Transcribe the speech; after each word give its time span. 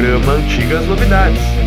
programa 0.00 0.32
Antigas 0.32 0.86
Novidades. 0.86 1.59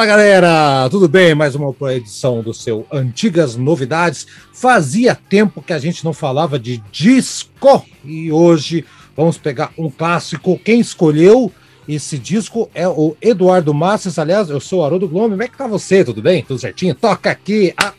Fala 0.00 0.12
galera, 0.12 0.88
tudo 0.88 1.06
bem? 1.06 1.34
Mais 1.34 1.54
uma 1.54 1.74
edição 1.92 2.40
do 2.40 2.54
seu 2.54 2.86
Antigas 2.90 3.54
Novidades. 3.54 4.26
Fazia 4.50 5.14
tempo 5.14 5.60
que 5.60 5.74
a 5.74 5.78
gente 5.78 6.02
não 6.06 6.14
falava 6.14 6.58
de 6.58 6.78
disco 6.90 7.84
e 8.02 8.32
hoje 8.32 8.86
vamos 9.14 9.36
pegar 9.36 9.72
um 9.76 9.90
clássico. 9.90 10.58
Quem 10.64 10.80
escolheu 10.80 11.52
esse 11.86 12.16
disco 12.16 12.70
é 12.74 12.88
o 12.88 13.14
Eduardo 13.20 13.74
Massas. 13.74 14.18
Aliás, 14.18 14.48
eu 14.48 14.58
sou 14.58 14.80
o 14.80 14.84
Haroldo 14.86 15.06
Globo. 15.06 15.28
Como 15.28 15.42
é 15.42 15.48
que 15.48 15.58
tá 15.58 15.66
você? 15.66 16.02
Tudo 16.02 16.22
bem? 16.22 16.42
Tudo 16.42 16.58
certinho? 16.58 16.94
Toca 16.94 17.30
aqui. 17.30 17.74
Ah, 17.76 17.92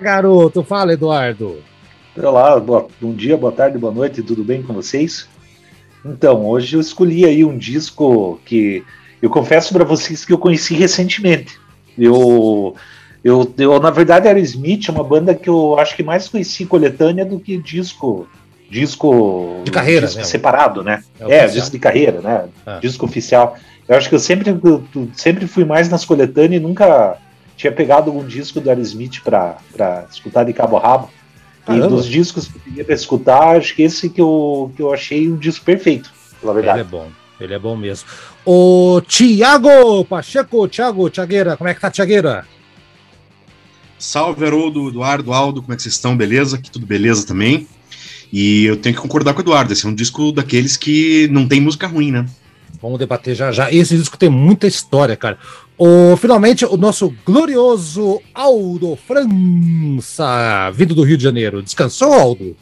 garoto, 0.00 0.64
fala 0.64 0.94
Eduardo. 0.94 1.62
Olá, 2.16 2.58
bom 2.58 3.14
dia, 3.14 3.36
boa 3.36 3.52
tarde, 3.52 3.78
boa 3.78 3.94
noite, 3.94 4.20
tudo 4.20 4.42
bem 4.42 4.64
com 4.64 4.74
vocês? 4.74 5.28
Então, 6.04 6.44
hoje 6.44 6.74
eu 6.74 6.80
escolhi 6.80 7.24
aí 7.24 7.44
um 7.44 7.56
disco 7.56 8.40
que 8.44 8.84
eu 9.22 9.30
confesso 9.30 9.72
para 9.72 9.84
vocês 9.84 10.24
que 10.24 10.32
eu 10.32 10.38
conheci 10.38 10.74
recentemente. 10.74 11.56
Eu, 11.96 12.74
eu, 13.22 13.54
eu, 13.56 13.78
na 13.78 13.90
verdade, 13.90 14.26
Aerosmith 14.26 14.88
é 14.88 14.90
uma 14.90 15.04
banda 15.04 15.32
que 15.32 15.48
eu 15.48 15.78
acho 15.78 15.94
que 15.94 16.02
mais 16.02 16.28
conheci 16.28 16.66
coletânea 16.66 17.24
do 17.24 17.38
que 17.38 17.56
disco. 17.56 18.26
Disco 18.68 19.60
de 19.64 19.70
carreira, 19.70 20.06
disco 20.06 20.20
né? 20.20 20.26
separado, 20.26 20.82
né? 20.82 21.04
É, 21.20 21.36
é 21.36 21.46
disco 21.46 21.70
de 21.70 21.78
carreira, 21.78 22.20
né? 22.20 22.48
Ah. 22.66 22.78
Disco 22.80 23.04
oficial. 23.04 23.56
Eu 23.86 23.96
acho 23.96 24.08
que 24.08 24.14
eu 24.14 24.18
sempre, 24.18 24.50
eu 24.50 24.82
sempre 25.14 25.46
fui 25.46 25.64
mais 25.64 25.88
nas 25.88 26.04
coletâneas 26.04 26.60
e 26.60 26.64
nunca 26.64 27.16
tinha 27.56 27.70
pegado 27.70 28.10
algum 28.10 28.26
disco 28.26 28.60
do 28.60 28.70
Aerosmith 28.70 29.20
para 29.22 30.06
escutar 30.10 30.44
de 30.44 30.52
cabo 30.52 30.78
a 30.78 30.80
rabo. 30.80 31.10
Caramba. 31.64 31.86
E 31.86 31.88
dos 31.88 32.06
discos 32.06 32.48
que 32.48 32.56
eu 32.56 32.62
peguei 32.64 32.84
para 32.84 32.94
escutar, 32.94 33.56
acho 33.56 33.76
que 33.76 33.82
esse 33.82 34.08
que 34.08 34.20
eu, 34.20 34.72
que 34.74 34.82
eu 34.82 34.92
achei 34.92 35.30
um 35.30 35.36
disco 35.36 35.64
perfeito, 35.64 36.10
pela 36.40 36.54
verdade. 36.54 36.80
Ele 36.80 36.88
é 36.88 36.90
bom. 36.90 37.21
Ele 37.42 37.54
é 37.54 37.58
bom 37.58 37.76
mesmo. 37.76 38.08
O 38.44 39.00
Tiago 39.06 40.04
Pacheco, 40.04 40.68
Tiago, 40.68 41.10
Tiagueira, 41.10 41.56
como 41.56 41.68
é 41.68 41.74
que 41.74 41.80
tá, 41.80 41.90
Tiagueira? 41.90 42.46
Salve, 43.98 44.44
Haroldo, 44.44 44.88
Eduardo, 44.88 45.32
Aldo, 45.32 45.62
como 45.62 45.72
é 45.72 45.76
que 45.76 45.82
vocês 45.82 45.94
estão? 45.94 46.16
Beleza? 46.16 46.56
Aqui 46.56 46.70
tudo 46.70 46.84
beleza 46.84 47.26
também. 47.26 47.66
E 48.32 48.64
eu 48.64 48.76
tenho 48.76 48.94
que 48.94 49.00
concordar 49.00 49.34
com 49.34 49.40
o 49.40 49.42
Eduardo, 49.42 49.72
esse 49.72 49.86
é 49.86 49.88
um 49.88 49.94
disco 49.94 50.32
daqueles 50.32 50.76
que 50.76 51.28
não 51.30 51.46
tem 51.46 51.60
música 51.60 51.86
ruim, 51.86 52.10
né? 52.10 52.26
Vamos 52.80 52.98
debater 52.98 53.34
já 53.34 53.52
já. 53.52 53.70
Esse 53.70 53.96
disco 53.96 54.18
tem 54.18 54.28
muita 54.28 54.66
história, 54.66 55.16
cara. 55.16 55.38
O, 55.78 56.16
finalmente, 56.16 56.64
o 56.64 56.76
nosso 56.76 57.14
glorioso 57.24 58.20
Aldo 58.34 58.96
França, 58.96 60.70
vindo 60.72 60.94
do 60.94 61.04
Rio 61.04 61.16
de 61.16 61.22
Janeiro. 61.22 61.62
Descansou, 61.62 62.12
Aldo? 62.12 62.56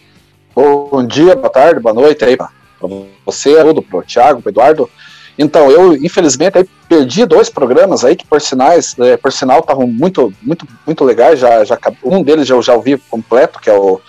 Bom 0.55 1.06
dia, 1.06 1.34
boa 1.36 1.48
tarde, 1.48 1.81
boa 1.81 1.95
noite 1.95 2.23
aí, 2.25 2.36
para 2.81 2.89
você, 3.25 3.59
Haroldo, 3.59 3.83
pro 3.83 4.03
Thiago, 4.03 4.41
pro 4.41 4.50
Eduardo. 4.50 4.91
Então, 5.39 5.70
eu, 5.70 5.95
infelizmente, 5.95 6.59
aí, 6.59 6.69
perdi 6.89 7.25
dois 7.25 7.48
programas 7.48 8.05
aí 8.05 8.17
que, 8.17 8.27
por, 8.27 8.41
sinais, 8.41 8.97
é, 8.98 9.17
por 9.17 9.33
sinal, 9.33 9.61
estavam 9.61 9.86
muito, 9.86 10.33
muito, 10.42 10.67
muito 10.84 11.05
legais. 11.05 11.39
Já, 11.39 11.64
já, 11.64 11.78
um 12.05 12.23
deles 12.23 12.48
eu 12.48 12.61
já 12.61 12.75
ouvi 12.75 12.98
completo, 13.11 13.61
que 13.61 13.70
é 13.70 13.73
o 13.73 14.01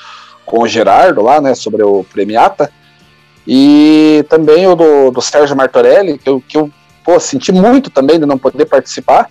com 0.52 0.64
o 0.64 0.68
Gerardo 0.68 1.22
lá, 1.22 1.40
né, 1.40 1.56
sobre 1.56 1.82
o 1.82 2.04
Premiata. 2.04 2.70
E 3.48 4.26
também 4.28 4.68
o 4.68 4.76
do, 4.76 5.12
do 5.12 5.22
Sérgio 5.22 5.56
Martorelli, 5.56 6.18
que 6.18 6.30
eu, 6.30 6.44
que 6.46 6.58
eu 6.58 6.70
pô, 7.06 7.18
senti 7.20 7.54
muito 7.54 7.90
também 7.90 8.20
de 8.20 8.26
não 8.26 8.38
poder 8.38 8.66
participar. 8.66 9.30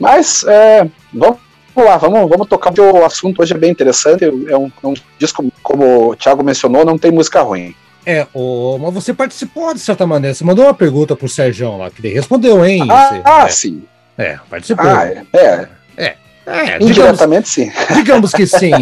Mas 0.00 0.42
é, 0.44 0.88
vamos 1.12 1.38
lá, 1.76 1.98
vamos, 1.98 2.28
vamos 2.28 2.48
tocar, 2.48 2.72
porque 2.72 2.80
o 2.80 3.04
assunto 3.04 3.42
hoje 3.42 3.52
é 3.52 3.58
bem 3.58 3.70
interessante. 3.70 4.24
É 4.24 4.56
um, 4.56 4.72
é 4.82 4.86
um 4.86 4.94
disco, 5.18 5.44
como 5.62 6.10
o 6.10 6.16
Thiago 6.16 6.42
mencionou, 6.42 6.84
não 6.84 6.96
tem 6.96 7.10
música 7.10 7.42
ruim. 7.42 7.74
É, 8.04 8.26
o, 8.34 8.78
mas 8.78 8.94
você 8.94 9.14
participou 9.14 9.72
de 9.72 9.80
certa 9.80 10.06
maneira. 10.06 10.34
Você 10.34 10.44
mandou 10.44 10.64
uma 10.64 10.74
pergunta 10.74 11.14
pro 11.14 11.28
Sérgio 11.28 11.76
lá, 11.76 11.90
que 11.90 12.04
ele 12.04 12.14
respondeu, 12.14 12.64
hein? 12.64 12.86
Ah, 12.90 13.08
você, 13.08 13.22
ah 13.24 13.44
é, 13.44 13.48
sim. 13.48 13.82
É, 14.18 14.38
participou. 14.50 14.86
Ah, 14.86 15.06
é. 15.06 15.24
É, 15.32 15.68
é, 15.96 16.16
é 16.46 16.82
Indiretamente, 16.82 17.48
sim. 17.48 17.70
Digamos 17.94 18.32
que 18.32 18.46
sim. 18.46 18.72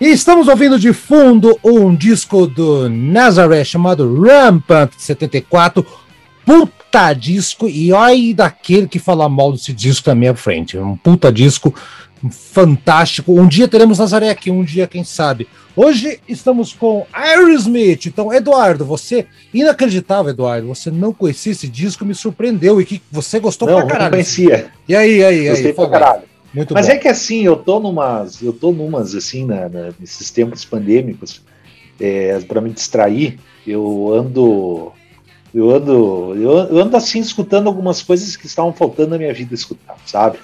E 0.00 0.10
estamos 0.10 0.48
ouvindo 0.48 0.78
de 0.78 0.92
fundo 0.92 1.58
um 1.62 1.94
disco 1.94 2.46
do 2.46 2.88
Nazareth 2.88 3.64
chamado 3.64 4.20
Rampant 4.20 4.92
74. 4.96 5.84
Puta 6.44 7.12
disco, 7.12 7.68
e 7.68 7.92
olha 7.92 8.34
daquele 8.34 8.88
que 8.88 8.98
fala 8.98 9.28
mal 9.28 9.52
desse 9.52 9.72
disco 9.72 10.08
na 10.08 10.14
minha 10.14 10.34
frente. 10.34 10.78
Um 10.78 10.96
puta 10.96 11.30
disco 11.30 11.74
fantástico. 12.30 13.32
Um 13.32 13.46
dia 13.46 13.68
teremos 13.68 13.98
Nazaré 13.98 14.30
aqui, 14.30 14.50
um 14.50 14.64
dia, 14.64 14.86
quem 14.86 15.04
sabe. 15.04 15.48
Hoje 15.76 16.20
estamos 16.28 16.72
com 16.72 17.06
Aerosmith. 17.12 18.06
Então, 18.06 18.32
Eduardo, 18.32 18.84
você, 18.84 19.26
inacreditável, 19.54 20.30
Eduardo, 20.30 20.66
você 20.66 20.90
não 20.90 21.12
conhecia 21.12 21.52
esse 21.52 21.68
disco, 21.68 22.04
me 22.04 22.14
surpreendeu 22.14 22.80
e 22.80 22.84
que 22.84 23.00
você 23.10 23.38
gostou 23.38 23.68
não, 23.68 23.76
pra 23.76 23.86
caralho. 23.86 24.04
Não, 24.04 24.10
conhecia. 24.10 24.70
E 24.88 24.96
aí, 24.96 25.22
aí, 25.22 25.48
Gostei 25.48 25.66
aí? 25.66 25.72
Pra 25.72 25.88
caralho. 25.88 26.22
Muito 26.52 26.74
Mas 26.74 26.86
bom. 26.86 26.92
é 26.92 26.96
que 26.96 27.08
assim, 27.08 27.42
eu 27.42 27.56
tô 27.56 27.78
numas, 27.78 28.42
eu 28.42 28.52
tô 28.52 28.72
numas 28.72 29.14
assim, 29.14 29.44
na, 29.44 29.68
na, 29.68 29.90
nesses 30.00 30.30
tempos 30.30 30.64
pandêmicos, 30.64 31.42
é, 32.00 32.38
para 32.40 32.60
me 32.60 32.70
distrair, 32.70 33.38
eu 33.66 34.12
ando, 34.14 34.92
eu 35.54 35.70
ando, 35.70 36.34
eu 36.36 36.78
ando 36.78 36.96
assim 36.96 37.20
escutando 37.20 37.66
algumas 37.66 38.02
coisas 38.02 38.34
que 38.34 38.46
estavam 38.46 38.72
faltando 38.72 39.10
na 39.10 39.18
minha 39.18 39.34
vida 39.34 39.54
escutar, 39.54 39.96
sabe? 40.06 40.38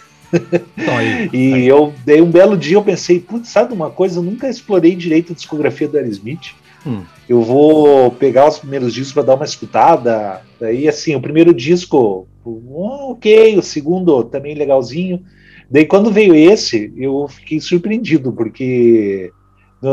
Então, 0.77 0.99
aí, 0.99 1.29
e 1.33 1.55
aí. 1.55 1.67
eu 1.67 1.93
dei 2.05 2.21
um 2.21 2.31
belo 2.31 2.57
dia, 2.57 2.77
eu 2.77 2.83
pensei, 2.83 3.21
putz, 3.21 3.49
sabe 3.49 3.73
uma 3.73 3.91
coisa? 3.91 4.19
Eu 4.19 4.23
nunca 4.23 4.49
explorei 4.49 4.95
direito 4.95 5.33
a 5.33 5.37
discografia 5.37 5.89
do 5.89 5.97
Aerosmith. 5.97 6.55
Hum. 6.87 7.03
Eu 7.29 7.43
vou 7.43 8.11
pegar 8.11 8.49
os 8.49 8.59
primeiros 8.59 8.93
discos 8.93 9.13
para 9.13 9.23
dar 9.23 9.35
uma 9.37 9.45
escutada. 9.45 10.43
Daí, 10.61 10.87
assim, 10.89 11.15
o 11.15 11.21
primeiro 11.21 11.55
disco, 11.55 12.27
ok, 12.45 13.59
o 13.59 13.63
segundo 13.63 14.25
também 14.25 14.55
legalzinho. 14.55 15.23
Daí, 15.71 15.87
quando 15.87 16.13
veio 16.13 16.35
esse, 16.35 16.93
eu 16.97 17.27
fiquei 17.29 17.59
surpreendido, 17.61 18.33
porque 18.33 19.33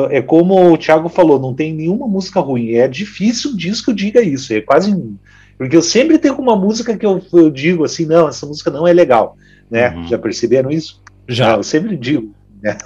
é 0.10 0.22
como 0.22 0.74
o 0.74 0.78
Thiago 0.78 1.10
falou, 1.10 1.40
não 1.40 1.54
tem 1.54 1.74
nenhuma 1.74 2.08
música 2.08 2.40
ruim. 2.40 2.72
É 2.72 2.88
difícil 2.88 3.52
um 3.52 3.56
disco 3.56 3.94
diga 3.94 4.22
isso. 4.22 4.54
É 4.54 4.62
quase. 4.62 4.94
Porque 5.58 5.76
eu 5.76 5.82
sempre 5.82 6.18
tenho 6.18 6.36
uma 6.36 6.56
música 6.56 6.98
que 6.98 7.06
eu, 7.06 7.22
eu 7.34 7.50
digo 7.50 7.84
assim, 7.84 8.06
não, 8.06 8.28
essa 8.28 8.46
música 8.46 8.72
não 8.72 8.88
é 8.88 8.94
legal. 8.94 9.38
Né? 9.72 9.90
Uhum. 9.90 10.08
Já 10.08 10.20
perceberam 10.20 10.70
isso? 10.70 11.02
Já. 11.28 11.56
Eu 11.56 11.64
sempre 11.64 11.96
digo. 11.96 12.32
Né? 12.62 12.78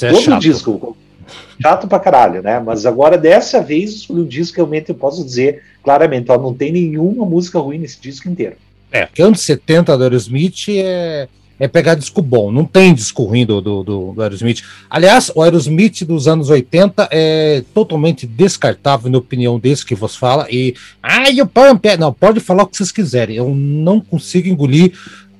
É 0.00 0.10
Todo 0.10 0.22
chato. 0.22 0.40
disco. 0.40 0.96
Chato 1.60 1.86
pra 1.86 2.00
caralho, 2.00 2.42
né? 2.42 2.58
Mas 2.58 2.86
agora, 2.86 3.16
dessa 3.18 3.62
vez, 3.62 4.08
o 4.08 4.24
disco 4.24 4.56
realmente 4.56 4.88
eu 4.88 4.94
posso 4.94 5.22
dizer 5.22 5.62
claramente, 5.84 6.32
ó, 6.32 6.38
não 6.38 6.54
tem 6.54 6.72
nenhuma 6.72 7.24
música 7.24 7.58
ruim 7.58 7.78
nesse 7.78 8.00
disco 8.00 8.28
inteiro. 8.28 8.56
É, 8.90 9.06
porque 9.06 9.22
anos 9.22 9.42
70 9.42 9.96
do 9.96 10.02
Aerosmith 10.02 10.68
é, 10.68 11.28
é 11.60 11.68
pegar 11.68 11.94
disco 11.94 12.20
bom, 12.20 12.50
não 12.50 12.64
tem 12.64 12.92
disco 12.92 13.22
ruim 13.22 13.46
do, 13.46 13.60
do, 13.60 13.84
do, 13.84 14.12
do 14.12 14.22
Aerosmith. 14.22 14.62
Aliás, 14.88 15.30
o 15.34 15.42
Aerosmith 15.42 16.02
dos 16.04 16.26
anos 16.26 16.50
80 16.50 17.08
é 17.12 17.62
totalmente 17.72 18.26
descartável, 18.26 19.10
na 19.10 19.18
opinião 19.18 19.60
desse 19.60 19.86
que 19.86 19.94
vos 19.94 20.16
fala. 20.16 20.48
E. 20.50 20.74
Ai, 21.02 21.40
o 21.40 21.46
Pump! 21.46 21.86
é-" 21.86 21.96
Não, 21.96 22.12
pode 22.12 22.40
falar 22.40 22.64
o 22.64 22.66
que 22.66 22.76
vocês 22.76 22.90
quiserem. 22.90 23.36
Eu 23.36 23.54
não 23.54 24.00
consigo 24.00 24.48
engolir 24.48 24.92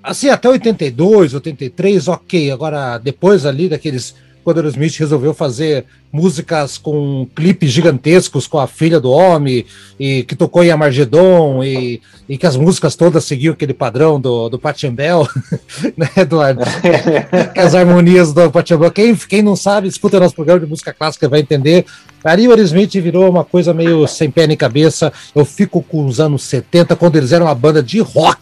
assim, 0.02 0.28
até 0.28 0.48
82, 0.48 1.34
83, 1.34 2.08
ok. 2.08 2.50
Agora, 2.50 2.98
depois 2.98 3.46
ali 3.46 3.68
daqueles. 3.68 4.14
Quando 4.42 4.56
o 4.56 4.68
Smith 4.68 4.97
resolveu 4.97 5.34
fazer 5.34 5.84
músicas 6.10 6.78
com 6.78 7.28
clipes 7.36 7.70
gigantescos 7.70 8.47
com 8.47 8.58
a 8.58 8.66
filha 8.66 8.98
do 8.98 9.10
homem, 9.10 9.66
e 9.98 10.22
que 10.24 10.34
tocou 10.34 10.64
em 10.64 10.70
Amargedon, 10.70 11.62
e, 11.62 12.00
e 12.26 12.38
que 12.38 12.47
as 12.47 12.56
músicas 12.56 12.97
todas 12.97 13.22
seguiam 13.24 13.52
aquele 13.52 13.74
padrão 13.74 14.18
do, 14.18 14.48
do 14.48 14.58
Bell, 14.92 15.28
né, 15.94 16.08
Eduardo? 16.16 16.62
as 17.54 17.74
harmonias 17.74 18.32
do 18.32 18.50
Bell. 18.50 18.91
Quem, 18.91 19.14
quem 19.14 19.42
não 19.42 19.54
sabe, 19.54 19.88
escuta 19.88 20.18
nosso 20.18 20.34
programa 20.34 20.60
de 20.60 20.66
música 20.66 20.94
clássica 20.94 21.28
vai 21.28 21.41
entender. 21.41 21.84
Ali 22.24 22.48
o 22.48 22.60
Smith 22.62 22.92
virou 22.94 23.28
uma 23.28 23.44
coisa 23.44 23.74
meio 23.74 24.06
sem 24.06 24.30
pé 24.30 24.46
nem 24.46 24.56
cabeça. 24.56 25.12
Eu 25.34 25.44
fico 25.44 25.82
com 25.82 26.06
os 26.06 26.18
anos 26.18 26.44
70, 26.44 26.96
quando 26.96 27.16
eles 27.16 27.30
eram 27.30 27.44
uma 27.44 27.54
banda 27.54 27.82
de 27.82 28.00
rock 28.00 28.41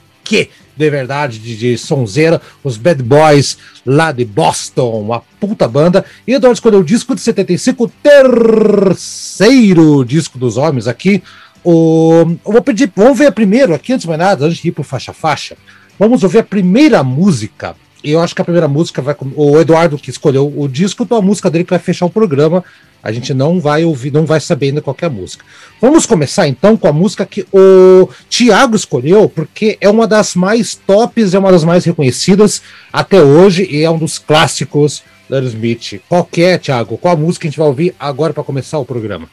de 0.79 0.89
verdade, 0.89 1.41
de, 1.41 1.57
de 1.57 1.77
sonzeira, 1.77 2.41
os 2.63 2.77
Bad 2.77 3.03
Boys 3.03 3.59
lá 3.85 4.13
de 4.13 4.25
Boston, 4.25 5.01
uma 5.01 5.21
puta 5.41 5.67
banda. 5.67 6.05
E 6.27 6.33
Eduardo 6.33 6.55
escolheu 6.55 6.81
o 6.81 6.85
disco 6.85 7.17
de 7.17 7.21
75, 7.21 7.85
o 7.85 7.89
terceiro 7.89 10.05
disco 10.05 10.39
dos 10.39 10.57
homens 10.57 10.87
aqui. 10.87 11.21
O, 11.65 12.25
eu 12.47 12.53
vou 12.53 12.63
pedir, 12.63 12.93
vamos 12.95 13.19
ver 13.19 13.33
primeiro 13.33 13.75
aqui, 13.75 13.93
antes 13.93 14.03
de 14.03 14.09
mais 14.09 14.21
nada, 14.21 14.47
antes 14.47 14.59
de 14.59 14.69
ir 14.69 14.73
pro 14.73 14.85
faixa 14.85 15.13
faixa, 15.13 15.57
vamos 15.99 16.23
ouvir 16.23 16.39
a 16.39 16.45
primeira 16.45 17.03
música. 17.03 17.75
Eu 18.03 18.21
acho 18.21 18.33
que 18.33 18.41
a 18.41 18.45
primeira 18.45 18.69
música 18.69 19.03
vai. 19.03 19.17
O 19.35 19.59
Eduardo 19.59 19.99
que 19.99 20.11
escolheu 20.11 20.53
o 20.57 20.69
disco, 20.69 21.03
então 21.03 21.19
a 21.19 21.23
música 21.23 21.51
dele 21.51 21.65
que 21.65 21.71
vai 21.71 21.81
fechar 21.81 22.07
o 22.07 22.11
programa. 22.11 22.65
A 23.03 23.13
gente 23.13 23.33
não 23.33 23.61
vai 23.61 23.85
ouvir, 23.85 24.13
não 24.13 24.27
vai 24.27 24.41
saber 24.41 24.67
ainda 24.67 24.81
qualquer 24.81 25.11
música. 25.11 25.45
Vamos 25.81 26.07
começar 26.07 26.49
então 26.49 26.77
com 26.77 26.89
a 26.89 26.93
música 26.93 27.25
que 27.25 27.47
o 27.53 28.09
Thiago 28.29 28.77
escolheu, 28.77 29.29
porque 29.29 29.79
é 29.81 29.89
uma 29.89 30.07
das 30.07 30.35
mais 30.35 30.75
tops, 30.75 31.35
é 31.35 31.39
uma 31.39 31.53
das 31.53 31.65
mais 31.65 31.85
reconhecidas 31.85 32.63
até 32.93 33.23
hoje 33.23 33.67
e 33.71 33.83
é 33.83 33.91
um 33.91 33.99
dos 33.99 34.19
clássicos 34.19 35.03
do 35.29 35.35
Aerosmith. 35.35 36.01
Qual 36.09 36.25
que 36.25 36.43
é, 36.43 36.59
Thiago? 36.59 36.99
Qual 36.99 37.15
a 37.15 37.17
música 37.17 37.43
que 37.43 37.49
a 37.49 37.51
gente 37.51 37.59
vai 37.59 37.69
ouvir 37.69 37.95
agora 37.99 38.33
para 38.33 38.43
começar 38.43 38.79
o 38.79 38.85
programa? 38.85 39.29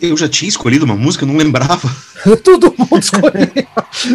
Eu 0.00 0.14
já 0.16 0.28
tinha 0.28 0.48
escolhido 0.48 0.84
uma 0.84 0.94
música, 0.94 1.24
não 1.24 1.36
lembrava. 1.36 1.90
Todo 2.44 2.74
mundo 2.76 2.98
escolheu. 2.98 3.48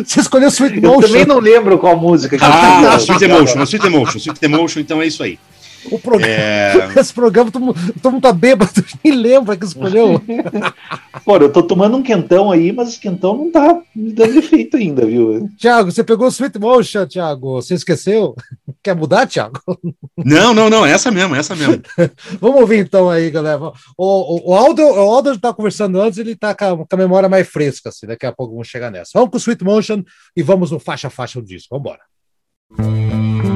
Você 0.05 0.19
escolheu 0.19 0.49
Sweet 0.49 0.79
Motion. 0.79 1.01
Eu 1.01 1.01
também 1.01 1.25
não 1.25 1.39
lembro 1.39 1.79
qual 1.79 1.97
música. 1.97 2.37
Que 2.37 2.43
ah, 2.43 2.97
Sweet 2.99 3.23
Emotion, 3.23 3.63
Sweet 3.63 3.87
Emotion, 3.87 4.17
Sweet 4.19 4.45
Emotion, 4.45 4.79
então 4.79 5.01
é 5.01 5.07
isso 5.07 5.23
aí. 5.23 5.39
O 5.89 5.97
programa, 5.97 6.33
é... 6.33 6.93
Esse 6.99 7.13
programa, 7.13 7.49
todo 7.51 7.65
mundo, 7.65 7.93
todo 8.01 8.11
mundo 8.13 8.21
tá 8.21 8.33
bêbado, 8.33 8.71
nem 9.03 9.13
lembra 9.15 9.57
que 9.57 9.65
escolheu. 9.65 10.21
Pô, 11.25 11.37
eu 11.37 11.51
tô 11.51 11.63
tomando 11.63 11.97
um 11.97 12.03
quentão 12.03 12.51
aí, 12.51 12.71
mas 12.71 12.95
o 12.95 12.99
quentão 12.99 13.37
não 13.37 13.51
tá 13.51 13.81
me 13.95 14.11
dando 14.11 14.37
efeito 14.37 14.77
ainda, 14.77 15.05
viu? 15.05 15.49
Tiago, 15.57 15.91
você 15.91 16.03
pegou 16.03 16.27
o 16.27 16.31
Sweet 16.31 16.59
Motion, 16.59 17.05
Tiago. 17.07 17.61
Você 17.61 17.73
esqueceu? 17.73 18.35
Quer 18.83 18.95
mudar, 18.95 19.27
Tiago? 19.27 19.59
Não, 20.17 20.53
não, 20.53 20.69
não, 20.69 20.85
essa 20.85 21.09
mesmo, 21.11 21.35
essa 21.35 21.55
mesmo. 21.55 21.81
Vamos 22.39 22.61
ouvir 22.61 22.79
então 22.79 23.09
aí, 23.09 23.29
galera. 23.29 23.59
O, 23.59 23.73
o, 23.97 24.51
o, 24.51 24.55
Aldo, 24.55 24.81
o 24.81 24.99
Aldo 24.99 25.37
tá 25.39 25.53
conversando 25.53 25.99
antes, 26.01 26.19
ele 26.19 26.35
tá 26.35 26.53
com 26.53 26.65
a, 26.65 26.77
com 26.77 26.87
a, 26.91 26.97
memória 26.97 27.29
mais 27.29 27.47
fresca, 27.47 27.89
assim, 27.89 28.05
daqui 28.05 28.25
a 28.25 28.31
pouco 28.31 28.53
vamos 28.53 28.67
chegar 28.67 28.91
nessa. 28.91 29.11
Vamos 29.13 29.29
com 29.29 29.37
o 29.37 29.39
Sweet 29.39 29.63
Motion 29.63 30.03
e 30.35 30.43
vamos 30.43 30.71
no 30.71 30.79
faixa 30.79 31.07
a 31.07 31.11
faixa 31.11 31.39
do 31.39 31.47
disco. 31.47 31.69
Vamos 31.71 31.85
embora. 31.85 33.50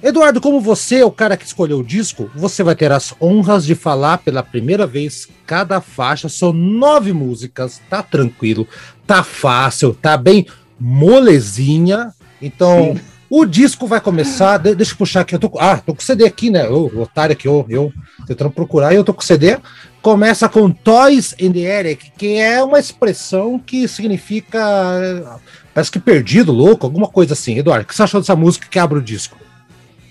Eduardo, 0.00 0.40
como 0.40 0.60
você 0.60 1.00
é 1.00 1.04
o 1.04 1.10
cara 1.10 1.36
que 1.36 1.44
escolheu 1.44 1.80
o 1.80 1.84
disco, 1.84 2.30
você 2.34 2.62
vai 2.62 2.76
ter 2.76 2.92
as 2.92 3.12
honras 3.20 3.66
de 3.66 3.74
falar 3.74 4.18
pela 4.18 4.44
primeira 4.44 4.86
vez 4.86 5.28
cada 5.44 5.80
faixa. 5.80 6.28
São 6.28 6.52
nove 6.52 7.12
músicas, 7.12 7.82
tá 7.90 8.00
tranquilo, 8.00 8.66
tá 9.04 9.24
fácil, 9.24 9.92
tá 9.92 10.16
bem 10.16 10.46
molezinha. 10.78 12.14
Então, 12.40 12.94
Sim. 12.94 13.00
o 13.28 13.44
disco 13.44 13.88
vai 13.88 14.00
começar. 14.00 14.58
De, 14.58 14.72
deixa 14.72 14.92
eu 14.92 14.96
puxar 14.96 15.22
aqui. 15.22 15.34
Eu 15.34 15.40
tô, 15.40 15.50
ah, 15.58 15.78
tô 15.78 15.92
com 15.92 16.00
CD 16.00 16.24
aqui, 16.24 16.48
né? 16.48 16.68
O 16.68 17.00
otário 17.00 17.32
aqui, 17.32 17.48
eu, 17.48 17.66
eu 17.68 17.92
tentando 18.24 18.50
procurar, 18.50 18.92
e 18.92 18.96
eu 18.96 19.04
tô 19.04 19.12
com 19.12 19.20
CD. 19.20 19.58
Começa 20.00 20.48
com 20.48 20.70
Toys 20.70 21.34
the 21.36 21.58
Eric, 21.58 22.12
que 22.16 22.36
é 22.36 22.62
uma 22.62 22.78
expressão 22.78 23.58
que 23.58 23.88
significa. 23.88 25.40
Parece 25.74 25.90
que 25.90 25.98
perdido, 25.98 26.52
louco, 26.52 26.86
alguma 26.86 27.08
coisa 27.08 27.32
assim. 27.32 27.58
Eduardo, 27.58 27.82
o 27.82 27.86
que 27.88 27.96
você 27.96 28.04
achou 28.04 28.20
dessa 28.20 28.36
música 28.36 28.68
que 28.70 28.78
abre 28.78 29.00
o 29.00 29.02
disco? 29.02 29.47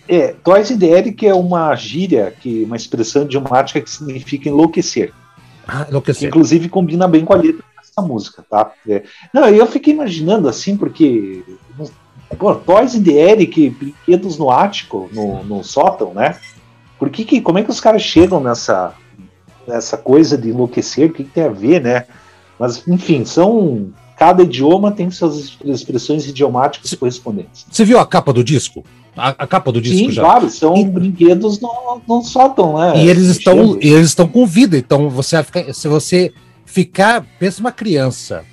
É, 0.07 0.35
Eric 0.81 1.27
é 1.27 1.33
uma 1.33 1.75
gíria, 1.75 2.33
que, 2.39 2.63
uma 2.63 2.75
expressão 2.75 3.23
idiomática 3.23 3.81
que 3.81 3.89
significa 3.89 4.49
enlouquecer. 4.49 5.13
Ah, 5.67 5.85
enlouquecer. 5.89 6.29
inclusive 6.29 6.69
combina 6.69 7.07
bem 7.07 7.25
com 7.25 7.33
a 7.33 7.37
letra 7.37 7.63
dessa 7.77 8.01
música, 8.07 8.45
tá? 8.49 8.71
É. 8.87 9.03
Não, 9.33 9.47
eu 9.49 9.67
fiquei 9.67 9.93
imaginando 9.93 10.47
assim, 10.47 10.77
porque. 10.77 11.43
Pô, 12.37 12.55
Toys 12.55 12.93
in 12.93 13.03
the 13.03 13.11
Eric, 13.11 13.69
brinquedos 13.69 14.37
no 14.37 14.49
ático, 14.51 15.09
no, 15.13 15.43
no 15.43 15.63
sótão, 15.63 16.13
né? 16.13 16.37
Por 16.99 17.09
que, 17.09 17.23
que 17.23 17.41
como 17.41 17.59
é 17.59 17.63
que 17.63 17.69
os 17.69 17.79
caras 17.79 18.01
chegam 18.01 18.39
nessa, 18.39 18.93
nessa 19.67 19.97
coisa 19.97 20.37
de 20.37 20.49
enlouquecer? 20.49 21.09
O 21.09 21.13
que, 21.13 21.23
que 21.23 21.29
tem 21.29 21.45
a 21.45 21.49
ver, 21.49 21.81
né? 21.81 22.05
Mas, 22.59 22.85
enfim, 22.87 23.23
são 23.23 23.93
cada 24.17 24.43
idioma 24.43 24.91
tem 24.91 25.11
suas 25.11 25.57
expressões 25.63 26.25
idiomáticas 26.27 26.93
correspondentes. 26.95 27.65
Você 27.69 27.85
viu 27.85 27.99
a 27.99 28.05
capa 28.05 28.33
do 28.33 28.43
disco? 28.43 28.83
A, 29.15 29.29
a, 29.29 29.47
capa 29.47 29.71
do 29.71 29.79
disco 29.79 29.97
Sim, 29.97 30.11
já. 30.11 30.21
claro, 30.23 30.49
são 30.49 30.75
e, 30.75 30.85
brinquedos 30.85 31.59
no, 31.59 32.01
no 32.07 32.23
sótão, 32.23 32.77
né? 32.77 33.03
E 33.03 33.09
eles 33.09 33.27
estão, 33.27 33.77
eles 33.79 34.07
estão 34.07 34.27
com 34.27 34.45
vida, 34.45 34.77
então 34.77 35.09
você 35.09 35.37
se 35.73 35.87
você 35.87 36.31
ficar, 36.65 37.25
pensa 37.39 37.59
uma 37.59 37.71
criança 37.71 38.43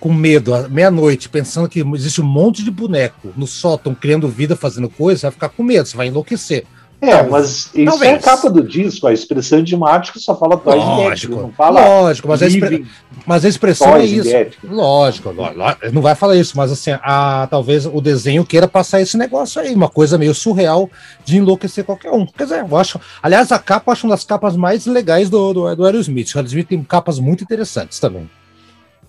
com 0.00 0.12
medo 0.12 0.54
à 0.54 0.68
meia-noite, 0.68 1.28
pensando 1.28 1.68
que 1.68 1.80
existe 1.94 2.20
um 2.20 2.26
monte 2.26 2.62
de 2.62 2.70
boneco 2.70 3.32
no 3.36 3.46
sótão 3.46 3.94
criando 3.94 4.28
vida, 4.28 4.54
fazendo 4.54 4.88
coisa, 4.88 5.20
você 5.20 5.26
vai 5.26 5.32
ficar 5.32 5.48
com 5.50 5.62
medo, 5.62 5.86
você 5.86 5.96
vai 5.96 6.08
enlouquecer. 6.08 6.64
É, 7.10 7.22
mas 7.22 7.70
isso 7.74 7.84
Talvez. 7.84 8.12
é 8.12 8.14
a 8.14 8.18
capa 8.18 8.50
do 8.50 8.62
disco, 8.62 9.06
a 9.06 9.12
expressão 9.12 9.58
idiomática 9.58 10.18
só 10.18 10.36
fala 10.36 10.56
toys 10.56 10.82
lógico, 10.82 11.36
não 11.36 11.52
fala. 11.52 11.80
Lógico, 11.80 12.28
mas 12.28 12.42
a, 12.42 12.46
expre... 12.46 12.86
mas 13.26 13.44
a 13.44 13.48
expressão 13.48 13.96
é 13.96 14.04
isso. 14.04 14.30
Lógico, 14.64 15.30
lógico, 15.30 15.92
não 15.92 16.02
vai 16.02 16.14
falar 16.14 16.36
isso, 16.36 16.56
mas 16.56 16.72
assim, 16.72 16.90
a, 17.02 17.46
talvez 17.50 17.86
o 17.86 18.00
desenho 18.00 18.44
queira 18.44 18.68
passar 18.68 19.00
esse 19.00 19.16
negócio 19.16 19.60
aí, 19.60 19.74
uma 19.74 19.88
coisa 19.88 20.16
meio 20.18 20.34
surreal 20.34 20.90
de 21.24 21.36
enlouquecer 21.36 21.84
qualquer 21.84 22.10
um. 22.10 22.26
Quer 22.26 22.44
dizer, 22.44 22.66
eu 22.68 22.76
acho. 22.76 23.00
Aliás, 23.22 23.52
a 23.52 23.58
capa 23.58 23.90
eu 23.90 23.92
acho 23.92 24.06
uma 24.06 24.14
das 24.14 24.24
capas 24.24 24.56
mais 24.56 24.86
legais 24.86 25.28
do, 25.28 25.52
do, 25.52 25.76
do 25.76 25.84
Aerosmith. 25.84 26.34
O 26.34 26.38
Aerosmith 26.38 26.68
tem 26.68 26.82
capas 26.82 27.18
muito 27.18 27.44
interessantes 27.44 27.98
também. 27.98 28.28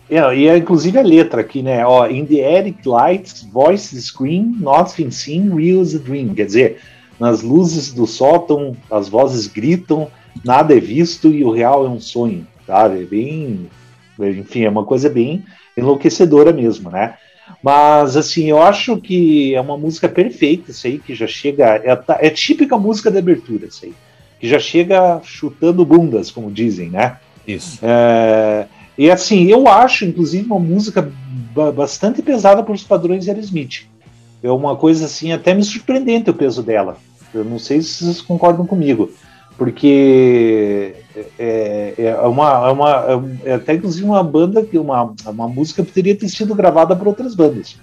É, 0.09 0.35
e 0.35 0.47
é 0.47 0.57
inclusive 0.57 0.99
a 0.99 1.01
letra 1.01 1.41
aqui, 1.41 1.63
né? 1.63 1.85
Ó, 1.85 2.07
in 2.07 2.25
the 2.25 2.35
Eric 2.35 2.87
lights, 2.87 3.43
voice 3.51 3.99
screen, 3.99 4.55
nothing 4.59 5.09
seen, 5.09 5.49
real 5.49 5.81
as 5.81 5.95
a 5.95 5.97
dream. 5.97 6.33
Quer 6.35 6.45
dizer, 6.45 6.77
nas 7.19 7.41
luzes 7.41 7.91
do 7.93 8.05
sótão, 8.05 8.75
as 8.89 9.07
vozes 9.07 9.47
gritam, 9.47 10.07
nada 10.43 10.75
é 10.75 10.79
visto 10.79 11.29
e 11.29 11.43
o 11.43 11.51
real 11.51 11.85
é 11.85 11.89
um 11.89 11.99
sonho, 11.99 12.45
sabe? 12.65 13.03
É 13.03 13.05
bem, 13.05 13.69
enfim, 14.19 14.63
é 14.63 14.69
uma 14.69 14.85
coisa 14.85 15.09
bem 15.09 15.43
enlouquecedora 15.77 16.51
mesmo, 16.51 16.89
né? 16.89 17.15
Mas 17.61 18.17
assim, 18.17 18.45
eu 18.45 18.61
acho 18.61 18.97
que 18.97 19.53
é 19.55 19.61
uma 19.61 19.77
música 19.77 20.09
perfeita, 20.09 20.71
isso 20.71 20.87
aí, 20.87 20.97
que 20.97 21.13
já 21.15 21.27
chega. 21.27 21.75
É, 21.77 22.27
é 22.27 22.29
típica 22.29 22.77
música 22.77 23.11
de 23.11 23.17
abertura, 23.17 23.67
isso 23.67 23.85
aí. 23.85 23.93
Que 24.39 24.47
já 24.47 24.59
chega 24.59 25.21
chutando 25.23 25.85
bundas, 25.85 26.31
como 26.31 26.51
dizem, 26.51 26.89
né? 26.89 27.17
Isso. 27.47 27.79
É, 27.81 28.65
e 28.97 29.09
assim, 29.11 29.45
eu 29.45 29.67
acho, 29.67 30.05
inclusive, 30.05 30.45
uma 30.45 30.59
música 30.59 31.11
bastante 31.75 32.21
pesada 32.21 32.63
para 32.63 32.73
os 32.73 32.83
padrões 32.83 33.23
de 33.23 33.29
Aerosmith 33.29 33.87
é 34.45 34.51
uma 34.51 34.75
coisa 34.75 35.05
assim 35.05 35.31
até 35.31 35.53
me 35.53 35.63
surpreendente 35.63 36.29
o 36.29 36.33
peso 36.33 36.61
dela. 36.61 36.97
Eu 37.33 37.43
não 37.43 37.57
sei 37.57 37.81
se 37.81 38.03
vocês 38.03 38.21
concordam 38.21 38.65
comigo, 38.65 39.09
porque 39.57 40.95
é, 41.37 41.93
é, 41.97 42.05
é 42.05 42.27
uma, 42.27 42.67
é 42.67 42.71
uma 42.71 43.05
é 43.43 43.53
até 43.53 43.73
inclusive 43.73 44.05
uma 44.05 44.23
banda 44.23 44.63
que 44.63 44.77
uma, 44.77 45.13
uma 45.25 45.47
música 45.47 45.83
poderia 45.83 46.15
ter 46.15 46.29
sido 46.29 46.53
gravada 46.53 46.95
por 46.95 47.07
outras 47.07 47.33
bandas. 47.33 47.77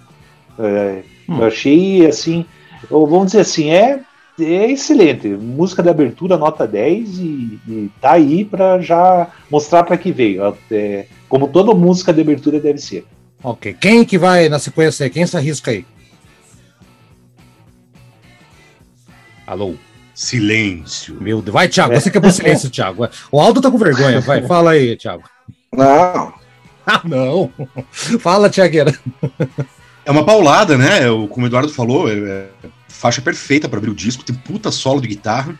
É, 0.58 1.02
hum. 1.28 1.38
Eu 1.38 1.46
achei 1.46 2.06
assim, 2.06 2.46
vamos 2.88 3.26
dizer 3.26 3.40
assim, 3.40 3.70
é, 3.70 4.00
é 4.40 4.70
excelente. 4.70 5.28
Música 5.28 5.82
de 5.82 5.88
abertura, 5.88 6.36
nota 6.36 6.66
10, 6.66 7.18
e, 7.18 7.60
e 7.68 7.90
tá 8.00 8.12
aí 8.12 8.44
para 8.44 8.80
já 8.80 9.28
mostrar 9.50 9.82
para 9.82 9.96
que 9.96 10.12
veio. 10.12 10.56
É, 10.70 11.06
como 11.28 11.48
toda 11.48 11.74
música 11.74 12.12
de 12.12 12.20
abertura 12.20 12.60
deve 12.60 12.78
ser. 12.78 13.04
Ok. 13.42 13.74
Quem 13.80 14.04
que 14.04 14.16
vai 14.16 14.48
na 14.48 14.58
sequência? 14.58 15.10
Quem 15.10 15.26
se 15.26 15.36
arrisca 15.36 15.70
aí? 15.70 15.84
Alô? 19.46 19.74
Silêncio. 20.14 21.16
Meu 21.20 21.40
Deus. 21.40 21.52
Vai, 21.52 21.68
Thiago. 21.68 21.94
Você 21.94 22.10
quer 22.10 22.20
pro 22.20 22.30
silêncio, 22.30 22.70
Thiago. 22.70 23.08
O 23.30 23.40
Aldo 23.40 23.60
tá 23.60 23.70
com 23.70 23.78
vergonha. 23.78 24.20
Vai, 24.20 24.42
fala 24.46 24.72
aí, 24.72 24.96
Thiago. 24.96 25.24
Não. 25.74 26.32
Ah, 26.86 27.00
não. 27.04 27.50
Fala, 28.20 28.50
Thiagueira. 28.50 28.96
É 30.04 30.10
uma 30.10 30.24
paulada, 30.24 30.76
né? 30.76 31.00
Como 31.30 31.46
o 31.46 31.48
Eduardo 31.48 31.72
falou, 31.72 32.08
é, 32.08 32.14
é 32.14 32.48
faixa 32.88 33.22
perfeita 33.22 33.68
para 33.68 33.78
abrir 33.78 33.90
o 33.90 33.94
disco. 33.94 34.24
Tem 34.24 34.34
puta 34.34 34.70
solo 34.70 35.00
de 35.00 35.08
guitarra. 35.08 35.58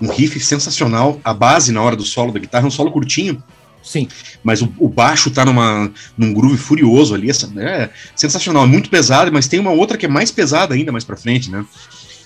Um 0.00 0.08
riff 0.08 0.38
sensacional. 0.40 1.20
A 1.24 1.32
base 1.32 1.72
na 1.72 1.80
hora 1.80 1.96
do 1.96 2.04
solo 2.04 2.32
da 2.32 2.38
guitarra 2.38 2.64
é 2.64 2.68
um 2.68 2.70
solo 2.70 2.90
curtinho. 2.90 3.42
Sim. 3.82 4.08
Mas 4.42 4.60
o, 4.60 4.72
o, 4.78 4.88
baixo 4.88 5.30
tá 5.30 5.44
numa, 5.44 5.90
num 6.16 6.34
groove 6.34 6.58
furioso 6.58 7.14
ali. 7.14 7.30
Essa, 7.30 7.50
é 7.58 7.90
sensacional. 8.14 8.64
É 8.64 8.66
muito 8.66 8.90
pesado, 8.90 9.32
mas 9.32 9.48
tem 9.48 9.58
uma 9.58 9.70
outra 9.70 9.96
que 9.96 10.06
é 10.06 10.08
mais 10.08 10.30
pesada 10.30 10.74
ainda 10.74 10.92
mais 10.92 11.04
pra 11.04 11.16
frente, 11.16 11.50
né? 11.50 11.64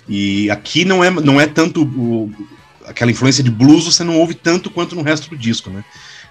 E 0.09 0.51
aqui 0.51 0.85
não 0.85 1.03
é, 1.03 1.11
não 1.11 1.41
é 1.41 1.47
tanto 1.47 1.83
o, 1.83 2.31
aquela 2.87 3.11
influência 3.11 3.43
de 3.43 3.51
blues, 3.51 3.85
você 3.85 4.05
não 4.05 4.19
ouve 4.19 4.35
tanto 4.35 4.71
quanto 4.71 4.95
no 4.95 5.03
resto 5.03 5.31
do 5.31 5.37
disco, 5.37 5.71
né? 5.71 5.85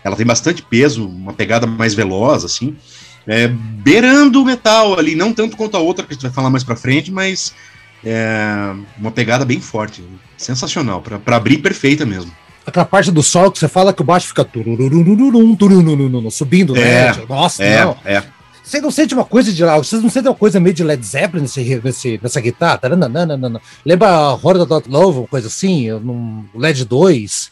Ela 0.03 0.15
tem 0.15 0.25
bastante 0.25 0.61
peso, 0.61 1.07
uma 1.07 1.33
pegada 1.33 1.65
mais 1.65 1.93
veloz, 1.93 2.43
assim, 2.43 2.75
é, 3.25 3.47
beirando 3.47 4.41
o 4.41 4.45
metal 4.45 4.99
ali, 4.99 5.15
não 5.15 5.33
tanto 5.33 5.55
quanto 5.55 5.77
a 5.77 5.79
outra 5.79 6.05
que 6.05 6.11
a 6.11 6.13
gente 6.13 6.23
vai 6.23 6.31
falar 6.31 6.49
mais 6.49 6.63
pra 6.63 6.75
frente, 6.75 7.11
mas 7.11 7.53
é 8.03 8.73
uma 8.97 9.11
pegada 9.11 9.45
bem 9.45 9.61
forte, 9.61 10.03
sensacional, 10.37 11.01
para 11.01 11.35
abrir 11.35 11.57
perfeita 11.59 12.05
mesmo. 12.05 12.31
Aquela 12.65 12.85
parte 12.85 13.11
do 13.11 13.23
sol 13.23 13.51
que 13.51 13.59
você 13.59 13.67
fala 13.67 13.93
que 13.93 14.01
o 14.01 14.05
baixo 14.05 14.27
fica 14.27 14.47
subindo, 16.31 16.73
né? 16.73 17.07
É, 17.07 17.25
Nossa, 17.27 17.63
é, 17.63 17.83
não. 17.83 17.97
É. 18.05 18.23
Você 18.63 18.79
não 18.79 18.89
sente 18.89 19.13
uma 19.13 19.25
coisa 19.25 19.51
de 19.51 19.63
lá, 19.63 19.77
vocês 19.77 20.01
não 20.01 20.09
sentem 20.09 20.31
uma 20.31 20.37
coisa 20.37 20.59
meio 20.59 20.73
de 20.73 20.83
Led 20.83 21.05
Zeppelin 21.05 21.41
nesse, 21.41 21.81
nesse, 21.83 22.19
nessa 22.23 22.39
guitarra? 22.39 22.79
Não, 22.95 23.09
não, 23.09 23.37
não, 23.37 23.49
não. 23.49 23.61
Lembra 23.85 24.07
a 24.07 24.33
Horror 24.33 24.65
da 24.65 24.81
Love, 24.87 25.19
uma 25.19 25.27
coisa 25.27 25.47
assim? 25.47 25.91
No 25.91 26.45
LED 26.55 26.85
2? 26.85 27.51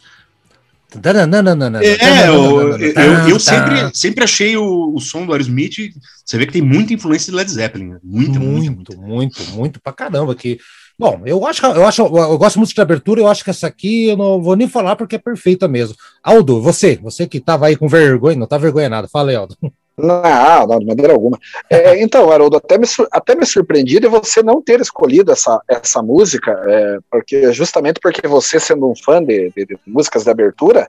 É, 1.84 2.28
eu, 2.28 2.78
eu, 2.78 3.28
eu 3.28 3.40
sempre, 3.40 3.90
sempre 3.94 4.24
achei 4.24 4.56
o, 4.56 4.94
o 4.94 5.00
som 5.00 5.24
do 5.24 5.32
Aerosmith. 5.32 5.92
Você 6.24 6.38
vê 6.38 6.46
que 6.46 6.52
tem 6.52 6.62
muita 6.62 6.92
influência 6.92 7.30
de 7.30 7.36
Led 7.36 7.50
Zeppelin. 7.50 7.96
Muito, 8.02 8.38
muito, 8.38 8.70
muito, 8.70 9.00
muito, 9.00 9.42
muito 9.52 9.80
pra 9.80 9.92
caramba. 9.92 10.34
Que, 10.34 10.58
bom, 10.98 11.22
eu 11.24 11.46
acho, 11.46 11.64
eu 11.64 11.86
acho, 11.86 12.02
eu 12.02 12.38
gosto 12.38 12.58
muito 12.58 12.74
de 12.74 12.80
abertura. 12.80 13.20
Eu 13.20 13.28
acho 13.28 13.42
que 13.42 13.50
essa 13.50 13.66
aqui 13.66 14.08
eu 14.08 14.16
não 14.16 14.42
vou 14.42 14.56
nem 14.56 14.68
falar 14.68 14.96
porque 14.96 15.16
é 15.16 15.18
perfeita 15.18 15.66
mesmo. 15.66 15.96
Aldo, 16.22 16.60
você, 16.60 16.96
você 17.02 17.26
que 17.26 17.40
tava 17.40 17.66
aí 17.66 17.76
com 17.76 17.88
vergonha, 17.88 18.36
não 18.36 18.46
tá 18.46 18.58
vergonha 18.58 18.88
nada. 18.88 19.08
Fala 19.08 19.30
aí, 19.30 19.36
Aldo. 19.36 19.56
Não, 19.96 20.66
não, 20.66 20.78
de 20.78 20.86
maneira 20.86 21.12
alguma. 21.12 21.38
É, 21.68 22.00
então, 22.02 22.30
Haroldo, 22.30 22.56
até 22.56 22.78
me, 22.78 22.86
até 23.10 23.34
me 23.34 23.44
surpreendi 23.44 24.00
de 24.00 24.08
você 24.08 24.42
não 24.42 24.62
ter 24.62 24.80
escolhido 24.80 25.30
essa, 25.30 25.60
essa 25.68 26.02
música, 26.02 26.50
é, 26.66 26.98
porque 27.10 27.52
justamente 27.52 28.00
porque 28.00 28.26
você, 28.26 28.58
sendo 28.58 28.90
um 28.90 28.96
fã 28.96 29.22
de, 29.22 29.52
de, 29.54 29.66
de, 29.66 29.78
músicas 29.86 30.24
de 30.24 30.30
abertura, 30.30 30.88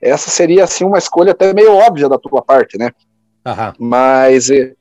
essa 0.00 0.30
seria 0.30 0.64
assim 0.64 0.84
uma 0.84 0.98
escolha 0.98 1.32
até 1.32 1.52
meio 1.52 1.74
óbvia 1.74 2.08
da 2.08 2.18
tua 2.18 2.42
parte, 2.42 2.78
né? 2.78 2.90
Aham. 3.44 3.74
Mas 3.78 4.50
é, 4.50 4.72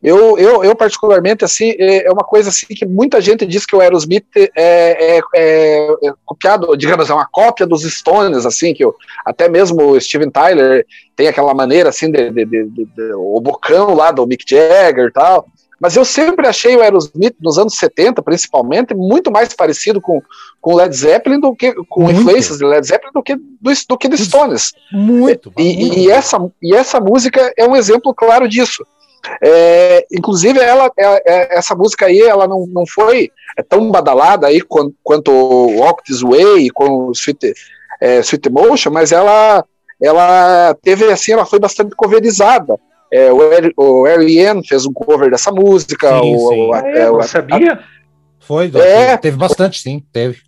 eu, 0.00 0.38
eu, 0.38 0.62
eu, 0.62 0.76
particularmente, 0.76 1.44
assim, 1.44 1.74
é, 1.76 2.06
é 2.06 2.12
uma 2.12 2.22
coisa 2.22 2.50
assim 2.50 2.66
que 2.68 2.86
muita 2.86 3.20
gente 3.20 3.44
diz 3.44 3.66
que 3.66 3.74
o 3.74 3.80
Aerosmith 3.80 4.26
é, 4.36 4.50
é, 4.56 5.20
é, 5.34 5.88
é 6.04 6.12
copiado, 6.24 6.76
digamos, 6.76 7.10
é 7.10 7.14
uma 7.14 7.26
cópia 7.26 7.66
dos 7.66 7.82
Stones, 7.82 8.46
assim, 8.46 8.72
que 8.72 8.84
eu, 8.84 8.94
até 9.24 9.48
mesmo 9.48 9.82
o 9.82 10.00
Steven 10.00 10.30
Tyler 10.30 10.86
tem 11.16 11.26
aquela 11.26 11.52
maneira, 11.52 11.88
assim, 11.88 12.12
de, 12.12 12.30
de, 12.30 12.44
de, 12.44 12.64
de, 12.66 13.12
o 13.14 13.40
bocão 13.40 13.94
lá 13.94 14.12
do 14.12 14.24
Mick 14.24 14.44
Jagger 14.48 15.08
e 15.08 15.12
tal, 15.12 15.48
mas 15.80 15.96
eu 15.96 16.04
sempre 16.04 16.46
achei 16.46 16.76
o 16.76 16.80
Aerosmith, 16.80 17.34
nos 17.40 17.58
anos 17.58 17.74
70, 17.74 18.22
principalmente, 18.22 18.94
muito 18.94 19.32
mais 19.32 19.52
parecido 19.52 20.00
com, 20.00 20.20
com 20.60 20.74
Led 20.74 20.94
Zeppelin 20.94 21.40
do 21.40 21.54
que 21.54 21.72
com 21.88 22.02
muito. 22.02 22.20
influências 22.20 22.58
de 22.58 22.64
Led 22.64 22.86
Zeppelin 22.86 23.12
do 23.12 23.22
que 23.22 23.36
do, 23.36 23.72
do 23.88 23.98
que 23.98 24.08
de 24.08 24.18
Stones. 24.18 24.72
Muito. 24.92 25.52
E, 25.56 25.76
muito. 25.76 25.98
E, 25.98 26.10
essa, 26.10 26.38
e 26.60 26.74
essa 26.74 27.00
música 27.00 27.52
é 27.56 27.66
um 27.66 27.76
exemplo 27.76 28.12
claro 28.12 28.48
disso. 28.48 28.84
É, 29.42 30.06
inclusive, 30.12 30.58
ela, 30.58 30.90
é, 30.96 31.22
é, 31.26 31.58
essa 31.58 31.74
música 31.74 32.06
aí, 32.06 32.20
ela 32.20 32.46
não, 32.46 32.66
não 32.66 32.86
foi 32.86 33.30
tão 33.68 33.90
badalada 33.90 34.46
aí 34.46 34.60
quanto, 34.60 34.94
quanto 35.02 35.32
Walk 35.32 36.02
This 36.04 36.22
Way, 36.22 36.70
com 36.70 37.08
o 37.08 37.12
Sweet, 37.12 37.52
é, 38.00 38.20
Sweet 38.20 38.50
Motion, 38.50 38.90
mas 38.90 39.12
ela, 39.12 39.64
ela 40.02 40.74
teve 40.82 41.04
assim, 41.06 41.32
ela 41.32 41.46
foi 41.46 41.58
bastante 41.58 41.94
coverizada. 41.94 42.78
É, 43.10 43.30
o 43.32 44.06
R.E.M. 44.06 44.66
fez 44.66 44.84
um 44.84 44.92
cover 44.92 45.30
dessa 45.30 45.50
música. 45.50 46.20
Sim, 46.20 46.36
o, 46.36 46.48
sim. 46.48 46.68
O, 46.68 46.74
é, 46.74 47.08
eu 47.08 47.22
sabia? 47.22 47.72
A, 47.74 47.78
foi, 48.38 48.70
é, 48.74 49.16
teve 49.16 49.36
bastante, 49.36 49.80
sim, 49.80 50.02
teve. 50.12 50.47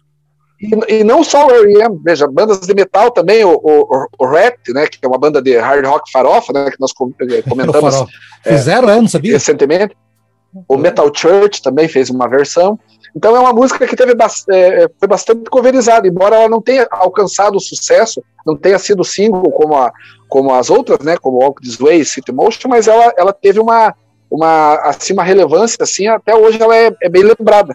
E, 0.61 1.01
e, 1.01 1.05
não 1.05 1.25
só 1.25 1.47
o 1.47 1.51
R.E.M., 1.51 1.99
veja, 2.05 2.29
bandas 2.29 2.61
de 2.61 2.75
metal 2.75 3.11
também, 3.11 3.43
o, 3.45 3.55
o, 3.55 4.07
o 4.19 4.27
Rat, 4.27 4.57
né, 4.69 4.87
que 4.87 4.99
é 5.03 5.09
uma 5.09 5.19
banda 5.19 5.41
de 5.41 5.57
hard 5.57 5.87
rock 5.87 6.11
farofa, 6.13 6.53
né, 6.53 6.71
que 6.71 6.79
nós 6.79 6.93
eh, 7.33 7.43
comentamos 7.49 7.95
é, 8.45 8.57
Fizeram, 8.57 9.03
não 9.03 9.09
sabia? 9.09 9.33
recentemente. 9.33 9.97
O 10.69 10.77
Metal 10.77 11.11
Church 11.15 11.63
também 11.63 11.89
fez 11.89 12.11
uma 12.11 12.29
versão. 12.29 12.79
Então 13.17 13.35
é 13.35 13.41
uma 13.41 13.53
música 13.53 13.87
que 13.87 13.97
teve 13.97 14.13
é, 14.51 14.89
foi 14.99 15.09
bastante 15.09 15.49
coverizada, 15.49 16.07
embora 16.07 16.37
ela 16.37 16.49
não 16.49 16.61
tenha 16.61 16.87
alcançado 16.91 17.57
o 17.57 17.61
sucesso, 17.61 18.23
não 18.47 18.57
tenha 18.57 18.79
sido 18.79 19.03
single 19.03 19.51
como, 19.53 19.77
a, 19.77 19.93
como 20.29 20.53
as 20.55 20.71
outras, 20.71 20.99
né, 21.01 21.17
como 21.17 21.39
Walk 21.39 21.63
This 21.63 21.77
Way, 21.77 22.05
City 22.05 22.33
Motion, 22.33 22.69
mas 22.69 22.87
ela, 22.87 23.13
ela 23.17 23.33
teve 23.33 23.59
uma, 23.59 23.95
uma, 24.31 24.75
assim, 24.83 25.13
uma 25.13 25.25
relevância, 25.25 25.79
assim, 25.81 26.07
até 26.07 26.35
hoje 26.35 26.61
ela 26.61 26.77
é, 26.77 26.93
é 27.03 27.09
bem 27.09 27.23
lembrada. 27.23 27.75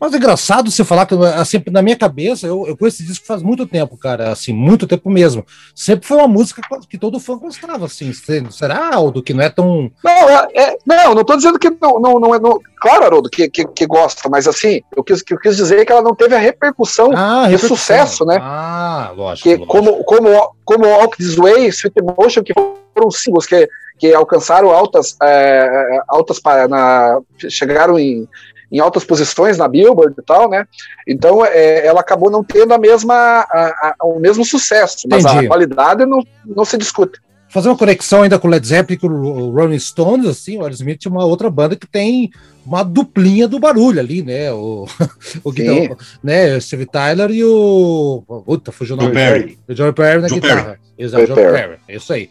Mas 0.00 0.12
é 0.12 0.16
engraçado 0.16 0.70
você 0.70 0.84
falar 0.84 1.06
que, 1.06 1.14
assim, 1.14 1.62
na 1.70 1.82
minha 1.82 1.96
cabeça, 1.96 2.46
eu, 2.46 2.66
eu 2.66 2.76
conheço 2.76 2.98
esse 2.98 3.06
disco 3.06 3.26
faz 3.26 3.42
muito 3.42 3.66
tempo, 3.66 3.96
cara, 3.96 4.30
assim, 4.30 4.52
muito 4.52 4.86
tempo 4.86 5.08
mesmo. 5.08 5.44
Sempre 5.74 6.06
foi 6.06 6.18
uma 6.18 6.28
música 6.28 6.62
que 6.88 6.98
todo 6.98 7.18
fã 7.18 7.36
gostava, 7.36 7.86
assim. 7.86 8.12
Será, 8.50 8.94
Aldo, 8.94 9.22
que 9.22 9.32
não 9.32 9.42
é 9.42 9.48
tão. 9.48 9.90
Não, 10.04 10.28
é, 10.28 10.48
é, 10.54 10.78
não, 10.84 11.14
não 11.14 11.24
tô 11.24 11.36
dizendo 11.36 11.58
que 11.58 11.70
não, 11.70 11.98
não, 11.98 12.20
não 12.20 12.34
é. 12.34 12.38
Não, 12.38 12.60
claro, 12.80 13.04
Haroldo, 13.04 13.30
que, 13.30 13.48
que, 13.48 13.66
que, 13.66 13.86
gosta, 13.86 14.28
mas 14.28 14.46
assim, 14.46 14.82
eu 14.94 15.02
quis, 15.02 15.22
que 15.22 15.34
eu 15.34 15.38
quis 15.38 15.56
dizer 15.56 15.78
é 15.80 15.84
que 15.84 15.92
ela 15.92 16.02
não 16.02 16.14
teve 16.14 16.34
a 16.34 16.38
repercussão 16.38 17.10
ah, 17.14 17.48
de 17.48 17.58
sucesso, 17.58 18.24
né? 18.24 18.38
Ah, 18.40 19.12
lógico. 19.16 19.48
Que, 19.48 19.56
lógico. 19.56 19.72
Como, 19.72 20.04
como, 20.04 20.54
como 20.64 20.86
Walk 20.86 21.16
This 21.16 21.36
Way, 21.36 21.68
Sweet 21.68 21.98
Emotion, 21.98 22.42
que 22.42 22.52
foram 22.54 23.10
singles 23.10 23.46
que, 23.46 23.68
que 23.98 24.14
alcançaram 24.14 24.70
altas, 24.70 25.16
é, 25.22 26.00
altas 26.08 26.40
na, 26.68 27.18
chegaram 27.48 27.98
em 27.98 28.28
em 28.70 28.78
altas 28.78 29.04
posições 29.04 29.58
na 29.58 29.68
Billboard 29.68 30.14
e 30.18 30.22
tal, 30.22 30.48
né? 30.48 30.66
Então 31.06 31.44
é, 31.44 31.86
ela 31.86 32.00
acabou 32.00 32.30
não 32.30 32.42
tendo 32.42 32.74
a 32.74 32.78
mesma, 32.78 33.14
a, 33.14 33.94
a, 34.00 34.06
o 34.06 34.18
mesmo 34.18 34.44
sucesso, 34.44 35.06
mas 35.08 35.24
Entendi. 35.24 35.46
a 35.46 35.48
qualidade 35.48 36.04
não, 36.04 36.22
não 36.44 36.64
se 36.64 36.76
discute. 36.76 37.20
Fazer 37.48 37.68
uma 37.68 37.78
conexão 37.78 38.22
ainda 38.22 38.38
com 38.38 38.48
o 38.48 38.50
Led 38.50 38.66
Zeppelin, 38.66 38.98
com 38.98 39.06
o 39.06 39.50
Rolling 39.50 39.78
Stones, 39.78 40.26
assim, 40.26 40.58
o 40.58 40.62
Aerosmith 40.62 41.06
é 41.06 41.08
uma 41.08 41.24
outra 41.24 41.48
banda 41.48 41.76
que 41.76 41.86
tem 41.86 42.30
uma 42.66 42.82
duplinha 42.82 43.46
do 43.46 43.60
barulho 43.60 44.00
ali, 44.00 44.20
né? 44.20 44.52
O, 44.52 44.86
o 45.44 45.52
guitarra, 45.52 45.96
né? 46.22 46.58
Steve 46.58 46.86
Tyler 46.86 47.30
e 47.30 47.44
o. 47.44 48.22
Puta, 48.44 48.72
fugiu 48.72 48.96
o 48.96 49.00
nome. 49.00 49.14
Perry. 49.14 49.58
O 49.68 49.74
John 49.74 49.92
Perry 49.92 50.20
na 50.20 50.28
John 50.28 50.34
guitarra. 50.34 50.64
Perry. 50.64 50.78
Exato, 50.98 51.26
John 51.26 51.34
Perry. 51.34 51.52
Perry. 51.52 51.78
É 51.88 51.96
isso 51.96 52.12
aí. 52.12 52.28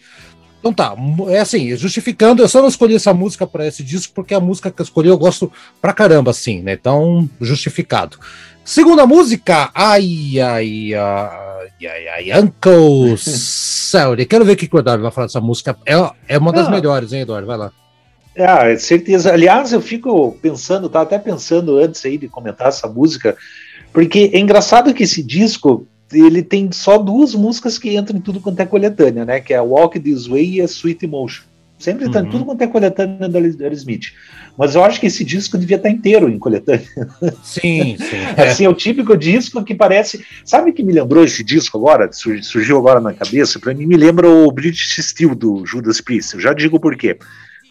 Então 0.65 0.73
tá, 0.73 0.95
é 1.30 1.41
assim, 1.41 1.78
justificando, 1.78 2.41
eu 2.41 2.47
só 2.47 2.60
não 2.60 2.67
escolhi 2.67 2.95
essa 2.95 3.13
música 3.13 3.45
para 3.45 3.67
esse 3.67 3.84
disco 3.84 4.12
porque 4.15 4.34
a 4.34 4.39
música 4.39 4.71
que 4.71 4.82
eu 4.82 4.84
escolhi 4.84 5.10
eu 5.10 5.17
gosto 5.17 5.51
pra 5.80 5.93
caramba, 5.93 6.32
assim, 6.32 6.60
né? 6.60 6.73
Então, 6.73 7.30
justificado. 7.39 8.17
Segunda 8.63 9.06
música, 9.06 9.69
ai, 9.75 10.39
ai, 10.39 10.91
ai, 10.95 11.86
ai, 11.88 12.32
ai, 12.32 12.41
Uncle 12.41 13.15
Sally. 13.15 14.25
Quero 14.25 14.43
ver 14.43 14.54
o 14.54 14.56
que 14.56 14.67
o 14.75 14.80
Eduardo 14.80 15.04
vai 15.04 15.12
falar 15.12 15.28
dessa 15.28 15.39
música. 15.39 15.78
É, 15.86 15.93
é 16.28 16.38
uma 16.39 16.51
das 16.51 16.67
ah. 16.67 16.71
melhores, 16.71 17.13
hein, 17.13 17.21
Eduardo? 17.21 17.45
Vai 17.45 17.58
lá. 17.58 17.71
É, 18.34 18.75
certeza. 18.75 19.32
Aliás, 19.32 19.71
eu 19.71 19.82
fico 19.82 20.32
pensando, 20.41 20.89
tava 20.89 21.06
até 21.06 21.19
pensando 21.19 21.78
antes 21.78 22.04
aí 22.04 22.17
de 22.17 22.28
comentar 22.28 22.69
essa 22.69 22.88
música, 22.88 23.38
porque 23.93 24.32
é 24.34 24.39
engraçado 24.39 24.95
que 24.95 25.04
esse 25.04 25.21
disco, 25.21 25.88
ele 26.21 26.41
tem 26.41 26.71
só 26.71 26.97
duas 26.97 27.34
músicas 27.36 27.78
que 27.78 27.95
entram 27.95 28.17
em 28.17 28.21
tudo 28.21 28.39
quanto 28.39 28.60
é 28.60 28.65
coletânea, 28.65 29.25
né? 29.25 29.39
Que 29.39 29.54
é 29.54 29.62
Walk 29.62 29.99
This 29.99 30.28
Way 30.28 30.56
e 30.56 30.62
a 30.62 30.65
Sweet 30.65 31.06
Emotion. 31.06 31.43
Sempre 31.78 32.06
está 32.06 32.21
uhum. 32.21 32.25
em 32.25 32.30
tudo 32.30 32.45
quanto 32.45 32.62
é 32.62 32.67
coletânea 32.67 33.28
da 33.28 33.39
Aerosmith. 33.39 34.13
Mas 34.58 34.75
eu 34.75 34.84
acho 34.84 34.99
que 34.99 35.08
esse 35.08 35.25
disco 35.25 35.58
devia 35.58 35.75
estar 35.75 35.89
tá 35.89 35.93
inteiro 35.93 36.30
em 36.30 36.39
coletânea. 36.39 36.88
Sim, 37.43 37.97
sim. 37.99 38.15
É. 38.38 38.47
Assim, 38.47 38.63
é 38.63 38.69
o 38.69 38.73
típico 38.73 39.17
disco 39.17 39.63
que 39.63 39.75
parece. 39.75 40.25
Sabe 40.45 40.71
que 40.71 40.82
me 40.82 40.93
lembrou 40.93 41.23
esse 41.25 41.43
disco 41.43 41.78
agora? 41.78 42.10
Surgiu 42.13 42.78
agora 42.78 43.01
na 43.01 43.13
cabeça? 43.13 43.60
Para 43.60 43.73
mim, 43.73 43.86
me 43.86 43.97
lembra 43.97 44.30
o 44.30 44.49
British 44.51 44.95
Steel 45.06 45.36
do 45.36 45.65
Judas 45.65 45.99
Priest. 45.99 46.36
Eu 46.36 46.39
já 46.39 46.54
digo 46.54 46.80
por 46.80 46.95
quê. 46.95 47.17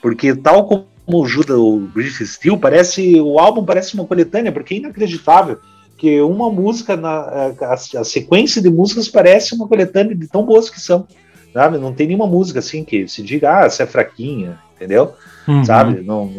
Porque, 0.02 0.34
tal 0.34 0.66
como 0.66 0.86
o 1.06 1.26
Judas, 1.26 1.56
o 1.56 1.80
British 1.80 2.28
Steel, 2.28 2.58
parece. 2.58 3.18
O 3.18 3.38
álbum 3.38 3.64
parece 3.64 3.94
uma 3.94 4.04
coletânea, 4.04 4.52
porque 4.52 4.74
é 4.74 4.76
inacreditável 4.76 5.58
que 5.96 6.20
uma 6.20 6.50
música, 6.50 6.96
na, 6.96 7.52
a, 7.60 7.72
a, 7.72 8.04
sequência 8.04 8.60
de 8.60 8.70
músicas 8.70 9.08
parece 9.08 9.54
uma 9.54 9.68
coletânea 9.68 10.14
de 10.14 10.26
tão 10.26 10.44
boas 10.44 10.68
que 10.68 10.80
são. 10.80 11.06
Sabe? 11.52 11.78
Não 11.78 11.92
tem 11.92 12.08
nenhuma 12.08 12.26
música 12.26 12.58
assim 12.58 12.84
que 12.84 13.06
se 13.06 13.22
diga, 13.22 13.58
ah, 13.58 13.64
essa 13.64 13.84
é 13.84 13.86
fraquinha, 13.86 14.58
entendeu? 14.74 15.12
Uhum. 15.46 15.64
Sabe? 15.64 16.02
Não, 16.02 16.30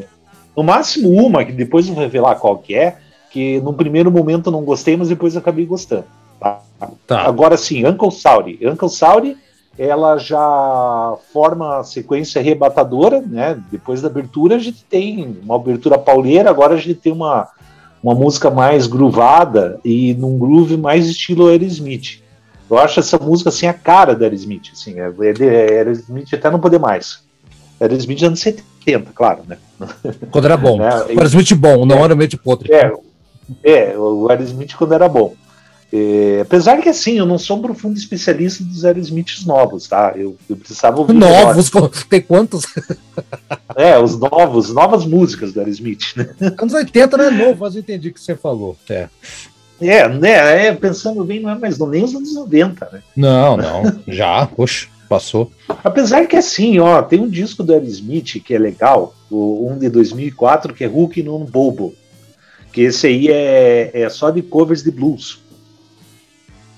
no 0.55 0.63
máximo 0.63 1.09
uma, 1.09 1.43
que 1.43 1.51
depois 1.51 1.87
vou 1.87 1.97
revelar 1.97 2.35
qual 2.35 2.57
que 2.57 2.75
é, 2.75 2.97
que 3.29 3.59
no 3.61 3.73
primeiro 3.73 4.11
momento 4.11 4.51
não 4.51 4.63
gostei, 4.63 4.95
mas 4.95 5.09
depois 5.09 5.35
acabei 5.35 5.65
gostando. 5.65 6.05
Tá? 6.39 6.61
Tá. 7.07 7.21
Agora 7.21 7.57
sim, 7.57 7.85
Uncle 7.85 8.11
Saudi. 8.11 8.59
Uncle 8.61 8.89
Saudi, 8.89 9.37
ela 9.77 10.17
já 10.17 11.15
forma 11.33 11.79
a 11.79 11.83
sequência 11.83 12.39
arrebatadora, 12.39 13.21
né? 13.21 13.61
Depois 13.71 14.01
da 14.01 14.07
abertura 14.07 14.55
a 14.55 14.59
gente 14.59 14.83
tem 14.85 15.37
uma 15.43 15.55
abertura 15.55 15.97
pauleira, 15.97 16.49
agora 16.49 16.75
a 16.75 16.77
gente 16.77 16.95
tem 16.95 17.11
uma 17.11 17.49
uma 18.05 18.13
música 18.13 18.51
mais 18.51 18.85
groovada 18.85 19.79
e 19.83 20.13
num 20.13 20.37
groove 20.37 20.77
mais 20.77 21.07
estilo 21.07 21.47
Aerosmith. 21.47 22.21
Eu 22.69 22.77
acho 22.77 22.99
essa 22.99 23.17
música 23.17 23.49
assim 23.49 23.65
a 23.65 23.73
cara 23.73 24.13
da 24.13 24.25
Aerosmith, 24.25 24.69
assim, 24.71 24.99
é, 24.99 25.07
é, 25.07 25.73
é 25.73 25.77
Aerosmith 25.77 26.31
até 26.31 26.51
não 26.51 26.59
poder 26.59 26.77
mais. 26.77 27.23
Aerosmith 27.81 28.21
anos 28.21 28.41
70, 28.41 29.11
claro, 29.15 29.41
né? 29.47 29.57
Quando 30.29 30.45
era 30.45 30.55
bom. 30.55 30.79
É, 30.79 31.13
Aerosmith 31.13 31.55
bom, 31.55 31.83
não 31.83 31.95
é, 31.95 32.01
Aerosmith 32.03 32.37
podre. 32.37 32.71
É, 32.71 32.93
é, 33.63 33.97
o 33.97 34.29
Aerosmith 34.29 34.75
quando 34.75 34.93
era 34.93 35.09
bom. 35.09 35.33
É, 35.93 36.39
apesar 36.41 36.81
que 36.81 36.89
assim, 36.89 37.17
eu 37.17 37.25
não 37.25 37.37
sou 37.37 37.57
um 37.57 37.61
profundo 37.61 37.97
especialista 37.97 38.63
dos 38.63 38.83
Aerosmiths 38.83 39.45
novos, 39.45 39.87
tá? 39.87 40.13
Eu, 40.15 40.35
eu 40.49 40.57
precisava 40.57 40.99
ouvir. 40.99 41.13
Novos? 41.13 41.71
Tem 42.09 42.21
quantos? 42.21 42.65
É, 43.77 43.99
os 43.99 44.17
novos, 44.17 44.73
novas 44.73 45.05
músicas 45.05 45.51
do 45.51 45.59
Aerosmith, 45.59 46.15
né? 46.15 46.29
Anos 46.57 46.73
80 46.73 47.17
não 47.17 47.25
é 47.25 47.31
novo, 47.31 47.57
mas 47.59 47.75
eu 47.75 47.81
entendi 47.81 48.07
o 48.07 48.13
que 48.13 48.21
você 48.21 48.33
falou. 48.33 48.77
É. 48.89 49.09
É, 49.81 50.07
né? 50.07 50.67
É, 50.67 50.73
pensando 50.73 51.23
bem, 51.23 51.41
não 51.41 51.49
é 51.49 51.55
mais 51.55 51.77
não, 51.77 51.87
nem 51.87 52.03
os 52.03 52.15
anos 52.15 52.33
90, 52.33 52.89
né? 52.91 53.03
Não, 53.15 53.57
não. 53.57 53.83
Já, 54.07 54.45
poxa, 54.45 54.87
passou. 55.09 55.51
Apesar 55.83 56.25
que 56.27 56.37
assim, 56.37 56.79
ó, 56.79 57.01
tem 57.01 57.19
um 57.19 57.29
disco 57.29 57.63
do 57.63 57.73
Aerosmith 57.73 58.41
que 58.43 58.53
é 58.53 58.59
legal, 58.59 59.13
o, 59.29 59.69
um 59.69 59.77
de 59.77 59.89
2004, 59.89 60.73
que 60.73 60.83
é 60.83 60.87
Hulk 60.87 61.21
non 61.23 61.43
Bobo. 61.43 61.93
Que 62.71 62.81
esse 62.81 63.07
aí 63.07 63.27
é, 63.29 63.91
é 63.93 64.09
só 64.09 64.29
de 64.29 64.41
covers 64.41 64.83
de 64.83 64.91
blues. 64.91 65.39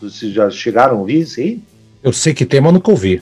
Vocês 0.01 0.33
já 0.33 0.49
chegaram 0.49 0.97
a 0.97 0.99
ouvir 0.99 1.21
isso 1.21 1.39
aí? 1.39 1.61
Eu 2.03 2.13
sei 2.13 2.33
que 2.33 2.45
tem, 2.45 2.61
mas 2.61 2.73
nunca 2.73 2.91
ouvi. 2.91 3.21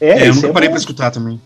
É, 0.00 0.24
é 0.24 0.28
eu 0.28 0.34
nunca 0.34 0.48
é 0.48 0.52
parei 0.52 0.68
para 0.68 0.78
escutar 0.78 1.10
também. 1.10 1.40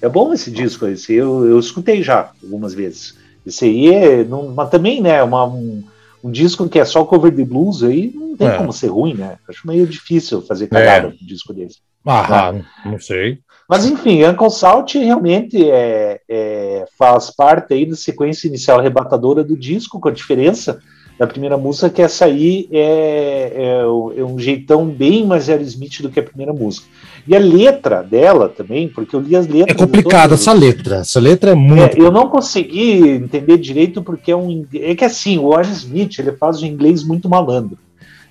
É 0.00 0.08
bom 0.08 0.32
esse 0.32 0.50
disco, 0.50 0.86
esse 0.86 1.12
eu, 1.12 1.46
eu 1.46 1.58
escutei 1.58 2.02
já 2.02 2.30
algumas 2.42 2.74
vezes. 2.74 3.16
Esse 3.46 3.64
aí 3.64 3.94
é. 3.94 4.24
Não, 4.24 4.48
mas 4.48 4.70
também, 4.70 5.00
né? 5.00 5.22
Uma, 5.22 5.44
um, 5.44 5.82
um 6.24 6.30
disco 6.30 6.68
que 6.68 6.78
é 6.78 6.84
só 6.84 7.04
cover 7.04 7.32
de 7.32 7.44
blues 7.44 7.82
aí 7.82 8.12
não 8.14 8.36
tem 8.36 8.48
é. 8.48 8.56
como 8.56 8.72
ser 8.72 8.88
ruim, 8.88 9.14
né? 9.14 9.36
Acho 9.48 9.66
meio 9.66 9.86
difícil 9.86 10.42
fazer 10.42 10.68
cagada 10.68 11.08
é. 11.08 11.10
um 11.10 11.26
disco 11.26 11.52
desse. 11.52 11.78
Ah, 12.04 12.52
né? 12.52 12.64
não 12.84 12.98
sei. 12.98 13.38
Mas 13.68 13.86
enfim, 13.86 14.24
Uncle 14.24 14.50
Salt 14.50 14.94
realmente 14.94 15.70
é, 15.70 16.20
é, 16.28 16.84
faz 16.98 17.30
parte 17.30 17.72
aí 17.72 17.86
da 17.86 17.94
sequência 17.94 18.48
inicial 18.48 18.80
arrebatadora 18.80 19.44
do 19.44 19.56
disco, 19.56 20.00
com 20.00 20.08
a 20.08 20.12
diferença 20.12 20.80
da 21.18 21.26
primeira 21.26 21.56
música, 21.56 21.90
que 21.90 22.02
essa 22.02 22.24
aí 22.24 22.68
é, 22.72 23.52
é, 23.54 24.20
é, 24.20 24.24
um 24.24 24.38
jeitão 24.38 24.86
bem 24.86 25.24
mais 25.26 25.48
Aerosmith 25.48 26.00
do 26.00 26.10
que 26.10 26.18
a 26.18 26.22
primeira 26.22 26.52
música. 26.52 26.86
E 27.26 27.36
a 27.36 27.38
letra 27.38 28.02
dela 28.02 28.48
também, 28.48 28.88
porque 28.88 29.14
eu 29.14 29.20
li 29.20 29.36
as 29.36 29.46
letras. 29.46 29.76
É 29.76 29.78
complicada 29.78 30.34
essa 30.34 30.52
letra. 30.52 30.96
Essa 30.96 31.20
letra 31.20 31.52
é 31.52 31.54
muito. 31.54 31.96
É, 31.96 32.00
eu 32.00 32.10
não 32.10 32.28
consegui 32.28 33.08
entender 33.08 33.58
direito 33.58 34.02
porque 34.02 34.32
é 34.32 34.36
um. 34.36 34.66
É 34.74 34.94
que 34.94 35.04
assim, 35.04 35.38
o 35.38 35.54
Aerosmith 35.54 36.18
ele 36.18 36.32
faz 36.32 36.62
um 36.62 36.66
inglês 36.66 37.04
muito 37.04 37.28
malandro. 37.28 37.78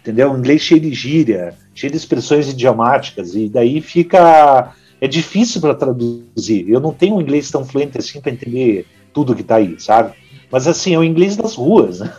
Entendeu? 0.01 0.31
Um 0.31 0.39
inglês 0.39 0.61
cheio 0.61 0.81
de 0.81 0.93
gíria, 0.93 1.53
cheio 1.75 1.91
de 1.91 1.97
expressões 1.97 2.49
idiomáticas, 2.49 3.35
e 3.35 3.47
daí 3.47 3.79
fica. 3.81 4.73
É 4.99 5.07
difícil 5.07 5.61
para 5.61 5.73
traduzir. 5.73 6.69
Eu 6.69 6.79
não 6.79 6.93
tenho 6.93 7.15
um 7.15 7.21
inglês 7.21 7.49
tão 7.49 7.65
fluente 7.65 7.97
assim 7.97 8.21
para 8.21 8.31
entender 8.31 8.85
tudo 9.11 9.33
que 9.33 9.41
está 9.41 9.55
aí, 9.55 9.75
sabe? 9.79 10.13
Mas 10.51 10.67
assim, 10.67 10.93
é 10.93 10.99
o 10.99 11.03
inglês 11.03 11.35
das 11.37 11.55
ruas. 11.55 11.99
Né? 12.01 12.11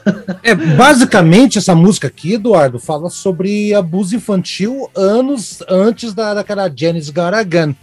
É, 0.42 0.54
basicamente, 0.54 1.58
essa 1.58 1.74
música 1.74 2.06
aqui, 2.08 2.34
Eduardo, 2.34 2.78
fala 2.78 3.10
sobre 3.10 3.74
abuso 3.74 4.16
infantil 4.16 4.88
anos 4.96 5.62
antes 5.68 6.14
da, 6.14 6.32
daquela 6.34 6.70
Janice 6.74 7.12
Garagan. 7.12 7.74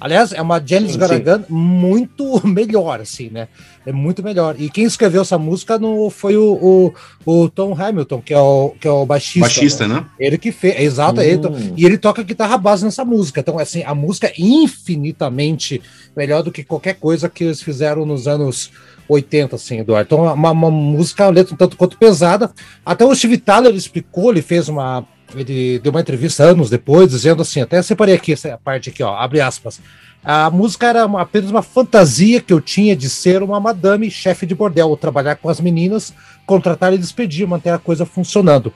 Aliás, 0.00 0.32
é 0.32 0.42
uma 0.42 0.60
Janis 0.62 0.92
Sim, 0.92 0.98
Garagan 0.98 1.44
muito 1.48 2.46
melhor, 2.46 3.00
assim, 3.00 3.30
né? 3.30 3.48
É 3.86 3.92
muito 3.92 4.22
melhor. 4.22 4.56
E 4.58 4.68
quem 4.68 4.84
escreveu 4.84 5.22
essa 5.22 5.38
música 5.38 5.78
no, 5.78 6.10
foi 6.10 6.36
o, 6.36 6.92
o, 7.24 7.34
o 7.42 7.48
Tom 7.48 7.74
Hamilton, 7.80 8.20
que 8.20 8.34
é 8.34 8.38
o, 8.38 8.70
que 8.78 8.86
é 8.86 8.90
o 8.90 9.06
baixista. 9.06 9.40
Baixista, 9.40 9.88
né? 9.88 10.04
Ele 10.18 10.36
que 10.36 10.50
fez, 10.52 10.78
exato, 10.80 11.20
ele 11.22 11.38
to- 11.38 11.48
Hum. 11.48 11.72
e 11.76 11.86
ele 11.86 11.96
toca 11.96 12.22
guitarra 12.22 12.58
base 12.58 12.84
nessa 12.84 13.04
música. 13.04 13.40
Então, 13.40 13.58
assim, 13.58 13.82
a 13.84 13.94
música 13.94 14.26
é 14.26 14.34
infinitamente 14.36 15.80
melhor 16.14 16.42
do 16.42 16.50
que 16.52 16.64
qualquer 16.64 16.94
coisa 16.94 17.28
que 17.28 17.44
eles 17.44 17.62
fizeram 17.62 18.04
nos 18.04 18.26
anos 18.26 18.70
80, 19.08 19.56
assim, 19.56 19.80
Eduardo. 19.80 20.06
Então, 20.06 20.34
uma, 20.34 20.50
uma 20.50 20.70
música, 20.70 21.24
uma 21.24 21.30
letra 21.30 21.54
um 21.54 21.56
tanto 21.56 21.76
quanto 21.76 21.98
pesada. 21.98 22.50
Até 22.84 23.04
o 23.04 23.14
Steve 23.14 23.38
Tyler 23.38 23.74
explicou, 23.74 24.30
ele 24.30 24.42
fez 24.42 24.68
uma. 24.68 25.06
Ele 25.34 25.78
deu 25.80 25.90
uma 25.90 26.00
entrevista 26.00 26.44
anos 26.44 26.70
depois, 26.70 27.10
dizendo 27.10 27.42
assim: 27.42 27.60
até 27.60 27.80
separei 27.82 28.14
aqui 28.14 28.32
essa 28.32 28.58
parte 28.62 28.90
aqui, 28.90 29.02
ó, 29.02 29.14
abre 29.14 29.40
aspas. 29.40 29.80
A 30.22 30.48
música 30.50 30.86
era 30.86 31.04
uma- 31.04 31.20
apenas 31.20 31.50
uma 31.50 31.62
fantasia 31.62 32.40
que 32.40 32.52
eu 32.52 32.60
tinha 32.60 32.96
de 32.96 33.10
ser 33.10 33.42
uma 33.42 33.60
madame 33.60 34.10
chefe 34.10 34.46
de 34.46 34.54
bordel, 34.54 34.96
trabalhar 34.96 35.36
com 35.36 35.50
as 35.50 35.60
meninas, 35.60 36.14
contratar 36.46 36.94
e 36.94 36.98
despedir, 36.98 37.46
manter 37.46 37.70
a 37.70 37.78
coisa 37.78 38.06
funcionando. 38.06 38.72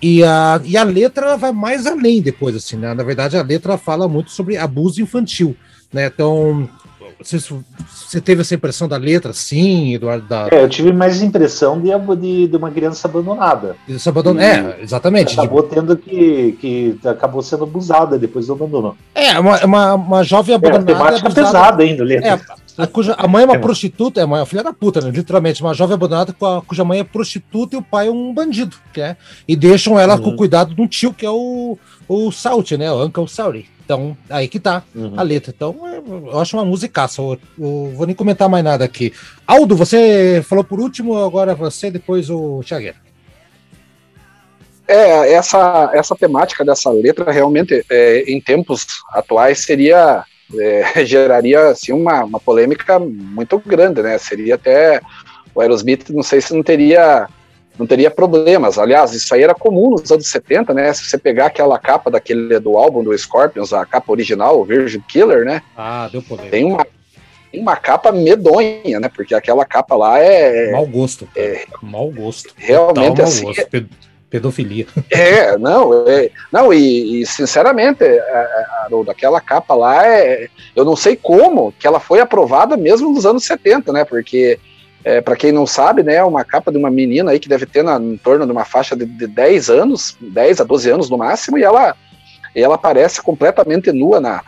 E 0.00 0.22
a, 0.24 0.60
e 0.64 0.76
a 0.76 0.82
letra 0.82 1.36
vai 1.36 1.52
mais 1.52 1.86
além 1.86 2.20
depois, 2.22 2.54
assim, 2.56 2.76
né? 2.76 2.94
Na 2.94 3.02
verdade, 3.02 3.36
a 3.36 3.42
letra 3.42 3.76
fala 3.76 4.06
muito 4.08 4.30
sobre 4.30 4.56
abuso 4.56 5.02
infantil, 5.02 5.56
né? 5.92 6.06
Então, 6.06 6.68
você, 7.22 7.38
você 7.38 8.20
teve 8.20 8.40
essa 8.42 8.54
impressão 8.54 8.86
da 8.88 8.96
letra, 8.96 9.32
sim, 9.32 9.94
Eduardo? 9.94 10.26
Da, 10.26 10.48
É, 10.50 10.62
eu 10.62 10.68
tive 10.68 10.92
mais 10.92 11.22
impressão 11.22 11.80
de, 11.80 11.90
de, 12.20 12.46
de 12.48 12.56
uma 12.56 12.70
criança 12.70 13.08
abandonada. 13.08 13.76
É, 13.88 14.82
exatamente. 14.82 15.34
de- 15.34 15.40
Acabou 15.40 15.62
tendo 15.62 15.96
que, 15.96 16.52
que. 16.60 16.98
Acabou 17.08 17.42
sendo 17.42 17.64
abusada 17.64 18.18
depois 18.18 18.46
do 18.46 18.52
abandono. 18.52 18.96
é, 19.14 19.38
uma, 19.38 19.64
uma, 19.64 19.94
uma 19.94 20.22
jovem 20.24 20.54
É, 20.54 20.56
abandonada. 20.56 20.86
temática 20.86 21.26
abusada- 21.26 21.46
pesada 21.46 21.82
ainda, 21.82 22.04
letra. 22.04 22.28
É, 22.28 22.40
a, 22.78 22.86
cuja, 22.86 23.14
a 23.14 23.26
mãe 23.28 23.42
é 23.42 23.46
uma 23.46 23.56
É. 23.56 23.58
prostituta, 23.58 24.20
é 24.20 24.24
uma 24.24 24.44
filha 24.46 24.62
da 24.62 24.72
puta, 24.72 25.00
né? 25.00 25.10
Literalmente, 25.10 25.62
uma 25.62 25.72
jovem 25.74 25.94
abandonada 25.94 26.32
com 26.32 26.44
a- 26.46 26.62
cuja 26.62 26.84
mãe 26.84 27.00
é 27.00 27.04
prostituta 27.04 27.74
e 27.76 27.78
o 27.78 27.82
pai 27.82 28.08
é 28.08 28.10
um 28.10 28.32
bandido, 28.34 28.76
que 28.92 29.00
é, 29.00 29.16
e 29.46 29.54
deixam 29.56 29.98
ela 29.98 30.18
com 30.18 30.28
Uhum. 30.28 30.34
o 30.34 30.36
cuidado 30.36 30.74
de 30.74 30.80
um 30.80 30.86
tio 30.86 31.12
que 31.12 31.24
é 31.24 31.30
o, 31.30 31.78
o 32.08 32.30
Salt, 32.32 32.72
né? 32.72 32.90
O 32.92 33.04
Uncle 33.04 33.28
Salty. 33.28 33.68
Então, 33.84 34.16
aí 34.28 34.48
que 34.48 34.58
tá 34.58 34.82
Uhum. 34.94 35.14
a 35.16 35.22
letra. 35.22 35.52
Então, 35.56 35.76
é, 35.86 35.98
eu 36.32 36.40
acho 36.40 36.56
uma 36.56 36.64
musicaça. 36.64 37.22
Eu, 37.22 37.38
eu 37.58 37.92
vou 37.96 38.04
nem 38.06 38.16
comentar 38.16 38.48
mais 38.48 38.64
nada 38.64 38.84
aqui. 38.84 39.12
Aldo, 39.46 39.76
você 39.76 40.44
falou 40.48 40.64
por 40.64 40.80
último, 40.80 41.16
agora 41.18 41.54
você, 41.54 41.88
depois 41.90 42.28
o 42.28 42.62
Thiagueira. 42.66 42.96
É, 44.88 45.32
essa, 45.32 45.90
essa 45.94 46.14
temática 46.14 46.64
dessa 46.64 46.90
letra 46.90 47.32
realmente, 47.32 47.84
é, 47.90 48.22
em 48.30 48.40
tempos 48.40 48.86
atuais, 49.12 49.58
seria 49.64 50.24
é, 50.54 51.04
geraria 51.04 51.68
assim, 51.68 51.92
uma, 51.92 52.24
uma 52.24 52.40
polêmica 52.40 52.98
muito 52.98 53.60
grande, 53.64 54.02
né? 54.02 54.18
Seria 54.18 54.54
até 54.54 55.00
o 55.54 55.60
Aerosmith, 55.60 56.10
não 56.10 56.22
sei 56.22 56.40
se 56.40 56.54
não 56.54 56.62
teria 56.62 57.28
não 57.78 57.86
teria 57.86 58.10
problemas. 58.10 58.78
Aliás, 58.78 59.12
isso 59.12 59.34
aí 59.34 59.42
era 59.42 59.54
comum 59.54 59.90
nos 59.90 60.10
anos 60.10 60.28
70, 60.28 60.72
né? 60.72 60.92
Se 60.94 61.04
você 61.04 61.18
pegar 61.18 61.46
aquela 61.46 61.78
capa 61.78 62.10
daquele 62.10 62.58
do 62.58 62.76
álbum 62.76 63.04
do 63.04 63.16
Scorpions, 63.16 63.72
a 63.72 63.84
capa 63.84 64.10
original, 64.10 64.58
o 64.58 64.64
Virgin 64.64 65.02
Killer, 65.06 65.44
né? 65.44 65.62
Ah, 65.76 66.08
deu 66.10 66.22
polêmica. 66.22 66.50
Tem 66.50 66.64
uma 66.64 66.86
tem 67.52 67.60
uma 67.60 67.76
capa 67.76 68.10
medonha, 68.12 68.98
né? 68.98 69.08
Porque 69.08 69.34
aquela 69.34 69.64
capa 69.64 69.94
lá 69.94 70.18
é 70.18 70.72
Mau 70.72 70.86
gosto. 70.86 71.28
cara. 71.66 71.80
Mau 71.82 72.10
gosto. 72.10 72.52
realmente 72.56 73.08
Total 73.08 73.24
assim, 73.24 73.44
gosto. 73.44 73.88
Ped- 74.28 74.42
Pedofilia. 74.42 74.86
É, 75.10 75.56
não, 75.56 76.06
é, 76.08 76.30
não 76.52 76.72
e, 76.72 77.22
e, 77.22 77.26
sinceramente, 77.26 78.02
é, 78.04 78.16
é, 78.16 78.64
Haroldo, 78.84 79.10
aquela 79.10 79.40
capa 79.40 79.74
lá, 79.74 80.06
é, 80.06 80.48
eu 80.74 80.84
não 80.84 80.96
sei 80.96 81.16
como 81.16 81.72
que 81.78 81.86
ela 81.86 82.00
foi 82.00 82.20
aprovada 82.20 82.76
mesmo 82.76 83.12
nos 83.12 83.24
anos 83.26 83.44
70, 83.44 83.92
né? 83.92 84.04
Porque, 84.04 84.58
é, 85.04 85.20
para 85.20 85.36
quem 85.36 85.52
não 85.52 85.66
sabe, 85.66 86.02
né, 86.02 86.14
é 86.16 86.24
uma 86.24 86.44
capa 86.44 86.70
de 86.72 86.78
uma 86.78 86.90
menina 86.90 87.30
aí 87.30 87.38
que 87.38 87.48
deve 87.48 87.66
ter 87.66 87.82
na, 87.84 87.96
em 87.96 88.16
torno 88.16 88.44
de 88.44 88.52
uma 88.52 88.64
faixa 88.64 88.96
de, 88.96 89.04
de 89.06 89.26
10 89.26 89.70
anos, 89.70 90.16
10 90.20 90.60
a 90.60 90.64
12 90.64 90.90
anos 90.90 91.08
no 91.10 91.16
máximo, 91.18 91.56
e 91.58 91.62
ela, 91.62 91.94
e 92.54 92.62
ela 92.62 92.74
aparece 92.74 93.22
completamente 93.22 93.92
nua 93.92 94.20
na, 94.20 94.42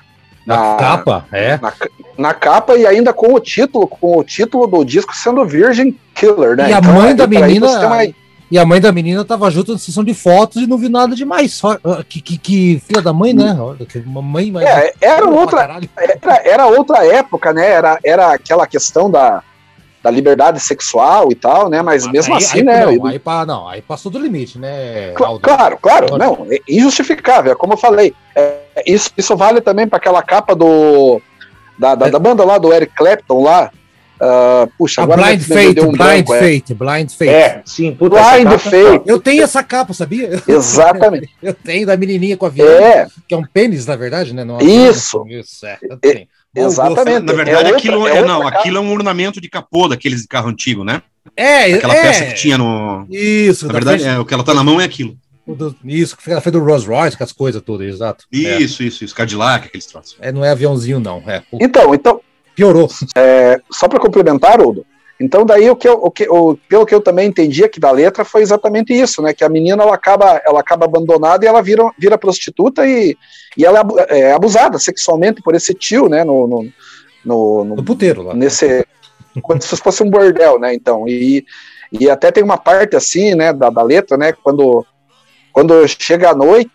Na 0.46 0.76
capa, 0.76 1.26
é. 1.32 1.58
na, 1.62 1.72
na 2.16 2.34
capa 2.34 2.76
e 2.76 2.84
ainda 2.86 3.12
com 3.12 3.32
o 3.34 3.38
título, 3.40 3.86
com 3.86 4.18
o 4.18 4.24
título 4.24 4.66
do 4.66 4.84
disco 4.84 5.14
sendo 5.14 5.44
Virgin 5.44 5.96
Killer, 6.14 6.56
né? 6.56 6.70
E 6.70 6.72
a 6.72 6.80
mãe 6.80 7.08
aí, 7.10 7.14
da 7.14 7.26
menina- 7.26 7.86
uma- 7.86 8.27
E 8.50 8.58
a 8.58 8.64
mãe 8.64 8.80
da 8.80 8.90
menina 8.90 9.24
tava 9.26 9.50
junto 9.50 9.72
na 9.72 9.78
sessão 9.78 10.02
de 10.02 10.14
fotos 10.14 10.62
e 10.62 10.66
não 10.66 10.78
viu 10.78 10.88
nada 10.88 11.14
demais. 11.14 11.52
Só, 11.52 11.72
ah, 11.84 12.02
que, 12.08 12.20
que, 12.22 12.38
que 12.38 12.82
filha 12.86 13.02
da 13.02 13.12
mãe, 13.12 13.34
né? 13.34 13.54
Que 13.88 13.98
mãe, 14.00 14.50
mas. 14.50 14.64
É, 14.66 14.94
era 15.02 15.26
outra, 15.28 15.80
era, 15.96 16.42
era 16.48 16.66
outra 16.66 17.04
época, 17.06 17.52
né? 17.52 17.68
Era, 17.68 17.98
era 18.02 18.32
aquela 18.32 18.66
questão 18.66 19.10
da, 19.10 19.42
da 20.02 20.10
liberdade 20.10 20.60
sexual 20.60 21.30
e 21.30 21.34
tal, 21.34 21.68
né? 21.68 21.82
Mas 21.82 22.06
mesmo 22.06 22.34
Aí- 22.34 22.42
assim, 22.42 22.58
aí, 22.60 22.64
né? 22.64 22.86
Não, 22.86 23.04
aí, 23.06 23.18
pa- 23.18 23.44
não, 23.44 23.68
aí 23.68 23.82
passou 23.82 24.10
do 24.10 24.18
limite, 24.18 24.58
né? 24.58 25.12
Claro, 25.14 25.38
claro, 25.40 25.78
Claro. 25.78 26.16
não, 26.16 26.46
é 26.50 26.58
injustificável, 26.66 27.52
é 27.52 27.54
como 27.54 27.74
eu 27.74 27.78
falei. 27.78 28.14
É, 28.34 28.60
isso, 28.86 29.10
isso 29.18 29.36
vale 29.36 29.60
também 29.60 29.86
para 29.86 29.98
aquela 29.98 30.22
capa 30.22 30.54
do 30.54 31.20
da, 31.78 31.94
da, 31.94 32.06
É. 32.06 32.10
da 32.10 32.18
banda 32.18 32.44
lá 32.46 32.56
do 32.56 32.72
Eric 32.72 32.94
Clapton 32.96 33.42
lá. 33.42 33.70
Ah, 34.20 34.68
puxa, 34.76 35.00
A 35.00 35.04
agora 35.04 35.22
Blind 35.22 35.40
Fate, 35.42 35.80
um 35.80 35.92
Blind 35.92 35.96
branco, 35.96 36.34
é. 36.34 36.40
Fate, 36.40 36.74
Blind 36.74 37.10
Fate. 37.10 37.28
É, 37.30 37.62
sim, 37.64 37.94
puta, 37.94 38.16
Blind 38.16 38.44
capa- 38.44 38.58
Fate. 38.58 39.02
Eu 39.06 39.20
tenho 39.20 39.42
essa 39.42 39.62
capa, 39.62 39.92
sabia? 39.94 40.30
Exatamente. 40.48 41.30
Eu 41.42 41.54
tenho 41.54 41.86
da 41.86 41.96
menininha 41.96 42.36
com 42.36 42.46
a 42.46 42.48
avião, 42.48 42.66
É, 42.66 43.06
que 43.26 43.34
é 43.34 43.36
um 43.36 43.44
pênis, 43.44 43.86
na 43.86 43.96
verdade, 43.96 44.34
né? 44.34 44.44
Não 44.44 44.58
é 44.58 44.64
Isso. 44.64 45.24
Isso, 45.28 45.66
é. 45.66 45.78
eu 45.82 45.96
tenho. 45.96 46.26
Bom 46.54 46.66
exatamente. 46.66 47.20
Na 47.26 47.32
verdade, 47.34 47.50
É 47.50 47.56
outra- 47.58 47.76
aquilo, 47.76 48.06
é 48.06 48.10
é, 48.10 48.14
outra 48.20 48.26
não, 48.26 48.46
aquilo 48.46 48.78
é 48.78 48.80
um 48.80 48.92
ornamento 48.92 49.40
de 49.40 49.48
capô 49.48 49.86
daqueles 49.86 50.22
de 50.22 50.28
carro 50.28 50.48
antigo, 50.48 50.82
né? 50.82 51.02
É, 51.36 51.74
Aquela 51.74 51.94
é. 51.94 52.02
peça 52.02 52.24
que 52.24 52.34
tinha 52.34 52.56
no. 52.56 53.06
Isso, 53.10 53.66
Na 53.66 53.72
da 53.72 53.78
verdade, 53.78 54.02
frente 54.02 54.16
é, 54.16 54.18
o 54.18 54.24
que 54.24 54.32
ela 54.34 54.42
tá 54.42 54.54
na 54.54 54.64
mão 54.64 54.80
é 54.80 54.84
aquilo. 54.84 55.14
do- 55.46 55.76
isso, 55.84 56.16
que 56.16 56.30
ela 56.30 56.40
fez 56.40 56.52
do 56.52 56.58
Rolls 56.64 56.86
Royce, 56.88 57.16
com 57.16 57.24
as 57.24 57.32
coisas 57.32 57.60
todas, 57.62 57.86
exato. 57.86 58.24
É. 58.32 58.36
Isso, 58.58 58.82
isso, 58.82 59.04
isso. 59.04 59.14
Cadillac, 59.14 59.66
aqueles 59.68 59.86
troços. 59.86 60.16
É, 60.20 60.32
não 60.32 60.44
é 60.44 60.50
aviãozinho, 60.50 60.98
não. 61.00 61.22
É, 61.26 61.42
Então, 61.60 61.94
então, 61.94 62.20
piorou. 62.58 62.88
só 63.70 63.86
para 63.88 64.00
complementar, 64.00 64.60
Udo, 64.60 64.84
então 65.20 65.44
daí 65.44 65.68
o 65.70 65.76
que, 65.76 65.88
eu, 65.88 65.94
o 65.94 66.10
que 66.10 66.28
o, 66.28 66.56
pelo 66.68 66.86
que 66.86 66.94
eu 66.94 67.00
também 67.00 67.28
entendi 67.28 67.64
aqui 67.64 67.80
da 67.80 67.90
letra 67.90 68.24
foi 68.24 68.42
exatamente 68.42 68.92
isso, 68.92 69.20
né? 69.22 69.32
Que 69.32 69.42
a 69.44 69.48
menina 69.48 69.82
ela 69.82 69.94
acaba, 69.94 70.40
ela 70.46 70.60
acaba 70.60 70.84
abandonada 70.86 71.44
e 71.44 71.48
ela 71.48 71.60
vira, 71.62 71.90
vira 71.98 72.16
prostituta 72.18 72.86
e, 72.86 73.16
e 73.56 73.64
ela 73.64 73.82
é 74.08 74.20
é 74.20 74.32
abusada 74.32 74.78
sexualmente 74.78 75.42
por 75.42 75.54
esse 75.54 75.74
tio, 75.74 76.08
né? 76.08 76.22
No, 76.24 76.46
no, 76.46 76.62
no, 77.24 77.64
no- 77.64 77.76
No 77.76 77.84
puteiro 77.84 78.22
lá. 78.22 78.34
nesse 78.34 78.86
como 79.42 79.60
se 79.60 79.76
fosse 79.76 80.02
um 80.02 80.10
bordel, 80.10 80.58
né? 80.58 80.72
Então 80.74 81.06
e, 81.08 81.44
e 81.92 82.08
até 82.10 82.30
tem 82.30 82.42
uma 82.44 82.56
parte 82.58 82.94
assim, 82.96 83.34
né? 83.34 83.52
Da, 83.52 83.70
da 83.70 83.82
letra, 83.82 84.16
né? 84.16 84.32
Quando 84.32 84.84
quando 85.52 85.86
chega 85.88 86.30
a 86.30 86.34
noite 86.34 86.70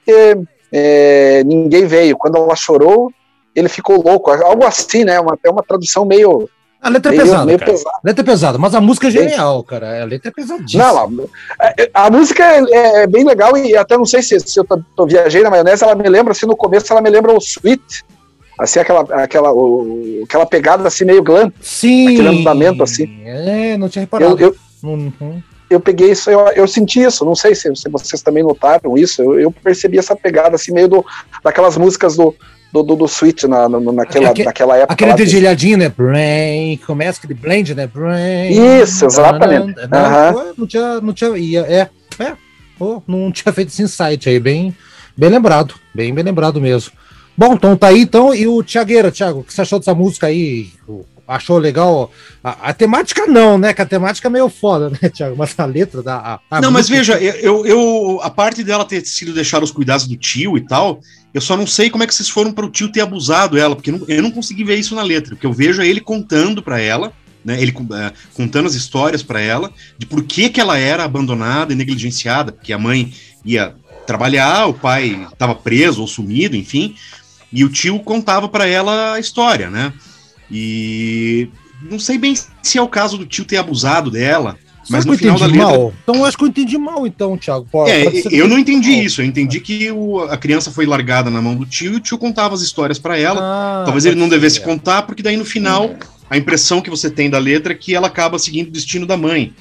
é, 0.71 1.43
ninguém 1.45 1.85
veio. 1.85 2.17
Quando 2.17 2.35
ela 2.37 2.55
chorou 2.55 3.09
ele 3.55 3.69
ficou 3.69 4.01
louco, 4.01 4.31
algo 4.31 4.63
assim, 4.65 5.03
né? 5.03 5.19
Uma, 5.19 5.37
é 5.43 5.49
uma 5.49 5.63
tradução 5.63 6.05
meio 6.05 6.49
A 6.81 6.89
letra 6.89 7.13
é 7.13 7.17
pesada, 7.17 7.45
meio 7.45 7.59
pesada. 7.59 7.97
Letra 8.03 8.21
é 8.23 8.25
pesada, 8.25 8.57
mas 8.57 8.75
a 8.75 8.81
música 8.81 9.07
é 9.07 9.11
genial, 9.11 9.63
cara. 9.63 10.01
A 10.01 10.05
letra 10.05 10.29
é 10.29 10.33
pesadíssima. 10.33 10.83
Não, 10.83 11.27
a, 11.93 12.05
a 12.05 12.09
música 12.11 12.43
é, 12.43 13.03
é 13.03 13.07
bem 13.07 13.23
legal 13.23 13.55
e 13.57 13.75
até 13.77 13.95
não 13.97 14.05
sei 14.05 14.21
se, 14.21 14.39
se 14.39 14.59
eu 14.59 14.63
tô, 14.65 14.81
tô 14.95 15.05
viajei 15.05 15.41
na 15.43 15.49
maionese, 15.49 15.83
ela 15.83 15.95
me 15.95 16.07
lembra, 16.09 16.31
assim, 16.31 16.45
no 16.45 16.55
começo 16.57 16.91
ela 16.91 17.01
me 17.01 17.09
lembra 17.09 17.31
o 17.33 17.37
Sweet, 17.37 18.03
assim, 18.59 18.79
aquela, 18.79 19.01
aquela, 19.23 19.53
o- 19.53 20.21
aquela 20.25 20.45
pegada 20.45 20.87
assim 20.87 21.05
meio 21.05 21.23
glam. 21.23 21.51
Sim. 21.61 22.09
aquele 22.13 22.27
andamento 22.39 22.83
assim. 22.83 23.21
É, 23.25 23.77
não 23.77 23.87
tinha 23.89 24.03
Eu, 24.03 24.05
reparado. 24.05 24.41
eu, 24.41 24.55
Uhum. 24.83 25.41
eu 25.69 25.79
peguei 25.79 26.11
isso, 26.11 26.29
eu, 26.29 26.39
eu 26.49 26.67
senti 26.67 27.01
isso, 27.01 27.23
não 27.23 27.33
sei 27.35 27.55
se, 27.55 27.73
se 27.75 27.87
vocês 27.89 28.21
também 28.21 28.43
notaram 28.43 28.97
isso, 28.97 29.21
eu, 29.23 29.39
eu 29.39 29.51
percebi 29.51 29.97
essa 29.97 30.13
pegada 30.15 30.55
assim, 30.55 30.73
meio 30.73 30.89
do, 30.89 31.05
daquelas 31.41 31.77
músicas 31.77 32.17
do, 32.17 32.35
do, 32.73 32.81
do, 32.83 32.95
do 32.95 33.05
Sweet 33.05 33.47
na, 33.47 33.69
na, 33.69 33.79
naquela, 33.79 34.29
Aque- 34.31 34.43
naquela 34.43 34.75
época. 34.77 34.93
Aquele 34.93 35.13
dedilhadinho, 35.13 35.77
né? 35.77 35.89
Brain, 35.95 36.75
começa 36.85 37.19
aquele 37.19 37.35
blend, 37.39 37.75
né? 37.75 37.85
Brain. 37.85 38.81
Isso, 38.81 39.05
exatamente. 39.05 39.75
Não, 39.89 40.33
pô, 40.33 40.53
não 40.57 40.67
tinha, 40.67 41.01
não 41.01 41.13
tinha, 41.13 41.37
ia, 41.37 41.61
é, 41.61 41.89
é, 42.19 42.33
pô, 42.79 43.01
não 43.07 43.29
tinha 43.31 43.53
feito 43.53 43.69
esse 43.69 43.83
insight 43.83 44.27
aí, 44.27 44.39
bem, 44.39 44.75
bem 45.15 45.29
lembrado, 45.29 45.75
bem, 45.93 46.11
bem 46.13 46.23
lembrado 46.23 46.59
mesmo. 46.59 46.91
Bom, 47.37 47.53
então 47.53 47.75
tá 47.77 47.87
aí, 47.87 48.01
então, 48.01 48.33
e 48.33 48.47
o 48.47 48.61
Tiagueira, 48.63 49.11
Thiago, 49.11 49.39
o 49.39 49.43
que 49.43 49.53
você 49.53 49.61
achou 49.61 49.77
dessa 49.79 49.93
música 49.93 50.27
aí? 50.27 50.69
Achou 51.27 51.57
legal? 51.57 52.11
A, 52.43 52.69
a 52.69 52.73
temática 52.73 53.25
não, 53.25 53.57
né? 53.57 53.73
Que 53.73 53.81
a 53.81 53.85
temática 53.85 54.27
é 54.27 54.31
meio 54.31 54.49
foda, 54.49 54.89
né, 55.01 55.09
Thiago? 55.09 55.35
Mas 55.37 55.53
a 55.57 55.65
letra 55.65 56.03
da. 56.03 56.15
a- 56.17 56.39
a 56.51 56.61
não, 56.61 56.69
mas 56.69 56.89
música- 56.89 57.17
veja, 57.17 57.37
eu, 57.39 57.65
eu- 57.65 58.19
a 58.21 58.29
parte 58.29 58.63
dela 58.63 58.83
ter 58.83 59.05
sido 59.05 59.31
deixar 59.33 59.63
os 59.63 59.71
cuidados 59.71 60.05
do 60.05 60.17
tio 60.17 60.57
e 60.57 60.61
tal, 60.61 60.99
eu 61.33 61.41
só 61.41 61.57
não 61.57 61.65
sei 61.65 61.89
como 61.89 62.03
é 62.03 62.07
que 62.07 62.13
vocês 62.13 62.29
foram 62.29 62.51
para 62.51 62.65
o 62.65 62.69
tio 62.69 62.91
ter 62.91 63.01
abusado 63.01 63.57
ela, 63.57 63.75
porque 63.75 63.89
eu 63.89 64.21
não, 64.21 64.31
consegui 64.31 64.63
ver 64.63 64.77
isso 64.77 64.93
na 64.93 65.01
letra, 65.01 65.35
porque 65.35 65.47
eu 65.47 65.53
vejo 65.53 65.81
ele 65.81 65.99
contando 65.99 66.61
para 66.61 66.79
ela, 66.79 67.11
né, 67.43 67.61
ele 67.61 67.71
eh, 67.71 68.13
contando 68.33 68.67
as 68.67 68.75
histórias 68.75 69.23
para 69.23 69.41
ela 69.41 69.71
de 69.97 70.05
por 70.05 70.23
que 70.23 70.49
que 70.49 70.61
ela 70.61 70.77
era 70.77 71.03
abandonada 71.03 71.73
e 71.73 71.75
negligenciada, 71.75 72.51
porque 72.51 72.71
a 72.71 72.77
mãe 72.77 73.11
ia 73.43 73.75
trabalhar, 74.05 74.67
o 74.67 74.73
pai 74.73 75.27
estava 75.31 75.55
preso 75.55 76.01
ou 76.01 76.07
sumido, 76.07 76.55
enfim. 76.55 76.95
E 77.51 77.63
o 77.63 77.69
tio 77.69 77.99
contava 77.99 78.47
para 78.47 78.67
ela 78.67 79.13
a 79.13 79.19
história, 79.19 79.69
né? 79.69 79.93
E 80.51 81.49
não 81.81 81.99
sei 81.99 82.17
bem 82.17 82.35
se 82.61 82.77
é 82.77 82.81
o 82.81 82.87
caso 82.87 83.17
do 83.17 83.25
tio 83.25 83.45
ter 83.45 83.57
abusado 83.57 84.09
dela, 84.09 84.57
mas 84.89 85.05
no 85.05 85.17
final 85.17 85.37
da 85.37 85.45
letra. 85.45 85.65
Mal? 85.65 85.93
Então 86.03 86.15
eu 86.15 86.25
acho 86.25 86.37
que 86.37 86.43
eu 86.43 86.47
entendi 86.47 86.77
mal, 86.77 87.07
então, 87.07 87.37
Thiago. 87.37 87.67
Pode, 87.71 87.91
é, 87.91 88.23
eu 88.31 88.47
não 88.47 88.57
entendi 88.57 88.91
mal. 88.91 89.01
isso. 89.03 89.21
Eu 89.21 89.25
entendi 89.25 89.59
que 89.59 89.91
o, 89.91 90.21
a 90.21 90.37
criança 90.37 90.71
foi 90.71 90.85
largada 90.85 91.29
na 91.29 91.41
mão 91.41 91.55
do 91.55 91.65
tio 91.65 91.93
e 91.93 91.95
o 91.95 91.99
tio 91.99 92.17
contava 92.17 92.53
as 92.53 92.61
histórias 92.61 92.99
para 92.99 93.17
ela. 93.17 93.39
Ah, 93.41 93.83
Talvez 93.85 94.05
ele 94.05 94.15
não 94.15 94.29
devesse 94.29 94.57
ser, 94.57 94.63
contar, 94.63 95.03
porque 95.03 95.23
daí 95.23 95.37
no 95.37 95.45
final 95.45 95.91
a 96.29 96.37
impressão 96.37 96.81
que 96.81 96.89
você 96.89 97.09
tem 97.09 97.29
da 97.29 97.37
letra 97.37 97.73
é 97.73 97.75
que 97.75 97.93
ela 97.93 98.07
acaba 98.07 98.39
seguindo 98.39 98.67
o 98.67 98.71
destino 98.71 99.05
da 99.05 99.15
mãe. 99.15 99.53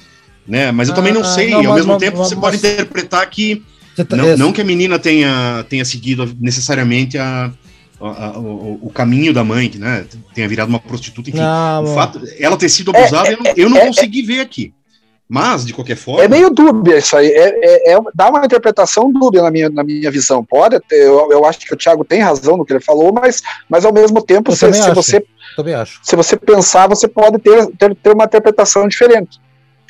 Né? 0.47 0.71
Mas 0.71 0.89
eu 0.89 0.93
ah, 0.93 0.95
também 0.95 1.13
não 1.13 1.23
sei. 1.23 1.49
Não, 1.49 1.65
ao 1.65 1.75
mesmo 1.75 1.93
mas, 1.93 2.01
tempo, 2.01 2.17
mas, 2.17 2.27
você 2.27 2.35
mas, 2.35 2.43
pode 2.43 2.57
interpretar 2.57 3.29
que. 3.29 3.63
Tá, 3.95 4.15
não, 4.15 4.35
não, 4.35 4.51
que 4.51 4.59
a 4.59 4.63
menina 4.63 4.97
tenha, 4.97 5.63
tenha 5.69 5.85
seguido 5.85 6.35
necessariamente 6.39 7.15
a, 7.17 7.51
o, 7.99 8.79
o, 8.81 8.89
caminho 8.89 9.33
da 9.33 9.43
mãe, 9.43 9.69
que 9.69 9.77
né, 9.77 10.05
tenha 10.33 10.47
virado 10.47 10.67
uma 10.67 10.79
prostituta, 10.79 11.29
enfim. 11.29 11.39
Não, 11.39 11.83
o 11.83 11.93
fato, 11.93 12.21
ela 12.39 12.57
ter 12.57 12.69
sido 12.69 12.91
abusada, 12.91 13.29
é, 13.29 13.33
eu 13.33 13.37
não, 13.37 13.53
eu 13.55 13.69
não 13.69 13.77
é, 13.77 13.81
é 13.81 13.85
consegui 13.87 14.23
ver 14.23 14.39
aqui. 14.39 14.73
Mas, 15.33 15.65
de 15.65 15.73
qualquer 15.73 15.95
forma. 15.95 16.23
É 16.23 16.27
meio 16.27 16.51
dúbia 16.51 16.99
isso 16.99 17.17
aí. 17.17 17.25
É, 17.25 17.89
é, 17.89 17.93
é, 17.93 17.99
dá 18.13 18.29
uma 18.29 18.45
interpretação 18.45 19.11
dúbia 19.11 19.41
na 19.41 19.49
minha, 19.49 19.67
na 19.67 19.83
minha 19.83 20.11
visão. 20.11 20.45
Pode 20.45 20.79
ter, 20.81 21.07
eu, 21.07 21.31
eu 21.31 21.43
acho 21.43 21.57
que 21.57 21.73
o 21.73 21.75
Thiago 21.75 22.05
tem 22.05 22.21
razão 22.21 22.55
no 22.55 22.63
que 22.63 22.71
ele 22.71 22.79
falou, 22.79 23.11
mas, 23.11 23.41
mas 23.67 23.83
ao 23.83 23.91
mesmo 23.91 24.21
tempo, 24.21 24.55
se, 24.55 24.71
se 24.71 24.91
você. 24.91 25.25
Se 26.03 26.15
você 26.15 26.37
pensar, 26.37 26.87
você 26.87 27.07
pode 27.07 27.39
ter, 27.39 27.65
ter, 27.77 27.95
ter 27.95 28.13
uma 28.13 28.25
interpretação 28.25 28.87
diferente. 28.87 29.41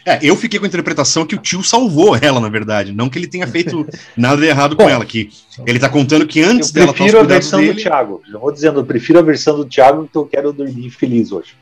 É, 0.06 0.18
eu 0.22 0.34
fiquei 0.38 0.60
com 0.60 0.66
a 0.66 0.68
interpretação 0.70 1.26
que 1.26 1.36
o 1.36 1.40
tio 1.40 1.62
salvou 1.62 2.16
ela, 2.16 2.40
na 2.40 2.48
verdade. 2.48 2.94
Não 2.94 3.10
que 3.10 3.20
ele 3.20 3.28
tenha 3.28 3.46
feito 3.46 3.86
nada 4.16 4.38
de 4.38 4.48
errado 4.48 4.78
com 4.78 4.90
ela. 4.90 5.04
Que 5.04 5.30
ele 5.68 5.78
tá 5.78 5.90
contando 5.90 6.26
que 6.26 6.42
antes 6.42 6.70
eu 6.70 6.74
dela 6.76 6.94
prefiro 6.94 7.20
a 7.20 7.24
versão 7.24 7.60
dele... 7.60 7.74
do 7.74 7.82
Thiago. 7.82 8.22
Já 8.32 8.40
vou 8.40 8.52
dizendo, 8.52 8.80
eu 8.80 8.86
prefiro 8.86 9.20
a 9.20 9.22
versão 9.22 9.58
do 9.58 9.66
Thiago 9.66 10.08
que 10.10 10.18
eu 10.18 10.26
quero 10.26 10.54
dormir 10.54 10.90
feliz 10.90 11.34
hoje. 11.34 11.54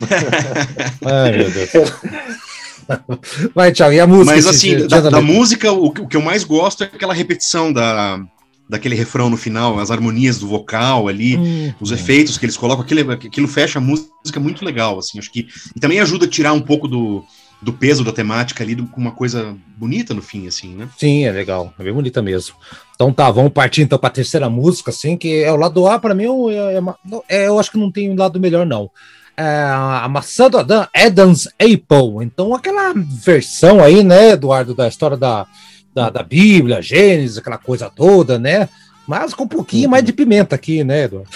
Ai, 1.04 1.32
meu 1.36 1.50
Deus. 1.50 1.70
Vai, 3.54 3.72
Thiago, 3.72 3.94
e 3.94 4.00
a 4.00 4.06
música? 4.06 4.34
Mas 4.34 4.46
assim, 4.46 4.86
da, 4.86 5.00
da 5.00 5.20
música, 5.20 5.72
o, 5.72 5.86
o, 5.86 6.08
que 6.08 6.16
eu 6.16 6.22
mais 6.22 6.44
gosto 6.44 6.84
é 6.84 6.86
aquela 6.86 7.14
repetição 7.14 7.72
da, 7.72 8.20
daquele 8.68 8.94
refrão 8.94 9.28
no 9.28 9.36
final, 9.36 9.78
as 9.78 9.90
harmonias 9.90 10.38
do 10.38 10.48
vocal 10.48 11.08
ali, 11.08 11.36
hum, 11.36 11.72
os 11.80 11.92
efeitos 11.92 12.38
que 12.38 12.44
eles 12.44 12.56
colocam, 12.56 12.84
aquilo, 12.84 13.12
aquilo 13.12 13.48
fecha 13.48 13.78
a 13.78 13.82
música 13.82 14.40
muito 14.40 14.64
legal, 14.64 14.98
assim, 14.98 15.18
acho 15.18 15.30
que 15.30 15.46
e 15.74 15.80
também 15.80 16.00
ajuda 16.00 16.24
a 16.24 16.28
tirar 16.28 16.52
um 16.52 16.60
pouco 16.60 16.88
do, 16.88 17.24
do 17.60 17.72
peso 17.72 18.04
da 18.04 18.12
temática 18.12 18.64
ali 18.64 18.74
com 18.76 19.00
uma 19.00 19.12
coisa 19.12 19.56
bonita 19.76 20.14
no 20.14 20.22
fim, 20.22 20.46
assim, 20.46 20.74
né? 20.74 20.88
Sim, 20.96 21.24
é 21.24 21.32
legal, 21.32 21.72
é 21.78 21.84
bem 21.84 21.92
bonita 21.92 22.22
mesmo. 22.22 22.54
Então 22.94 23.12
tá, 23.12 23.30
vamos 23.30 23.52
partir 23.52 23.82
então 23.82 23.98
para 23.98 24.08
a 24.08 24.12
terceira 24.12 24.48
música, 24.48 24.90
assim, 24.90 25.16
que 25.16 25.42
é 25.42 25.52
o 25.52 25.56
lado 25.56 25.86
A, 25.86 25.98
para 25.98 26.14
mim, 26.14 26.24
é, 26.50 26.78
é, 26.78 27.42
é, 27.42 27.46
eu 27.48 27.58
acho 27.58 27.70
que 27.70 27.78
não 27.78 27.90
tem 27.90 28.10
um 28.10 28.16
lado 28.16 28.40
melhor, 28.40 28.64
não. 28.64 28.90
É 29.36 29.64
a 29.66 30.08
maçã 30.08 30.48
do 30.48 30.58
Adam, 30.58 30.86
Adam's 30.94 31.48
Apple. 31.58 32.22
Então, 32.22 32.54
aquela 32.54 32.92
versão 32.94 33.82
aí, 33.82 34.04
né, 34.04 34.30
Eduardo, 34.30 34.74
da 34.74 34.86
história 34.86 35.16
da, 35.16 35.46
da, 35.92 36.08
da 36.08 36.22
Bíblia, 36.22 36.80
Gênesis, 36.80 37.38
aquela 37.38 37.58
coisa 37.58 37.90
toda, 37.90 38.38
né? 38.38 38.68
Mas 39.06 39.34
com 39.34 39.44
um 39.44 39.48
pouquinho 39.48 39.90
mais 39.90 40.04
de 40.04 40.12
pimenta 40.12 40.54
aqui, 40.54 40.84
né, 40.84 41.04
Eduardo? 41.04 41.28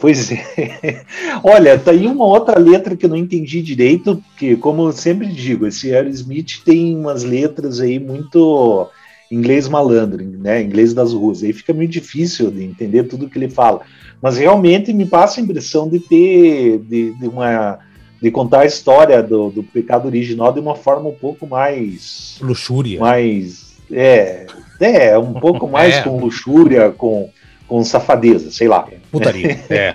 Pois 0.00 0.30
é. 0.30 1.04
Olha, 1.42 1.78
tá 1.78 1.90
aí 1.90 2.06
uma 2.06 2.24
outra 2.24 2.58
letra 2.58 2.96
que 2.96 3.04
eu 3.04 3.10
não 3.10 3.16
entendi 3.16 3.60
direito, 3.60 4.22
porque, 4.28 4.56
como 4.56 4.88
eu 4.88 4.92
sempre 4.92 5.26
digo, 5.26 5.66
esse 5.66 5.92
Aerosmith 5.92 6.62
tem 6.64 6.96
umas 6.96 7.24
letras 7.24 7.80
aí 7.80 7.98
muito 7.98 8.88
inglês 9.30 9.68
malandro, 9.68 10.24
né? 10.24 10.62
Inglês 10.62 10.94
das 10.94 11.12
ruas. 11.12 11.42
Aí 11.42 11.52
fica 11.52 11.72
muito 11.72 11.92
difícil 11.92 12.50
de 12.50 12.64
entender 12.64 13.04
tudo 13.04 13.28
que 13.28 13.38
ele 13.38 13.48
fala. 13.48 13.80
Mas 14.20 14.36
realmente 14.36 14.92
me 14.92 15.06
passa 15.06 15.40
a 15.40 15.44
impressão 15.44 15.88
de 15.88 16.00
ter 16.00 16.78
de, 16.78 17.12
de 17.12 17.28
uma 17.28 17.78
de 18.20 18.32
contar 18.32 18.60
a 18.60 18.66
história 18.66 19.22
do, 19.22 19.48
do 19.48 19.62
pecado 19.62 20.06
original 20.06 20.52
de 20.52 20.58
uma 20.58 20.74
forma 20.74 21.08
um 21.08 21.14
pouco 21.14 21.46
mais 21.46 22.36
luxúria. 22.40 22.98
Mais 22.98 23.76
é, 23.90 24.46
é 24.80 25.18
um 25.18 25.34
pouco 25.34 25.68
mais 25.70 25.96
é. 25.96 26.02
com 26.02 26.18
luxúria, 26.18 26.90
com 26.90 27.30
com 27.68 27.84
safadeza, 27.84 28.50
sei 28.50 28.66
lá. 28.66 28.88
Putaria, 29.12 29.60
é. 29.68 29.94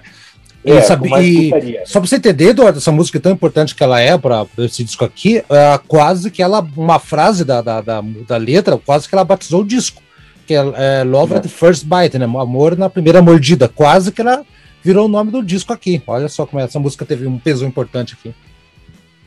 É, 0.66 0.82
sabe, 0.82 1.10
e 1.22 1.82
só 1.86 2.00
pra 2.00 2.08
você 2.08 2.16
entender, 2.16 2.50
Eduardo, 2.50 2.78
essa 2.78 2.92
música 2.92 3.20
tão 3.20 3.34
importante 3.34 3.76
que 3.76 3.84
ela 3.84 4.00
é 4.00 4.18
para 4.18 4.46
esse 4.60 4.84
disco 4.84 5.04
aqui, 5.04 5.44
é, 5.50 5.80
quase 5.88 6.32
que 6.32 6.42
ela, 6.42 6.66
uma 6.78 7.00
frase 7.00 7.44
da, 7.44 7.62
da, 7.62 7.82
da, 7.82 8.02
da, 8.02 8.38
letra, 8.38 8.78
quase 8.78 9.10
que 9.10 9.14
ela 9.14 9.26
batizou 9.26 9.62
o 9.62 9.66
disco, 9.66 10.02
que 10.48 10.54
é, 10.54 10.64
é 10.76 11.04
Love 11.04 11.34
é. 11.34 11.38
at 11.38 11.48
First 11.48 11.86
Bite, 11.86 12.18
né? 12.18 12.26
Amor 12.26 12.78
na 12.78 12.90
primeira 12.90 13.22
mordida, 13.22 13.68
quase 13.68 14.12
que 14.12 14.22
ela 14.22 14.46
virou 14.82 15.06
o 15.06 15.10
nome 15.10 15.32
do 15.32 15.44
disco 15.44 15.74
aqui. 15.74 16.02
Olha 16.08 16.30
só 16.30 16.46
como 16.46 16.62
essa 16.62 16.80
música 16.80 17.06
teve 17.06 17.28
um 17.28 17.38
peso 17.38 17.66
importante 17.66 18.16
aqui. 18.18 18.34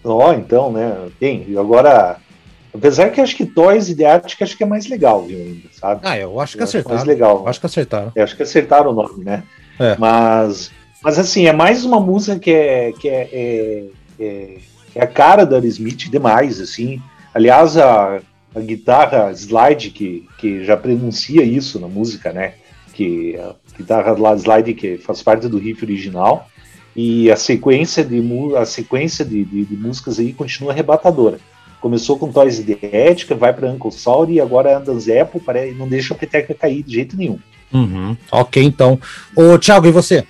Ó, 0.02 0.30
oh, 0.30 0.32
então, 0.32 0.72
né? 0.72 0.94
Tem. 1.18 1.46
Agora, 1.58 2.18
Apesar 2.76 3.10
que 3.10 3.20
acho 3.20 3.34
que 3.34 3.46
Toys 3.46 3.88
e 3.88 3.96
The 3.96 4.04
Arctic 4.04 4.42
acho 4.42 4.56
que 4.56 4.62
é 4.62 4.66
mais 4.66 4.86
legal, 4.86 5.22
viu, 5.22 5.38
ainda, 5.38 5.68
sabe? 5.72 6.00
Ah, 6.04 6.18
eu 6.18 6.38
acho 6.38 6.56
que 6.56 6.62
eu 6.62 6.64
acertaram. 6.64 6.96
mais 6.96 7.08
legal. 7.08 7.38
Eu 7.38 7.48
acho 7.48 7.60
que 7.60 7.66
acertaram. 7.66 8.12
Eu 8.14 8.22
acho 8.22 8.36
que 8.36 8.42
acertaram 8.42 8.90
o 8.90 8.94
nome, 8.94 9.24
né? 9.24 9.42
É. 9.80 9.96
Mas, 9.98 10.70
mas 11.02 11.18
assim, 11.18 11.46
é 11.46 11.52
mais 11.52 11.84
uma 11.84 12.00
música 12.00 12.38
que 12.38 12.50
é, 12.50 12.92
que 12.92 13.08
é, 13.08 13.28
é, 13.32 13.84
é, 14.18 14.58
é 14.94 15.02
a 15.02 15.06
cara 15.06 15.44
da 15.44 15.58
Smith 15.58 16.10
demais, 16.10 16.60
assim. 16.60 17.00
Aliás, 17.34 17.76
a, 17.76 18.20
a 18.54 18.60
guitarra 18.60 19.30
slide 19.32 19.90
que, 19.90 20.26
que 20.38 20.64
já 20.64 20.76
pronuncia 20.76 21.42
isso 21.42 21.78
na 21.78 21.86
música, 21.86 22.32
né? 22.32 22.54
Que 22.94 23.36
a 23.36 23.54
guitarra 23.76 24.14
slide 24.36 24.74
que 24.74 24.96
faz 24.96 25.22
parte 25.22 25.48
do 25.48 25.58
riff 25.58 25.84
original 25.84 26.48
e 26.96 27.30
a 27.30 27.36
sequência 27.36 28.02
de 28.02 28.22
a 28.56 28.64
sequência 28.64 29.22
de, 29.22 29.44
de, 29.44 29.64
de 29.66 29.76
músicas 29.76 30.18
aí 30.18 30.32
continua 30.32 30.72
arrebatadora. 30.72 31.38
Começou 31.78 32.18
com 32.18 32.32
Toys 32.32 32.64
de 32.64 32.78
Ética, 32.80 33.34
vai 33.34 33.52
para 33.52 33.70
Uncle 33.70 33.92
Sauri 33.92 34.34
e 34.34 34.40
agora 34.40 34.78
anda 34.78 34.98
Zepo, 34.98 35.40
e 35.54 35.72
não 35.72 35.86
deixa 35.86 36.14
a 36.14 36.16
peteca 36.16 36.54
cair 36.54 36.82
de 36.82 36.94
jeito 36.94 37.16
nenhum. 37.16 37.38
Uhum. 37.72 38.16
Ok, 38.32 38.62
então. 38.62 38.98
Ô, 39.36 39.58
Thiago, 39.58 39.86
e 39.86 39.90
você? 39.90 40.24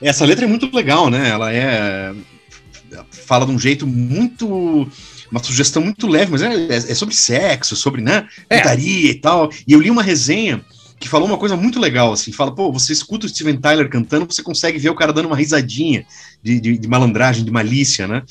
Essa 0.00 0.24
letra 0.24 0.44
é 0.44 0.48
muito 0.48 0.74
legal, 0.74 1.10
né? 1.10 1.28
Ela 1.28 1.52
é. 1.52 2.12
Fala 3.10 3.46
de 3.46 3.52
um 3.52 3.58
jeito 3.58 3.86
muito. 3.86 4.88
Uma 5.30 5.42
sugestão 5.42 5.80
muito 5.80 6.08
leve, 6.08 6.32
mas 6.32 6.42
é, 6.42 6.52
é, 6.52 6.76
é 6.76 6.94
sobre 6.94 7.14
sexo, 7.14 7.76
sobre, 7.76 8.02
né? 8.02 8.26
É. 8.48 8.58
Putaria 8.58 9.10
e 9.10 9.14
tal. 9.14 9.50
E 9.66 9.72
eu 9.72 9.80
li 9.80 9.90
uma 9.90 10.02
resenha 10.02 10.64
que 10.98 11.08
falou 11.08 11.26
uma 11.26 11.38
coisa 11.38 11.56
muito 11.56 11.80
legal, 11.80 12.12
assim, 12.12 12.30
fala, 12.30 12.54
pô, 12.54 12.70
você 12.70 12.92
escuta 12.92 13.24
o 13.24 13.28
Steven 13.28 13.56
Tyler 13.56 13.88
cantando, 13.88 14.26
você 14.26 14.42
consegue 14.42 14.78
ver 14.78 14.90
o 14.90 14.94
cara 14.94 15.14
dando 15.14 15.26
uma 15.26 15.36
risadinha 15.36 16.04
de, 16.42 16.60
de, 16.60 16.76
de 16.76 16.88
malandragem, 16.88 17.42
de 17.42 17.50
malícia, 17.50 18.06
né? 18.06 18.22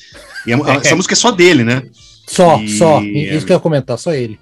E 0.46 0.52
a, 0.52 0.56
a, 0.56 0.74
essa 0.78 0.94
música 0.94 1.14
é 1.14 1.16
só 1.16 1.32
dele, 1.32 1.64
né? 1.64 1.82
Só, 2.28 2.60
e, 2.60 2.68
só, 2.78 3.02
isso 3.02 3.44
que 3.44 3.52
eu 3.52 3.56
ia 3.56 3.60
comentar, 3.60 3.98
só 3.98 4.12
ele. 4.12 4.38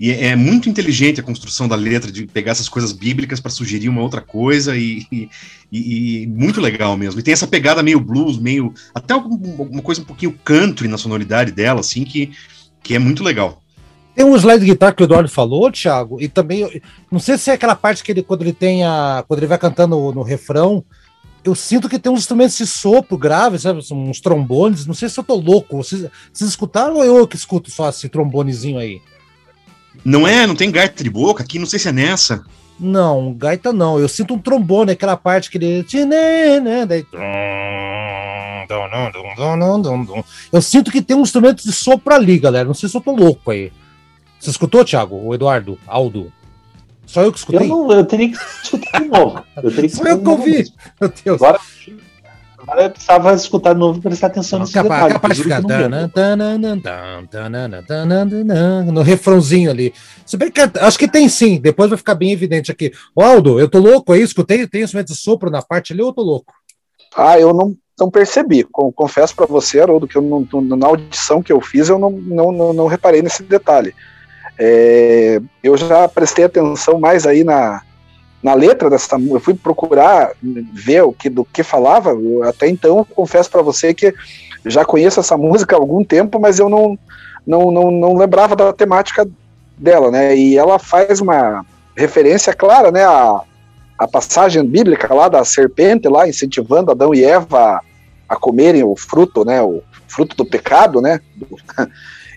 E 0.00 0.10
é, 0.10 0.28
é, 0.28 0.36
muito 0.36 0.66
inteligente 0.66 1.20
a 1.20 1.22
construção 1.22 1.68
da 1.68 1.76
letra, 1.76 2.10
de 2.10 2.26
pegar 2.26 2.52
essas 2.52 2.70
coisas 2.70 2.90
bíblicas 2.90 3.38
para 3.38 3.50
sugerir 3.50 3.90
uma 3.90 4.00
outra 4.00 4.22
coisa, 4.22 4.74
e, 4.74 5.06
e, 5.12 5.28
e, 5.70 6.26
muito 6.26 6.58
legal 6.58 6.96
mesmo. 6.96 7.20
E 7.20 7.22
tem 7.22 7.34
essa 7.34 7.46
pegada 7.46 7.82
meio 7.82 8.00
blues, 8.00 8.38
meio. 8.38 8.72
até 8.94 9.14
uma 9.14 9.82
coisa 9.82 10.00
um 10.00 10.06
pouquinho 10.06 10.32
country 10.42 10.88
na 10.88 10.96
sonoridade 10.96 11.52
dela, 11.52 11.80
assim, 11.80 12.02
que, 12.02 12.32
que 12.82 12.94
é 12.94 12.98
muito 12.98 13.22
legal. 13.22 13.62
Tem 14.14 14.24
um 14.24 14.34
slide 14.34 14.64
de 14.64 14.72
guitarra 14.72 14.94
que 14.94 15.02
o 15.02 15.04
Eduardo 15.04 15.28
falou, 15.28 15.70
Thiago, 15.70 16.18
e 16.18 16.28
também, 16.28 16.80
não 17.12 17.20
sei 17.20 17.36
se 17.36 17.50
é 17.50 17.52
aquela 17.52 17.76
parte 17.76 18.02
que 18.02 18.10
ele, 18.10 18.22
quando 18.22 18.40
ele 18.40 18.54
tem 18.54 18.82
a, 18.82 19.22
quando 19.28 19.40
ele 19.40 19.46
vai 19.46 19.58
cantando 19.58 19.96
no, 19.96 20.12
no 20.12 20.22
refrão, 20.22 20.82
eu 21.44 21.54
sinto 21.54 21.90
que 21.90 21.98
tem 21.98 22.10
uns 22.10 22.20
instrumentos 22.20 22.56
de 22.56 22.66
sopro 22.66 23.18
grave, 23.18 23.58
sabe, 23.58 23.80
uns 23.92 24.20
trombones, 24.20 24.86
não 24.86 24.94
sei 24.94 25.10
se 25.10 25.20
eu 25.20 25.24
tô 25.24 25.34
louco, 25.34 25.76
vocês, 25.76 26.06
vocês 26.32 26.48
escutaram 26.48 26.96
ou 26.96 27.04
eu 27.04 27.28
que 27.28 27.36
escuto 27.36 27.70
só 27.70 27.90
esse 27.90 28.08
trombonezinho 28.08 28.78
aí? 28.78 29.00
Não 30.04 30.26
é, 30.26 30.46
não 30.46 30.54
tem 30.54 30.70
gaita 30.70 31.02
de 31.02 31.10
boca 31.10 31.42
aqui, 31.42 31.58
não 31.58 31.66
sei 31.66 31.78
se 31.78 31.88
é 31.88 31.92
nessa. 31.92 32.44
Não, 32.78 33.34
gaita 33.34 33.72
não, 33.72 33.98
eu 33.98 34.08
sinto 34.08 34.34
um 34.34 34.38
trombone, 34.38 34.92
aquela 34.92 35.16
parte 35.16 35.50
que 35.50 35.58
ele... 35.58 35.84
Daí... 36.88 37.06
Eu 40.52 40.62
sinto 40.62 40.90
que 40.90 41.02
tem 41.02 41.16
um 41.16 41.22
instrumento 41.22 41.62
de 41.62 41.72
sopro 41.72 42.14
ali, 42.14 42.38
galera, 42.38 42.64
não 42.64 42.74
sei 42.74 42.88
se 42.88 42.96
eu 42.96 43.00
tô 43.00 43.12
louco 43.12 43.50
aí. 43.50 43.70
Você 44.38 44.50
escutou, 44.50 44.84
Thiago? 44.84 45.16
O 45.16 45.34
Eduardo? 45.34 45.78
Aldo? 45.86 46.32
Só 47.04 47.22
eu 47.22 47.32
que 47.32 47.38
escutei? 47.38 47.66
Eu, 47.66 47.68
não, 47.68 47.92
eu 47.92 48.04
teria 48.04 48.30
que 48.30 48.38
escutar 48.62 49.02
de 49.02 49.08
novo. 49.08 49.44
Eu 49.56 49.70
teria 49.70 49.90
que 49.90 49.96
Só 49.96 50.04
eu 50.04 50.22
que 50.22 50.28
ouvi. 50.28 50.72
Meu 51.00 51.12
Deus. 51.24 51.42
Agora, 51.42 51.60
agora 52.70 52.86
eu 52.86 52.90
precisava 52.90 53.34
escutar 53.34 53.72
de 53.72 53.80
novo 53.80 53.98
e 53.98 54.02
prestar 54.02 54.28
atenção 54.28 54.60
nesse 54.60 54.72
capaz, 54.72 54.92
detalhe. 54.94 55.14
Capaz 55.14 55.36
de 55.36 55.42
ficar. 55.42 55.62
No 58.92 59.02
refrãozinho 59.02 59.70
ali. 59.70 59.92
Se 60.24 60.36
bem 60.36 60.50
que 60.50 60.60
acho 60.60 60.98
que 60.98 61.08
tem 61.08 61.28
sim. 61.28 61.60
Depois 61.60 61.90
vai 61.90 61.98
ficar 61.98 62.14
bem 62.14 62.30
evidente 62.30 62.70
aqui. 62.70 62.92
Aldo, 63.16 63.58
eu 63.58 63.68
tô 63.68 63.78
louco 63.78 64.12
aí? 64.12 64.22
Escutei? 64.22 64.66
Tem 64.66 64.82
instrumento 64.82 65.08
de 65.08 65.16
sopro 65.16 65.50
na 65.50 65.62
parte 65.62 65.92
ali 65.92 66.00
ou 66.00 66.08
eu 66.08 66.14
tô 66.14 66.22
louco? 66.22 66.54
Ah, 67.16 67.38
eu 67.38 67.52
não, 67.52 67.74
não 67.98 68.10
percebi. 68.10 68.64
Confesso 68.64 69.34
para 69.34 69.46
você, 69.46 69.80
Haroldo, 69.80 70.06
que 70.06 70.16
eu 70.16 70.22
não, 70.22 70.46
na 70.76 70.86
audição 70.86 71.42
que 71.42 71.52
eu 71.52 71.60
fiz, 71.60 71.88
eu 71.88 71.98
não, 71.98 72.10
não, 72.10 72.52
não, 72.52 72.72
não 72.72 72.86
reparei 72.86 73.20
nesse 73.20 73.42
detalhe. 73.42 73.92
É, 74.58 75.40
eu 75.62 75.76
já 75.76 76.06
prestei 76.06 76.44
atenção 76.44 77.00
mais 77.00 77.26
aí 77.26 77.42
na, 77.42 77.82
na 78.42 78.54
letra 78.54 78.88
dessa 78.88 79.16
eu 79.18 79.40
fui 79.40 79.54
procurar 79.54 80.32
ver 80.42 81.02
o 81.02 81.12
que 81.12 81.28
do 81.28 81.44
que 81.44 81.62
falava. 81.62 82.10
Eu, 82.10 82.42
até 82.44 82.68
então, 82.68 83.04
confesso 83.04 83.50
para 83.50 83.62
você 83.62 83.92
que 83.92 84.14
já 84.64 84.84
conheço 84.84 85.20
essa 85.20 85.36
música 85.38 85.76
há 85.76 85.78
algum 85.78 86.02
tempo, 86.04 86.40
mas 86.40 86.58
eu 86.58 86.68
não, 86.68 86.98
não, 87.46 87.70
não, 87.70 87.90
não 87.90 88.16
lembrava 88.16 88.56
da 88.56 88.72
temática 88.72 89.28
dela, 89.76 90.10
né? 90.10 90.36
E 90.36 90.56
ela 90.56 90.78
faz 90.78 91.20
uma 91.20 91.64
referência 91.96 92.54
clara, 92.54 92.90
né, 92.90 93.04
a, 93.04 93.42
a 93.98 94.08
passagem 94.08 94.64
bíblica 94.64 95.12
lá 95.12 95.28
da 95.28 95.44
serpente 95.44 96.08
lá 96.08 96.26
incentivando 96.26 96.90
Adão 96.90 97.14
e 97.14 97.22
Eva 97.22 97.58
a, 97.58 97.80
a 98.28 98.36
comerem 98.36 98.82
o 98.82 98.96
fruto, 98.96 99.44
né, 99.44 99.60
o 99.60 99.82
fruto 100.08 100.34
do 100.36 100.46
pecado, 100.46 101.00
né? 101.00 101.20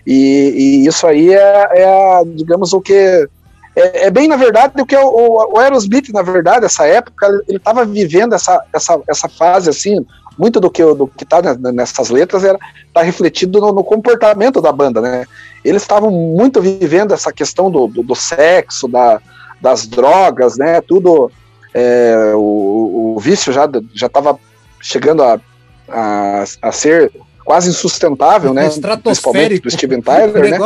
E, 0.06 0.82
e 0.84 0.86
isso 0.86 1.06
aí 1.06 1.32
é, 1.32 1.68
é, 1.72 2.24
digamos, 2.26 2.74
o 2.74 2.80
que 2.82 3.26
é, 3.76 4.06
é, 4.06 4.10
bem, 4.10 4.28
na 4.28 4.36
verdade, 4.36 4.80
o 4.80 4.86
que 4.86 4.96
o, 4.96 5.52
o 5.52 5.58
Aerosmith, 5.58 6.08
na 6.12 6.22
verdade, 6.22 6.64
essa 6.64 6.86
época, 6.86 7.26
ele 7.48 7.58
estava 7.58 7.84
vivendo 7.84 8.34
essa, 8.34 8.62
essa, 8.72 9.00
essa 9.08 9.28
fase, 9.28 9.68
assim, 9.68 10.04
muito 10.38 10.60
do 10.60 10.70
que 10.70 10.82
do 10.82 11.06
que 11.06 11.24
está 11.24 11.40
nessas 11.56 12.10
letras 12.10 12.44
era 12.44 12.58
tá 12.92 13.02
refletido 13.02 13.60
no, 13.60 13.72
no, 13.72 13.84
comportamento 13.84 14.60
da 14.60 14.72
banda, 14.72 15.00
né? 15.00 15.26
Eles 15.64 15.82
estavam 15.82 16.10
muito 16.10 16.60
vivendo 16.60 17.12
essa 17.12 17.32
questão 17.32 17.70
do, 17.70 17.86
do, 17.86 18.02
do 18.02 18.14
sexo, 18.14 18.88
da, 18.88 19.20
das 19.60 19.86
drogas, 19.86 20.56
né? 20.56 20.80
Tudo, 20.80 21.30
é, 21.72 22.32
o, 22.34 23.14
o, 23.16 23.20
vício 23.20 23.52
já 23.52 23.68
já 23.92 24.06
estava 24.06 24.38
chegando 24.80 25.22
a, 25.22 25.40
a, 25.88 26.44
a 26.62 26.72
ser 26.72 27.12
quase 27.44 27.68
insustentável, 27.68 28.54
né? 28.54 28.68
Principalmente 29.02 29.60
do 29.60 29.70
Steven 29.70 30.00
Tyler, 30.00 30.32
né? 30.50 30.58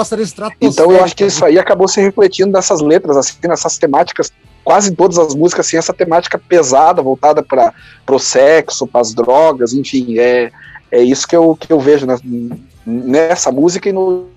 Então 0.60 0.92
eu 0.92 1.02
acho 1.02 1.16
que 1.16 1.24
isso 1.24 1.44
aí 1.44 1.58
acabou 1.58 1.88
se 1.88 2.00
refletindo 2.00 2.52
nessas 2.52 2.80
letras, 2.80 3.16
assim, 3.16 3.36
nessas 3.44 3.76
temáticas, 3.76 4.32
quase 4.62 4.94
todas 4.94 5.18
as 5.18 5.34
músicas, 5.34 5.66
assim, 5.66 5.76
essa 5.76 5.92
temática 5.92 6.38
pesada, 6.38 7.02
voltada 7.02 7.42
para 7.42 7.74
o 8.08 8.18
sexo, 8.18 8.86
para 8.86 9.00
as 9.00 9.12
drogas, 9.12 9.72
enfim, 9.72 10.18
é, 10.18 10.52
é 10.90 11.02
isso 11.02 11.26
que 11.26 11.34
eu, 11.34 11.56
que 11.56 11.72
eu 11.72 11.80
vejo 11.80 12.06
né, 12.06 12.16
nessa 12.86 13.50
música 13.50 13.88
e 13.88 13.92
no. 13.92 14.28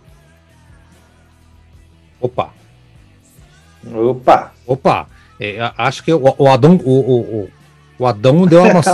Opa! 2.20 2.50
Opa! 3.94 4.52
Opa! 4.66 5.08
É, 5.40 5.72
acho 5.78 6.04
que 6.04 6.14
o, 6.14 6.36
o 6.38 6.48
Adão, 6.48 6.80
o, 6.84 6.92
o, 6.92 7.50
o 8.00 8.06
Adão 8.08 8.46
deu 8.46 8.62
uma 8.64 8.76
maçã. 8.82 8.94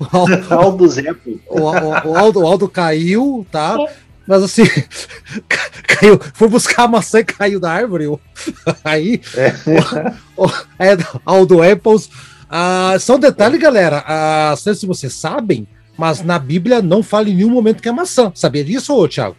O 0.00 0.54
Aldo 0.54 0.88
Zé, 0.88 1.12
o, 1.46 1.60
o, 1.60 2.16
Aldo, 2.16 2.40
o 2.40 2.46
Aldo 2.46 2.68
caiu, 2.68 3.46
tá? 3.50 3.76
Mas 4.26 4.42
assim, 4.42 4.62
caiu, 5.88 6.20
foi 6.34 6.48
buscar 6.48 6.84
a 6.84 6.88
maçã 6.88 7.20
e 7.20 7.24
caiu 7.24 7.58
da 7.58 7.72
árvore. 7.72 8.06
Aí, 8.84 9.20
é. 9.34 9.54
o, 10.36 10.46
o, 10.46 10.50
é, 10.78 10.96
Aldo 11.24 11.62
Apples. 11.62 12.10
Ah, 12.48 12.96
só 13.00 13.16
um 13.16 13.18
detalhe, 13.18 13.58
galera. 13.58 14.04
Ah, 14.06 14.48
não 14.50 14.56
sei 14.56 14.74
se 14.74 14.86
vocês 14.86 15.12
sabem, 15.14 15.66
mas 15.96 16.22
na 16.22 16.38
Bíblia 16.38 16.80
não 16.80 17.02
fala 17.02 17.28
em 17.28 17.34
nenhum 17.34 17.50
momento 17.50 17.82
que 17.82 17.88
é 17.88 17.92
maçã. 17.92 18.30
Sabia 18.34 18.64
disso, 18.64 18.94
ô, 18.94 19.08
Thiago? 19.08 19.36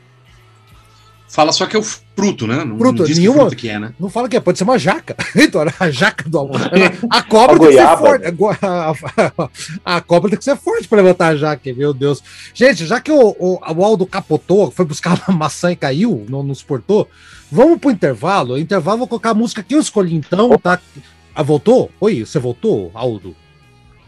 Fala 1.30 1.52
só 1.52 1.68
que 1.68 1.76
é 1.76 1.80
o 1.80 1.84
fruto, 1.84 2.48
né? 2.48 2.66
Não, 2.66 2.76
fruto, 2.76 3.00
não 3.00 3.06
diz 3.06 3.20
nenhuma, 3.20 3.36
que 3.36 3.42
fruto 3.42 3.56
que 3.56 3.70
é, 3.70 3.80
né? 3.80 3.94
Não 4.00 4.10
fala 4.10 4.28
que 4.28 4.36
é, 4.36 4.40
pode 4.40 4.58
ser 4.58 4.64
uma 4.64 4.80
jaca. 4.80 5.16
Então, 5.36 5.62
a 5.80 5.92
jaca 5.92 6.28
do 6.28 6.40
A 7.10 7.22
cobra 7.22 7.56
a 7.56 7.60
tem 7.60 7.68
goiaba. 7.68 8.20
que 8.20 8.26
ser 8.26 8.36
forte. 8.36 8.66
A, 8.66 8.94
a, 9.98 10.02
cobra 10.02 10.30
tem 10.32 10.40
que 10.40 10.44
ser 10.44 10.58
forte 10.58 10.88
para 10.88 11.04
levantar 11.04 11.28
a 11.28 11.36
jaca, 11.36 11.72
meu 11.72 11.94
Deus. 11.94 12.24
Gente, 12.52 12.86
já 12.88 13.00
que 13.00 13.12
o, 13.12 13.36
o, 13.40 13.60
o 13.76 13.86
Aldo 13.86 14.08
capotou, 14.08 14.72
foi 14.72 14.86
buscar 14.86 15.22
uma 15.28 15.38
maçã 15.38 15.72
e 15.72 15.76
caiu, 15.76 16.26
não 16.28 16.42
nos 16.42 16.64
portou, 16.64 17.08
vamos 17.52 17.78
pro 17.78 17.92
intervalo. 17.92 18.56
O 18.56 18.60
intervalo, 18.60 18.98
vou 18.98 19.08
colocar 19.08 19.30
a 19.30 19.36
música 19.36 19.62
que 19.62 19.76
eu 19.76 19.80
escolhi 19.80 20.16
então, 20.16 20.58
tá? 20.58 20.80
Ah, 21.36 21.44
voltou? 21.44 21.92
Oi, 22.02 22.26
você 22.26 22.40
voltou, 22.40 22.90
Aldo? 22.96 23.36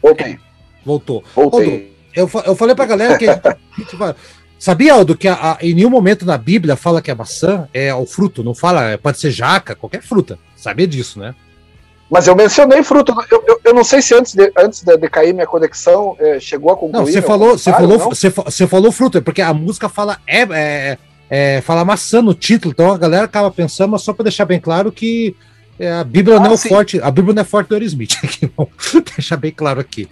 Voltei. 0.01 0.39
Voltou. 0.83 1.23
Voltei. 1.35 1.93
Aldo, 2.15 2.31
eu, 2.33 2.41
eu 2.45 2.55
falei 2.55 2.75
pra 2.75 2.85
galera 2.85 3.15
que 3.15 3.29
a 3.29 3.57
gente 3.77 3.95
vai 3.95 4.15
Sabia, 4.61 4.93
Aldo, 4.93 5.17
que 5.17 5.27
a, 5.27 5.33
a, 5.33 5.57
em 5.59 5.73
nenhum 5.73 5.89
momento 5.89 6.23
na 6.23 6.37
Bíblia 6.37 6.75
fala 6.75 7.01
que 7.01 7.09
a 7.09 7.15
maçã 7.15 7.67
é 7.73 7.91
o 7.95 8.05
fruto, 8.05 8.43
não 8.43 8.53
fala, 8.53 8.95
pode 9.01 9.19
ser 9.19 9.31
jaca, 9.31 9.73
qualquer 9.73 10.03
fruta. 10.03 10.37
Sabia 10.55 10.85
disso, 10.85 11.19
né? 11.19 11.33
Mas 12.07 12.27
eu 12.27 12.35
mencionei 12.35 12.83
fruto. 12.83 13.11
Eu, 13.31 13.43
eu, 13.47 13.59
eu 13.63 13.73
não 13.73 13.83
sei 13.83 14.03
se 14.03 14.13
antes 14.13 14.35
de, 14.35 14.51
antes 14.55 14.83
de, 14.83 14.95
de 14.95 15.09
cair 15.09 15.33
minha 15.33 15.47
conexão 15.47 16.15
é, 16.19 16.39
chegou 16.39 16.71
a 16.71 16.77
concluir. 16.77 17.05
Não, 17.05 17.11
você 17.11 17.23
falou, 17.23 17.57
você 17.57 17.71
falou, 17.71 17.97
você, 17.97 18.29
você 18.29 18.67
falou 18.67 18.91
fruto, 18.91 19.17
é 19.17 19.21
porque 19.21 19.41
a 19.41 19.51
música 19.51 19.89
fala 19.89 20.19
é, 20.27 20.41
é, 20.41 20.97
é, 21.27 21.61
fala 21.61 21.83
maçã 21.83 22.21
no 22.21 22.35
título, 22.35 22.71
então 22.71 22.93
a 22.93 22.99
galera 22.99 23.25
acaba 23.25 23.49
pensando, 23.49 23.89
mas 23.89 24.03
só 24.03 24.13
para 24.13 24.25
deixar 24.25 24.45
bem 24.45 24.59
claro 24.59 24.91
que 24.91 25.35
é, 25.79 25.91
a 25.91 26.03
Bíblia 26.03 26.37
ah, 26.37 26.39
não 26.39 26.53
é 26.53 26.57
sim. 26.57 26.69
forte, 26.69 27.01
a 27.01 27.09
Bíblia 27.09 27.33
não 27.33 27.41
é 27.41 27.45
forte 27.45 27.69
do 27.69 27.73
Aerosmith, 27.73 28.13
vamos 28.55 28.73
deixar 29.15 29.37
bem 29.37 29.51
claro 29.51 29.79
aqui. 29.79 30.07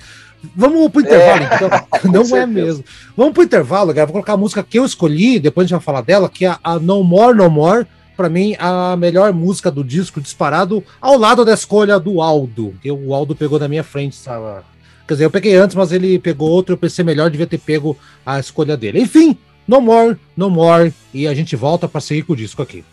Vamos 0.56 0.90
pro 0.92 1.02
intervalo, 1.02 1.44
é, 1.44 1.56
então. 1.56 1.70
Não 2.12 2.38
é 2.38 2.46
mesmo. 2.46 2.84
Vamos 3.16 3.34
pro 3.34 3.44
intervalo, 3.44 3.88
galera. 3.88 4.06
Vou 4.06 4.14
colocar 4.14 4.34
a 4.34 4.38
música 4.38 4.64
que 4.64 4.80
eu 4.80 4.86
escolhi, 4.86 5.40
depois 5.40 5.66
a 5.66 5.68
gente 5.68 5.78
vai 5.78 5.84
falar 5.84 6.02
dela, 6.02 6.30
que 6.30 6.46
é 6.46 6.56
a 6.64 6.80
No 6.80 7.04
More, 7.04 7.38
No 7.38 7.50
More. 7.50 7.86
Pra 8.16 8.28
mim, 8.28 8.54
a 8.60 8.98
melhor 8.98 9.32
música 9.32 9.72
do 9.72 9.82
disco 9.82 10.20
disparado, 10.20 10.84
ao 11.00 11.18
lado 11.18 11.46
da 11.46 11.54
escolha 11.54 11.98
do 11.98 12.22
Aldo. 12.22 12.74
Que 12.82 12.92
o 12.92 13.14
Aldo 13.14 13.34
pegou 13.34 13.58
na 13.58 13.68
minha 13.68 13.84
frente, 13.84 14.16
sabe? 14.16 14.62
Quer 15.08 15.14
dizer, 15.14 15.26
eu 15.26 15.32
peguei 15.32 15.56
antes, 15.56 15.76
mas 15.76 15.92
ele 15.92 16.20
pegou 16.20 16.50
outro. 16.50 16.74
Eu 16.74 16.78
pensei 16.78 17.04
melhor, 17.04 17.30
devia 17.30 17.48
ter 17.48 17.58
pego 17.58 17.98
a 18.26 18.40
escolha 18.40 18.76
dele. 18.76 19.02
Enfim, 19.02 19.38
No 19.68 19.80
More, 19.80 20.18
No 20.36 20.50
More. 20.50 20.94
E 21.14 21.28
a 21.28 21.34
gente 21.34 21.56
volta 21.56 21.88
para 21.88 22.02
seguir 22.02 22.24
com 22.24 22.34
o 22.34 22.36
disco 22.36 22.62
aqui. 22.62 22.84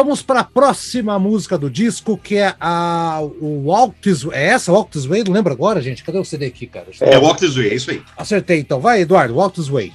Vamos 0.00 0.22
para 0.22 0.40
a 0.40 0.44
próxima 0.44 1.18
música 1.18 1.58
do 1.58 1.68
disco, 1.68 2.16
que 2.16 2.36
é 2.36 2.54
a 2.60 3.20
o 3.20 3.64
Walk 3.64 3.96
This 4.00 4.22
Way. 4.22 4.38
É 4.38 4.46
essa, 4.50 4.70
Walk 4.70 4.92
This 4.92 5.06
Way? 5.06 5.24
Não 5.24 5.32
lembro 5.32 5.52
agora, 5.52 5.82
gente. 5.82 6.04
Cadê 6.04 6.20
o 6.20 6.24
CD 6.24 6.46
aqui, 6.46 6.68
cara? 6.68 6.86
É, 7.00 7.14
é 7.14 7.18
Walk 7.18 7.40
This 7.40 7.56
Way, 7.56 7.68
é 7.68 7.74
isso 7.74 7.90
aí. 7.90 8.00
Acertei, 8.16 8.60
então. 8.60 8.78
Vai, 8.78 9.00
Eduardo, 9.00 9.34
Walk 9.34 9.56
This 9.56 9.68
Way. 9.68 9.92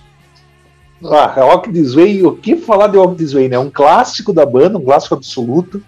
Ah, 1.06 1.34
Walk 1.46 1.72
This 1.72 1.94
Way, 1.94 2.22
o 2.26 2.36
que 2.36 2.58
falar 2.58 2.88
de 2.88 2.98
Walk 2.98 3.16
This 3.16 3.32
Way, 3.32 3.48
né? 3.48 3.58
Um 3.58 3.70
clássico 3.70 4.34
da 4.34 4.46
banda, 4.46 4.78
um 4.78 4.84
clássico 4.84 5.16
absoluto 5.16 5.82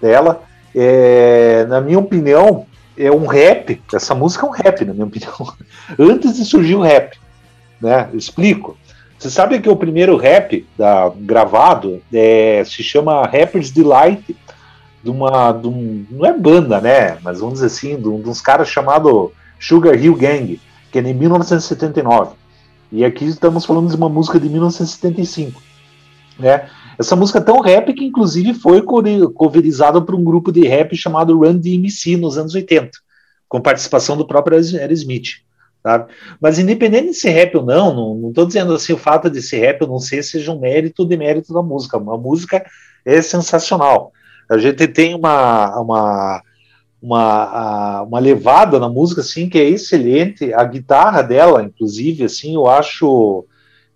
dela. 0.00 0.44
É, 0.72 1.66
na 1.68 1.80
minha 1.80 1.98
opinião, 1.98 2.66
é 2.96 3.10
um 3.10 3.26
rap. 3.26 3.82
Essa 3.92 4.14
música 4.14 4.46
é 4.46 4.48
um 4.48 4.52
rap, 4.52 4.84
na 4.84 4.94
minha 4.94 5.06
opinião. 5.06 5.34
Antes 5.98 6.36
de 6.36 6.44
surgir 6.44 6.76
o 6.76 6.82
rap, 6.82 7.18
né? 7.80 8.10
Eu 8.12 8.16
explico. 8.16 8.78
Você 9.18 9.30
sabe 9.30 9.60
que 9.60 9.68
o 9.68 9.76
primeiro 9.76 10.16
rap 10.16 10.66
da, 10.76 11.10
gravado 11.16 12.02
é, 12.12 12.62
se 12.64 12.82
chama 12.82 13.22
Rapper's 13.22 13.70
Delight, 13.70 14.36
de 15.02 15.10
uma. 15.10 15.52
De 15.52 15.68
um, 15.68 16.04
não 16.10 16.26
é 16.26 16.36
banda, 16.36 16.80
né? 16.80 17.18
Mas 17.22 17.40
vamos 17.40 17.54
dizer 17.54 17.66
assim, 17.66 17.96
de, 17.96 18.08
um, 18.08 18.20
de 18.20 18.28
uns 18.28 18.40
caras 18.40 18.68
chamado 18.68 19.32
Sugar 19.58 19.94
Hill 19.94 20.14
Gang, 20.14 20.60
que 20.92 20.98
é 20.98 21.02
de 21.02 21.14
1979. 21.14 22.34
E 22.92 23.04
aqui 23.04 23.24
estamos 23.24 23.64
falando 23.64 23.88
de 23.88 23.96
uma 23.96 24.08
música 24.08 24.38
de 24.38 24.48
1975. 24.48 25.62
Né? 26.38 26.68
Essa 26.98 27.16
música 27.16 27.38
é 27.38 27.42
tão 27.42 27.60
rap 27.60 27.92
que, 27.94 28.04
inclusive, 28.04 28.54
foi 28.54 28.82
coverizada 28.82 30.00
por 30.00 30.14
um 30.14 30.22
grupo 30.22 30.52
de 30.52 30.66
rap 30.66 30.94
chamado 30.94 31.38
Run 31.38 31.58
DMC 31.58 32.16
nos 32.16 32.36
anos 32.36 32.54
80, 32.54 32.90
com 33.48 33.60
participação 33.60 34.16
do 34.16 34.26
próprio 34.26 34.58
Aerosmith 34.58 35.45
sabe? 35.86 36.12
Mas 36.40 36.58
independente 36.58 37.10
de 37.10 37.14
ser 37.14 37.30
rap 37.30 37.56
ou 37.56 37.64
não, 37.64 38.16
não 38.16 38.30
estou 38.30 38.44
dizendo 38.44 38.74
assim 38.74 38.92
o 38.92 38.98
fato 38.98 39.30
de 39.30 39.40
ser 39.40 39.60
rap 39.60 39.82
ou 39.82 39.88
não 39.88 40.00
ser 40.00 40.24
seja 40.24 40.50
um 40.50 40.58
mérito 40.58 41.06
de 41.06 41.16
mérito 41.16 41.54
da 41.54 41.62
música. 41.62 41.96
A 41.96 42.00
música 42.00 42.66
é 43.04 43.22
sensacional. 43.22 44.12
A 44.50 44.58
gente 44.58 44.88
tem 44.88 45.14
uma, 45.14 45.78
uma, 45.78 46.42
uma, 47.00 48.02
uma 48.02 48.18
levada 48.18 48.80
na 48.80 48.88
música 48.88 49.20
assim 49.20 49.48
que 49.48 49.58
é 49.58 49.68
excelente. 49.68 50.52
A 50.52 50.64
guitarra 50.64 51.22
dela, 51.22 51.62
inclusive, 51.62 52.24
assim, 52.24 52.56
eu 52.56 52.66
acho 52.66 53.44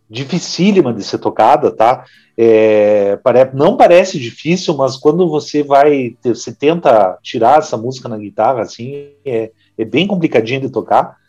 dificílima 0.09 0.95
de 0.95 1.03
ser 1.03 1.19
tocada, 1.19 1.73
tá? 1.73 2.05
É, 2.39 3.19
não 3.53 3.77
parece 3.77 4.19
difícil, 4.19 4.77
mas 4.77 4.97
quando 4.97 5.29
você 5.29 5.63
vai, 5.65 6.17
você 6.23 6.53
tenta 6.53 7.19
tirar 7.21 7.59
essa 7.59 7.77
música 7.77 8.09
na 8.09 8.17
guitarra, 8.17 8.63
assim, 8.63 9.11
é, 9.25 9.51
é 9.77 9.85
bem 9.85 10.07
complicadinho 10.07 10.61
de 10.61 10.71
tocar. 10.71 11.20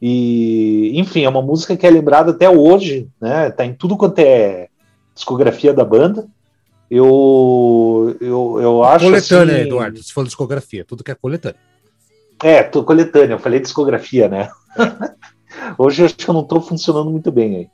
E, 0.00 0.98
enfim, 0.98 1.24
é 1.24 1.28
uma 1.28 1.42
música 1.42 1.76
que 1.76 1.86
é 1.86 1.90
lembrada 1.90 2.30
até 2.30 2.48
hoje, 2.48 3.08
né? 3.20 3.50
Tá 3.50 3.66
em 3.66 3.74
tudo 3.74 3.96
quanto 3.96 4.18
é 4.18 4.68
discografia 5.14 5.74
da 5.74 5.84
banda. 5.84 6.26
Eu, 6.90 8.16
eu, 8.20 8.58
eu 8.60 8.84
acho. 8.84 9.04
Coletânea, 9.04 9.56
assim... 9.56 9.66
Eduardo, 9.66 10.02
se 10.02 10.12
for 10.12 10.24
discografia, 10.24 10.84
tudo 10.84 11.04
que 11.04 11.10
é 11.10 11.14
coletânea. 11.14 11.60
É, 12.42 12.62
tô 12.62 12.82
coletânea, 12.82 13.34
eu 13.34 13.38
falei 13.38 13.60
discografia, 13.60 14.26
né? 14.28 14.48
hoje 15.76 16.02
eu 16.02 16.06
acho 16.06 16.16
que 16.16 16.28
eu 16.28 16.34
não 16.34 16.40
estou 16.40 16.60
funcionando 16.60 17.10
muito 17.10 17.30
bem 17.30 17.56
aí. 17.56 17.68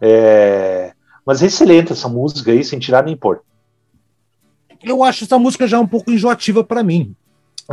É... 0.00 0.92
Mas 1.26 1.42
é 1.42 1.46
excelente 1.46 1.92
essa 1.92 2.08
música 2.08 2.52
aí, 2.52 2.62
sem 2.62 2.78
tirar 2.78 3.04
nem 3.04 3.16
pôr. 3.16 3.42
Eu 4.82 5.02
acho 5.02 5.24
essa 5.24 5.38
música 5.38 5.66
já 5.66 5.80
um 5.80 5.86
pouco 5.86 6.10
enjoativa 6.10 6.62
para 6.62 6.82
mim. 6.82 7.16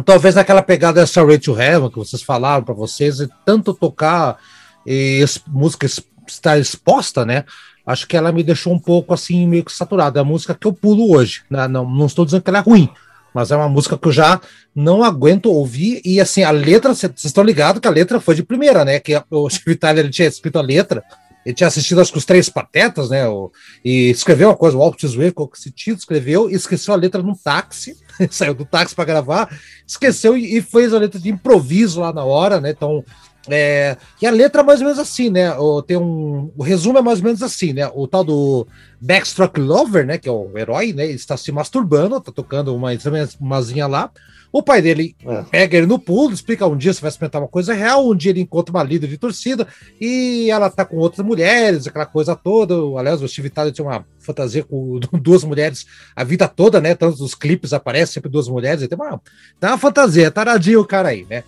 Talvez 0.05 0.35
naquela 0.35 0.61
pegada 0.61 1.03
Ray 1.03 1.37
to 1.37 1.59
Heaven 1.59 1.89
que 1.89 1.97
vocês 1.97 2.21
falaram 2.21 2.63
para 2.63 2.73
vocês, 2.73 3.19
e 3.19 3.29
tanto 3.45 3.73
tocar 3.73 4.37
e 4.85 5.23
música 5.47 5.85
estar 6.27 6.57
exposta, 6.57 7.25
né? 7.25 7.43
Acho 7.85 8.07
que 8.07 8.15
ela 8.15 8.31
me 8.31 8.43
deixou 8.43 8.73
um 8.73 8.79
pouco 8.79 9.13
assim, 9.13 9.45
meio 9.47 9.65
que 9.65 9.71
saturada. 9.71 10.19
É 10.19 10.21
a 10.21 10.25
música 10.25 10.55
que 10.55 10.65
eu 10.65 10.73
pulo 10.73 11.13
hoje. 11.13 11.43
Né? 11.49 11.67
Não, 11.67 11.89
não 11.89 12.05
estou 12.05 12.23
dizendo 12.23 12.41
que 12.41 12.49
ela 12.49 12.59
é 12.59 12.61
ruim, 12.61 12.89
mas 13.33 13.51
é 13.51 13.55
uma 13.55 13.67
música 13.67 13.97
que 13.97 14.07
eu 14.07 14.11
já 14.11 14.39
não 14.73 15.03
aguento 15.03 15.47
ouvir. 15.47 16.01
E 16.05 16.21
assim, 16.21 16.43
a 16.43 16.51
letra, 16.51 16.93
vocês 16.93 17.11
estão 17.25 17.43
ligados 17.43 17.81
que 17.81 17.87
a 17.87 17.91
letra 17.91 18.19
foi 18.19 18.35
de 18.35 18.43
primeira, 18.43 18.85
né? 18.85 18.99
Que 18.99 19.21
o 19.29 19.47
Vitali 19.65 20.09
tinha 20.09 20.27
escrito 20.27 20.57
a 20.57 20.61
letra 20.61 21.03
ele 21.45 21.55
tinha 21.55 21.67
assistido 21.67 22.01
acho 22.01 22.11
que 22.11 22.17
os 22.17 22.25
Três 22.25 22.49
Patetas, 22.49 23.09
né? 23.09 23.27
O, 23.27 23.51
e 23.83 24.09
escreveu 24.09 24.49
uma 24.49 24.55
coisa, 24.55 24.77
o 24.77 24.79
Walt 24.79 24.99
Disney, 24.99 25.31
qual 25.31 25.47
que 25.47 25.57
esse 25.57 25.73
escreveu, 25.91 26.49
e 26.49 26.53
esqueceu 26.53 26.93
a 26.93 26.97
letra 26.97 27.21
num 27.21 27.35
táxi, 27.35 27.97
saiu 28.31 28.53
do 28.53 28.65
táxi 28.65 28.93
para 28.93 29.05
gravar, 29.05 29.49
esqueceu 29.87 30.37
e, 30.37 30.61
fez 30.61 30.93
a 30.93 30.99
letra 30.99 31.19
de 31.19 31.29
improviso 31.29 32.01
lá 32.01 32.13
na 32.13 32.23
hora, 32.23 32.59
né? 32.61 32.71
Então, 32.71 33.03
é, 33.49 33.97
e 34.21 34.27
a 34.27 34.31
letra 34.31 34.61
é 34.61 34.63
mais 34.63 34.79
ou 34.81 34.85
menos 34.85 34.99
assim, 34.99 35.29
né? 35.29 35.53
O, 35.55 35.81
tem 35.81 35.97
um, 35.97 36.51
o 36.55 36.63
resumo 36.63 36.97
é 36.97 37.01
mais 37.01 37.19
ou 37.19 37.25
menos 37.25 37.41
assim, 37.41 37.73
né? 37.73 37.89
O 37.93 38.07
tal 38.07 38.23
do 38.23 38.67
Backstroke 38.99 39.59
Lover, 39.59 40.05
né? 40.05 40.17
Que 40.17 40.29
é 40.29 40.31
o 40.31 40.51
herói, 40.55 40.93
né? 40.93 41.05
Ele 41.05 41.13
está 41.13 41.35
se 41.35 41.51
masturbando, 41.51 42.21
tá 42.21 42.31
tocando 42.31 42.75
uma 42.75 42.89
umazinha 43.39 43.87
lá. 43.87 44.11
O 44.51 44.61
pai 44.61 44.81
dele 44.81 45.15
é. 45.25 45.43
pega 45.43 45.77
ele 45.77 45.87
no 45.87 45.97
pulo, 45.97 46.33
explica 46.33 46.67
um 46.67 46.75
dia 46.75 46.93
você 46.93 46.99
vai 46.99 47.09
experimentar 47.09 47.41
uma 47.41 47.47
coisa 47.47 47.73
real, 47.73 48.09
um 48.09 48.15
dia 48.15 48.31
ele 48.31 48.41
encontra 48.41 48.75
uma 48.75 48.83
líder 48.83 49.07
de 49.07 49.17
torcida 49.17 49.65
e 49.99 50.49
ela 50.51 50.69
tá 50.69 50.83
com 50.83 50.97
outras 50.97 51.25
mulheres, 51.25 51.87
aquela 51.87 52.05
coisa 52.05 52.35
toda. 52.35 52.75
Aliás, 52.99 53.21
o 53.21 53.27
Steve 53.27 53.49
Tyler 53.49 53.71
tinha 53.71 53.87
uma 53.87 54.05
fantasia 54.19 54.63
com 54.63 54.99
duas 55.21 55.43
mulheres 55.43 55.85
a 56.15 56.23
vida 56.23 56.47
toda, 56.47 56.81
né? 56.81 56.93
Tanto 56.95 57.23
os 57.23 57.33
clipes 57.33 57.71
aparecem 57.71 58.15
sempre 58.15 58.29
duas 58.29 58.49
mulheres, 58.49 58.85
tem 58.87 58.97
uma, 58.97 59.21
tem 59.59 59.69
uma 59.69 59.77
fantasia, 59.77 60.29
taradinho 60.29 60.81
o 60.81 60.87
cara 60.87 61.09
aí, 61.09 61.25
né? 61.29 61.43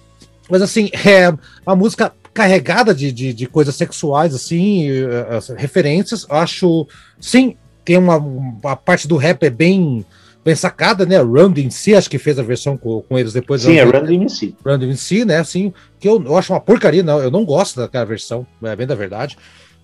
Mas 0.50 0.62
assim, 0.62 0.90
é 1.06 1.30
uma 1.66 1.76
música 1.76 2.14
carregada 2.34 2.96
de, 2.96 3.12
de, 3.12 3.34
de 3.34 3.48
coisas 3.48 3.76
sexuais, 3.76 4.34
assim, 4.34 4.90
uh, 4.90 5.56
referências. 5.56 6.26
Acho, 6.30 6.88
sim, 7.20 7.56
tem 7.86 7.98
uma, 7.98 8.18
uma 8.18 8.76
parte 8.76 9.08
do 9.08 9.18
rap 9.18 9.44
é 9.44 9.50
bem 9.50 10.06
bem 10.44 10.56
sacada, 10.56 11.06
né? 11.06 11.18
Run 11.18 11.54
si, 11.70 11.96
acho 11.96 12.10
que 12.10 12.18
fez 12.18 12.38
a 12.38 12.44
versão 12.44 12.78
com, 12.78 13.02
com 13.02 13.18
eles 13.18 13.34
depois. 13.34 13.62
Sim, 13.62 13.78
é 13.78 13.84
Run 13.84 14.28
si. 14.28 14.56
Run 14.66 14.96
si, 14.96 15.26
né? 15.26 15.38
Assim, 15.38 15.74
que 16.00 16.08
eu, 16.08 16.22
eu 16.24 16.38
acho 16.38 16.54
uma 16.54 16.60
porcaria, 16.60 17.04
não. 17.04 17.20
Eu 17.20 17.32
não 17.32 17.46
gosto 17.46 17.80
daquela 17.80 18.06
versão, 18.06 18.46
é 18.64 18.76
bem 18.76 18.88
da 18.88 18.96
verdade. 18.96 19.38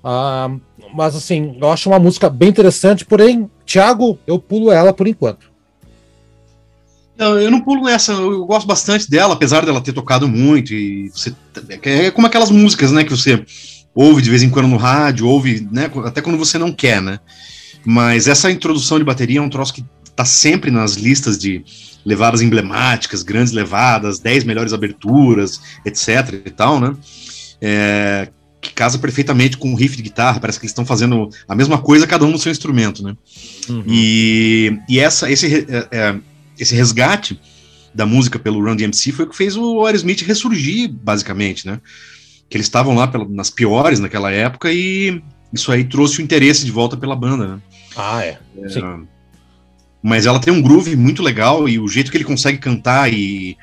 Ah, 0.03 0.49
mas 0.93 1.16
assim, 1.16 1.57
eu 1.60 1.72
acho 1.72 1.89
uma 1.89 1.99
música 1.99 2.30
bem 2.30 2.49
interessante, 2.49 3.05
porém, 3.05 3.49
Thiago, 3.66 4.18
eu 4.26 4.39
pulo 4.39 4.72
ela 4.72 4.93
por 4.93 5.07
enquanto. 5.07 5.49
Não, 7.18 7.38
eu 7.38 7.51
não 7.51 7.60
pulo 7.60 7.84
nessa, 7.84 8.14
eu 8.14 8.45
gosto 8.45 8.66
bastante 8.66 9.10
dela, 9.10 9.34
apesar 9.34 9.66
dela 9.66 9.82
ter 9.82 9.91
tocado 9.91 10.26
muito. 10.26 10.74
E 10.74 11.10
você, 11.10 11.36
é 11.82 12.12
como 12.12 12.28
aquelas 12.28 12.49
músicas, 12.49 12.93
né, 12.93 13.03
que 13.03 13.10
você 13.10 13.43
ouve 13.93 14.22
de 14.22 14.30
vez 14.30 14.41
em 14.41 14.49
quando 14.49 14.70
no 14.70 14.78
rádio, 14.78 15.28
ouve, 15.28 15.68
né, 15.70 15.91
até 16.05 16.22
quando 16.22 16.38
você 16.38 16.57
não 16.57 16.72
quer, 16.72 17.01
né? 17.01 17.20
Mas 17.86 18.28
essa 18.28 18.49
introdução 18.49 18.97
de 18.97 19.03
bateria 19.03 19.39
é 19.39 19.41
um 19.41 19.49
troço 19.49 19.74
que 19.74 19.84
tá 20.20 20.26
sempre 20.26 20.70
nas 20.70 20.96
listas 20.96 21.38
de 21.38 21.64
levadas 22.04 22.42
emblemáticas, 22.42 23.24
grandes 23.24 23.54
levadas, 23.54 24.20
10 24.20 24.44
melhores 24.44 24.74
aberturas, 24.74 25.62
etc 25.86 26.42
e 26.46 26.50
tal, 26.50 26.78
né? 26.78 26.94
É, 27.62 28.28
que 28.60 28.74
casa 28.74 29.00
perfeitamente 29.00 29.58
com 29.58 29.72
o 29.72 29.76
riff 29.78 29.96
de 29.96 30.04
guitarra, 30.04 30.42
parece 30.42 30.60
que 30.60 30.66
eles 30.66 30.72
estão 30.72 30.86
fazendo 30.86 31.30
a 31.48 31.56
mesma 31.56 31.78
coisa, 31.78 32.06
cada 32.06 32.26
um 32.26 32.32
no 32.32 32.38
seu 32.38 32.52
instrumento, 32.52 33.02
né? 33.02 33.16
Uhum. 33.70 33.86
E, 33.88 34.78
e 34.90 35.00
essa, 35.00 35.32
esse, 35.32 35.66
é, 35.70 35.88
é, 35.90 36.16
esse 36.60 36.76
resgate 36.76 37.40
da 37.96 38.06
música 38.06 38.38
pelo 38.38 38.62
Run 38.62 38.76
DMC 38.76 39.14
foi 39.14 39.24
o 39.24 39.30
que 39.30 39.38
fez 39.38 39.56
o 39.56 39.86
Aerosmith 39.86 40.22
ressurgir, 40.24 40.92
basicamente, 40.92 41.66
né? 41.66 41.80
Que 42.50 42.58
eles 42.58 42.68
estavam 42.68 42.94
lá 42.94 43.10
nas 43.30 43.50
piores 43.50 44.02
naquela 44.02 44.30
época 44.32 44.70
e 44.70 45.24
isso 45.54 45.72
aí 45.72 45.86
trouxe 45.86 46.20
o 46.20 46.22
interesse 46.22 46.66
de 46.66 46.72
volta 46.72 46.98
pela 46.98 47.16
banda, 47.16 47.48
né? 47.48 47.62
Ah, 47.96 48.22
é. 48.22 48.38
é 48.62 48.68
Sim. 48.68 49.08
Mas 50.02 50.26
ela 50.26 50.39
tem 50.39 50.54
um 50.54 50.62
groove 50.62 50.95
muito 50.95 51.22
legal 51.22 51.68
e 51.68 51.78
o 51.78 51.88
jeito 51.88 52.10
que 52.10 52.18
ele 52.18 52.24
consegue 52.24 52.58
cantar 52.58 53.12
e, 53.12 53.58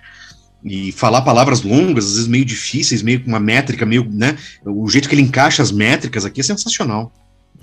e 0.62 0.92
falar 0.92 1.22
palavras 1.22 1.62
longas, 1.62 2.06
às 2.06 2.12
vezes 2.12 2.28
meio 2.28 2.44
difíceis, 2.44 3.02
meio 3.02 3.22
com 3.22 3.28
uma 3.28 3.40
métrica, 3.40 3.86
meio, 3.86 4.06
né? 4.10 4.36
O 4.64 4.88
jeito 4.88 5.08
que 5.08 5.14
ele 5.14 5.22
encaixa 5.22 5.62
as 5.62 5.72
métricas 5.72 6.24
aqui 6.24 6.40
é 6.40 6.44
sensacional. 6.44 7.12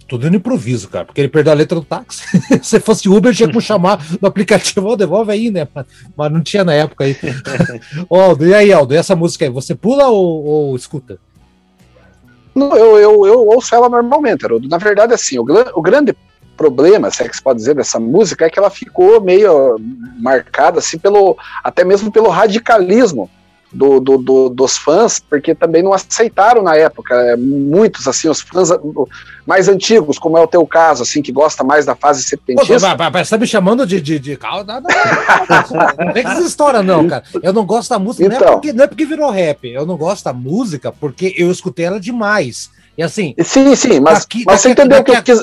Tudo 0.08 0.30
no 0.30 0.36
improviso, 0.36 0.90
cara, 0.90 1.06
porque 1.06 1.22
ele 1.22 1.30
perdeu 1.30 1.54
a 1.54 1.56
letra 1.56 1.80
do 1.80 1.86
táxi. 1.86 2.24
Se 2.62 2.80
fosse 2.80 3.08
Uber, 3.08 3.34
tinha 3.34 3.50
que 3.50 3.62
chamar 3.62 4.04
no 4.22 4.28
aplicativo, 4.28 4.88
oh, 4.88 4.96
devolve 4.96 5.32
aí, 5.32 5.50
né? 5.50 5.68
Mas 6.16 6.32
não 6.32 6.42
tinha 6.42 6.64
na 6.64 6.74
época 6.74 7.06
aí. 7.06 7.16
Aldo, 8.10 8.46
e 8.46 8.54
aí, 8.54 8.74
Aldo, 8.74 8.94
e 8.94 8.98
essa 8.98 9.16
música 9.16 9.46
aí, 9.46 9.52
você 9.52 9.74
pula 9.76 10.08
ou, 10.08 10.44
ou 10.44 10.76
escuta? 10.76 11.20
Não, 12.54 12.76
eu, 12.76 13.00
eu, 13.00 13.26
eu 13.26 13.48
ouço 13.48 13.74
ela 13.74 13.90
normalmente, 13.90 14.46
Haroldo. 14.46 14.68
Na 14.68 14.78
verdade, 14.78 15.14
assim, 15.14 15.40
o, 15.40 15.46
o 15.76 15.82
grande 15.82 16.16
problema, 16.56 17.12
se 17.12 17.24
é 17.24 17.28
que 17.28 17.36
se 17.36 17.42
pode 17.42 17.60
dizer, 17.60 17.76
dessa 17.76 18.00
música 18.00 18.46
é 18.46 18.50
que 18.50 18.60
ela 18.60 18.70
ficou 18.70 19.22
meio 19.22 19.78
marcada, 20.20 20.80
assim, 20.80 20.98
pelo, 20.98 21.38
até 21.64 21.84
mesmo 21.84 22.12
pelo 22.12 22.30
radicalismo 22.30 23.30
do, 23.74 24.00
do, 24.00 24.18
do, 24.18 24.50
dos 24.50 24.78
fãs, 24.78 25.20
porque 25.20 25.56
também 25.56 25.82
não 25.82 25.94
aceitaram 25.94 26.62
na 26.62 26.76
época. 26.76 27.16
É, 27.16 27.36
muitos, 27.36 28.08
assim, 28.08 28.30
os 28.30 28.40
fãs 28.40 28.70
mais 29.46 29.68
antigos, 29.68 30.20
como 30.20 30.38
é 30.38 30.42
o 30.42 30.48
teu 30.48 30.66
caso, 30.66 31.02
assim, 31.02 31.22
que 31.22 31.32
gosta 31.32 31.64
mais 31.64 31.86
da 31.86 31.96
fase 31.96 32.24
setentista. 32.24 32.78
Você 33.12 33.30
tá 33.30 33.38
me 33.38 33.48
chamando 33.48 33.86
de. 33.86 34.00
de, 34.00 34.20
de... 34.20 34.40
Não, 34.42 34.64
não, 34.64 34.82
não, 34.82 36.06
não 36.06 36.14
tem 36.14 36.26
essa 36.26 36.42
história, 36.42 36.84
não, 36.84 37.08
cara. 37.08 37.24
Eu 37.42 37.52
não 37.52 37.66
gosto 37.66 37.90
da 37.90 38.00
música, 38.00 38.26
então, 38.26 38.40
não, 38.40 38.46
é 38.46 38.50
então. 38.50 38.60
porque, 38.60 38.74
não 38.74 38.84
é 38.84 38.88
porque 38.88 39.06
virou 39.06 39.32
rap. 39.32 39.68
Eu 39.68 39.86
não 39.86 39.98
gosto 39.98 40.24
da 40.24 40.34
música 40.34 40.92
porque 40.92 41.34
eu 41.36 41.52
escutei 41.52 41.86
ela 41.86 42.00
demais. 42.00 42.70
E 42.98 43.02
assim. 43.02 43.34
Sim, 43.44 43.76
sim, 43.76 44.00
mas, 44.00 44.20
daqui, 44.20 44.44
mas 44.46 44.62
daqui, 44.62 44.62
você 44.62 44.70
entendeu 44.70 45.00
o 45.00 45.04
que 45.04 45.12
eu 45.12 45.24
quis. 45.24 45.40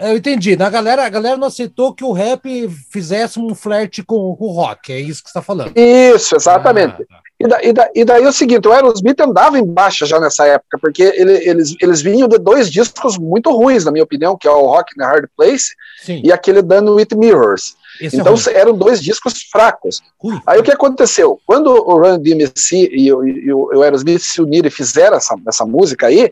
Eu 0.00 0.16
entendi. 0.16 0.56
Na 0.56 0.70
galera, 0.70 1.04
a 1.04 1.08
galera 1.08 1.36
não 1.36 1.48
aceitou 1.48 1.94
que 1.94 2.04
o 2.04 2.12
rap 2.12 2.68
fizesse 2.90 3.38
um 3.38 3.54
flerte 3.54 4.02
com, 4.02 4.34
com 4.36 4.46
o 4.46 4.52
rock. 4.52 4.92
É 4.92 5.00
isso 5.00 5.22
que 5.22 5.28
você 5.28 5.38
está 5.38 5.42
falando. 5.42 5.72
Isso, 5.76 6.34
exatamente. 6.34 7.02
Ah, 7.02 7.16
tá. 7.16 7.22
E, 7.42 7.48
da, 7.48 7.64
e, 7.64 7.72
da, 7.72 7.90
e, 7.94 8.04
daí 8.04 8.24
é 8.24 8.28
o 8.28 8.32
seguinte, 8.32 8.68
o 8.68 8.72
Aerosmith 8.72 9.20
andava 9.20 9.58
em 9.58 9.66
baixa 9.66 10.06
já 10.06 10.20
nessa 10.20 10.46
época, 10.46 10.78
porque 10.80 11.02
ele, 11.02 11.32
eles, 11.48 11.74
eles 11.80 12.00
vinham 12.00 12.28
de 12.28 12.38
dois 12.38 12.70
discos 12.70 13.18
muito 13.18 13.50
ruins, 13.50 13.84
na 13.84 13.90
minha 13.90 14.04
opinião, 14.04 14.36
que 14.36 14.46
é 14.46 14.50
o 14.50 14.66
Rock 14.66 14.92
in 14.96 15.02
a 15.02 15.08
Hard 15.08 15.26
Place 15.36 15.74
Sim. 16.04 16.22
e 16.24 16.30
aquele 16.30 16.62
Done 16.62 16.90
With 16.90 17.08
Mirrors. 17.16 17.74
Esse 18.00 18.16
é 18.16 18.20
então 18.20 18.34
é 18.34 18.54
eram 18.54 18.76
dois 18.76 19.02
discos 19.02 19.42
fracos. 19.50 20.00
Ui. 20.22 20.40
Aí 20.46 20.60
o 20.60 20.62
que 20.62 20.70
aconteceu? 20.70 21.40
Quando 21.44 21.66
o 21.68 21.98
Run 21.98 22.20
DMC 22.20 22.90
e, 22.92 23.12
o, 23.12 23.26
e 23.26 23.52
o 23.52 23.82
Aerosmith 23.82 24.20
se 24.20 24.40
uniram 24.40 24.68
e 24.68 24.70
fizeram 24.70 25.16
essa, 25.16 25.34
essa 25.46 25.66
música 25.66 26.06
aí, 26.06 26.30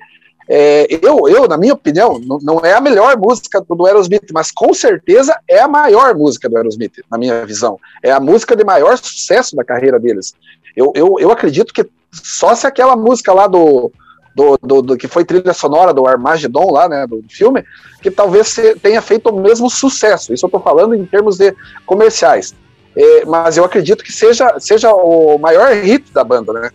é, 0.52 0.98
eu, 1.00 1.28
eu, 1.28 1.46
na 1.46 1.56
minha 1.56 1.74
opinião, 1.74 2.18
não, 2.18 2.38
não, 2.42 2.60
é 2.64 2.72
a 2.72 2.80
melhor 2.80 3.16
música 3.16 3.60
do, 3.60 3.86
Aerosmith, 3.86 4.32
mas 4.32 4.50
com 4.50 4.74
certeza 4.74 5.38
é 5.46 5.60
a 5.60 5.68
maior 5.68 6.12
música 6.12 6.48
do 6.48 6.56
Aerosmith, 6.56 7.04
na 7.08 7.16
minha 7.16 7.46
visão. 7.46 7.78
É 8.02 8.10
a 8.10 8.18
música 8.18 8.56
de 8.56 8.64
maior 8.64 8.98
sucesso 8.98 9.54
da 9.54 9.62
carreira 9.62 9.96
deles. 10.00 10.34
Eu, 10.76 10.92
eu, 10.96 11.16
eu 11.20 11.30
acredito 11.30 11.72
que 11.72 11.88
só 12.10 12.52
se 12.56 12.66
aquela 12.66 12.96
música 12.96 13.32
lá 13.32 13.46
do, 13.46 13.92
do, 14.34 14.58
do, 14.60 14.82
do, 14.82 14.96
que 14.96 15.06
foi 15.06 15.24
trilha 15.24 15.52
sonora 15.52 15.94
do 15.94 16.04
Armageddon 16.04 16.72
lá, 16.72 16.88
né, 16.88 17.06
do 17.06 17.22
filme, 17.28 17.64
que 18.02 18.10
talvez 18.10 18.56
tenha 18.82 19.00
feito 19.00 19.28
o 19.28 19.40
mesmo 19.40 19.70
sucesso. 19.70 20.34
Isso 20.34 20.44
eu 20.44 20.48
estou 20.48 20.60
falando 20.60 20.96
em 20.96 21.06
termos 21.06 21.36
de 21.36 21.54
comerciais. 21.86 22.56
É, 22.96 23.24
mas 23.24 23.56
eu 23.56 23.64
acredito 23.64 24.02
que 24.02 24.12
seja, 24.12 24.58
seja 24.58 24.92
o 24.92 25.38
maior 25.38 25.72
hit 25.74 26.12
da 26.12 26.24
banda, 26.24 26.52
né? 26.52 26.70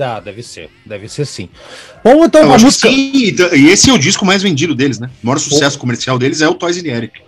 Ah, 0.00 0.20
deve 0.20 0.42
ser, 0.42 0.70
deve 0.84 1.08
ser 1.08 1.26
sim. 1.26 1.48
Bom, 2.02 2.24
então 2.24 2.42
uma 2.44 2.58
música. 2.58 2.88
Sim, 2.88 3.34
e 3.52 3.68
esse 3.68 3.90
é 3.90 3.92
o 3.92 3.98
disco 3.98 4.24
mais 4.24 4.42
vendido 4.42 4.74
deles, 4.74 4.98
né? 4.98 5.10
O 5.22 5.26
maior 5.26 5.38
sucesso 5.38 5.76
oh. 5.76 5.80
comercial 5.80 6.18
deles 6.18 6.40
é 6.40 6.48
o 6.48 6.54
Toys 6.54 6.78
and 6.78 6.86
Eric. 6.86 7.20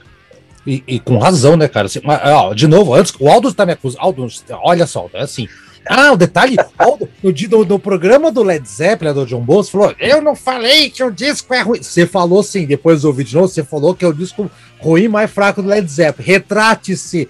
E, 0.66 0.82
e, 0.86 1.00
com 1.00 1.18
razão, 1.18 1.56
né, 1.56 1.66
cara? 1.66 1.86
Assim, 1.86 2.00
mas, 2.04 2.20
ó, 2.24 2.54
de 2.54 2.68
novo, 2.68 2.94
antes, 2.94 3.12
o 3.18 3.28
Aldo 3.28 3.52
tá 3.52 3.66
me 3.66 3.72
acusando. 3.72 4.00
Aldo, 4.00 4.26
olha 4.62 4.86
só, 4.86 5.10
é 5.12 5.22
assim. 5.22 5.48
Ah, 5.88 6.12
o 6.12 6.16
detalhe, 6.16 6.56
no, 6.78 7.32
no, 7.32 7.64
no, 7.64 7.78
programa 7.78 8.30
do 8.30 8.42
Led 8.42 8.66
Zeppelin, 8.68 9.12
do 9.12 9.26
John 9.26 9.40
Bosco, 9.40 9.78
falou: 9.78 9.94
Eu 9.98 10.22
não 10.22 10.34
falei 10.34 10.90
que 10.90 11.02
o 11.02 11.10
disco 11.10 11.52
é 11.52 11.60
ruim. 11.60 11.82
Você 11.82 12.06
falou 12.06 12.42
sim, 12.42 12.66
depois 12.66 13.02
do 13.02 13.08
ouvi 13.08 13.24
de 13.24 13.34
novo, 13.34 13.48
você 13.48 13.64
falou 13.64 13.94
que 13.94 14.04
é 14.04 14.08
o 14.08 14.12
disco 14.12 14.50
ruim 14.78 15.08
mais 15.08 15.30
fraco 15.30 15.62
do 15.62 15.68
Led 15.68 15.88
Zeppelin. 15.90 16.26
Retrate-se, 16.26 17.28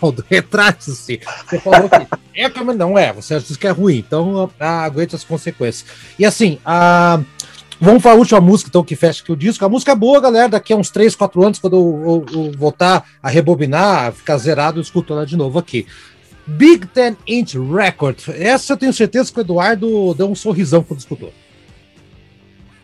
Aldo, 0.00 0.24
retrate-se. 0.28 1.20
Você 1.46 1.58
falou 1.58 1.88
que 1.88 2.06
é, 2.34 2.74
não 2.74 2.98
é, 2.98 3.12
você 3.12 3.34
acha 3.34 3.54
que 3.56 3.66
é 3.66 3.70
ruim, 3.70 3.98
então 3.98 4.50
ah, 4.60 4.84
aguente 4.84 5.14
as 5.14 5.24
consequências. 5.24 5.86
E 6.18 6.24
assim, 6.24 6.58
a. 6.64 7.20
Vamos 7.80 8.02
para 8.02 8.12
a 8.12 8.14
última 8.14 8.40
música, 8.40 8.68
então, 8.70 8.84
que 8.84 8.94
fecha 8.94 9.20
aqui 9.20 9.32
o 9.32 9.36
disco. 9.36 9.64
A 9.64 9.68
música 9.68 9.92
é 9.92 9.96
boa, 9.96 10.20
galera. 10.20 10.48
Daqui 10.48 10.72
a 10.72 10.76
uns 10.76 10.90
3, 10.90 11.14
4 11.16 11.44
anos, 11.44 11.58
quando 11.58 11.76
eu, 11.76 12.24
eu, 12.32 12.44
eu 12.44 12.52
voltar 12.52 13.04
a 13.20 13.28
rebobinar, 13.28 14.12
ficar 14.12 14.38
zerado, 14.38 14.78
eu 14.78 14.82
escuto 14.82 15.12
ela 15.12 15.26
de 15.26 15.36
novo 15.36 15.58
aqui. 15.58 15.84
Big 16.46 16.86
Ten 16.88 17.16
Inch 17.26 17.54
Record. 17.54 18.18
Essa 18.28 18.74
eu 18.74 18.76
tenho 18.76 18.92
certeza 18.92 19.32
que 19.32 19.38
o 19.38 19.42
Eduardo 19.42 20.14
deu 20.14 20.28
um 20.28 20.34
sorrisão 20.34 20.82
quando 20.82 21.00
escutou. 21.00 21.32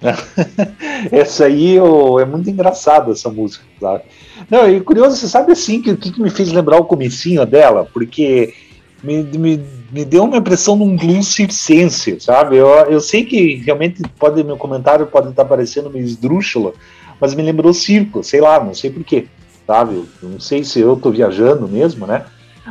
essa 1.13 1.45
aí 1.45 1.75
eu, 1.75 2.19
é 2.19 2.25
muito 2.25 2.49
engraçada 2.49 3.13
essa 3.13 3.29
música, 3.29 3.65
sabe? 3.79 4.05
Não, 4.51 4.69
e 4.69 4.81
curioso, 4.81 5.17
você 5.17 5.29
sabe 5.29 5.53
assim 5.53 5.83
que 5.83 5.91
o 5.91 5.97
que, 5.97 6.11
que, 6.11 6.23
me 6.23 6.31
fez 6.31 6.51
lembrar 6.51 6.79
o 6.79 6.85
comecinho 6.85 7.45
dela, 7.45 7.87
porque 7.93 8.55
me, 9.03 9.23
me, 9.23 9.63
me 9.93 10.05
deu 10.05 10.25
uma 10.25 10.39
impressão 10.39 10.77
de 10.77 10.85
um 10.85 10.97
blues 10.97 11.29
circense, 11.29 12.19
sabe? 12.19 12.57
Eu, 12.57 12.69
eu 12.69 13.01
sei 13.01 13.25
que 13.25 13.57
realmente 13.57 14.03
pode 14.19 14.43
meu 14.43 14.57
comentário 14.57 15.07
pode 15.07 15.29
estar 15.29 15.45
parecendo 15.45 15.91
meio 15.91 16.05
esdrúxulo, 16.05 16.75
mas 17.21 17.35
me 17.35 17.43
lembrou 17.43 17.75
circo, 17.75 18.25
sei 18.25 18.41
lá, 18.41 18.63
não 18.63 18.73
sei 18.73 18.91
porquê, 18.91 19.27
sabe? 19.67 20.03
não 20.23 20.41
sei 20.41 20.65
se 20.65 20.81
eu 20.81 20.97
tô 20.97 21.11
viajando 21.11 21.69
mesmo, 21.69 22.07
né? 22.07 22.25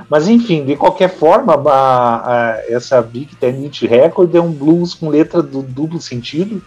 Mas 0.09 0.27
enfim, 0.27 0.65
de 0.65 0.75
qualquer 0.75 1.09
forma, 1.09 1.53
a, 1.53 2.51
a, 2.51 2.63
essa 2.69 3.01
Big 3.01 3.35
Ten 3.35 3.61
Hit 3.61 3.87
Record 3.87 4.33
é 4.35 4.41
um 4.41 4.51
blues 4.51 4.93
com 4.93 5.09
letra 5.09 5.41
do 5.41 5.61
duplo 5.61 5.99
sentido. 5.99 6.61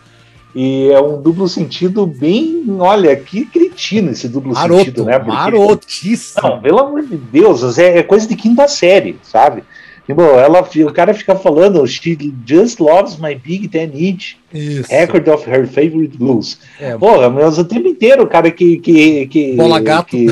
E 0.55 0.91
é 0.91 1.01
um 1.01 1.21
duplo 1.21 1.49
sentido 1.49 2.07
bem. 2.07 2.65
Olha, 2.79 3.17
que 3.17 3.47
cretino 3.47 4.11
esse 4.11 4.29
duplo 4.29 4.53
Maroto, 4.53 4.79
sentido, 4.81 5.05
né? 5.05 5.19
Porque, 5.19 5.33
marotíssimo. 5.33 6.43
Não, 6.47 6.61
pelo 6.61 6.79
amor 6.81 7.03
de 7.03 7.17
Deus, 7.17 7.79
é, 7.79 7.99
é 7.99 8.03
coisa 8.03 8.29
de 8.29 8.37
quinta 8.37 8.69
série, 8.69 9.19
sabe? 9.23 9.65
E, 10.07 10.13
bom, 10.13 10.39
ela, 10.39 10.61
o 10.61 10.93
cara 10.93 11.15
fica 11.15 11.35
falando, 11.37 11.87
she 11.87 12.19
just 12.45 12.81
loves 12.81 13.17
my 13.19 13.35
Big 13.35 13.69
Ten 13.69 13.93
Inch 13.95 14.37
record 14.91 15.29
of 15.29 15.49
her 15.49 15.67
favorite 15.67 16.19
blues. 16.19 16.59
É, 16.79 16.99
Porra, 16.99 17.31
mas 17.31 17.57
o 17.57 17.65
tempo 17.65 17.89
inteiro 17.89 18.25
o 18.25 18.27
cara 18.27 18.51
que. 18.51 18.79
que, 18.79 19.27
que 19.29 19.55
Bola 19.55 19.81
gato. 19.81 20.11
Que, 20.11 20.27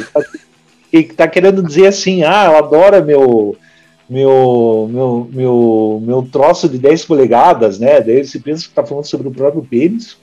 que 0.90 1.14
tá 1.14 1.28
querendo 1.28 1.62
dizer 1.62 1.86
assim, 1.86 2.22
ah, 2.24 2.44
ela 2.44 2.58
adora 2.58 3.00
meu 3.00 3.56
meu 4.08 4.88
meu 4.90 5.28
meu, 5.32 6.02
meu 6.02 6.22
troço 6.22 6.68
de 6.68 6.78
10 6.78 7.04
polegadas, 7.04 7.78
né? 7.78 8.00
Daí 8.00 8.24
você 8.24 8.38
pensa 8.40 8.66
que 8.66 8.74
tá 8.74 8.84
falando 8.84 9.04
sobre 9.04 9.28
o 9.28 9.32
próprio 9.32 9.62
pênis. 9.62 10.18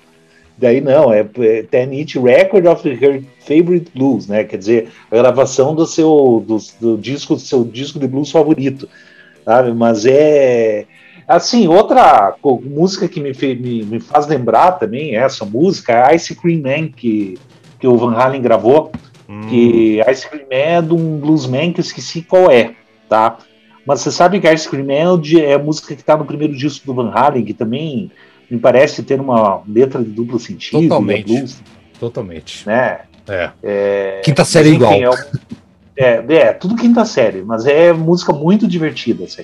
Daí 0.57 0.82
não, 0.82 1.13
é, 1.13 1.20
é 1.39 1.63
Ten 1.63 1.93
Inch 1.93 2.15
Record 2.15 2.65
of 2.65 2.88
Her 2.88 3.24
Favorite 3.39 3.91
Blues, 3.95 4.28
né? 4.28 4.43
Quer 4.43 4.57
dizer, 4.57 4.89
a 5.09 5.15
gravação 5.15 5.74
do 5.74 5.86
seu 5.86 6.43
do, 6.45 6.57
do 6.82 6.97
disco 6.97 7.36
do 7.36 7.41
seu 7.41 7.63
disco 7.63 7.99
de 7.99 8.07
blues 8.07 8.32
favorito, 8.32 8.89
sabe? 9.45 9.72
Mas 9.74 10.05
é 10.05 10.86
assim, 11.28 11.68
outra 11.68 12.36
música 12.63 13.07
que 13.07 13.22
me, 13.22 13.32
me, 13.32 13.84
me 13.84 13.99
faz 13.99 14.28
lembrar 14.28 14.74
também 14.74 15.15
essa 15.15 15.45
música, 15.45 15.93
é 15.93 16.15
Ice 16.15 16.36
Cream 16.36 16.61
Man 16.61 16.89
que 16.89 17.38
que 17.80 17.88
o 17.88 17.95
Van 17.95 18.15
Halen 18.15 18.41
gravou 18.41 18.91
Hum. 19.28 19.41
Que 19.49 20.01
Ice 20.09 20.30
Cream 20.30 20.47
é 20.49 20.82
de 20.82 20.93
um 20.93 21.19
bluesman 21.19 21.73
que 21.73 21.80
eu 21.80 21.84
esqueci 21.84 22.21
qual 22.21 22.49
é, 22.49 22.75
tá? 23.09 23.38
Mas 23.86 24.01
você 24.01 24.11
sabe 24.11 24.39
que 24.39 24.51
Ice 24.51 24.67
Cream 24.67 24.86
Man 24.86 25.21
é 25.39 25.53
a 25.53 25.59
música 25.59 25.95
que 25.95 26.01
está 26.01 26.17
no 26.17 26.25
primeiro 26.25 26.55
disco 26.55 26.86
do 26.86 26.93
Van 26.93 27.11
Halen, 27.13 27.45
que 27.45 27.53
também 27.53 28.11
me 28.49 28.59
parece 28.59 29.03
ter 29.03 29.19
uma 29.19 29.61
letra 29.67 30.03
de 30.03 30.09
duplo 30.09 30.39
sentido. 30.39 30.82
Totalmente. 30.82 31.25
Blues, 31.25 31.61
Totalmente. 31.99 32.65
Né? 32.67 32.99
É. 33.28 33.49
é 33.63 34.21
quinta 34.23 34.45
série 34.45 34.69
enfim, 34.69 34.78
igual. 34.78 35.15
É, 35.95 36.23
é, 36.28 36.34
é, 36.34 36.53
tudo 36.53 36.75
quinta 36.75 37.03
série, 37.05 37.41
mas 37.41 37.65
é 37.65 37.91
música 37.91 38.32
muito 38.32 38.67
divertida. 38.67 39.25
Assim. 39.25 39.43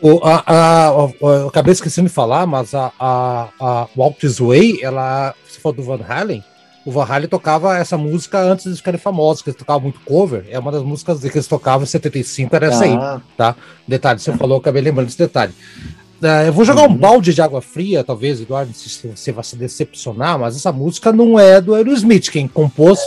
O, 0.00 0.18
a, 0.24 0.42
a, 0.46 0.88
a, 0.88 1.08
eu 1.20 1.48
acabei 1.48 1.72
esquecendo 1.72 2.08
de 2.08 2.14
falar, 2.14 2.46
mas 2.46 2.74
a, 2.74 2.92
a, 2.98 3.48
a 3.60 3.88
Walk 3.96 4.18
This 4.18 4.40
Way, 4.40 4.80
ela, 4.82 5.34
se 5.46 5.58
for 5.60 5.72
do 5.72 5.82
Van 5.82 6.00
Halen, 6.06 6.42
o 6.84 6.90
Van 6.90 7.04
Halen 7.04 7.28
tocava 7.28 7.76
essa 7.76 7.96
música 7.96 8.40
antes 8.40 8.70
de 8.70 8.76
ficarem 8.76 9.00
famosos, 9.00 9.42
que 9.42 9.50
eles 9.50 9.58
tocavam 9.58 9.82
muito 9.82 10.00
cover. 10.00 10.44
É 10.50 10.58
uma 10.58 10.70
das 10.70 10.82
músicas 10.82 11.20
que 11.20 11.26
eles 11.26 11.46
tocavam 11.46 11.84
em 11.84 11.86
75, 11.86 12.54
era 12.54 12.66
essa 12.66 12.84
ah. 12.84 13.14
aí, 13.16 13.22
tá? 13.36 13.56
Detalhe, 13.88 14.20
você 14.20 14.32
falou, 14.32 14.58
acabei 14.58 14.82
lembrando 14.82 15.06
desse 15.06 15.18
detalhe. 15.18 15.52
Uh, 16.22 16.46
eu 16.46 16.52
vou 16.52 16.64
jogar 16.64 16.82
uhum. 16.82 16.94
um 16.94 16.96
balde 16.96 17.34
de 17.34 17.42
água 17.42 17.60
fria, 17.60 18.04
talvez, 18.04 18.40
Eduardo, 18.40 18.72
se 18.72 19.08
você 19.08 19.32
vai 19.32 19.44
se 19.44 19.56
decepcionar, 19.56 20.38
mas 20.38 20.56
essa 20.56 20.72
música 20.72 21.12
não 21.12 21.38
é 21.38 21.60
do 21.60 21.74
Aerosmith. 21.74 22.30
Quem 22.30 22.46
compôs 22.46 22.98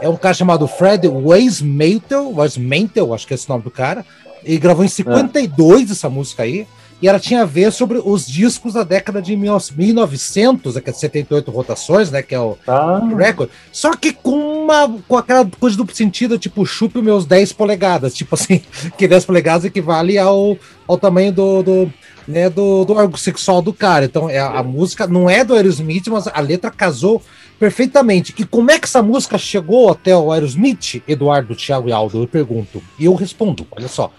é 0.00 0.08
um 0.08 0.16
cara 0.16 0.34
chamado 0.34 0.66
Fred 0.66 1.06
Weismantel, 1.06 2.34
Weismantel, 2.34 3.12
acho 3.14 3.26
que 3.26 3.34
é 3.34 3.36
esse 3.36 3.46
o 3.46 3.52
nome 3.52 3.64
do 3.64 3.70
cara, 3.70 4.04
e 4.44 4.58
gravou 4.58 4.84
em 4.84 4.88
52 4.88 5.88
é. 5.88 5.92
essa 5.92 6.08
música 6.08 6.42
aí 6.42 6.66
e 7.00 7.08
ela 7.08 7.20
tinha 7.20 7.42
a 7.42 7.44
ver 7.44 7.72
sobre 7.72 8.00
os 8.04 8.26
discos 8.26 8.74
da 8.74 8.82
década 8.82 9.22
de 9.22 9.36
1900, 9.36 10.78
que 10.78 10.90
é 10.90 10.92
78 10.92 11.50
rotações, 11.50 12.10
né, 12.10 12.22
que 12.22 12.34
é 12.34 12.40
o 12.40 12.58
ah. 12.66 13.00
recorde, 13.16 13.52
só 13.70 13.94
que 13.94 14.12
com 14.12 14.64
uma 14.64 14.88
com 15.06 15.16
aquela 15.16 15.48
coisa 15.58 15.76
duplo 15.76 15.94
sentido, 15.94 16.38
tipo, 16.38 16.66
chupe 16.66 17.00
meus 17.00 17.24
10 17.24 17.52
polegadas, 17.52 18.14
tipo 18.14 18.34
assim, 18.34 18.62
que 18.98 19.06
10 19.06 19.24
polegadas 19.24 19.64
equivale 19.64 20.18
ao, 20.18 20.58
ao 20.86 20.98
tamanho 20.98 21.32
do, 21.32 21.62
do 21.62 21.92
né, 22.26 22.50
do, 22.50 22.84
do 22.84 22.92
órgão 22.92 23.16
sexual 23.16 23.62
do 23.62 23.72
cara. 23.72 24.04
Então, 24.04 24.28
é, 24.28 24.38
a 24.38 24.62
música 24.62 25.06
não 25.06 25.30
é 25.30 25.42
do 25.42 25.54
Aerosmith, 25.54 26.08
mas 26.08 26.26
a 26.26 26.40
letra 26.40 26.70
casou 26.70 27.22
perfeitamente. 27.58 28.34
E 28.38 28.44
como 28.44 28.70
é 28.70 28.78
que 28.78 28.84
essa 28.84 29.02
música 29.02 29.38
chegou 29.38 29.90
até 29.90 30.14
o 30.14 30.30
Aerosmith, 30.30 31.02
Eduardo, 31.08 31.56
Thiago 31.56 31.88
e 31.88 31.92
Aldo? 31.92 32.22
Eu 32.22 32.28
pergunto. 32.28 32.82
E 32.98 33.06
eu 33.06 33.14
respondo, 33.14 33.66
olha 33.70 33.88
só. 33.88 34.12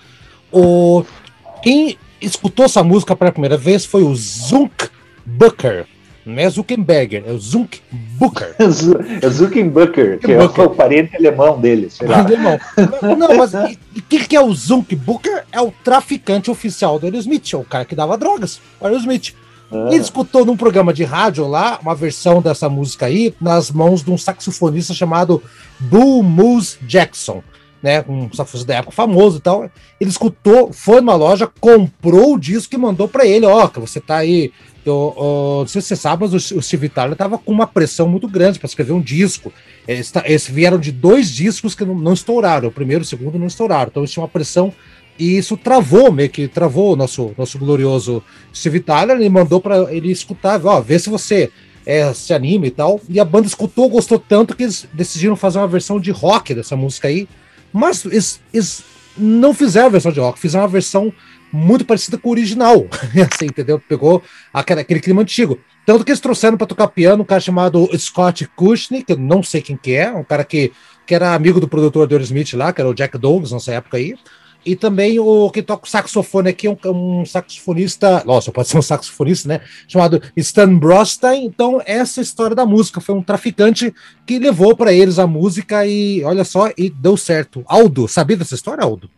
O, 0.51 1.05
quem 1.61 1.97
escutou 2.21 2.65
essa 2.65 2.83
música 2.83 3.15
pela 3.15 3.31
primeira 3.31 3.57
vez 3.57 3.85
foi 3.85 4.03
o 4.03 4.15
Zunk 4.15 4.89
Booker. 5.25 5.85
Não 6.25 6.37
é 6.37 6.49
Zuckerberger, 6.49 7.23
é 7.25 7.31
o 7.31 7.39
Zunk 7.39 7.81
Booker. 7.91 8.53
é 8.59 9.29
Zuckerberger, 9.29 10.19
que 10.19 10.31
é 10.31 10.43
o 10.43 10.69
parente 10.69 11.15
alemão 11.15 11.59
dele, 11.59 11.89
sei 11.89 12.07
lá. 12.07 12.19
Alemão. 12.19 12.59
Não, 13.17 13.35
mas 13.35 13.53
o 13.53 14.01
que, 14.07 14.27
que 14.27 14.35
é 14.35 14.41
o 14.41 14.53
Zunk 14.53 14.95
Booker? 14.95 15.43
É 15.51 15.59
o 15.59 15.71
traficante 15.83 16.51
oficial 16.51 16.99
do 16.99 17.05
Aerosmith, 17.05 17.53
é 17.53 17.57
o 17.57 17.63
cara 17.63 17.85
que 17.85 17.95
dava 17.95 18.17
drogas, 18.17 18.61
o 18.79 18.85
Aerosmith. 18.85 19.33
Ah. 19.71 19.87
Ele 19.87 20.01
escutou 20.01 20.45
num 20.45 20.57
programa 20.57 20.93
de 20.93 21.03
rádio 21.03 21.47
lá 21.47 21.79
uma 21.81 21.95
versão 21.95 22.41
dessa 22.41 22.69
música 22.69 23.05
aí 23.05 23.33
nas 23.39 23.71
mãos 23.71 24.03
de 24.03 24.11
um 24.11 24.17
saxofonista 24.17 24.93
chamado 24.93 25.41
Bull 25.79 26.21
Moose 26.21 26.77
Jackson. 26.81 27.43
Né? 27.81 28.03
Um 28.07 28.31
saxofonista 28.33 28.67
da 28.67 28.75
época 28.75 28.91
famoso 28.91 29.37
e 29.37 29.41
tal. 29.41 29.69
Ele 29.99 30.09
escutou, 30.09 30.71
foi 30.71 31.01
numa 31.01 31.15
loja, 31.15 31.49
comprou 31.59 32.33
o 32.33 32.39
disco 32.39 32.75
e 32.75 32.77
mandou 32.77 33.07
para 33.07 33.25
ele: 33.25 33.45
Ó, 33.45 33.67
que 33.67 33.79
você 33.79 33.99
tá 33.99 34.17
aí. 34.17 34.51
Eu, 34.85 35.13
eu, 35.17 35.57
não 35.59 35.67
sei 35.67 35.81
se 35.81 35.89
você 35.89 35.95
sabe, 35.95 36.23
mas 36.23 36.51
o, 36.51 36.57
o 36.57 36.61
Steve 36.61 36.89
Tyler 36.89 37.15
tava 37.15 37.37
com 37.37 37.51
uma 37.51 37.67
pressão 37.67 38.07
muito 38.07 38.27
grande 38.27 38.57
para 38.57 38.65
escrever 38.65 38.93
um 38.93 39.01
disco. 39.01 39.51
Eles, 39.87 40.11
eles, 40.23 40.47
vieram 40.47 40.79
de 40.79 40.91
dois 40.91 41.29
discos 41.29 41.75
que 41.75 41.85
não, 41.85 41.95
não 41.95 42.13
estouraram. 42.13 42.69
O 42.69 42.71
primeiro 42.71 43.03
e 43.03 43.05
o 43.05 43.07
segundo 43.07 43.37
não 43.37 43.47
estouraram. 43.47 43.89
Então 43.89 44.01
eles 44.01 44.11
tinham 44.11 44.23
uma 44.23 44.29
pressão 44.29 44.73
e 45.19 45.37
isso 45.37 45.57
travou, 45.57 46.11
meio 46.11 46.29
que 46.29 46.47
travou 46.47 46.93
o 46.93 46.95
nosso, 46.95 47.33
nosso 47.37 47.59
glorioso 47.59 48.23
Steve 48.55 48.79
Tyler. 48.79 49.17
Ele 49.17 49.29
mandou 49.29 49.59
para 49.59 49.93
ele 49.93 50.11
escutar, 50.11 50.65
ó, 50.65 50.79
vê 50.79 50.97
se 50.97 51.09
você 51.09 51.51
é, 51.85 52.13
se 52.13 52.33
anima 52.33 52.67
e 52.67 52.71
tal. 52.71 53.01
E 53.09 53.19
a 53.19 53.25
banda 53.25 53.47
escutou, 53.47 53.89
gostou 53.89 54.17
tanto 54.17 54.55
que 54.55 54.63
eles 54.63 54.87
decidiram 54.93 55.35
fazer 55.35 55.57
uma 55.57 55.67
versão 55.67 55.99
de 55.99 56.11
rock 56.11 56.53
dessa 56.53 56.75
música 56.75 57.09
aí. 57.09 57.27
Mas 57.71 58.05
eles, 58.05 58.41
eles 58.53 58.83
não 59.17 59.53
fizeram 59.53 59.87
a 59.87 59.91
versão 59.91 60.11
de 60.11 60.19
rock, 60.19 60.39
fizeram 60.39 60.63
uma 60.63 60.71
versão 60.71 61.13
muito 61.51 61.85
parecida 61.85 62.17
com 62.17 62.29
o 62.29 62.31
original. 62.31 62.87
assim, 63.33 63.45
entendeu? 63.45 63.79
Pegou 63.79 64.23
aquele, 64.53 64.81
aquele 64.81 64.99
clima 64.99 65.21
antigo. 65.21 65.59
Tanto 65.85 66.05
que 66.05 66.11
eles 66.11 66.19
trouxeram 66.19 66.57
para 66.57 66.67
tocar 66.67 66.87
piano 66.87 67.23
um 67.23 67.25
cara 67.25 67.41
chamado 67.41 67.89
Scott 67.97 68.47
Kushner, 68.55 69.03
que 69.03 69.13
eu 69.13 69.17
não 69.17 69.41
sei 69.41 69.61
quem 69.61 69.75
que 69.75 69.93
é, 69.93 70.11
um 70.11 70.23
cara 70.23 70.43
que, 70.43 70.71
que 71.05 71.15
era 71.15 71.33
amigo 71.33 71.59
do 71.59 71.67
produtor 71.67 72.07
do 72.07 72.21
Smith 72.21 72.53
lá, 72.53 72.71
que 72.71 72.79
era 72.79 72.89
o 72.89 72.93
Jack 72.93 73.17
Douglas 73.17 73.51
nessa 73.51 73.73
época 73.73 73.97
aí. 73.97 74.15
E 74.65 74.75
também 74.75 75.19
o 75.19 75.49
que 75.49 75.61
toca 75.61 75.85
o 75.85 75.89
saxofone 75.89 76.49
aqui 76.49 76.67
é 76.67 76.69
um, 76.69 76.77
um, 77.21 77.25
saxofonista, 77.25 78.23
nossa, 78.25 78.51
pode 78.51 78.67
ser 78.67 78.77
um 78.77 78.81
saxofonista, 78.81 79.47
né? 79.47 79.61
Chamado 79.87 80.21
Stan 80.35 80.75
Brostein. 80.77 81.45
Então, 81.45 81.81
essa 81.85 82.19
história 82.21 82.55
da 82.55 82.65
música 82.65 82.99
foi 82.99 83.15
um 83.15 83.23
traficante 83.23 83.93
que 84.25 84.37
levou 84.37 84.75
para 84.75 84.91
eles 84.91 85.17
a 85.17 85.25
música 85.25 85.85
e 85.85 86.23
olha 86.23 86.43
só, 86.43 86.69
e 86.77 86.89
deu 86.89 87.15
certo. 87.15 87.63
Aldo, 87.67 88.07
sabia 88.07 88.35
dessa 88.37 88.55
história, 88.55 88.83
Aldo? 88.83 89.09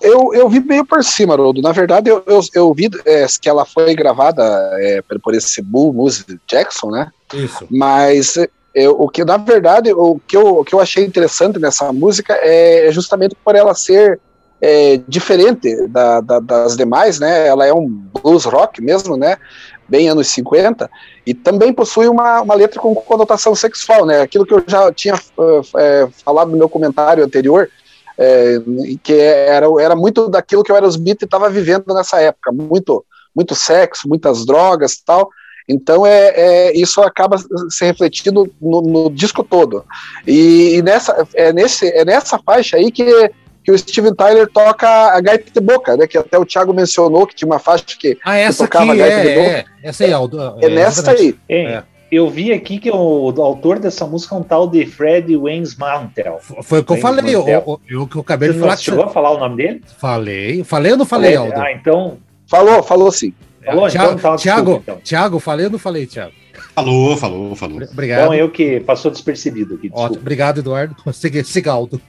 Eu, 0.00 0.34
eu 0.34 0.48
vi 0.48 0.60
meio 0.60 0.84
por 0.84 1.02
cima, 1.02 1.36
Rodo. 1.36 1.62
Na 1.62 1.72
verdade, 1.72 2.10
eu, 2.10 2.22
eu, 2.26 2.40
eu 2.52 2.74
vi 2.74 2.90
é, 3.06 3.26
que 3.40 3.48
ela 3.48 3.64
foi 3.64 3.94
gravada 3.94 4.42
é, 4.74 5.00
por 5.22 5.34
esse 5.34 5.62
Bull 5.62 5.92
Music 5.92 6.38
Jackson, 6.46 6.90
né? 6.90 7.10
Isso. 7.32 7.66
Mas 7.70 8.36
o 8.88 9.08
que, 9.08 9.24
na 9.24 9.36
verdade, 9.36 9.92
o 9.92 10.20
que, 10.26 10.36
eu, 10.36 10.58
o 10.58 10.64
que 10.64 10.74
eu 10.74 10.80
achei 10.80 11.04
interessante 11.04 11.58
nessa 11.60 11.92
música 11.92 12.34
é 12.42 12.90
justamente 12.90 13.36
por 13.44 13.54
ela 13.54 13.74
ser 13.74 14.20
é, 14.60 14.98
diferente 15.06 15.86
da, 15.88 16.20
da, 16.20 16.40
das 16.40 16.76
demais, 16.76 17.20
né? 17.20 17.46
Ela 17.46 17.66
é 17.66 17.72
um 17.72 17.86
blues 17.86 18.44
rock 18.44 18.80
mesmo, 18.80 19.16
né? 19.16 19.36
Bem 19.86 20.08
anos 20.08 20.28
50, 20.28 20.90
e 21.26 21.34
também 21.34 21.72
possui 21.72 22.08
uma, 22.08 22.40
uma 22.40 22.54
letra 22.54 22.80
com 22.80 22.94
conotação 22.94 23.54
sexual, 23.54 24.06
né? 24.06 24.22
Aquilo 24.22 24.46
que 24.46 24.54
eu 24.54 24.64
já 24.66 24.90
tinha 24.90 25.14
é, 25.76 26.08
falado 26.24 26.50
no 26.50 26.56
meu 26.56 26.68
comentário 26.68 27.22
anterior, 27.22 27.68
é, 28.16 28.58
que 29.02 29.12
era, 29.12 29.66
era 29.78 29.94
muito 29.94 30.28
daquilo 30.28 30.62
que 30.62 30.72
o 30.72 30.74
Aerosmith 30.74 31.22
estava 31.22 31.50
vivendo 31.50 31.92
nessa 31.92 32.20
época, 32.20 32.50
muito, 32.50 33.04
muito 33.34 33.54
sexo, 33.54 34.08
muitas 34.08 34.46
drogas 34.46 34.96
tal, 35.04 35.28
então 35.68 36.06
é, 36.06 36.28
é, 36.36 36.76
isso 36.76 37.00
acaba 37.00 37.36
se 37.38 37.84
refletindo 37.84 38.50
no, 38.60 38.82
no 38.82 39.10
disco 39.10 39.42
todo. 39.42 39.84
E, 40.26 40.76
e, 40.76 40.82
nessa, 40.82 41.26
é, 41.34 41.52
nesse, 41.52 41.88
é 41.88 42.04
nessa 42.04 42.38
faixa 42.38 42.76
aí 42.76 42.90
que, 42.90 43.04
que 43.62 43.72
o 43.72 43.78
Steven 43.78 44.14
Tyler 44.14 44.46
toca 44.46 44.88
a 44.88 45.20
gaita 45.20 45.50
de 45.50 45.60
boca, 45.60 45.96
né? 45.96 46.06
Que 46.06 46.18
até 46.18 46.38
o 46.38 46.44
Thiago 46.44 46.74
mencionou 46.74 47.26
que 47.26 47.34
tinha 47.34 47.46
uma 47.46 47.58
faixa 47.58 47.84
que, 47.98 48.18
ah, 48.24 48.36
essa 48.36 48.64
que 48.64 48.70
tocava 48.70 48.92
aqui, 48.92 49.02
a 49.02 49.08
gaita 49.08 49.20
é, 49.20 49.22
de 49.22 49.40
boca. 49.40 49.50
É, 49.82 49.88
essa 49.88 50.04
aí, 50.04 50.12
Aldo. 50.12 50.40
É, 50.60 50.66
é 50.66 50.68
nessa 50.68 51.10
aí. 51.10 51.34
É. 51.48 51.82
Eu 52.12 52.30
vi 52.30 52.52
aqui 52.52 52.78
que 52.78 52.90
o, 52.90 53.32
o, 53.32 53.42
autor 53.42 53.78
dessa 53.78 54.06
música 54.06 54.36
é 54.36 54.38
um 54.38 54.42
tal 54.42 54.68
de 54.68 54.86
Fred 54.86 55.34
Waynes 55.36 55.74
Mantel. 55.74 56.38
Foi 56.62 56.80
o 56.80 56.84
que 56.84 56.92
eu 56.92 56.96
falei, 56.98 57.34
o, 57.34 57.40
o, 57.42 58.02
o, 58.02 58.06
que 58.06 58.16
eu 58.16 58.20
acabei 58.20 58.50
Você 58.50 58.54
de 58.54 58.60
falar. 58.60 58.76
chegou 58.76 59.04
a 59.04 59.08
falar 59.08 59.30
o 59.30 59.38
nome 59.38 59.56
dele? 59.56 59.82
Falei. 59.98 60.62
Falei 60.62 60.92
ou 60.92 60.98
não 60.98 61.06
falei, 61.06 61.34
Aldo? 61.34 61.54
Ah, 61.56 61.72
então. 61.72 62.18
Falou, 62.46 62.82
falou 62.82 63.10
sim. 63.10 63.32
Falou, 63.64 63.88
Thiago, 63.88 64.12
então, 64.12 64.18
tá, 64.18 64.36
Thiago, 64.36 64.64
desculpa, 64.64 64.82
então. 64.82 65.00
Thiago, 65.02 65.38
falei 65.40 65.66
ou 65.66 65.72
não 65.72 65.78
falei, 65.78 66.06
Thiago? 66.06 66.32
Falou, 66.74 67.16
falou, 67.16 67.56
falou. 67.56 67.82
Obrigado. 67.82 68.20
Então 68.20 68.34
eu 68.34 68.50
que 68.50 68.80
passou 68.80 69.10
despercebido 69.10 69.74
aqui. 69.74 69.90
Ótimo. 69.92 70.20
Obrigado, 70.20 70.58
Eduardo. 70.58 70.94
Siga, 71.12 71.42
siga 71.44 71.72
Aldo. 71.72 72.00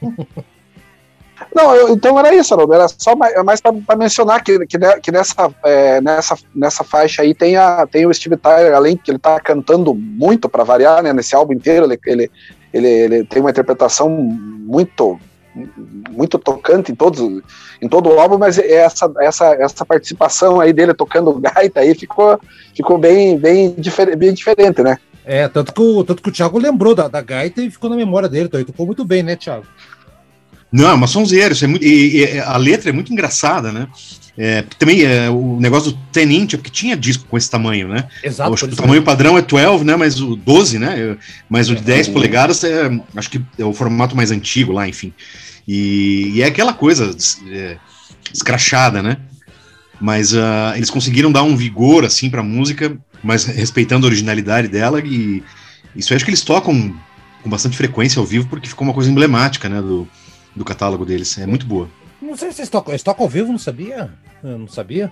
Não, 1.53 1.75
eu, 1.75 1.89
então 1.89 2.17
era 2.17 2.33
isso, 2.33 2.53
Haroldo. 2.53 2.73
Era 2.73 2.87
só 2.87 3.15
mais, 3.15 3.43
mais 3.43 3.61
para 3.61 3.95
mencionar 3.97 4.43
que, 4.43 4.65
que, 4.65 4.77
que 5.01 5.11
nessa, 5.11 5.53
é, 5.63 6.01
nessa, 6.01 6.37
nessa 6.53 6.83
faixa 6.83 7.21
aí 7.21 7.33
tem, 7.33 7.57
a, 7.57 7.85
tem 7.85 8.05
o 8.05 8.13
Steve 8.13 8.37
Tyler, 8.37 8.73
além 8.73 8.97
que 8.97 9.11
ele 9.11 9.19
tá 9.19 9.39
cantando 9.39 9.93
muito 9.93 10.49
para 10.49 10.63
variar, 10.63 11.03
né? 11.03 11.13
Nesse 11.13 11.35
álbum 11.35 11.53
inteiro, 11.53 11.85
ele, 11.85 11.99
ele, 12.05 12.31
ele, 12.73 12.87
ele 12.87 13.23
tem 13.25 13.41
uma 13.41 13.51
interpretação 13.51 14.09
muito 14.09 15.19
muito 16.11 16.37
tocante 16.37 16.91
em 16.91 16.95
todos 16.95 17.41
em 17.81 17.87
todo 17.87 18.09
o 18.09 18.19
álbum, 18.19 18.37
mas 18.37 18.57
essa, 18.57 19.11
essa, 19.19 19.53
essa 19.55 19.85
participação 19.85 20.59
aí 20.59 20.73
dele 20.73 20.93
tocando 20.93 21.33
gaita 21.39 21.79
aí 21.79 21.95
ficou, 21.95 22.39
ficou 22.75 22.97
bem, 22.97 23.37
bem, 23.37 23.73
difer 23.77 24.15
bem 24.17 24.33
diferente, 24.33 24.81
né? 24.81 24.97
É, 25.23 25.47
tanto 25.47 25.73
que 25.73 25.81
o, 25.81 26.03
tanto 26.03 26.21
que 26.21 26.29
o 26.29 26.31
Thiago 26.31 26.59
lembrou 26.59 26.93
da, 26.93 27.07
da 27.07 27.21
gaita 27.21 27.61
e 27.61 27.71
ficou 27.71 27.89
na 27.89 27.95
memória 27.95 28.29
dele, 28.29 28.45
então 28.45 28.59
ele 28.59 28.67
tocou 28.67 28.85
muito 28.85 29.03
bem, 29.03 29.23
né, 29.23 29.35
Thiago? 29.35 29.65
Não, 30.71 30.89
é 30.89 30.93
uma 30.93 31.07
sonzeira, 31.07 31.53
isso 31.53 31.63
é 31.63 31.67
muito, 31.67 31.83
e, 31.83 32.17
e, 32.17 32.39
a 32.39 32.57
letra 32.57 32.89
é 32.89 32.93
muito 32.93 33.11
engraçada, 33.11 33.71
né? 33.71 33.87
É, 34.37 34.63
também 34.77 35.03
é, 35.03 35.29
o 35.29 35.57
negócio 35.59 35.93
do 35.93 35.99
10 36.11 36.29
inch, 36.29 36.57
porque 36.57 36.69
tinha 36.69 36.97
disco 36.97 37.25
com 37.29 37.37
esse 37.37 37.49
tamanho, 37.49 37.87
né? 37.87 38.07
Exato. 38.21 38.53
Acho 38.53 38.67
que 38.67 38.73
o 38.73 38.77
tamanho 38.77 39.01
padrão 39.01 39.37
é 39.37 39.41
12, 39.41 39.85
né? 39.85 39.95
Mas 39.95 40.19
o 40.19 40.35
12, 40.35 40.77
né? 40.77 41.17
Mas 41.49 41.69
o 41.69 41.75
de 41.75 41.81
10 41.81 42.09
polegadas 42.09 42.61
é, 42.65 42.91
acho 43.15 43.29
que 43.29 43.41
é 43.57 43.63
o 43.63 43.71
formato 43.71 44.15
mais 44.15 44.31
antigo 44.31 44.73
lá, 44.73 44.87
enfim. 44.87 45.13
E, 45.67 46.31
e 46.35 46.41
é 46.41 46.45
aquela 46.45 46.73
coisa 46.73 47.15
é, 47.49 47.77
escrachada, 48.33 49.01
né? 49.01 49.17
Mas 49.99 50.33
uh, 50.33 50.75
eles 50.75 50.89
conseguiram 50.89 51.31
dar 51.31 51.43
um 51.43 51.55
vigor, 51.55 52.03
assim, 52.05 52.29
pra 52.29 52.43
música, 52.43 52.97
mas 53.23 53.45
respeitando 53.45 54.05
a 54.05 54.09
originalidade 54.09 54.67
dela 54.67 54.99
e 54.99 55.43
isso 55.95 56.11
eu 56.11 56.15
acho 56.15 56.25
que 56.25 56.31
eles 56.31 56.41
tocam 56.41 56.93
com 57.41 57.49
bastante 57.49 57.77
frequência 57.77 58.19
ao 58.19 58.25
vivo 58.25 58.47
porque 58.47 58.67
ficou 58.67 58.85
uma 58.85 58.93
coisa 58.93 59.09
emblemática, 59.09 59.69
né? 59.69 59.81
Do, 59.81 60.07
do 60.55 60.65
catálogo 60.65 61.05
deles. 61.05 61.37
É 61.37 61.45
muito 61.45 61.65
boa. 61.65 61.89
Não 62.21 62.35
sei 62.35 62.51
se 62.51 62.61
eles 62.61 62.69
tocam, 62.69 62.91
eles 62.91 63.03
tocam 63.03 63.23
ao 63.23 63.29
vivo, 63.29 63.51
não 63.51 63.59
sabia? 63.59 64.11
Eu 64.43 64.59
não 64.59 64.67
sabia. 64.67 65.11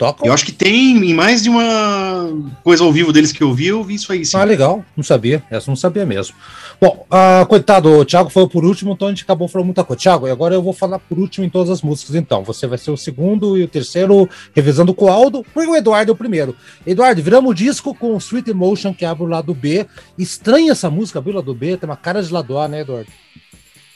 Tocam? 0.00 0.26
Eu 0.26 0.32
acho 0.32 0.46
que 0.46 0.52
tem 0.52 0.96
em 0.96 1.12
mais 1.12 1.42
de 1.42 1.50
uma 1.50 2.32
coisa 2.64 2.82
ao 2.82 2.90
vivo 2.90 3.12
deles 3.12 3.32
que 3.32 3.42
eu 3.42 3.52
vi, 3.52 3.66
eu 3.66 3.84
vi 3.84 3.96
isso 3.96 4.10
aí 4.10 4.24
sim. 4.24 4.34
Ah, 4.34 4.44
legal. 4.44 4.82
Não 4.96 5.04
sabia. 5.04 5.42
Essa 5.50 5.70
não 5.70 5.76
sabia 5.76 6.06
mesmo. 6.06 6.34
Bom, 6.80 7.04
uh, 7.10 7.44
coitado, 7.44 7.90
o 7.90 8.04
Thiago 8.06 8.30
foi 8.30 8.48
por 8.48 8.64
último, 8.64 8.94
então 8.94 9.08
a 9.08 9.10
gente 9.10 9.24
acabou 9.24 9.46
falando 9.46 9.66
muita 9.66 9.84
coisa. 9.84 10.00
Thiago, 10.00 10.26
agora 10.26 10.54
eu 10.54 10.62
vou 10.62 10.72
falar 10.72 10.98
por 10.98 11.18
último 11.18 11.44
em 11.44 11.50
todas 11.50 11.68
as 11.68 11.82
músicas, 11.82 12.14
então. 12.14 12.42
Você 12.44 12.66
vai 12.66 12.78
ser 12.78 12.90
o 12.90 12.96
segundo 12.96 13.58
e 13.58 13.62
o 13.62 13.68
terceiro, 13.68 14.26
revisando 14.56 14.94
com 14.94 15.04
o 15.04 15.10
Aldo, 15.10 15.44
porque 15.52 15.68
o 15.68 15.76
Eduardo 15.76 16.12
é 16.12 16.14
o 16.14 16.16
primeiro. 16.16 16.56
Eduardo, 16.86 17.22
viramos 17.22 17.50
o 17.50 17.54
disco 17.54 17.94
com 17.94 18.16
Sweet 18.16 18.52
Emotion, 18.52 18.94
que 18.94 19.04
abre 19.04 19.24
o 19.24 19.28
lado 19.28 19.52
B. 19.52 19.86
Estranha 20.16 20.72
essa 20.72 20.88
música, 20.88 21.18
abre 21.18 21.32
o 21.32 21.36
lado 21.36 21.54
B, 21.54 21.76
tem 21.76 21.86
uma 21.86 21.94
cara 21.94 22.22
de 22.22 22.32
lado 22.32 22.56
A, 22.56 22.66
né, 22.66 22.80
Eduardo? 22.80 23.10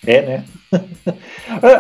É, 0.07 0.21
né? 0.21 0.45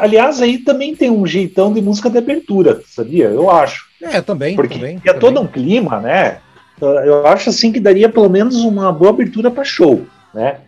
Aliás, 0.01 0.41
aí 0.41 0.57
também 0.57 0.97
tem 0.97 1.11
um 1.11 1.27
jeitão 1.27 1.71
de 1.75 1.83
música 1.83 2.09
de 2.09 2.17
abertura, 2.17 2.81
sabia? 2.87 3.27
Eu 3.27 3.51
acho. 3.51 3.93
É, 4.13 4.21
também. 4.21 4.57
Porque 4.57 4.75
também, 4.75 5.01
é 5.05 5.13
todo 5.13 5.41
um 5.41 5.47
clima, 5.47 6.01
né? 6.01 6.39
Eu 6.81 7.27
acho 7.27 7.51
assim 7.51 7.73
que 7.73 7.81
daria 7.81 8.09
pelo 8.09 8.29
menos 8.29 8.57
uma 8.57 8.93
boa 8.93 9.11
abertura 9.11 9.51
para 9.51 9.65
show, 9.65 10.03
né? 10.33 10.59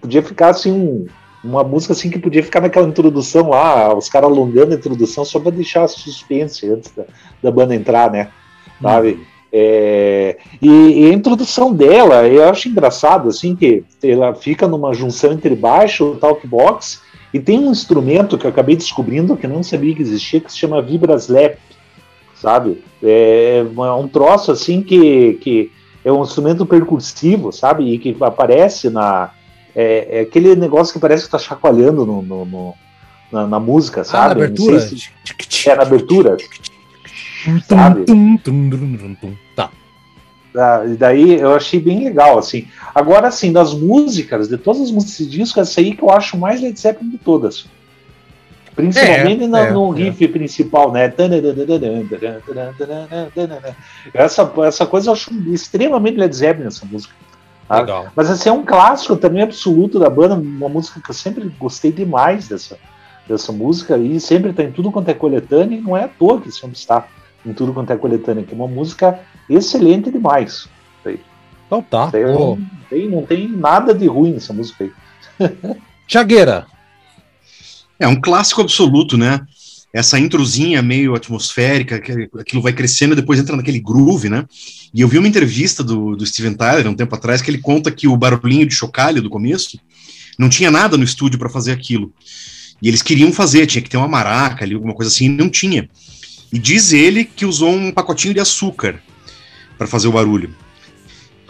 Podia 0.00 0.22
ficar 0.22 0.48
assim 0.48 0.72
um, 0.72 1.06
uma 1.44 1.62
música 1.62 1.92
assim 1.92 2.10
que 2.10 2.18
podia 2.18 2.42
ficar 2.42 2.60
naquela 2.60 2.88
introdução 2.88 3.50
lá, 3.50 3.94
os 3.96 4.08
caras 4.08 4.28
alongando 4.28 4.72
a 4.72 4.76
introdução 4.76 5.24
só 5.24 5.38
para 5.38 5.52
deixar 5.52 5.86
suspense 5.88 6.68
antes 6.68 6.90
da, 6.94 7.04
da, 7.42 7.50
banda 7.50 7.74
entrar, 7.74 8.10
né? 8.10 8.28
Sabe? 8.80 9.20
Hum. 9.20 9.24
É, 9.54 10.38
e, 10.62 10.68
e, 11.04 11.10
a 11.10 11.12
introdução 11.12 11.74
dela, 11.74 12.26
eu 12.26 12.48
acho 12.48 12.70
engraçado, 12.70 13.28
assim, 13.28 13.54
que 13.54 13.84
ela 14.02 14.34
fica 14.34 14.66
numa 14.66 14.94
junção 14.94 15.32
entre 15.32 15.54
baixo, 15.54 16.16
talkbox, 16.18 17.02
e 17.34 17.38
tem 17.38 17.58
um 17.58 17.70
instrumento 17.70 18.38
que 18.38 18.46
eu 18.46 18.50
acabei 18.50 18.76
descobrindo 18.76 19.36
que 19.36 19.44
eu 19.44 19.50
não 19.50 19.62
sabia 19.62 19.94
que 19.94 20.02
existia, 20.02 20.40
que 20.40 20.50
se 20.50 20.58
chama 20.58 20.80
Vibraslap, 20.80 21.56
sabe? 22.42 22.82
É, 23.00 23.64
é 23.64 23.92
um 23.92 24.08
troço, 24.08 24.50
assim, 24.50 24.82
que, 24.82 25.34
que 25.34 25.70
é 26.04 26.10
um 26.10 26.22
instrumento 26.22 26.66
percursivo, 26.66 27.52
sabe? 27.52 27.84
E 27.84 27.98
que 27.98 28.16
aparece 28.20 28.90
na... 28.90 29.30
É, 29.74 30.18
é 30.18 30.20
aquele 30.20 30.54
negócio 30.54 30.92
que 30.92 31.00
parece 31.00 31.24
que 31.24 31.30
tá 31.30 31.38
chacoalhando 31.38 32.04
no, 32.04 32.20
no, 32.20 32.44
no 32.44 32.74
na, 33.30 33.46
na, 33.46 33.60
música, 33.60 34.04
sabe? 34.04 34.24
Ah, 34.24 34.26
na 34.26 34.44
abertura? 34.44 34.80
Se... 34.80 35.68
É, 35.68 35.76
na 35.76 35.82
abertura 35.82 36.36
sabe? 37.66 38.04
Tá. 39.56 39.70
Ah, 40.54 40.82
e 40.84 40.96
daí 40.96 41.40
eu 41.40 41.54
achei 41.54 41.80
bem 41.80 42.04
legal, 42.04 42.38
assim. 42.38 42.66
Agora, 42.94 43.28
assim, 43.28 43.52
das 43.52 43.72
músicas, 43.72 44.48
de 44.48 44.58
todas 44.58 44.82
as 44.82 44.90
músicas 44.90 45.18
desse 45.18 45.30
disco, 45.30 45.60
essa 45.60 45.80
aí 45.80 45.94
que 45.94 46.02
eu 46.02 46.10
acho 46.10 46.36
mais 46.36 46.60
Led 46.60 46.78
Zeppelin 46.78 47.10
de 47.10 47.18
todas. 47.18 47.66
Principalmente 48.74 49.44
é, 49.44 49.46
no, 49.46 49.56
é, 49.56 49.70
no 49.70 49.90
riff 49.90 50.24
é. 50.24 50.28
principal, 50.28 50.92
né? 50.92 51.12
Essa, 54.14 54.50
essa 54.66 54.86
coisa 54.86 55.10
eu 55.10 55.12
acho 55.12 55.30
extremamente 55.52 56.18
Led 56.18 56.34
Zeppelin, 56.34 56.68
essa 56.68 56.86
música. 56.86 57.14
Tá? 57.68 57.80
Legal. 57.80 58.06
Mas 58.16 58.30
assim, 58.30 58.48
é 58.48 58.52
um 58.52 58.64
clássico 58.64 59.16
também 59.16 59.42
absoluto 59.42 59.98
da 59.98 60.08
banda, 60.08 60.34
uma 60.34 60.68
música 60.68 61.00
que 61.00 61.10
eu 61.10 61.14
sempre 61.14 61.48
gostei 61.58 61.92
demais 61.92 62.48
dessa, 62.48 62.78
dessa 63.28 63.52
música, 63.52 63.96
e 63.98 64.18
sempre 64.18 64.50
está 64.50 64.62
em 64.62 64.72
tudo 64.72 64.90
quanto 64.90 65.10
é 65.10 65.14
coletânea, 65.14 65.76
e 65.76 65.80
não 65.80 65.96
é 65.96 66.04
à 66.04 66.08
toa 66.08 66.40
que 66.40 66.50
sempre 66.50 66.76
está 66.76 67.06
em 67.44 67.52
tudo 67.52 67.72
quanto 67.74 67.92
é 67.92 67.96
coletânea, 67.96 68.44
que 68.44 68.52
é 68.52 68.56
uma 68.56 68.68
música 68.68 69.20
excelente 69.50 70.10
demais. 70.10 70.68
Então 71.72 71.82
tá. 71.82 72.10
Não, 72.12 72.58
tem, 72.90 73.08
não 73.08 73.22
tem 73.24 73.48
nada 73.48 73.94
de 73.94 74.06
ruim 74.06 74.32
nessa 74.32 74.52
música 74.52 74.84
aí. 74.84 74.92
Tiagueira. 76.06 76.66
É 78.02 78.08
um 78.08 78.20
clássico 78.20 78.60
absoluto, 78.60 79.16
né? 79.16 79.40
Essa 79.92 80.18
introzinha 80.18 80.82
meio 80.82 81.14
atmosférica, 81.14 82.00
que 82.00 82.28
aquilo 82.36 82.60
vai 82.60 82.72
crescendo 82.72 83.12
e 83.12 83.16
depois 83.16 83.38
entra 83.38 83.54
naquele 83.54 83.78
groove, 83.78 84.28
né? 84.28 84.44
E 84.92 85.02
eu 85.02 85.06
vi 85.06 85.18
uma 85.18 85.28
entrevista 85.28 85.84
do, 85.84 86.16
do 86.16 86.26
Steven 86.26 86.54
Tyler 86.54 86.88
um 86.88 86.96
tempo 86.96 87.14
atrás 87.14 87.40
que 87.40 87.48
ele 87.48 87.58
conta 87.58 87.92
que 87.92 88.08
o 88.08 88.16
barulhinho 88.16 88.66
de 88.66 88.74
chocalho 88.74 89.22
do 89.22 89.30
começo 89.30 89.78
não 90.36 90.48
tinha 90.48 90.68
nada 90.68 90.96
no 90.96 91.04
estúdio 91.04 91.38
para 91.38 91.48
fazer 91.48 91.70
aquilo. 91.70 92.12
E 92.82 92.88
eles 92.88 93.02
queriam 93.02 93.32
fazer, 93.32 93.66
tinha 93.66 93.80
que 93.80 93.88
ter 93.88 93.98
uma 93.98 94.08
maraca 94.08 94.64
ali, 94.64 94.74
alguma 94.74 94.94
coisa 94.94 95.08
assim, 95.08 95.26
e 95.26 95.28
não 95.28 95.48
tinha. 95.48 95.88
E 96.52 96.58
diz 96.58 96.92
ele 96.92 97.24
que 97.24 97.46
usou 97.46 97.70
um 97.70 97.92
pacotinho 97.92 98.34
de 98.34 98.40
açúcar 98.40 99.00
para 99.78 99.86
fazer 99.86 100.08
o 100.08 100.12
barulho. 100.12 100.52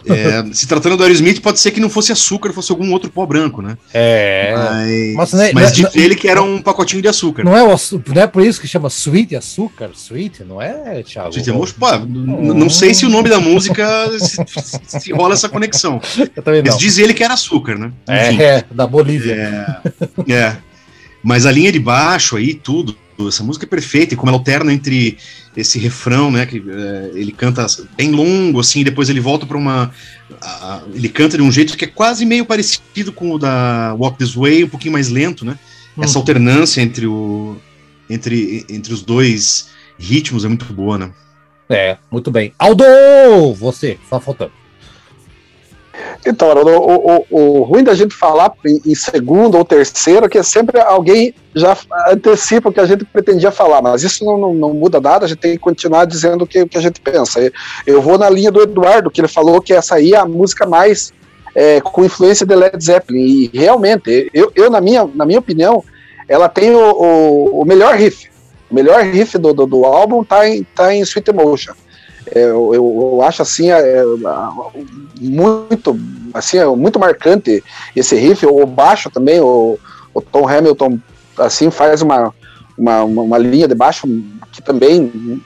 É, 0.07 0.53
se 0.53 0.67
tratando 0.67 0.97
do 0.97 1.03
Aerosmith, 1.03 1.41
pode 1.41 1.59
ser 1.59 1.71
que 1.71 1.79
não 1.79 1.89
fosse 1.89 2.11
açúcar, 2.11 2.51
fosse 2.51 2.71
algum 2.71 2.91
outro 2.91 3.09
pó 3.09 3.25
branco, 3.25 3.61
né? 3.61 3.77
É. 3.93 4.53
Mas, 5.15 5.31
mas, 5.31 5.41
é, 5.41 5.53
mas 5.53 5.73
diz 5.73 5.95
ele 5.95 6.15
que 6.15 6.27
era 6.27 6.41
um 6.41 6.61
pacotinho 6.61 7.01
de 7.01 7.07
açúcar. 7.07 7.43
Não 7.43 7.55
é, 7.55 7.63
o, 7.63 7.77
não 8.13 8.21
é 8.21 8.27
por 8.27 8.43
isso 8.43 8.59
que 8.59 8.67
chama 8.67 8.87
Sweet 8.89 9.35
açúcar? 9.35 9.91
Sweet, 9.93 10.43
não 10.43 10.61
é, 10.61 11.03
Thiago? 11.03 11.29
Sweet 11.29 11.73
pô, 11.73 11.95
hum. 11.95 12.53
não 12.53 12.69
sei 12.69 12.93
se 12.93 13.05
o 13.05 13.09
nome 13.09 13.29
da 13.29 13.39
música 13.39 14.09
se, 14.19 14.99
se 14.99 15.11
rola 15.11 15.33
essa 15.33 15.49
conexão. 15.49 16.01
Eu 16.35 16.43
também 16.43 16.61
não. 16.61 16.71
Mas 16.71 16.79
diz 16.79 16.97
ele 16.97 17.13
que 17.13 17.23
era 17.23 17.33
açúcar, 17.33 17.77
né? 17.77 17.91
É, 18.07 18.35
é, 18.35 18.63
da 18.71 18.87
Bolívia. 18.87 19.81
É, 20.27 20.33
é. 20.33 20.57
Mas 21.23 21.45
a 21.45 21.51
linha 21.51 21.71
de 21.71 21.79
baixo 21.79 22.35
aí, 22.35 22.53
tudo, 22.53 22.95
essa 23.27 23.43
música 23.43 23.65
é 23.65 23.67
perfeita, 23.67 24.13
e 24.13 24.17
como 24.17 24.29
ela 24.29 24.37
alterna 24.37 24.73
entre 24.73 25.17
esse 25.55 25.77
refrão, 25.77 26.31
né, 26.31 26.45
que 26.45 26.57
é, 26.57 27.11
ele 27.13 27.31
canta 27.31 27.65
bem 27.95 28.11
longo, 28.11 28.59
assim, 28.59 28.81
e 28.81 28.83
depois 28.83 29.09
ele 29.09 29.19
volta 29.19 29.45
para 29.45 29.57
uma... 29.57 29.91
A, 30.41 30.81
ele 30.93 31.09
canta 31.09 31.37
de 31.37 31.43
um 31.43 31.51
jeito 31.51 31.77
que 31.77 31.85
é 31.85 31.87
quase 31.87 32.25
meio 32.25 32.45
parecido 32.45 33.11
com 33.11 33.31
o 33.31 33.37
da 33.37 33.93
Walk 33.97 34.17
This 34.17 34.35
Way, 34.35 34.63
um 34.63 34.69
pouquinho 34.69 34.93
mais 34.93 35.09
lento, 35.09 35.45
né? 35.45 35.57
Hum. 35.97 36.03
Essa 36.03 36.17
alternância 36.17 36.81
entre, 36.81 37.05
o, 37.05 37.57
entre, 38.09 38.65
entre 38.69 38.93
os 38.93 39.01
dois 39.01 39.69
ritmos 39.97 40.43
é 40.43 40.47
muito 40.47 40.65
boa, 40.73 40.97
né? 40.97 41.11
É, 41.69 41.97
muito 42.11 42.29
bem. 42.31 42.53
Aldo, 42.57 42.83
você, 43.53 43.97
só 44.09 44.19
faltando. 44.19 44.62
Então, 46.25 46.49
o, 46.49 47.25
o, 47.29 47.59
o, 47.59 47.63
ruim 47.63 47.83
da 47.83 47.93
gente 47.93 48.15
falar 48.15 48.51
em, 48.65 48.95
segundo 48.95 49.57
ou 49.57 49.65
terceiro 49.65 50.25
é 50.25 50.29
que 50.29 50.41
sempre 50.41 50.79
alguém 50.79 51.33
já 51.53 51.77
antecipa 52.09 52.69
o 52.69 52.73
que 52.73 52.79
a 52.79 52.85
gente 52.85 53.05
pretendia 53.05 53.51
falar, 53.51 53.81
mas 53.81 54.03
isso 54.03 54.25
não, 54.25 54.37
não, 54.37 54.53
não 54.53 54.73
muda 54.73 54.99
nada, 54.99 55.25
a 55.25 55.27
gente 55.27 55.37
tem 55.37 55.51
que 55.51 55.59
continuar 55.59 56.05
dizendo 56.05 56.43
o 56.43 56.47
que, 56.47 56.61
o 56.61 56.67
que 56.67 56.77
a 56.77 56.81
gente 56.81 56.99
pensa. 56.99 57.51
Eu 57.85 58.01
vou 58.01 58.17
na 58.17 58.29
linha 58.29 58.51
do 58.51 58.61
Eduardo, 58.61 59.11
que 59.11 59.21
ele 59.21 59.27
falou 59.27 59.61
que 59.61 59.73
essa 59.73 59.95
aí 59.95 60.13
é 60.13 60.17
a 60.17 60.25
música 60.25 60.65
mais 60.65 61.13
é, 61.53 61.79
com 61.81 62.03
influência 62.03 62.45
de 62.45 62.55
Led 62.55 62.83
Zeppelin, 62.83 63.49
e 63.53 63.57
realmente, 63.57 64.31
eu, 64.33 64.51
eu 64.55 64.71
na, 64.71 64.81
minha, 64.81 65.07
na 65.13 65.25
minha 65.25 65.39
opinião, 65.39 65.83
ela 66.27 66.49
tem 66.49 66.71
o, 66.71 66.79
o, 66.79 67.61
o 67.61 67.65
melhor 67.65 67.95
riff. 67.95 68.29
O 68.71 68.73
melhor 68.73 69.03
riff 69.03 69.37
do, 69.37 69.53
do, 69.53 69.67
do 69.67 69.85
álbum 69.85 70.23
tá 70.23 70.47
em, 70.47 70.63
tá 70.63 70.93
em 70.93 71.01
Sweet 71.01 71.29
Emotion. 71.29 71.73
É, 72.27 72.43
eu, 72.43 72.73
eu, 72.73 73.21
acho 73.21 73.41
assim 73.41 73.71
é, 73.71 73.79
é, 73.79 74.03
muito 75.19 75.99
assim 76.33 76.63
muito 76.75 76.99
marcante 76.99 77.63
esse 77.95 78.15
riff. 78.15 78.45
O 78.45 78.65
baixo 78.65 79.09
também 79.09 79.39
o, 79.39 79.77
o 80.13 80.21
Tom 80.21 80.47
Hamilton 80.47 80.99
assim 81.37 81.69
faz 81.69 82.01
uma, 82.01 82.33
uma, 82.77 83.03
uma 83.03 83.37
linha 83.37 83.67
de 83.67 83.75
baixo 83.75 84.07
que 84.51 84.61
também 84.61 85.41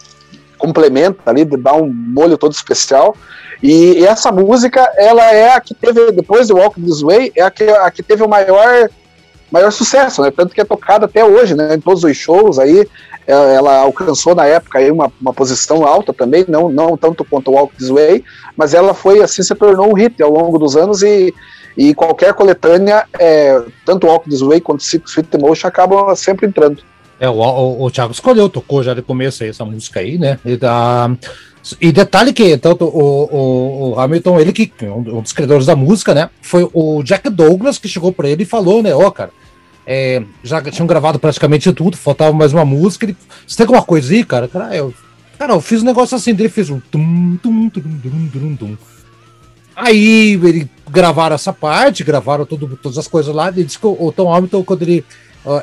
complementa 0.57 1.29
ali 1.29 1.45
dá 1.45 1.73
um 1.73 1.91
molho 1.91 2.37
todo 2.37 2.51
especial. 2.51 3.15
E, 3.61 3.99
e, 3.99 4.05
essa 4.05 4.31
música 4.31 4.91
ela 4.97 5.23
é 5.33 5.53
a 5.53 5.59
que 5.59 5.73
teve 5.73 6.11
depois 6.11 6.47
do 6.47 6.57
Walk 6.57 6.79
This 6.79 7.01
Way 7.01 7.31
é 7.35 7.41
a 7.41 7.49
que, 7.49 7.63
a 7.63 7.89
que 7.89 8.03
teve 8.03 8.23
o 8.23 8.29
maior 8.29 8.89
maior 9.51 9.71
sucesso, 9.71 10.21
né? 10.21 10.31
Tanto 10.31 10.53
que 10.53 10.61
é 10.61 10.65
tocada 10.65 11.05
até 11.05 11.23
hoje, 11.23 11.55
né? 11.55 11.75
Em 11.75 11.79
todos 11.79 12.03
os 12.03 12.15
shows 12.15 12.59
aí, 12.59 12.87
ela, 13.25 13.51
ela 13.51 13.77
alcançou 13.79 14.33
na 14.35 14.45
época 14.45 14.79
aí 14.79 14.89
uma, 14.91 15.11
uma 15.19 15.33
posição 15.33 15.85
alta 15.85 16.13
também, 16.13 16.45
não, 16.47 16.69
não 16.69 16.97
tanto 16.97 17.25
quanto 17.25 17.51
Walk 17.51 17.75
This 17.75 17.89
Way, 17.89 18.23
mas 18.55 18.73
ela 18.73 18.93
foi 18.93 19.21
assim, 19.21 19.43
se 19.43 19.53
tornou 19.55 19.89
um 19.89 19.93
hit 19.93 20.21
ao 20.21 20.31
longo 20.31 20.57
dos 20.57 20.75
anos 20.75 21.01
e, 21.01 21.33
e 21.77 21.93
qualquer 21.93 22.33
coletânea, 22.33 23.05
é, 23.19 23.61
tanto 23.85 24.07
Walk 24.07 24.29
This 24.29 24.41
Way 24.41 24.61
quanto 24.61 24.81
Sweet 24.81 25.29
Emotion 25.33 25.67
acabam 25.67 26.15
sempre 26.15 26.47
entrando. 26.47 26.81
É, 27.19 27.29
o, 27.29 27.33
o, 27.33 27.83
o 27.83 27.91
Thiago 27.91 28.11
escolheu, 28.11 28.47
tocou 28.47 28.83
já 28.83 28.93
de 28.93 29.01
começo 29.01 29.43
aí 29.43 29.49
essa 29.49 29.65
música 29.65 29.99
aí, 29.99 30.17
né? 30.17 30.39
E, 30.45 30.55
da, 30.55 31.09
e 31.81 31.91
detalhe 31.91 32.33
que 32.33 32.57
tanto 32.57 32.85
o, 32.85 32.89
o, 32.89 33.91
o, 33.93 33.99
Hamilton, 33.99 34.39
ele 34.39 34.53
que 34.53 34.71
um 34.85 35.21
dos 35.21 35.33
criadores 35.33 35.65
da 35.65 35.75
música, 35.75 36.13
né? 36.13 36.29
Foi 36.41 36.69
o 36.73 37.01
Jack 37.03 37.29
Douglas 37.29 37.77
que 37.77 37.87
chegou 37.87 38.11
para 38.11 38.29
ele 38.29 38.43
e 38.43 38.45
falou, 38.45 38.83
né? 38.83 38.93
Ó, 38.93 39.07
oh, 39.07 39.11
cara, 39.11 39.31
é, 39.85 40.21
já 40.43 40.61
tinham 40.63 40.85
gravado 40.85 41.17
praticamente 41.17 41.71
tudo, 41.71 41.95
faltava 41.95 42.33
mais 42.33 42.53
uma 42.53 42.65
música. 42.65 43.05
Ele, 43.05 43.15
Você 43.45 43.57
tem 43.57 43.65
alguma 43.65 43.81
coisa 43.81 44.13
aí, 44.13 44.23
cara? 44.23 44.47
Cara, 44.47 44.75
eu, 44.75 44.93
cara, 45.39 45.53
eu 45.53 45.61
fiz 45.61 45.81
um 45.81 45.85
negócio 45.85 46.15
assim 46.15 46.33
dele, 46.33 46.49
fez 46.49 46.69
um 46.69 46.79
tum, 46.79 47.37
tum, 47.41 47.69
tum, 47.69 47.81
tum, 47.81 48.29
tum, 48.31 48.55
tum. 48.55 48.77
Aí 49.75 50.33
ele 50.33 50.69
gravaram 50.89 51.35
essa 51.35 51.53
parte, 51.53 52.03
gravaram 52.03 52.45
tudo, 52.45 52.77
todas 52.81 52.97
as 52.97 53.07
coisas 53.07 53.33
lá. 53.33 53.47
Ele 53.49 53.63
disse 53.63 53.79
que 53.79 53.85
o, 53.85 54.11
Tom 54.11 54.33
Hamilton, 54.33 54.63
quando 54.63 54.81
ele, 54.81 55.05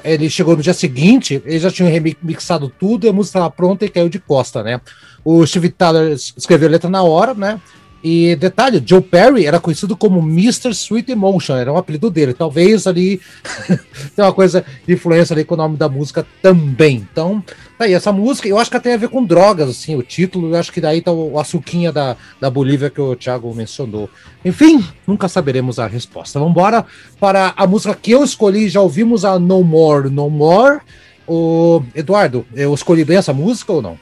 ele 0.05 0.31
chegou 0.31 0.57
no 0.57 0.63
dia 0.63 0.73
seguinte, 0.73 1.43
ele 1.45 1.59
já 1.59 1.71
tinha 1.71 1.89
remixado 1.89 2.69
tudo 2.69 3.09
a 3.09 3.13
música 3.13 3.39
estava 3.39 3.51
pronta 3.51 3.85
e 3.85 3.89
caiu 3.89 4.09
de 4.09 4.21
costa, 4.21 4.63
né? 4.63 4.81
O 5.25 5.47
Steve 5.47 5.71
Tyler 5.71 6.13
escreveu 6.13 6.69
a 6.69 6.73
letra 6.73 6.91
na 6.91 7.03
hora, 7.03 7.35
né? 7.35 7.61
E 8.07 8.37
detalhe, 8.37 8.83
Joe 8.85 9.01
Perry 9.01 9.47
era 9.47 9.59
conhecido 9.59 9.97
como 9.97 10.21
Mr. 10.21 10.69
Sweet 10.73 11.11
Emotion, 11.11 11.57
era 11.57 11.73
um 11.73 11.79
apelido 11.79 12.11
dele. 12.11 12.35
Talvez 12.35 12.87
ali 12.87 13.19
tem 14.15 14.23
uma 14.23 14.33
coisa 14.35 14.63
de 14.87 14.93
influência 14.93 15.33
ali 15.33 15.43
com 15.43 15.55
o 15.55 15.57
nome 15.57 15.79
da 15.79 15.89
música 15.89 16.27
também. 16.43 16.97
Então, 17.11 17.43
tá 17.79 17.87
aí, 17.87 17.95
essa 17.95 18.13
música, 18.13 18.47
eu 18.47 18.59
acho 18.59 18.71
que 18.71 18.79
tem 18.79 18.93
a 18.93 18.99
ver 18.99 19.09
com 19.09 19.25
drogas, 19.25 19.71
assim, 19.71 19.97
o 19.97 20.03
título, 20.03 20.51
eu 20.51 20.61
acho 20.61 20.71
que 20.71 20.83
daí 20.83 21.01
tá 21.01 21.11
o 21.11 21.39
açuquinha 21.39 21.91
da, 21.91 22.15
da 22.39 22.51
Bolívia 22.51 22.91
que 22.91 23.01
o 23.01 23.17
Thiago 23.17 23.55
mencionou. 23.55 24.11
Enfim, 24.45 24.85
nunca 25.07 25.27
saberemos 25.27 25.79
a 25.79 25.87
resposta. 25.87 26.39
Vamos 26.39 26.53
embora 26.53 26.85
para 27.19 27.55
a 27.57 27.67
música 27.67 27.95
que 27.95 28.11
eu 28.11 28.23
escolhi, 28.23 28.69
já 28.69 28.83
ouvimos 28.83 29.25
a 29.25 29.39
No 29.39 29.65
More, 29.65 30.11
No 30.11 30.29
More. 30.29 30.81
O 31.27 31.83
Eduardo, 31.95 32.45
eu 32.55 32.75
escolhi 32.75 33.03
bem 33.03 33.17
essa 33.17 33.33
música 33.33 33.73
ou 33.73 33.81
não? 33.81 33.99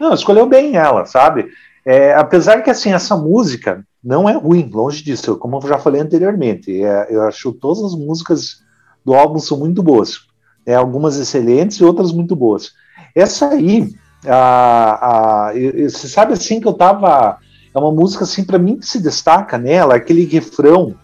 Não, 0.00 0.14
escolheu 0.14 0.46
bem 0.46 0.76
ela, 0.76 1.04
sabe? 1.04 1.50
É, 1.84 2.14
apesar 2.14 2.62
que 2.62 2.70
assim 2.70 2.92
essa 2.92 3.14
música 3.16 3.84
não 4.02 4.26
é 4.26 4.32
ruim, 4.32 4.70
longe 4.72 5.04
disso, 5.04 5.36
como 5.36 5.58
eu 5.58 5.68
já 5.68 5.78
falei 5.78 6.00
anteriormente, 6.00 6.82
é, 6.82 7.06
eu 7.10 7.22
acho 7.22 7.52
todas 7.52 7.84
as 7.84 7.94
músicas 7.94 8.62
do 9.04 9.14
álbum 9.14 9.38
são 9.38 9.58
muito 9.58 9.82
boas, 9.82 10.20
é, 10.64 10.74
algumas 10.74 11.18
excelentes 11.18 11.76
e 11.76 11.84
outras 11.84 12.12
muito 12.12 12.34
boas. 12.34 12.72
Essa 13.14 13.50
aí, 13.50 13.92
a, 14.26 15.48
a, 15.48 15.52
você 15.52 16.08
sabe 16.08 16.32
assim 16.32 16.60
que 16.60 16.66
eu 16.68 16.72
tava, 16.72 17.38
é 17.74 17.78
uma 17.78 17.92
música 17.92 18.24
assim 18.24 18.42
para 18.42 18.58
mim 18.58 18.78
que 18.78 18.86
se 18.86 19.02
destaca 19.02 19.58
nela, 19.58 19.96
aquele 19.96 20.24
refrão 20.24 20.94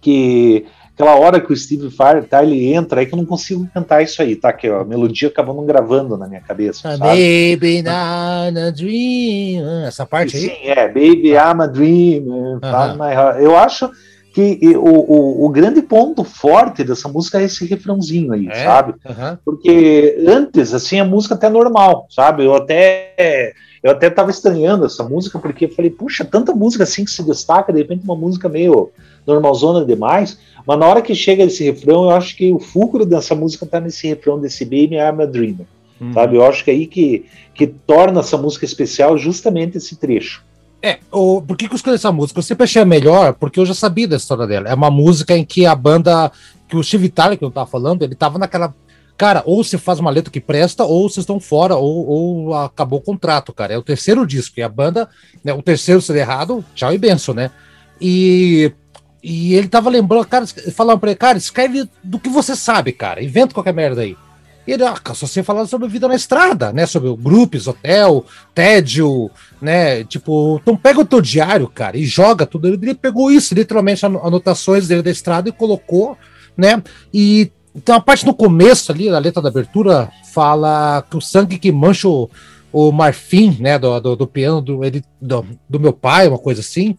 que 0.00 0.66
aquela 0.98 1.14
hora 1.14 1.40
que 1.40 1.52
o 1.52 1.56
Steve 1.56 1.88
Tyler 2.28 2.74
entra, 2.74 3.00
aí 3.00 3.06
que 3.06 3.14
eu 3.14 3.16
não 3.16 3.24
consigo 3.24 3.68
cantar 3.72 4.02
isso 4.02 4.20
aí, 4.20 4.34
tá? 4.34 4.52
Que 4.52 4.68
ó, 4.68 4.80
a 4.80 4.84
melodia 4.84 5.28
acabou 5.28 5.54
não 5.54 5.64
gravando 5.64 6.16
na 6.16 6.26
minha 6.26 6.40
cabeça. 6.40 6.88
Ah, 6.88 6.96
baby, 6.98 7.82
not 7.82 8.58
a 8.58 8.70
dream. 8.74 9.64
Ah, 9.64 9.86
essa 9.86 10.04
parte 10.04 10.36
aí? 10.36 10.42
Sim, 10.42 10.56
é. 10.64 10.88
Baby, 10.88 11.30
I'm 11.30 11.62
a 11.62 11.66
dream. 11.68 12.24
-huh. 12.60 13.38
Eu 13.38 13.56
acho 13.56 13.88
que 14.34 14.58
o, 14.76 14.80
o, 14.80 15.46
o, 15.46 15.48
grande 15.50 15.82
ponto 15.82 16.24
forte 16.24 16.82
dessa 16.82 17.08
música 17.08 17.40
é 17.40 17.44
esse 17.44 17.64
refrãozinho 17.64 18.32
aí, 18.32 18.48
é? 18.48 18.64
sabe? 18.64 18.94
Porque 19.44 20.16
antes, 20.26 20.74
assim, 20.74 20.98
a 20.98 21.04
música 21.04 21.34
até 21.34 21.48
normal, 21.48 22.06
sabe? 22.10 22.44
Eu 22.44 22.54
até 22.54 23.54
eu 23.82 23.90
até 23.90 24.10
tava 24.10 24.30
estranhando 24.30 24.86
essa 24.86 25.04
música, 25.04 25.38
porque 25.38 25.66
eu 25.66 25.70
falei, 25.70 25.90
puxa, 25.90 26.24
tanta 26.24 26.54
música 26.54 26.84
assim 26.84 27.04
que 27.04 27.10
se 27.10 27.22
destaca, 27.22 27.72
de 27.72 27.78
repente 27.78 28.04
uma 28.04 28.16
música 28.16 28.48
meio 28.48 28.90
normalzona 29.26 29.84
demais. 29.84 30.38
Mas 30.66 30.78
na 30.78 30.86
hora 30.86 31.02
que 31.02 31.14
chega 31.14 31.44
esse 31.44 31.64
refrão, 31.64 32.04
eu 32.04 32.10
acho 32.10 32.36
que 32.36 32.52
o 32.52 32.58
fulcro 32.58 33.06
dessa 33.06 33.34
música 33.34 33.66
tá 33.66 33.80
nesse 33.80 34.08
refrão 34.08 34.40
desse 34.40 34.64
Baby 34.64 34.96
I'm 34.96 35.22
a 35.22 35.26
Dreamer. 35.26 35.66
Hum. 36.00 36.12
Sabe? 36.12 36.36
Eu 36.36 36.44
acho 36.44 36.64
que 36.64 36.70
é 36.70 36.74
aí 36.74 36.86
que, 36.86 37.26
que 37.54 37.66
torna 37.66 38.20
essa 38.20 38.36
música 38.36 38.64
especial 38.64 39.16
justamente 39.18 39.78
esse 39.78 39.96
trecho. 39.96 40.42
É, 40.80 40.98
o, 41.10 41.42
por 41.42 41.56
que, 41.56 41.66
que 41.66 41.74
eu 41.74 41.76
escolhi 41.76 41.96
essa 41.96 42.12
música? 42.12 42.38
Eu 42.38 42.42
sempre 42.44 42.64
achei 42.64 42.80
a 42.80 42.84
melhor, 42.84 43.34
porque 43.34 43.58
eu 43.58 43.66
já 43.66 43.74
sabia 43.74 44.06
da 44.06 44.16
história 44.16 44.46
dela. 44.46 44.68
É 44.68 44.74
uma 44.74 44.90
música 44.90 45.36
em 45.36 45.44
que 45.44 45.66
a 45.66 45.74
banda, 45.74 46.30
que 46.68 46.76
o 46.76 46.84
Steve 46.84 47.08
Tyler, 47.08 47.36
que 47.36 47.44
eu 47.44 47.50
tava 47.50 47.68
falando, 47.68 48.02
ele 48.02 48.14
tava 48.14 48.38
naquela. 48.38 48.72
Cara, 49.18 49.42
ou 49.44 49.64
você 49.64 49.76
faz 49.76 49.98
uma 49.98 50.12
letra 50.12 50.30
que 50.30 50.40
presta, 50.40 50.84
ou 50.84 51.08
vocês 51.08 51.24
estão 51.24 51.40
fora, 51.40 51.74
ou, 51.74 52.06
ou, 52.06 52.54
acabou 52.54 53.00
o 53.00 53.02
contrato, 53.02 53.52
cara. 53.52 53.74
É 53.74 53.76
o 53.76 53.82
terceiro 53.82 54.24
disco, 54.24 54.60
e 54.60 54.62
a 54.62 54.68
banda, 54.68 55.08
né, 55.44 55.52
o 55.52 55.60
terceiro 55.60 56.00
ser 56.00 56.14
errado, 56.14 56.64
tchau 56.72 56.92
e 56.94 56.98
benção, 56.98 57.34
né? 57.34 57.50
E, 58.00 58.72
e 59.20 59.54
ele 59.54 59.66
tava 59.66 59.90
lembrando, 59.90 60.24
cara, 60.24 60.46
falando 60.72 61.00
pra 61.00 61.10
ele, 61.10 61.18
cara, 61.18 61.36
escreve 61.36 61.88
do 62.02 62.20
que 62.20 62.28
você 62.28 62.54
sabe, 62.54 62.92
cara, 62.92 63.20
inventa 63.20 63.52
qualquer 63.52 63.74
merda 63.74 64.02
aí. 64.02 64.16
E 64.64 64.72
ele, 64.72 64.84
ah, 64.84 64.94
só 65.14 65.26
você 65.26 65.42
falando 65.42 65.66
sobre 65.66 65.88
vida 65.88 66.06
na 66.06 66.14
estrada, 66.14 66.72
né? 66.72 66.86
Sobre 66.86 67.12
grupos, 67.16 67.66
hotel, 67.66 68.24
tédio, 68.54 69.28
né? 69.60 70.04
Tipo, 70.04 70.60
então 70.62 70.76
pega 70.76 71.00
o 71.00 71.04
teu 71.04 71.20
diário, 71.20 71.66
cara, 71.66 71.96
e 71.96 72.04
joga 72.04 72.46
tudo. 72.46 72.68
Ele 72.68 72.94
pegou 72.94 73.32
isso, 73.32 73.52
literalmente, 73.52 74.06
anotações 74.06 74.86
dele 74.86 75.02
da 75.02 75.10
estrada 75.10 75.48
e 75.48 75.52
colocou, 75.52 76.16
né? 76.56 76.80
E 77.12 77.50
então 77.78 77.94
a 77.94 78.00
parte 78.00 78.26
no 78.26 78.34
começo 78.34 78.90
ali, 78.92 79.08
da 79.08 79.18
letra 79.18 79.40
da 79.40 79.48
abertura, 79.48 80.10
fala 80.32 81.02
que 81.08 81.16
o 81.16 81.20
sangue 81.20 81.58
que 81.58 81.72
mancha 81.72 82.08
o, 82.08 82.28
o 82.72 82.92
marfim, 82.92 83.56
né? 83.60 83.78
Do, 83.78 84.00
do, 84.00 84.16
do 84.16 84.26
piano 84.26 84.60
do, 84.60 84.84
ele, 84.84 85.02
do, 85.20 85.46
do, 85.68 85.80
meu 85.80 85.92
pai, 85.92 86.28
uma 86.28 86.38
coisa 86.38 86.60
assim. 86.60 86.96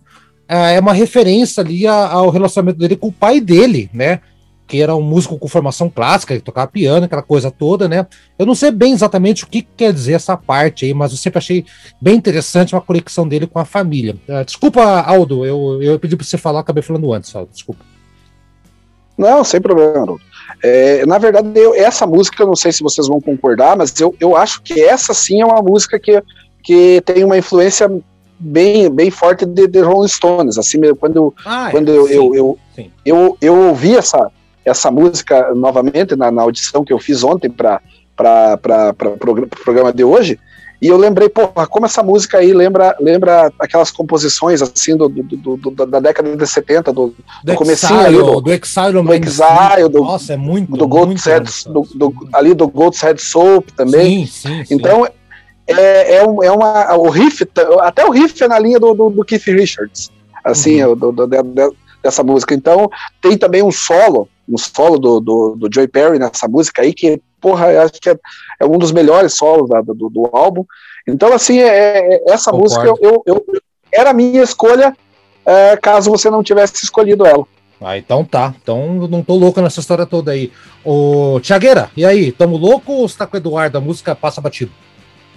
É, 0.48 0.76
é 0.76 0.80
uma 0.80 0.94
referência 0.94 1.62
ali 1.62 1.86
ao 1.86 2.30
relacionamento 2.30 2.80
dele 2.80 2.96
com 2.96 3.08
o 3.08 3.14
pai 3.14 3.40
dele, 3.40 3.90
né? 3.94 4.22
que 4.70 4.80
era 4.80 4.96
um 4.96 5.02
músico 5.02 5.36
com 5.40 5.48
formação 5.48 5.90
clássica, 5.90 6.36
que 6.36 6.44
tocava 6.44 6.68
piano, 6.68 7.04
aquela 7.04 7.24
coisa 7.24 7.50
toda, 7.50 7.90
né? 7.90 8.06
Eu 8.38 8.46
não 8.46 8.54
sei 8.54 8.70
bem 8.70 8.94
exatamente 8.94 9.44
o 9.44 9.48
que 9.48 9.64
quer 9.64 9.92
dizer 9.92 10.14
essa 10.14 10.38
parte 10.38 10.86
aí, 10.86 10.94
mas 10.94 11.10
eu 11.10 11.18
sempre 11.18 11.40
achei 11.40 11.66
bem 12.00 12.16
interessante 12.16 12.76
uma 12.76 12.82
conexão 12.82 13.28
dele 13.28 13.48
com 13.48 13.58
a 13.58 13.66
família. 13.66 14.16
Uh, 14.30 14.46
desculpa, 14.46 14.84
Aldo, 15.02 15.44
eu, 15.44 15.82
eu 15.82 15.98
pedi 15.98 16.16
para 16.16 16.24
você 16.24 16.38
falar, 16.38 16.60
acabei 16.60 16.84
falando 16.84 17.12
antes, 17.12 17.36
Aldo, 17.36 17.50
desculpa. 17.52 17.84
Não, 19.18 19.44
sem 19.44 19.60
problema, 19.60 19.98
Aldo. 19.98 20.29
É, 20.64 21.06
na 21.06 21.18
verdade, 21.18 21.52
eu, 21.56 21.74
essa 21.74 22.06
música, 22.06 22.44
eu 22.44 22.48
não 22.48 22.56
sei 22.56 22.72
se 22.72 22.84
vocês 22.84 23.08
vão 23.08 23.22
concordar, 23.22 23.78
mas 23.78 23.98
eu, 24.00 24.16
eu 24.20 24.36
acho 24.36 24.62
que 24.62 24.82
essa 24.82 25.14
sim 25.14 25.42
é 25.42 25.46
uma 25.46 25.62
música 25.62 26.00
que, 26.00 26.22
que 26.64 27.02
tem 27.06 27.24
uma 27.24 27.38
influência 27.38 27.90
bem, 28.40 28.90
bem 28.90 29.12
forte 29.12 29.46
de, 29.46 29.68
de 29.68 29.80
Rolling 29.82 30.08
Stones. 30.08 30.58
Assim, 30.58 30.80
quando, 30.96 31.34
ah, 31.46 31.70
quando 31.72 31.92
é, 31.92 31.96
eu, 31.96 32.08
eu, 32.08 32.36
eu, 32.36 32.60
eu, 33.06 33.38
eu, 33.42 33.56
ouvi 33.56 33.96
essa, 33.96 34.32
essa 34.66 34.90
música 34.90 35.54
novamente 35.54 36.16
na, 36.16 36.32
na 36.32 36.42
audição 36.42 36.84
que 36.84 36.94
eu 36.94 37.00
fiz 37.00 37.24
ontem 37.24 37.50
para 37.50 37.82
o 38.18 39.64
programa 39.64 39.94
de 39.94 40.04
hoje. 40.04 40.40
E 40.82 40.88
eu 40.88 40.96
lembrei, 40.96 41.28
porra, 41.28 41.68
como 41.68 41.86
essa 41.86 42.02
música 42.02 42.38
aí 42.38 42.54
lembra, 42.54 42.96
lembra 43.02 43.52
aquelas 43.60 43.92
composições 43.92 44.62
assim 44.62 44.96
do, 44.96 45.10
do, 45.10 45.58
do 45.58 45.72
da 45.86 46.00
década 46.00 46.36
de 46.36 46.48
70, 46.48 46.94
do, 46.94 47.14
do, 47.44 47.56
comecinho 47.56 48.00
ali, 48.00 48.18
do, 48.18 48.40
do 48.40 48.50
Exile, 48.50 49.04
do, 49.04 49.14
Exile 49.14 49.90
do, 49.90 50.00
Nossa, 50.00 50.34
é 50.34 50.38
muito, 50.38 50.72
do 50.78 50.88
Gold's 50.88 51.26
Head, 51.26 51.50
do, 51.66 51.82
do, 51.94 52.14
ali 52.32 52.54
do 52.54 52.66
Gold's 52.66 53.02
Head 53.02 53.22
Soap 53.22 53.70
também. 53.76 54.26
Sim, 54.26 54.64
sim, 54.64 54.76
então, 54.76 55.06
sim. 55.06 55.12
É, 55.68 56.16
é, 56.16 56.28
um, 56.28 56.42
é 56.42 56.52
uma, 56.52 56.96
o 56.96 57.10
riff, 57.10 57.46
até 57.82 58.06
o 58.06 58.12
riff 58.12 58.42
é 58.42 58.48
na 58.48 58.58
linha 58.58 58.80
do, 58.80 58.94
do, 58.94 59.10
do 59.10 59.26
Keith 59.26 59.46
Richards, 59.48 60.10
assim, 60.44 60.82
uhum. 60.82 60.96
do, 60.96 61.12
do, 61.12 61.28
do, 61.28 61.76
dessa 62.02 62.24
música. 62.24 62.54
Então, 62.54 62.90
tem 63.22 63.38
também 63.38 63.62
um 63.62 63.72
solo, 63.72 64.28
um 64.48 64.58
solo 64.58 64.98
do, 64.98 65.20
do, 65.20 65.56
do 65.56 65.70
Joy 65.74 65.88
Perry 65.88 66.20
nessa 66.20 66.48
música 66.48 66.82
aí, 66.82 66.94
que, 66.94 67.22
porra, 67.40 67.84
acho 67.84 67.94
que 67.94 68.10
é, 68.10 68.18
é 68.60 68.66
um 68.66 68.78
dos 68.78 68.92
melhores 68.92 69.36
solos 69.36 69.70
da, 69.70 69.82
do, 69.82 70.10
do 70.10 70.30
álbum. 70.32 70.66
Então, 71.08 71.34
assim, 71.34 71.60
é, 71.60 72.16
é 72.16 72.24
essa 72.32 72.52
Concordo. 72.52 72.64
música 72.64 72.88
eu, 72.88 73.24
eu, 73.26 73.46
eu, 73.48 73.62
era 73.92 74.12
a 74.12 74.14
minha 74.14 74.44
escolha 74.44 74.96
é, 75.46 75.78
caso 75.78 76.12
você 76.12 76.30
não 76.30 76.44
tivesse 76.44 76.84
escolhido 76.84 77.26
ela. 77.26 77.46
Ah, 77.82 77.98
então 77.98 78.26
tá. 78.26 78.54
Então 78.62 79.08
não 79.10 79.24
tô 79.24 79.36
louco 79.36 79.62
nessa 79.62 79.80
história 79.80 80.06
toda 80.06 80.32
aí. 80.32 80.52
Ô, 80.84 81.40
Tiagueira, 81.42 81.90
e 81.96 82.06
aí? 82.06 82.32
Tamo 82.32 82.58
louco 82.58 82.92
ou 82.92 83.08
você 83.08 83.18
tá 83.18 83.26
com 83.26 83.36
o 83.36 83.40
Eduardo? 83.40 83.78
A 83.78 83.82
música 83.82 84.14
passa 84.16 84.42
batido? 84.42 84.72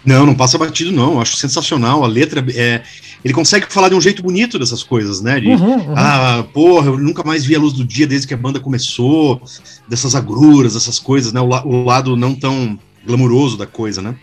Não, 0.04 0.26
não 0.26 0.34
passa 0.34 0.58
batido, 0.58 0.92
não. 0.92 1.20
Acho 1.20 1.36
sensacional. 1.36 2.04
A 2.04 2.06
letra 2.06 2.44
é. 2.54 2.82
Ele 3.24 3.32
consegue 3.32 3.66
falar 3.68 3.88
de 3.88 3.94
um 3.94 4.00
jeito 4.00 4.22
bonito 4.22 4.58
dessas 4.58 4.82
coisas, 4.82 5.20
né? 5.20 5.38
De, 5.38 5.46
uhum, 5.46 5.74
uhum. 5.74 5.94
ah, 5.96 6.44
porra, 6.52 6.88
eu 6.88 6.98
nunca 6.98 7.22
mais 7.22 7.44
vi 7.44 7.54
a 7.54 7.58
luz 7.58 7.72
do 7.72 7.84
dia 7.84 8.06
desde 8.06 8.26
que 8.26 8.34
a 8.34 8.36
banda 8.36 8.58
começou, 8.58 9.40
dessas 9.88 10.16
agruras, 10.16 10.74
essas 10.74 10.98
coisas, 10.98 11.32
né? 11.32 11.40
O, 11.40 11.46
o 11.46 11.84
lado 11.84 12.16
não 12.16 12.34
tão 12.34 12.76
glamuroso 13.06 13.56
da 13.56 13.66
coisa, 13.66 14.02
né? 14.02 14.16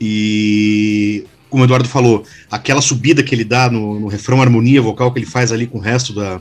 E 0.00 1.24
como 1.50 1.62
o 1.62 1.66
Eduardo 1.66 1.88
falou, 1.88 2.24
aquela 2.50 2.80
subida 2.80 3.22
que 3.22 3.34
ele 3.34 3.44
dá 3.44 3.70
no, 3.70 4.00
no 4.00 4.08
refrão, 4.08 4.40
harmonia 4.40 4.80
vocal 4.80 5.12
que 5.12 5.18
ele 5.18 5.26
faz 5.26 5.50
ali 5.52 5.66
com 5.66 5.78
o 5.78 5.80
resto 5.80 6.14
da, 6.14 6.40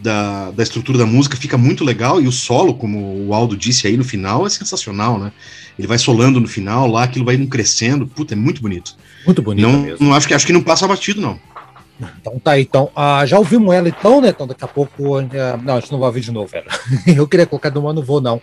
da, 0.00 0.50
da 0.50 0.62
estrutura 0.62 0.98
da 0.98 1.06
música 1.06 1.36
fica 1.36 1.58
muito 1.58 1.84
legal, 1.84 2.20
e 2.20 2.28
o 2.28 2.32
solo, 2.32 2.74
como 2.74 3.26
o 3.26 3.34
Aldo 3.34 3.56
disse 3.56 3.86
aí 3.86 3.96
no 3.96 4.04
final, 4.04 4.46
é 4.46 4.50
sensacional, 4.50 5.18
né? 5.18 5.32
Ele 5.78 5.88
vai 5.88 5.98
solando 5.98 6.40
no 6.40 6.48
final 6.48 6.88
lá, 6.88 7.04
aquilo 7.04 7.24
vai 7.24 7.36
crescendo, 7.46 8.06
puta, 8.06 8.34
é 8.34 8.36
muito 8.36 8.60
bonito. 8.60 8.96
Muito 9.24 9.42
bonito 9.42 9.68
não, 9.68 9.80
mesmo. 9.80 10.06
Não 10.06 10.14
acho 10.14 10.26
que, 10.26 10.34
acho 10.34 10.46
que 10.46 10.52
não 10.52 10.62
passa 10.62 10.86
batido, 10.86 11.20
não. 11.20 11.38
Então 12.20 12.38
tá 12.38 12.52
aí, 12.52 12.62
então. 12.62 12.90
Ah, 12.94 13.24
já 13.26 13.38
ouvimos 13.38 13.74
ela 13.74 13.88
então, 13.88 14.20
né? 14.20 14.28
Então 14.28 14.46
daqui 14.46 14.64
a 14.64 14.68
pouco. 14.68 15.18
Uh, 15.18 15.28
não, 15.64 15.76
a 15.76 15.80
gente 15.80 15.90
não 15.90 15.98
vai 15.98 16.08
ouvir 16.08 16.20
de 16.20 16.30
novo, 16.30 16.50
velho. 16.50 16.66
Eu 17.06 17.26
queria 17.26 17.46
colocar 17.46 17.70
de 17.70 17.78
uma, 17.78 17.92
não 17.92 18.02
vou, 18.02 18.20
não. 18.20 18.40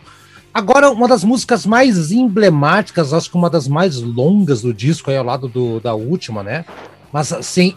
Agora, 0.53 0.89
uma 0.89 1.08
das 1.08 1.24
músicas 1.24 1.66
mais 1.66 2.12
emblemáticas, 2.12 3.14
acho 3.14 3.30
que 3.30 3.36
uma 3.36 3.49
das 3.49 3.68
mais 3.68 3.97
longas 3.97 4.62
do 4.62 4.74
disco, 4.74 5.10
aí 5.10 5.18
ao 5.18 5.26
lado 5.26 5.47
do, 5.47 5.80
da 5.80 5.93
última, 5.93 6.43
né? 6.43 6.66
Mas 7.12 7.32
assim, 7.32 7.76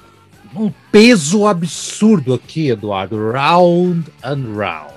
um 0.57 0.73
peso 0.91 1.47
absurdo 1.47 2.35
aqui, 2.35 2.71
Eduardo. 2.71 3.31
Round 3.31 4.05
and 4.23 4.55
Round. 4.55 4.95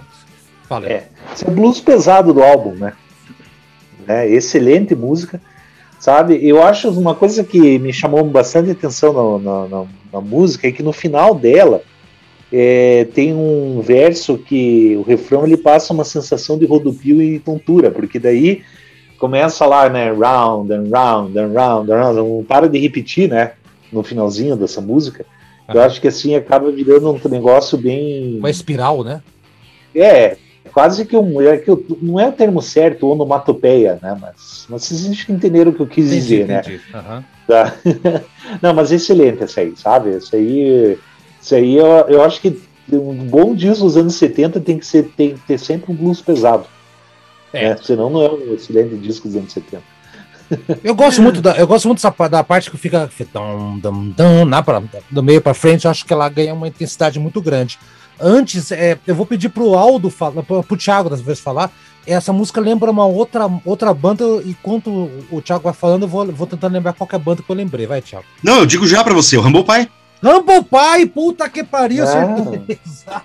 Fala. 0.68 0.88
É, 0.88 1.08
esse 1.34 1.46
é 1.46 1.50
o 1.50 1.52
blues 1.52 1.80
pesado 1.80 2.34
do 2.34 2.42
álbum, 2.42 2.74
né? 2.74 2.94
É, 4.08 4.30
excelente 4.30 4.96
música, 4.96 5.42
sabe? 6.00 6.40
Eu 6.46 6.64
acho 6.64 6.90
uma 6.90 7.14
coisa 7.14 7.44
que 7.44 7.78
me 7.80 7.94
chamou 7.94 8.24
bastante 8.24 8.72
atenção 8.72 9.40
na, 9.40 9.68
na, 9.68 9.86
na 10.12 10.22
música 10.22 10.68
é 10.68 10.72
que 10.72 10.82
no 10.82 10.92
final 10.92 11.36
dela 11.36 11.82
é, 12.52 13.08
tem 13.14 13.34
um 13.34 13.82
verso 13.82 14.38
que 14.38 14.96
o 14.98 15.04
refrão 15.04 15.46
ele 15.46 15.58
passa 15.58 15.94
uma 15.94 16.04
sensação 16.04 16.58
de 16.58 16.66
rodopio 16.66 17.22
e 17.22 17.40
tontura, 17.40 17.92
porque 17.92 18.20
daí 18.20 18.64
começa 19.20 19.66
lá, 19.66 19.88
né? 19.88 20.12
Round 20.12 20.74
and 20.74 20.90
round 20.92 21.38
and 21.38 21.54
round 21.54 21.92
and 21.92 21.96
round, 21.96 22.16
não 22.18 22.46
para 22.48 22.68
de 22.68 22.80
repetir, 22.80 23.30
né? 23.30 23.54
No 23.92 24.04
finalzinho 24.04 24.56
dessa 24.56 24.82
música. 24.82 25.26
Eu 25.68 25.82
acho 25.82 26.02
que 26.02 26.08
assim 26.08 26.36
acaba 26.36 26.72
virando 26.72 27.12
um 27.12 27.30
negócio 27.30 27.78
bem. 27.78 28.38
Uma 28.38 28.50
espiral, 28.50 29.04
né? 29.04 29.22
É, 29.96 30.38
quase 30.74 31.06
que 31.06 31.16
um. 31.16 31.42
É 31.42 31.58
que 31.58 31.70
eu, 31.70 31.84
não 32.02 32.20
é 32.20 32.28
o 32.28 32.32
termo 32.32 32.62
certo, 32.62 33.08
onomatopeia, 33.08 34.00
né? 34.02 34.18
Mas, 34.20 34.66
mas 34.70 34.84
vocês 34.84 35.30
entenderam 35.30 35.72
o 35.72 35.74
que 35.74 35.82
eu 35.82 35.88
quis 35.88 36.08
entendi, 36.08 36.22
dizer, 36.22 36.48
né? 36.48 36.60
entendi. 36.60 36.82
né? 36.92 37.00
Uhum. 37.00 37.24
Tá. 37.48 37.76
não, 38.62 38.74
mas 38.74 38.92
excelente 38.92 39.44
essa 39.44 39.62
aí, 39.62 39.74
sabe? 39.76 40.16
Essa 40.16 40.36
aí. 40.36 40.98
Isso 41.42 41.56
aí 41.56 41.76
eu, 41.76 41.86
eu 41.86 42.22
acho 42.22 42.40
que 42.40 42.62
um 42.92 43.26
bom 43.26 43.56
disco 43.56 43.86
dos 43.86 43.98
anos 43.98 44.16
70 44.16 44.60
tem 44.60 44.78
que, 44.78 44.86
ser, 44.86 45.04
tem 45.16 45.36
que 45.36 45.42
ter 45.42 45.58
sempre 45.58 45.92
um 45.92 45.96
blues 45.96 46.22
pesado. 46.22 46.66
É. 47.54 47.70
Né? 47.70 47.78
Senão 47.82 48.10
não 48.10 48.22
é 48.22 48.32
um 48.32 48.54
excelente 48.54 48.96
disco 48.96 49.28
dos 49.28 49.38
anos 49.38 49.52
70. 49.52 49.84
Eu 50.84 50.96
gosto 50.96 51.22
muito 51.22 51.42
da, 51.42 51.56
eu 51.56 51.68
gosto 51.68 51.88
muito 51.88 52.02
dessa, 52.02 52.30
da 52.30 52.44
parte 52.44 52.70
que 52.70 52.78
fica 52.78 53.10
dum, 53.34 53.80
dum, 53.80 54.10
dum, 54.10 54.46
na, 54.46 54.62
pra, 54.62 54.82
do 55.10 55.24
meio 55.24 55.42
para 55.42 55.54
frente, 55.54 55.88
acho 55.88 56.06
que 56.06 56.14
ela 56.14 56.28
ganha 56.30 56.54
uma 56.54 56.68
intensidade 56.68 57.20
muito 57.20 57.42
grande. 57.42 57.78
Antes, 58.20 58.72
é, 58.72 58.98
eu 59.08 59.16
vou 59.16 59.26
pedir 59.26 59.50
pro 59.50 59.76
Aldo 59.76 60.10
falar, 60.10 60.44
pro 60.44 60.78
Thiago 60.78 61.10
das 61.10 61.22
vezes 61.22 61.42
falar. 61.42 61.72
Essa 62.06 62.34
música 62.34 62.60
lembra 62.60 62.90
uma 62.90 63.06
outra, 63.06 63.50
outra 63.64 63.94
banda, 63.94 64.24
e 64.44 64.52
enquanto 64.52 65.10
o 65.32 65.42
Thiago 65.42 65.64
vai 65.64 65.74
falando, 65.74 66.04
eu 66.04 66.08
vou, 66.08 66.26
vou 66.28 66.48
tentando 66.48 66.74
lembrar 66.74 66.94
qual 66.94 67.10
é 67.12 67.16
a 67.16 67.20
banda 67.20 67.44
que 67.44 67.52
eu 67.52 67.56
lembrei. 67.56 67.88
Vai, 67.88 68.02
Thiago. 68.02 68.26
Não, 68.44 68.60
eu 68.60 68.66
digo 68.66 68.88
já 68.88 69.04
para 69.04 69.14
você, 69.14 69.38
o 69.38 69.42
Rumble 69.42 69.64
Pie. 69.64 69.90
Humble 70.24 70.64
Pie, 70.64 71.08
puta 71.08 71.50
que 71.50 71.64
pariu, 71.64 72.06
é. 72.06 72.12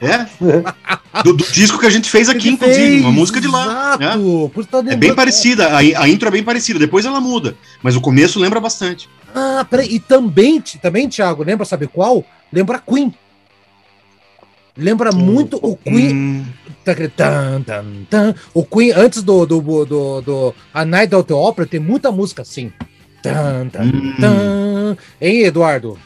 é? 0.00 1.22
Do, 1.22 1.34
do, 1.34 1.44
disco 1.52 1.78
que 1.78 1.86
a 1.86 1.90
gente 1.90 2.08
fez 2.08 2.28
aqui, 2.28 2.48
inclusive, 2.48 2.78
fez, 2.78 3.00
uma 3.02 3.12
música 3.12 3.40
de 3.40 3.48
lá. 3.48 3.98
É, 4.00 4.92
é 4.92 4.96
bem 4.96 5.14
parecida, 5.14 5.68
a, 5.68 5.78
a, 5.78 6.08
intro 6.08 6.28
é 6.28 6.30
bem 6.30 6.42
parecida, 6.42 6.78
depois 6.78 7.04
ela 7.04 7.20
muda, 7.20 7.54
mas 7.82 7.96
o 7.96 8.00
começo 8.00 8.40
lembra 8.40 8.60
bastante. 8.60 9.08
Ah, 9.34 9.66
peraí, 9.68 9.94
e 9.94 10.00
também, 10.00 10.62
também, 10.80 11.08
Thiago, 11.08 11.44
lembra, 11.44 11.66
sabe 11.66 11.86
qual? 11.86 12.24
Lembra 12.50 12.78
Queen. 12.78 13.14
Lembra 14.76 15.10
hum, 15.14 15.18
muito 15.18 15.58
o 15.62 15.76
Queen. 15.76 16.14
Hum. 16.14 16.46
Tan, 17.16 17.60
tan, 17.62 18.04
tan, 18.08 18.34
o 18.54 18.64
Queen, 18.64 18.92
antes 18.92 19.22
do, 19.22 19.44
do, 19.44 19.60
do, 19.84 20.20
do 20.20 20.54
A 20.72 20.84
Night 20.84 21.14
of 21.14 21.26
the 21.26 21.34
Opera, 21.34 21.66
tem 21.66 21.80
muita 21.80 22.12
música 22.12 22.42
assim. 22.42 22.72
Tan, 23.22 23.68
tan, 23.68 23.82
hum. 23.82 24.14
tan. 24.20 24.96
Hein, 25.20 25.42
Eduardo? 25.42 25.98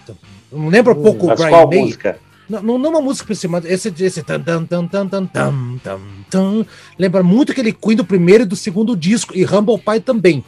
Não 0.52 0.68
lembra 0.68 0.92
um 0.92 1.02
pouco 1.02 1.30
o 1.30 1.34
Brian 1.34 1.48
qual 1.48 1.68
May? 1.68 1.80
música? 1.80 2.18
Não, 2.48 2.62
não, 2.62 2.78
não 2.78 2.90
uma 2.90 3.00
música 3.00 3.28
por 3.28 3.36
cima, 3.36 3.62
esse, 3.64 3.94
esse 4.00 4.22
tan, 4.24 4.40
tan, 4.40 4.64
tan, 4.64 4.86
tan, 4.88 5.06
tan, 5.06 5.26
tan, 5.26 5.78
tan, 5.84 6.00
tan, 6.28 6.66
lembra 6.98 7.22
muito 7.22 7.52
aquele 7.52 7.72
Queen 7.72 7.96
do 7.96 8.04
primeiro 8.04 8.42
e 8.42 8.46
do 8.46 8.56
segundo 8.56 8.96
disco, 8.96 9.36
e 9.36 9.44
Humble 9.44 9.78
Pie 9.78 10.00
também. 10.00 10.44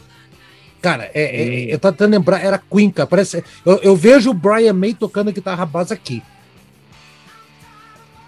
Cara, 0.81 1.09
é, 1.13 1.23
é, 1.23 1.45
hum. 1.45 1.69
eu 1.69 1.79
tô 1.79 1.89
tentando 1.93 2.11
lembrar, 2.11 2.43
era 2.43 2.57
Queen, 2.59 2.91
cara. 2.91 3.07
Parece, 3.07 3.41
eu, 3.65 3.77
eu 3.77 3.95
vejo 3.95 4.31
o 4.31 4.33
Brian 4.33 4.73
May 4.73 4.93
tocando 4.93 5.31
guitarra 5.31 5.65
base 5.65 5.93
aqui. 5.93 6.21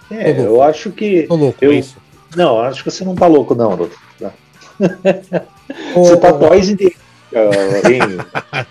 É, 0.10 0.40
eu 0.40 0.62
acho 0.62 0.92
que. 0.92 1.24
Tô 1.24 1.36
louco, 1.36 1.58
eu, 1.62 1.74
isso. 1.74 1.98
Não, 2.34 2.62
acho 2.62 2.82
que 2.82 2.90
você 2.90 3.04
não 3.04 3.14
tá 3.14 3.28
louco, 3.28 3.54
não, 3.54 3.76
Ruto. 3.76 3.98
Tá. 4.18 4.32
você 5.94 6.16
tá 6.16 6.32
quase 6.32 6.78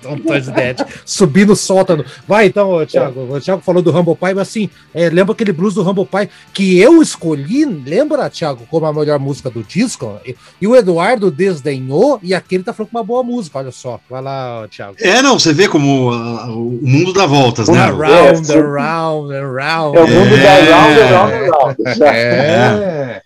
Tom 0.02 0.18
Toys 0.18 0.48
Dead. 0.48 0.78
Subindo, 1.04 1.54
soltando. 1.54 2.04
Vai 2.26 2.46
então, 2.46 2.84
Thiago. 2.86 3.34
O 3.34 3.40
Thiago 3.40 3.62
falou 3.62 3.82
do 3.82 3.96
Humble 3.96 4.16
Pie, 4.16 4.34
mas 4.34 4.48
assim, 4.48 4.70
é, 4.94 5.08
lembra 5.08 5.32
aquele 5.32 5.52
blues 5.52 5.74
do 5.74 5.88
Humble 5.88 6.06
Pie 6.06 6.28
que 6.52 6.78
eu 6.78 7.02
escolhi? 7.02 7.64
Lembra, 7.64 8.30
Thiago, 8.30 8.66
como 8.70 8.86
a 8.86 8.92
melhor 8.92 9.18
música 9.18 9.50
do 9.50 9.62
disco? 9.62 10.18
E, 10.24 10.34
e 10.60 10.66
o 10.66 10.74
Eduardo 10.74 11.30
desdenhou 11.30 12.18
e 12.22 12.34
aquele 12.34 12.62
tá 12.62 12.72
falando 12.72 12.90
com 12.90 12.98
uma 12.98 13.04
boa 13.04 13.22
música. 13.22 13.58
Olha 13.58 13.72
só. 13.72 14.00
Vai 14.08 14.22
lá, 14.22 14.66
Thiago. 14.68 14.96
É, 15.00 15.22
não, 15.22 15.38
você 15.38 15.52
vê 15.52 15.68
como 15.68 16.10
uh, 16.10 16.50
o 16.50 16.80
mundo 16.82 17.12
dá 17.12 17.26
voltas, 17.26 17.68
né? 17.68 17.80
Around, 17.80 18.52
around, 18.52 19.34
around. 19.34 19.96
É 19.96 20.02
o 20.02 20.08
mundo 20.08 20.36
da 20.42 20.54
round, 20.54 21.00
round, 21.00 21.50
round. 21.50 22.02
É. 22.02 23.22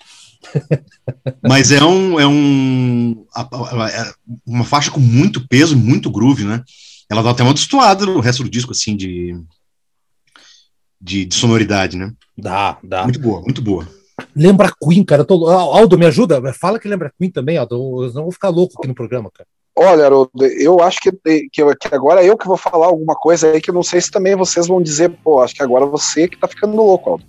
Mas 1.43 1.73
é 1.73 1.83
um, 1.83 2.21
é 2.21 2.27
um 2.27 3.27
é 3.28 3.28
uma 4.47 4.65
faixa 4.65 4.91
com 4.91 5.01
muito 5.01 5.47
peso, 5.49 5.77
muito 5.77 6.11
groove, 6.11 6.45
né? 6.45 6.63
Ela 7.11 7.23
dá 7.23 7.31
até 7.31 7.43
uma 7.43 7.55
destoada 7.55 8.05
no 8.05 8.21
resto 8.21 8.43
do 8.43 8.51
disco, 8.51 8.73
assim, 8.73 8.97
de, 8.97 9.35
de, 11.01 11.25
de 11.25 11.35
sonoridade, 11.35 11.97
né? 11.97 12.13
Dá, 12.37 12.79
dá. 12.83 13.05
Muito 13.05 13.21
boa, 13.21 13.41
muito 13.41 13.63
boa. 13.63 13.89
Lembra 14.35 14.73
Queen, 14.83 15.05
cara. 15.05 15.25
Tô... 15.25 15.47
Aldo, 15.47 15.99
me 15.99 16.07
ajuda? 16.07 16.53
Fala 16.53 16.79
que 16.79 16.89
lembra 16.89 17.13
Queen 17.19 17.31
também, 17.31 17.57
Aldo. 17.57 18.05
Eu 18.05 18.13
não 18.13 18.23
vou 18.25 18.33
ficar 18.33 18.49
louco 18.49 18.75
aqui 18.79 18.89
no 18.89 18.95
programa, 18.95 19.31
cara. 19.33 19.49
Olha, 19.81 20.07
Haroldo, 20.07 20.45
eu 20.45 20.81
acho 20.81 20.99
que, 21.01 21.13
que, 21.13 21.49
que, 21.49 21.95
agora 21.95 22.25
eu 22.25 22.37
que 22.37 22.49
vou 22.49 22.57
falar 22.57 22.87
alguma 22.87 23.15
coisa 23.15 23.53
aí 23.53 23.61
que 23.61 23.71
eu 23.71 23.75
não 23.75 23.83
sei 23.85 24.01
se 24.01 24.11
também 24.11 24.35
vocês 24.35 24.67
vão 24.67 24.83
dizer, 24.83 25.09
pô, 25.23 25.41
acho 25.41 25.55
que 25.55 25.63
agora 25.63 25.87
você 25.87 26.27
que 26.27 26.37
tá 26.37 26.49
ficando 26.49 26.75
louco, 26.75 27.11
Aldo. 27.11 27.25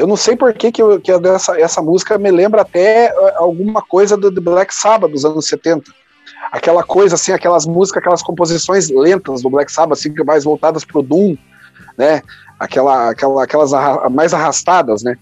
Eu 0.00 0.06
não 0.06 0.16
sei 0.16 0.34
por 0.34 0.54
que, 0.54 0.72
que, 0.72 0.80
eu, 0.80 0.98
que 0.98 1.12
essa, 1.12 1.60
essa 1.60 1.82
música 1.82 2.16
me 2.16 2.30
lembra 2.30 2.62
até 2.62 3.08
eh, 3.08 3.34
alguma 3.36 3.82
coisa 3.82 4.16
do 4.16 4.40
Black 4.40 4.74
Sabbath 4.74 5.10
dos 5.10 5.26
anos 5.26 5.46
70. 5.46 5.92
Aquela 6.50 6.82
coisa 6.82 7.16
assim, 7.16 7.32
aquelas 7.32 7.66
músicas, 7.66 8.00
aquelas 8.00 8.22
composições 8.22 8.88
lentas 8.88 9.42
do 9.42 9.50
Black 9.50 9.70
Sabbath, 9.70 9.98
assim, 9.98 10.10
mais 10.24 10.44
voltadas 10.44 10.86
pro 10.86 11.02
Doom, 11.02 11.36
né? 11.98 12.22
Aquela, 12.58 13.10
aquela, 13.10 13.44
aquelas 13.44 13.74
arra 13.74 14.08
mais 14.08 14.32
arrastadas, 14.32 15.02
né? 15.02 15.18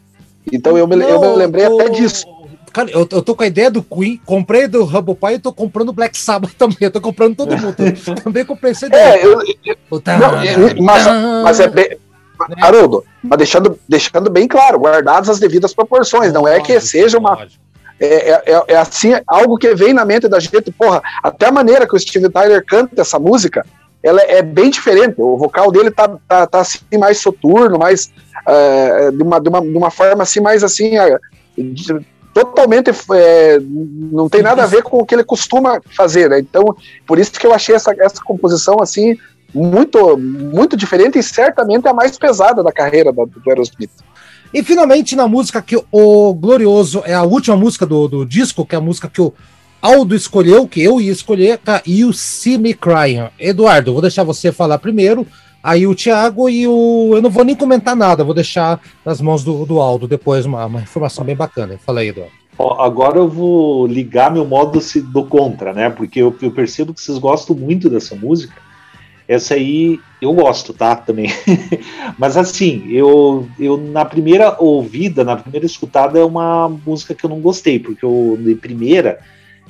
Então 0.52 0.78
eu 0.78 0.86
me, 0.86 0.94
não, 0.94 1.08
eu 1.08 1.20
me 1.22 1.36
lembrei 1.36 1.66
o... 1.66 1.80
até 1.80 1.90
disso. 1.90 2.24
Cara, 2.72 2.88
eu, 2.92 3.00
eu 3.10 3.20
tô 3.20 3.34
com 3.34 3.42
a 3.42 3.48
ideia 3.48 3.72
do 3.72 3.82
Queen, 3.82 4.20
comprei 4.24 4.68
do 4.68 4.84
Humble 4.84 5.16
Pie 5.16 5.34
e 5.34 5.38
tô 5.40 5.52
comprando 5.52 5.92
Black 5.92 6.16
Sabbath 6.16 6.52
também. 6.56 6.76
Eu 6.82 6.92
tô 6.92 7.00
comprando 7.00 7.34
todo 7.34 7.50
mundo. 7.58 7.74
também 8.22 8.44
comprei 8.44 8.70
esse. 8.70 8.86
É, 8.94 9.26
eu, 9.26 9.40
eu, 9.64 9.76
não, 9.90 10.84
mas, 10.84 11.04
mas 11.42 11.58
é 11.58 11.68
bem, 11.68 11.98
né? 12.48 12.56
Haroldo, 12.60 13.04
mas 13.22 13.38
deixando, 13.38 13.78
deixando 13.88 14.30
bem 14.30 14.46
claro, 14.46 14.78
guardadas 14.78 15.28
as 15.28 15.38
devidas 15.38 15.74
proporções, 15.74 16.32
não 16.32 16.46
é 16.46 16.60
que 16.60 16.78
seja 16.80 17.18
uma. 17.18 17.46
É, 18.00 18.30
é, 18.30 18.42
é, 18.46 18.64
é, 18.68 18.76
assim, 18.76 19.12
algo 19.26 19.56
que 19.56 19.74
vem 19.74 19.92
na 19.92 20.04
mente 20.04 20.28
da 20.28 20.38
gente, 20.38 20.70
porra, 20.70 21.02
até 21.22 21.46
a 21.46 21.52
maneira 21.52 21.86
que 21.86 21.96
o 21.96 21.98
Steve 21.98 22.28
Tyler 22.28 22.64
canta 22.64 23.00
essa 23.00 23.18
música, 23.18 23.66
ela 24.02 24.20
é 24.22 24.40
bem 24.40 24.70
diferente, 24.70 25.16
o 25.18 25.36
vocal 25.36 25.72
dele 25.72 25.90
tá, 25.90 26.08
tá, 26.28 26.46
tá 26.46 26.60
assim, 26.60 26.78
mais 26.96 27.18
soturno, 27.18 27.76
mais, 27.78 28.12
é, 28.46 29.10
de, 29.10 29.22
uma, 29.22 29.40
de, 29.40 29.48
uma, 29.48 29.60
de 29.60 29.76
uma 29.76 29.90
forma 29.90 30.22
assim, 30.22 30.40
mais 30.40 30.62
assim, 30.62 30.96
é, 30.96 31.18
de, 31.56 32.06
totalmente, 32.32 32.92
é, 33.14 33.58
não 33.60 34.28
tem 34.28 34.42
nada 34.42 34.62
a 34.62 34.66
ver 34.66 34.84
com 34.84 34.98
o 34.98 35.04
que 35.04 35.16
ele 35.16 35.24
costuma 35.24 35.80
fazer, 35.96 36.30
né, 36.30 36.38
então, 36.38 36.76
por 37.04 37.18
isso 37.18 37.32
que 37.32 37.46
eu 37.46 37.52
achei 37.52 37.74
essa, 37.74 37.92
essa 37.98 38.22
composição, 38.22 38.76
assim, 38.80 39.18
muito, 39.54 40.16
muito 40.16 40.76
diferente 40.76 41.18
e 41.18 41.22
certamente 41.22 41.88
a 41.88 41.94
mais 41.94 42.18
pesada 42.18 42.62
da 42.62 42.72
carreira 42.72 43.12
do, 43.12 43.26
do 43.26 43.42
Aerosmith. 43.48 43.90
E 44.52 44.62
finalmente 44.62 45.14
na 45.14 45.28
música 45.28 45.60
que 45.60 45.76
o 45.90 46.34
Glorioso 46.34 47.02
é 47.04 47.14
a 47.14 47.22
última 47.22 47.56
música 47.56 47.84
do, 47.84 48.08
do 48.08 48.24
disco, 48.24 48.64
que 48.64 48.74
é 48.74 48.78
a 48.78 48.80
música 48.80 49.08
que 49.08 49.20
o 49.20 49.32
Aldo 49.80 50.14
escolheu, 50.14 50.66
que 50.66 50.82
eu 50.82 51.00
ia 51.00 51.12
escolher, 51.12 51.58
tá? 51.58 51.82
E 51.86 52.04
o 52.04 52.12
See 52.12 52.58
Me 52.58 52.74
Crying. 52.74 53.28
Eduardo, 53.38 53.92
vou 53.92 54.02
deixar 54.02 54.24
você 54.24 54.50
falar 54.50 54.78
primeiro, 54.78 55.26
aí 55.62 55.86
o 55.86 55.94
Thiago 55.94 56.48
e 56.48 56.66
o. 56.66 57.12
Eu 57.12 57.22
não 57.22 57.30
vou 57.30 57.44
nem 57.44 57.54
comentar 57.54 57.94
nada, 57.94 58.24
vou 58.24 58.34
deixar 58.34 58.80
nas 59.04 59.20
mãos 59.20 59.44
do, 59.44 59.64
do 59.64 59.80
Aldo 59.80 60.08
depois 60.08 60.46
uma, 60.46 60.66
uma 60.66 60.80
informação 60.80 61.24
bem 61.24 61.36
bacana. 61.36 61.78
Fala 61.84 62.00
aí, 62.00 62.08
Eduardo. 62.08 62.32
Ó, 62.58 62.82
agora 62.82 63.18
eu 63.18 63.28
vou 63.28 63.86
ligar 63.86 64.32
meu 64.32 64.44
modo 64.44 64.80
do 65.12 65.24
contra, 65.24 65.72
né? 65.72 65.90
Porque 65.90 66.20
eu, 66.20 66.34
eu 66.42 66.50
percebo 66.50 66.92
que 66.92 67.00
vocês 67.00 67.16
gostam 67.18 67.54
muito 67.54 67.88
dessa 67.88 68.16
música. 68.16 68.54
Essa 69.28 69.54
aí 69.54 70.00
eu 70.22 70.32
gosto, 70.32 70.72
tá? 70.72 70.96
Também. 70.96 71.28
Mas 72.18 72.36
assim, 72.36 72.90
eu, 72.90 73.46
eu 73.58 73.76
na 73.76 74.04
primeira 74.04 74.56
ouvida, 74.58 75.22
na 75.22 75.36
primeira 75.36 75.66
escutada, 75.66 76.18
é 76.18 76.24
uma 76.24 76.68
música 76.68 77.14
que 77.14 77.24
eu 77.24 77.30
não 77.30 77.40
gostei, 77.40 77.78
porque 77.78 78.04
eu, 78.04 78.38
de 78.40 78.54
primeira 78.54 79.20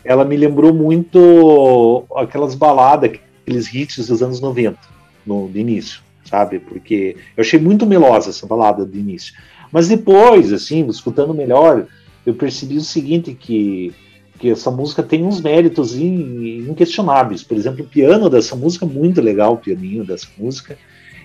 ela 0.05 0.25
me 0.25 0.37
lembrou 0.37 0.73
muito 0.73 2.05
aquelas 2.17 2.55
baladas, 2.55 3.11
aqueles 3.43 3.75
hits 3.75 4.07
dos 4.07 4.23
anos 4.23 4.41
90, 4.41 4.79
no, 5.27 5.49
no 5.49 5.57
início, 5.59 6.01
sabe? 6.25 6.61
Porque 6.61 7.17
eu 7.37 7.43
achei 7.43 7.59
muito 7.59 7.85
melosa 7.85 8.31
essa 8.31 8.47
balada 8.47 8.87
do 8.87 8.97
início. 8.97 9.35
Mas 9.71 9.89
depois, 9.89 10.53
assim, 10.53 10.87
escutando 10.87 11.35
melhor, 11.35 11.87
eu 12.25 12.33
percebi 12.33 12.77
o 12.77 12.81
seguinte, 12.81 13.35
que 13.35 13.93
que 14.39 14.51
essa 14.51 14.71
música 14.71 15.03
tem 15.03 15.25
uns 15.25 15.41
méritos 15.41 15.97
inquestionáveis. 15.97 17.43
Por 17.43 17.57
exemplo, 17.57 17.85
o 17.85 17.89
piano 17.89 18.31
dessa 18.31 18.55
música 18.55 18.87
é 18.87 18.89
muito 18.89 19.21
legal, 19.21 19.55
o 19.55 19.59
pianinho 19.59 20.05
dessa 20.05 20.29
música. 20.39 20.79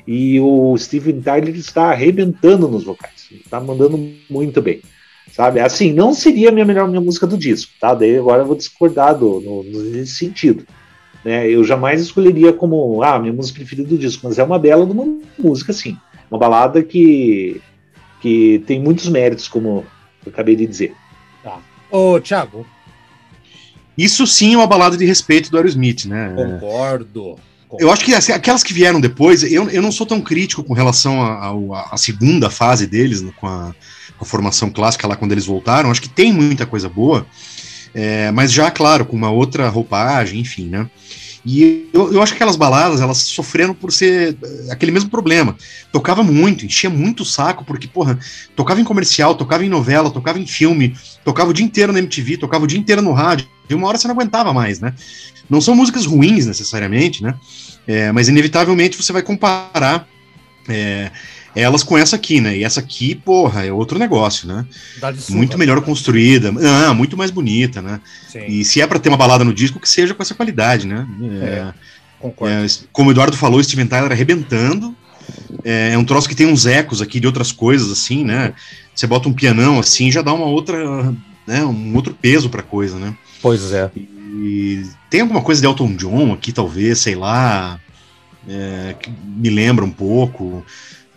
E 0.06 0.40
o 0.40 0.76
Steven 0.78 1.22
Tyler 1.22 1.56
está 1.56 1.92
arrebentando 1.92 2.68
nos 2.68 2.84
vocais, 2.84 3.30
está 3.32 3.60
mandando 3.60 3.98
muito 4.30 4.62
bem. 4.62 4.82
Sabe? 5.32 5.60
Assim, 5.60 5.94
não 5.94 6.14
seria 6.14 6.50
a 6.50 6.52
minha 6.52 6.66
melhor 6.66 6.88
minha 6.88 7.02
música 7.02 7.26
do 7.26 7.38
disco, 7.38 7.72
tá? 7.80 7.94
Daí 7.94 8.18
agora 8.18 8.42
eu 8.42 8.46
vou 8.46 8.56
discordar 8.56 9.18
do, 9.18 9.40
no, 9.40 9.64
nesse 9.64 10.16
sentido. 10.16 10.66
Né? 11.24 11.50
Eu 11.50 11.64
jamais 11.64 12.02
escolheria 12.02 12.52
como 12.52 13.02
ah, 13.02 13.18
minha 13.18 13.34
música 13.34 13.60
preferida 13.60 13.88
do 13.88 13.98
disco, 13.98 14.28
mas 14.28 14.38
é 14.38 14.44
uma 14.44 14.60
bela 14.60 14.84
uma 14.84 15.22
música, 15.40 15.72
sim. 15.72 15.98
Uma 16.30 16.40
balada 16.40 16.84
que, 16.84 17.62
que 18.22 18.62
tem 18.68 18.80
muitos 18.80 19.08
méritos, 19.08 19.48
como 19.48 19.86
eu 20.26 20.32
acabei 20.32 20.56
de 20.56 20.68
dizer. 20.68 20.94
Tá. 21.42 21.60
Ô, 21.90 22.20
Thiago, 22.20 22.66
isso 23.98 24.26
sim 24.26 24.54
é 24.54 24.58
uma 24.58 24.68
balada 24.68 24.98
de 24.98 25.06
respeito 25.06 25.52
do 25.52 25.58
Aerosmith, 25.58 26.06
né? 26.06 26.34
Concordo. 26.36 27.38
Eu 27.80 27.92
acho 27.92 28.06
que 28.06 28.14
aquelas 28.14 28.64
que 28.64 28.74
vieram 28.74 29.02
depois, 29.02 29.44
eu, 29.44 29.68
eu 29.70 29.82
não 29.82 29.92
sou 29.92 30.06
tão 30.06 30.22
crítico 30.22 30.64
com 30.64 30.74
relação 30.74 31.22
à 31.74 31.98
segunda 31.98 32.50
fase 32.50 32.86
deles, 32.86 33.22
com, 33.36 33.48
a, 33.48 33.74
com, 34.18 34.24
a, 34.24 34.28
formação 34.28 34.70
clássica 34.70 35.08
lá 35.08 35.16
quando 35.16 35.32
eles 35.32 35.46
voltaram. 35.46 35.90
Acho 35.90 36.02
que 36.02 36.10
tem 36.10 36.32
muita 36.32 36.68
coisa 36.68 36.88
boa, 36.88 37.26
é, 37.94 38.30
mas 38.32 38.52
já, 38.52 38.70
claro, 38.70 39.06
com 39.06 39.16
uma 39.16 39.32
outra 39.32 39.70
roupagem, 39.70 40.40
enfim, 40.40 40.68
né? 40.68 40.88
E 41.46 41.90
eu, 41.94 42.14
eu 42.14 42.22
acho 42.22 42.32
que 42.32 42.38
aquelas 42.38 42.56
baladas, 42.56 43.02
elas 43.02 43.18
sofreram 43.18 43.74
por 43.74 43.92
ser 43.92 44.38
eh, 44.42 44.72
aquele 44.72 44.92
mesmo 44.92 45.10
problema. 45.10 45.58
Tocava 45.92 46.24
muito, 46.24 46.66
enchia 46.66 46.90
muito 46.90 47.24
o 47.24 47.26
saco, 47.26 47.66
porque, 47.66 47.88
porra, 47.88 48.18
tocava 48.56 48.80
em 48.80 48.84
comercial, 48.86 49.36
tocava 49.36 49.66
em 49.66 49.70
novela, 49.70 50.10
tocava 50.10 50.40
em 50.40 50.48
filme, 50.48 50.96
tocava 51.26 51.50
o 51.50 51.54
dia 51.54 51.66
inteiro 51.66 51.92
na 51.92 52.00
MTV, 52.00 52.38
tocava 52.38 52.64
o 52.64 52.68
dia 52.68 52.80
inteiro 52.80 53.02
no 53.02 53.12
rádio, 53.12 53.46
e 53.70 53.74
uma 53.74 53.88
hora 53.88 53.98
você 53.98 54.08
não 54.08 54.16
aguentava 54.16 54.54
mais, 54.54 54.80
né? 54.80 54.94
Não 55.50 55.60
são 55.60 55.76
músicas 55.76 56.06
ruins, 56.06 56.46
necessariamente, 56.46 57.22
né? 57.22 57.36
É, 57.86 58.12
mas 58.14 58.30
inevitavelmente 58.30 58.96
você 58.96 59.12
vai 59.12 59.22
comparar 59.22 60.08
é, 60.70 61.12
elas 61.56 61.84
com 61.84 61.98
essa 61.98 62.16
aqui, 62.16 62.42
né? 62.42 62.58
E 62.58 62.64
essa 62.64 62.80
aqui, 62.80 63.14
porra, 63.16 63.66
é 63.66 63.72
outro 63.72 64.00
negócio, 64.00 64.48
né? 64.48 64.66
muito 65.30 65.58
melhor 65.58 65.82
construída, 65.82 66.52
ah, 66.88 66.94
muito 66.94 67.16
mais 67.16 67.32
bonita, 67.32 67.82
né? 67.82 68.00
Sim. 68.28 68.46
E 68.48 68.66
se 68.66 68.82
é 68.82 68.88
para 68.88 69.00
ter 69.00 69.10
uma 69.10 69.18
balada 69.18 69.44
no 69.44 69.54
disco, 69.54 69.80
que 69.80 69.90
seja 69.90 70.14
com 70.14 70.24
essa 70.24 70.34
qualidade, 70.34 70.88
né? 70.88 71.08
É, 71.22 71.46
é, 71.46 71.74
concordo. 72.20 72.56
É, 72.56 72.68
como 72.92 73.10
o 73.10 73.12
Eduardo 73.14 73.38
falou, 73.38 73.64
Steven 73.64 73.88
Tyler 73.88 74.12
arrebentando. 74.12 74.96
É, 75.64 75.92
é, 75.94 75.98
um 75.98 76.04
troço 76.04 76.28
que 76.28 76.36
tem 76.36 76.48
uns 76.48 76.66
ecos 76.66 77.02
aqui 77.02 77.20
de 77.20 77.28
outras 77.28 77.52
coisas, 77.52 77.92
assim, 77.92 78.24
né? 78.24 78.54
Você 78.94 79.08
bota 79.08 79.30
um 79.30 79.34
pianão 79.34 79.80
assim, 79.80 80.12
já 80.12 80.22
dá 80.22 80.34
uma 80.34 80.46
outra, 80.46 81.14
né? 81.48 81.64
Um 81.64 81.96
outro 81.96 82.14
peso 82.14 82.50
pra 82.50 82.64
coisa, 82.64 82.98
né? 82.98 83.16
Pois 83.42 83.72
é. 83.72 83.90
E 83.96 84.84
tem 85.10 85.22
alguma 85.22 85.42
coisa 85.42 85.62
de 85.62 85.68
Elton 85.68 85.96
John 85.96 86.34
aqui, 86.34 86.52
talvez, 86.52 87.00
sei 87.00 87.16
lá, 87.16 87.80
é, 88.48 88.96
que 89.00 89.12
me 89.26 89.50
lembra 89.50 89.86
um 89.86 89.92
pouco. 89.92 90.66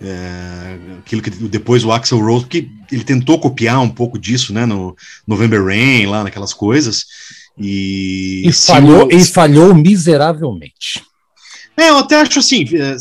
É, 0.01 0.77
aquilo 0.99 1.23
que 1.23 1.31
depois 1.31 1.83
o 1.83 1.91
Axel 1.91 2.21
Rose, 2.21 2.45
porque 2.45 2.69
ele 2.93 3.03
tentou 3.03 3.39
copiar 3.39 3.81
um 3.81 3.89
pouco 3.89 4.19
disso, 4.19 4.53
né, 4.53 4.67
no 4.67 4.95
November 5.27 5.65
Rain, 5.65 6.07
lá 6.07 6.23
naquelas 6.23 6.53
coisas, 6.53 7.07
e... 7.59 8.43
E 8.47 8.53
falhou, 8.53 9.09
e 9.11 9.25
falhou 9.25 9.75
miseravelmente. 9.75 11.03
É, 11.77 11.89
eu 11.89 11.99
até 11.99 12.21
acho 12.21 12.39
assim, 12.39 12.65
é, 12.75 12.97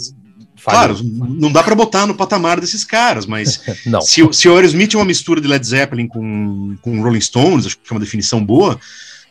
claro, 0.63 0.97
não 1.03 1.51
dá 1.51 1.61
para 1.61 1.75
botar 1.75 2.05
no 2.05 2.15
patamar 2.15 2.59
desses 2.59 2.83
caras, 2.83 3.25
mas 3.25 3.61
se, 4.01 4.27
se 4.33 4.47
o 4.47 4.55
Aerosmith 4.55 4.93
é 4.93 4.97
uma 4.97 5.05
mistura 5.05 5.41
de 5.41 5.47
Led 5.47 5.65
Zeppelin 5.65 6.07
com, 6.07 6.77
com 6.81 7.01
Rolling 7.01 7.21
Stones, 7.21 7.65
acho 7.65 7.77
que 7.77 7.91
é 7.91 7.93
uma 7.93 7.99
definição 7.99 8.43
boa, 8.43 8.79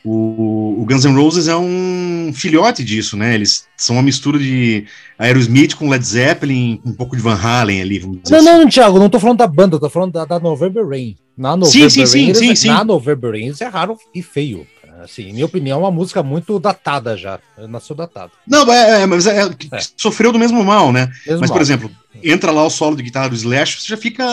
o, 0.05 0.83
o, 0.83 0.85
Guns 0.85 1.05
N' 1.05 1.17
Roses 1.17 1.49
é 1.49 1.57
um 1.57 2.31
filhote 2.35 2.85
disso, 2.85 3.17
né? 3.17 3.35
Eles 3.35 3.67
são 3.77 3.97
uma 3.97 4.03
mistura 4.03 4.39
de 4.39 4.85
Aerosmith 5.19 5.75
com 5.75 5.89
Led 5.89 6.05
Zeppelin, 6.05 6.81
um 6.85 6.93
pouco 6.93 7.17
de 7.17 7.23
Van 7.23 7.35
Halen 7.35 7.81
ali, 7.81 7.99
vamos 7.99 8.21
dizer 8.23 8.35
Não, 8.35 8.53
assim. 8.53 8.65
não, 8.65 8.69
Thiago, 8.69 8.99
não 8.99 9.09
tô 9.09 9.19
falando 9.19 9.39
da 9.39 9.47
banda, 9.47 9.81
tô 9.81 9.89
falando 9.89 10.13
da, 10.13 10.27
da 10.27 10.39
November 10.39 10.87
Rain. 10.87 11.17
Na 11.37 11.57
November 11.57 11.91
sim, 11.91 12.07
sim, 12.07 12.25
Rain, 12.25 12.35
sim, 12.35 12.49
sim, 12.49 12.55
sim. 12.55 12.69
Na 12.69 12.85
November 12.85 13.31
Rain 13.31 13.47
eles 13.47 13.61
erraram 13.61 13.97
e 14.15 14.23
feio. 14.23 14.67
Assim, 15.03 15.29
em 15.29 15.33
minha 15.33 15.47
opinião, 15.47 15.81
é 15.81 15.83
uma 15.83 15.91
música 15.91 16.23
muito 16.23 16.59
datada 16.59 17.17
já. 17.17 17.39
Nasceu 17.69 17.97
datada. 17.97 18.31
Não, 18.47 18.71
é, 18.73 19.03
é 19.03 19.07
mas 19.07 19.27
é, 19.27 19.43
é, 19.43 19.81
sofreu 19.97 20.33
do 20.33 20.39
mesmo 20.39 20.63
mal, 20.63 20.93
né? 20.93 21.11
Mesmo 21.27 21.41
mas, 21.41 21.51
mal. 21.51 21.59
por 21.59 21.63
exemplo, 21.63 21.91
entra 22.23 22.51
lá 22.51 22.65
o 22.65 22.71
solo 22.71 22.97
de 22.97 23.03
guitarra 23.03 23.29
do 23.29 23.35
Slash, 23.35 23.81
você 23.81 23.89
já 23.89 23.97
fica 23.97 24.25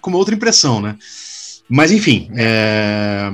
com 0.00 0.10
uma 0.10 0.18
outra 0.18 0.34
impressão, 0.34 0.80
né? 0.80 0.96
Mas, 1.68 1.92
enfim, 1.92 2.30
é, 2.36 3.32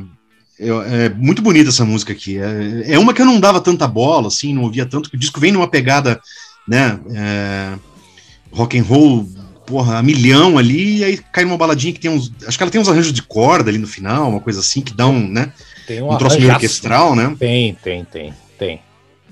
eu- 0.63 0.83
é 0.83 1.09
muito 1.11 1.43
bonita 1.43 1.69
essa 1.71 1.85
música 1.85 2.13
aqui. 2.13 2.39
É, 2.39 2.93
é 2.95 2.99
uma 2.99 3.13
que 3.13 3.21
eu 3.21 3.27
não 3.27 3.41
dava 3.41 3.61
tanta 3.61 3.87
bola, 3.87 4.29
assim, 4.29 4.55
não 4.55 4.63
ouvia 4.63 4.87
tanto, 4.87 5.11
que 5.11 5.17
o 5.17 5.19
disco 5.19 5.41
vem 5.41 5.53
numa 5.53 5.69
pegada, 5.69 6.21
né? 6.67 6.99
é, 7.15 7.73
rock 8.51 8.79
and 8.79 8.85
roll, 8.85 9.29
porra, 9.67 9.99
a 9.99 10.03
milhão 10.03 10.59
ali, 10.59 10.99
e 10.99 11.05
aí 11.05 11.17
cai 11.33 11.45
numa 11.45 11.57
baladinha 11.57 11.93
que 11.93 12.01
tem 12.01 12.11
uns. 12.11 12.31
Acho 12.47 12.57
que 12.57 12.63
ela 12.63 12.71
tem 12.71 12.81
uns 12.81 12.89
arranjos 12.89 13.13
de 13.13 13.23
corda 13.23 13.71
ali 13.71 13.79
no 13.79 13.87
final, 13.87 14.29
uma 14.29 14.41
coisa 14.41 14.61
assim, 14.61 14.81
que 14.81 14.95
dá 14.95 15.07
um, 15.07 15.27
né? 15.29 15.53
Tem 15.87 16.03
Um 16.03 16.17
troço 16.17 16.39
meio 16.39 16.53
orquestral, 16.53 17.17
né? 17.17 17.35
Tem, 17.39 17.75
tem, 17.83 18.05
tem, 18.05 18.35
tem. 18.59 18.81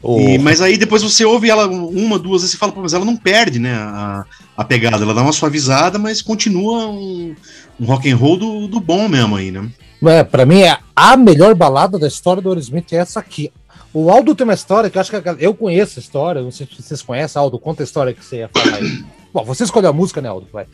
O- 0.02 0.18
E- 0.18 0.38
mas 0.38 0.60
aí 0.60 0.76
depois 0.76 1.02
você 1.02 1.24
ouve 1.24 1.50
ela 1.50 1.66
uma, 1.66 2.18
duas 2.18 2.42
vezes 2.42 2.54
e 2.54 2.58
fala, 2.58 2.72
mas 2.76 2.94
ela 2.94 3.04
não 3.04 3.16
perde, 3.16 3.58
né, 3.58 3.74
a, 3.74 4.24
a 4.56 4.64
pegada. 4.64 5.04
Ela 5.04 5.14
dá 5.14 5.22
uma 5.22 5.32
suavizada, 5.32 5.98
mas 5.98 6.22
continua 6.22 6.86
um, 6.88 7.34
um 7.78 7.84
rock 7.86 8.10
and 8.10 8.16
roll 8.16 8.36
do, 8.36 8.66
do 8.66 8.80
bom 8.80 9.08
mesmo 9.08 9.36
aí, 9.36 9.50
né? 9.50 9.68
É, 10.02 10.24
pra 10.24 10.46
mim, 10.46 10.62
é 10.62 10.78
a 10.96 11.16
melhor 11.16 11.54
balada 11.54 11.98
da 11.98 12.08
história 12.08 12.40
do 12.40 12.48
Aerosmith 12.48 12.92
é 12.92 12.96
essa 12.96 13.20
aqui. 13.20 13.52
O 13.92 14.10
Aldo 14.10 14.34
tem 14.34 14.44
uma 14.44 14.54
história 14.54 14.88
que 14.88 14.96
eu 14.96 15.00
acho 15.00 15.10
que 15.10 15.20
eu 15.44 15.52
conheço 15.52 15.98
a 15.98 16.02
história, 16.02 16.40
não 16.40 16.50
sei 16.50 16.66
se 16.66 16.80
vocês 16.82 17.02
conhecem, 17.02 17.40
Aldo, 17.40 17.58
conta 17.58 17.82
a 17.82 17.84
história 17.84 18.14
que 18.14 18.24
você 18.24 18.36
ia 18.38 18.48
falar 18.48 18.76
aí. 18.76 19.04
Bom, 19.34 19.44
você 19.44 19.64
escolheu 19.64 19.90
a 19.90 19.92
música, 19.92 20.20
né, 20.20 20.28
Aldo? 20.28 20.46
Vai. 20.52 20.66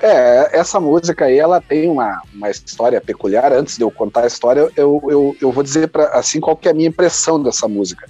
É, 0.00 0.58
essa 0.58 0.80
música 0.80 1.26
aí, 1.26 1.38
ela 1.38 1.60
tem 1.60 1.88
uma, 1.88 2.20
uma 2.34 2.50
história 2.50 3.00
peculiar. 3.00 3.52
Antes 3.52 3.76
de 3.76 3.82
eu 3.82 3.90
contar 3.90 4.24
a 4.24 4.26
história, 4.26 4.68
eu, 4.76 5.00
eu, 5.08 5.36
eu 5.40 5.52
vou 5.52 5.62
dizer 5.62 5.88
pra, 5.88 6.06
assim 6.08 6.40
qual 6.40 6.56
que 6.56 6.68
é 6.68 6.72
a 6.72 6.74
minha 6.74 6.88
impressão 6.88 7.42
dessa 7.42 7.68
música. 7.68 8.06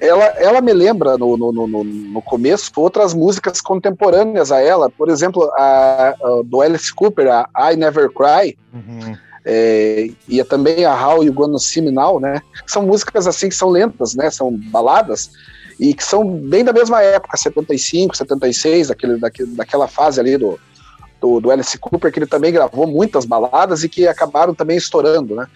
Ela, 0.00 0.24
ela 0.36 0.60
me 0.60 0.72
lembra, 0.72 1.16
no, 1.16 1.36
no, 1.36 1.52
no, 1.52 1.66
no- 1.84 2.22
começo, 2.22 2.70
outras 2.76 3.14
músicas 3.14 3.60
contemporâneas 3.60 4.52
a 4.52 4.60
ela. 4.60 4.90
Por 4.90 5.08
exemplo, 5.08 5.50
a, 5.56 6.08
a 6.22 6.42
do 6.44 6.60
Alice 6.60 6.92
Cooper, 6.94 7.28
a 7.54 7.72
I 7.72 7.76
Never 7.76 8.10
Cry, 8.10 8.58
é, 9.44 10.08
e 10.28 10.40
é 10.40 10.44
também 10.44 10.84
a 10.84 10.94
How 10.94 11.22
You 11.22 11.32
Gonna 11.32 11.58
See 11.58 11.80
Me 11.82 11.90
Now, 11.90 12.20
né? 12.20 12.42
São 12.66 12.82
músicas 12.82 13.26
assim 13.26 13.48
que 13.48 13.54
são 13.54 13.70
lentas, 13.70 14.14
né? 14.14 14.30
São 14.30 14.50
baladas 14.52 15.30
e 15.78 15.92
que 15.94 16.04
são 16.04 16.24
bem 16.24 16.64
da 16.64 16.72
mesma 16.72 17.02
época, 17.02 17.36
75, 17.36 18.16
76, 18.16 18.88
daquele, 18.88 19.18
daquele, 19.18 19.50
daquela 19.54 19.88
fase 19.88 20.20
ali 20.20 20.36
do, 20.36 20.58
do, 21.24 21.40
do 21.40 21.50
Alice 21.50 21.78
Cooper, 21.78 22.12
que 22.12 22.18
ele 22.18 22.26
também 22.26 22.52
gravou 22.52 22.86
muitas 22.86 23.24
baladas 23.24 23.82
e 23.82 23.88
que 23.88 24.06
acabaram 24.06 24.54
também 24.54 24.76
estourando, 24.76 25.34
né? 25.34 25.46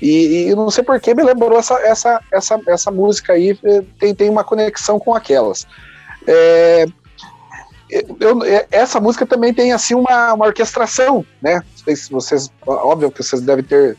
E, 0.00 0.46
e 0.48 0.54
não 0.54 0.70
sei 0.70 0.84
por 0.84 1.00
que 1.00 1.12
me 1.12 1.24
lembrou 1.24 1.58
essa, 1.58 1.74
essa, 1.80 2.20
essa, 2.32 2.60
essa 2.68 2.90
música 2.92 3.32
aí, 3.32 3.58
eh, 3.64 3.82
tem, 3.98 4.14
tem 4.14 4.30
uma 4.30 4.44
conexão 4.44 4.96
com 5.00 5.12
aquelas. 5.12 5.66
É, 6.24 6.86
eu- 8.20 8.38
essa 8.70 9.00
música 9.00 9.26
também 9.26 9.52
tem 9.52 9.72
assim 9.72 9.94
uma, 9.96 10.34
uma 10.34 10.46
orquestração, 10.46 11.26
né? 11.42 11.56
Não 11.56 11.84
sei 11.84 11.96
se 11.96 12.10
vocês, 12.12 12.48
óbvio 12.64 13.10
que 13.10 13.20
vocês 13.24 13.42
devem 13.42 13.64
ter 13.64 13.96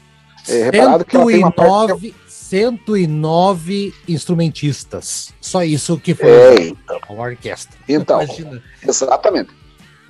é, 0.47 0.63
reparado 0.71 1.03
que 1.03 1.17
ela 1.17 1.25
tem 1.25 1.37
uma 1.39 1.51
parte. 1.51 2.15
109, 2.15 2.15
109 2.27 3.93
instrumentistas. 4.07 5.33
Só 5.41 5.63
isso 5.63 5.97
que 5.99 6.15
foi 6.15 6.29
É, 6.29 6.55
então, 6.69 6.99
uma 7.09 7.23
orquestra. 7.23 7.77
então 7.89 8.19
exatamente. 8.87 9.58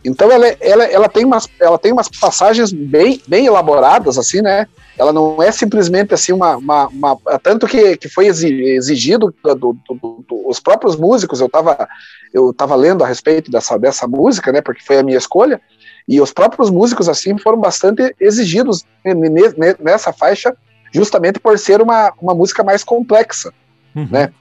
Então 0.04 0.32
ela, 0.32 0.48
ela, 0.62 0.84
ela, 0.86 1.10
tem 1.10 1.26
umas, 1.26 1.48
ela 1.60 1.78
tem 1.78 1.92
umas 1.92 2.08
passagens 2.08 2.72
bem, 2.72 3.22
bem 3.28 3.46
elaboradas, 3.46 4.18
assim, 4.18 4.42
né? 4.42 4.66
Ela 4.98 5.12
não 5.14 5.42
é 5.42 5.52
simplesmente 5.52 6.14
assim 6.14 6.32
uma. 6.32 6.58
uma, 6.58 6.88
uma- 6.88 7.18
tanto 7.42 7.68
que, 7.68 7.98
que 7.98 8.10
foi 8.10 8.28
exi- 8.28 8.64
exigido 8.64 9.34
do, 9.44 9.56
do- 9.56 9.78
do- 10.28 10.48
os 10.48 10.60
próprios 10.60 10.96
músicos, 10.96 11.40
eu 11.40 11.48
estava 11.48 11.88
eu 12.34 12.54
tava 12.54 12.76
lendo 12.76 13.04
a 13.04 13.08
respeito 13.08 13.50
dessa, 13.50 13.78
dessa 13.78 14.08
música, 14.08 14.52
né? 14.52 14.62
Porque 14.62 14.84
foi 14.84 15.00
a 15.00 15.04
minha 15.04 15.18
escolha, 15.18 15.60
e 16.08 16.22
os 16.22 16.32
próprios 16.32 16.70
músicos, 16.70 17.10
assim, 17.10 17.38
foram 17.38 17.60
bastante 17.60 18.16
exigidos 18.20 18.84
ne- 19.04 19.14
ne- 19.30 19.76
nessa 19.80 20.14
faixa, 20.14 20.56
justamente 20.94 21.40
por 21.40 21.58
ser 21.58 21.82
uma, 21.82 22.14
uma 22.22 22.34
música 22.34 22.64
mais 22.64 22.84
complexa. 22.84 23.52
Uhum. 23.96 24.08
né? 24.12 24.32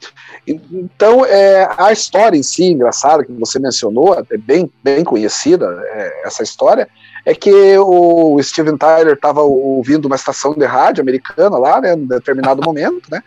Então, 0.47 1.25
é, 1.25 1.69
a 1.77 1.93
história 1.93 2.37
em 2.37 2.43
si, 2.43 2.65
engraçada, 2.65 3.25
que 3.25 3.33
você 3.33 3.59
mencionou, 3.59 4.15
é 4.31 4.37
bem, 4.37 4.71
bem 4.83 5.05
conhecida 5.05 5.67
é, 5.87 6.23
essa 6.25 6.43
história, 6.43 6.89
é 7.25 7.35
que 7.35 7.79
o 7.79 8.39
Steven 8.43 8.77
Tyler 8.77 9.15
estava 9.15 9.43
ouvindo 9.43 10.07
uma 10.07 10.17
estação 10.17 10.55
de 10.55 10.65
rádio 10.65 11.03
americana 11.03 11.59
lá, 11.59 11.81
né, 11.81 11.95
em 11.95 12.07
determinado 12.07 12.63
momento, 12.63 13.11
né? 13.11 13.23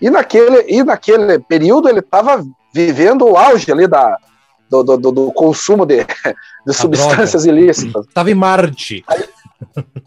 E 0.00 0.08
naquele, 0.10 0.64
e 0.68 0.84
naquele 0.84 1.38
período 1.40 1.88
ele 1.88 1.98
estava 1.98 2.44
vivendo 2.72 3.22
o 3.26 3.36
auge 3.36 3.70
ali 3.72 3.88
da, 3.88 4.16
do, 4.70 4.84
do, 4.84 5.10
do- 5.10 5.32
consumo 5.32 5.84
de, 5.84 6.04
de 6.66 6.72
substâncias 6.72 7.44
ilícitas. 7.44 8.06
Tava 8.14 8.30
em 8.30 8.34
Marte. 8.34 9.04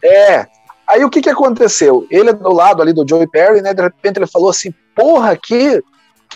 É. 0.02 0.48
Aí 0.92 1.06
o 1.06 1.10
que 1.10 1.22
que 1.22 1.30
aconteceu? 1.30 2.06
Ele 2.12 2.34
do 2.34 2.52
lado 2.52 2.82
ali 2.82 2.92
do 2.92 3.08
Joey 3.08 3.26
Perry, 3.26 3.62
né? 3.62 3.74
De 3.74 3.82
repente 3.82 4.18
ele 4.18 4.28
falou 4.28 4.50
assim: 4.50 4.74
Porra, 4.94 5.38
que, 5.38 5.82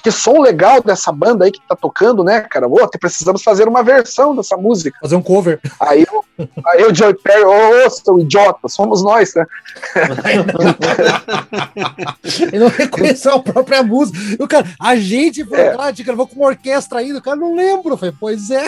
que 0.01 0.11
som 0.11 0.39
legal 0.41 0.81
dessa 0.83 1.11
banda 1.11 1.45
aí 1.45 1.51
que 1.51 1.59
tá 1.67 1.75
tocando, 1.75 2.23
né, 2.23 2.41
cara? 2.41 2.67
Ô, 2.67 2.87
te- 2.87 2.97
precisamos 2.97 3.41
fazer 3.43 3.67
uma 3.67 3.83
versão 3.83 4.35
dessa 4.35 4.55
música. 4.57 4.97
Fazer 5.01 5.15
um 5.15 5.21
cover. 5.21 5.59
Aí, 5.79 6.05
o- 6.11 6.23
aí 6.67 6.83
o 6.85 6.93
Joey 6.93 7.13
Perry, 7.15 7.43
ô, 7.43 7.89
seu 7.89 8.19
idiota, 8.19 8.67
somos 8.67 9.01
nós, 9.03 9.33
né? 9.35 9.45
Ele 12.41 12.59
não 12.59 12.67
reconheceu 12.67 13.33
a 13.35 13.39
própria 13.39 13.83
música. 13.83 14.17
E 14.39 14.43
o 14.43 14.47
cara, 14.47 14.65
a 14.79 14.95
gente 14.95 15.43
foi 15.45 15.59
É. 15.59 15.75
gravou 16.03 16.27
com 16.27 16.35
uma 16.35 16.47
orquestra 16.47 16.99
ainda. 16.99 17.19
O 17.19 17.21
cara 17.21 17.37
não 17.37 17.55
lembra. 17.55 17.93
Eu 17.93 17.97
falei, 17.97 18.13
pois 18.19 18.49
é. 18.51 18.65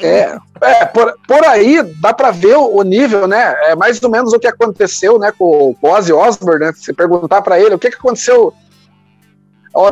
É, 0.00 0.36
é 0.60 0.84
por, 0.86 1.14
por 1.26 1.44
aí 1.46 1.82
dá 2.00 2.12
pra 2.12 2.30
ver 2.30 2.56
o, 2.56 2.76
o 2.76 2.82
nível, 2.82 3.26
né? 3.26 3.54
É 3.66 3.76
mais 3.76 4.02
ou 4.02 4.10
menos 4.10 4.32
o 4.32 4.38
que 4.38 4.46
aconteceu, 4.46 5.18
né, 5.18 5.32
com, 5.36 5.76
o 5.80 5.88
Ozzy 5.88 6.12
Osbourne, 6.12 6.66
né? 6.66 6.72
Se 6.74 6.92
perguntar 6.92 7.42
pra 7.42 7.60
ele 7.60 7.74
o 7.74 7.78
que, 7.78 7.90
que 7.90 7.96
aconteceu 7.96 8.52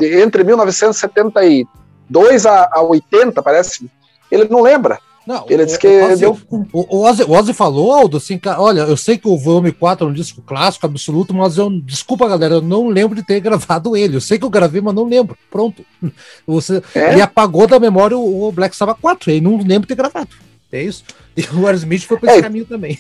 entre 0.03 0.45
1972 0.45 2.47
a, 2.47 2.69
a 2.73 2.83
80, 2.83 3.43
parece, 3.43 3.91
ele 4.31 4.45
não 4.49 4.63
lembra. 4.63 4.99
Não, 5.27 5.45
Ele 5.49 5.65
disse 5.67 5.79
que 5.79 5.87
o 5.87 6.05
Ozzy, 6.07 6.21
deu- 6.21 6.39
o, 6.73 7.03
Ozzy, 7.05 7.23
o 7.25 7.31
Ozzy 7.33 7.53
falou, 7.53 7.93
Aldo, 7.93 8.17
assim, 8.17 8.39
cara, 8.39 8.61
olha, 8.61 8.81
eu 8.81 8.97
sei 8.97 9.19
que 9.19 9.29
o 9.29 9.37
volume 9.39 9.71
4 9.71 10.07
é 10.07 10.11
um 10.11 10.13
disco 10.13 10.43
clássico, 10.43 10.87
absoluto, 10.87 11.33
mas 11.35 11.57
eu, 11.59 11.71
desculpa, 11.83 12.27
galera, 12.27 12.55
eu 12.55 12.63
não 12.63 12.89
lembro 12.89 13.15
de 13.15 13.23
ter 13.23 13.39
gravado 13.39 13.97
ele. 13.97 14.17
Eu 14.17 14.21
sei 14.21 14.39
que 14.39 14.45
eu 14.45 14.51
gravei, 14.51 14.81
mas 14.81 14.95
não 14.95 15.05
lembro. 15.07 15.37
Pronto. 15.51 15.85
Você, 16.47 16.83
É? 16.95 17.13
Ele 17.13 17.21
apagou 17.23 17.67
da 17.69 17.79
memória 17.79 18.17
o, 18.17 18.49
o 18.49 18.51
Black 18.51 18.75
Sabbath 18.75 18.99
4, 19.01 19.31
ele 19.31 19.43
não 19.43 19.59
lembra 19.59 19.81
de 19.83 19.89
ter 19.89 19.95
gravado. 19.95 20.31
É 20.73 20.83
isso. 20.83 21.05
E 21.37 21.43
o 21.57 21.65
Aerosmith 21.67 22.03
foi 22.07 22.19
por 22.19 22.29
esse 22.29 22.39
É. 22.39 22.43
caminho 22.43 22.65
também. 22.67 22.99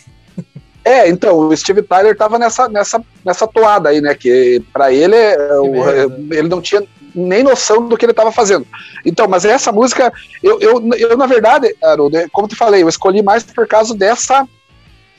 É, 0.85 1.09
então, 1.09 1.39
o 1.39 1.57
Steve 1.57 1.82
Tyler 1.82 2.16
tava 2.16 2.39
nessa, 2.39 2.69
nessa, 2.69 3.02
nessa 3.24 3.47
toada 3.47 3.89
aí, 3.90 4.01
né? 4.01 4.15
Que 4.15 4.62
pra 4.73 4.93
ele, 4.93 5.15
é, 5.15 5.36
o- 5.59 6.32
ele 6.32 6.48
não 6.48 6.61
tinha 6.61 6.82
nem 7.15 7.43
noção 7.43 7.86
do 7.89 7.97
que 7.97 8.05
ele 8.05 8.12
estava 8.12 8.32
fazendo. 8.32 8.66
Então, 9.05 9.27
mas 9.28 9.44
essa 9.44 9.70
música, 9.73 10.12
eu, 10.43 10.59
eu, 10.61 10.82
eu 10.97 11.16
na 11.16 11.27
verdade, 11.27 11.74
Haroldo, 11.82 12.16
é, 12.16 12.28
como 12.31 12.48
te 12.48 12.55
falei, 12.57 12.82
eu 12.82 12.89
escolhi 12.89 13.23
mais 13.23 13.43
por 13.43 13.66
causa 13.66 13.94
dessa, 13.94 14.47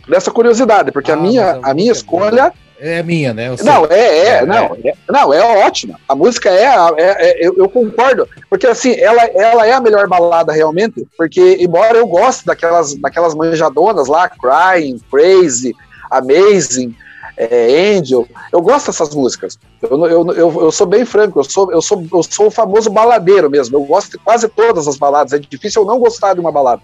dessa 0.08 0.32
curiosidade, 0.32 0.92
porque 0.92 1.12
Ah, 1.12 1.16
a 1.16 1.18
minha, 1.18 1.60
a 1.62 1.74
minha 1.74 1.92
é 1.92 1.94
escolha. 1.94 2.54
É 2.84 3.04
minha, 3.04 3.32
né? 3.32 3.56
Não, 3.64 3.86
é, 3.86 4.00
é, 4.00 4.28
É, 4.38 4.46
não, 4.46 4.76
é, 4.84 4.94
não, 5.08 5.32
é 5.32 5.66
ótima. 5.66 6.00
A 6.10 6.16
música 6.16 6.50
é, 6.50 6.66
a- 6.66 6.92
é- 6.98 7.30
é- 7.30 7.48
eu, 7.48 7.54
eu 7.56 7.70
concordo, 7.70 8.28
porque 8.50 8.66
assim, 8.66 8.96
ela, 9.00 9.22
ela 9.36 9.68
é 9.68 9.72
a 9.72 9.80
melhor 9.80 10.08
balada 10.08 10.52
realmente, 10.52 11.08
porque 11.16 11.58
embora 11.60 12.00
eu 12.00 12.08
goste 12.08 12.44
daquelas, 12.44 12.96
daquelas 12.96 13.36
manjadonas 13.36 14.08
lá, 14.08 14.28
Crying, 14.28 15.00
Crazy, 15.12 15.76
Amazing, 16.10 16.96
é, 17.38 17.96
Angel, 17.98 18.28
eu 18.52 18.62
gosto 18.62 18.88
dessas 18.88 19.14
músicas. 19.14 19.60
Eu, 19.82 20.06
eu, 20.08 20.32
eu, 20.34 20.62
eu 20.64 20.72
sou 20.72 20.88
bem 20.88 21.06
franco, 21.06 21.40
eu 21.40 21.44
sou, 21.44 21.72
eu, 21.72 21.82
sou, 21.82 22.04
eu 22.12 22.24
sou 22.24 22.48
o 22.48 22.52
famoso 22.52 22.90
baladeiro 22.90 23.50
mesmo. 23.50 23.78
Eu 23.78 23.84
gosto 23.84 24.12
de 24.12 24.18
quase 24.18 24.48
todas 24.50 24.88
as 24.88 24.98
baladas. 24.98 25.34
É 25.34 25.40
difícil 25.40 25.82
eu 25.84 25.88
não 25.88 26.00
gostar 26.00 26.34
de 26.34 26.40
uma 26.40 26.52
balada. 26.52 26.82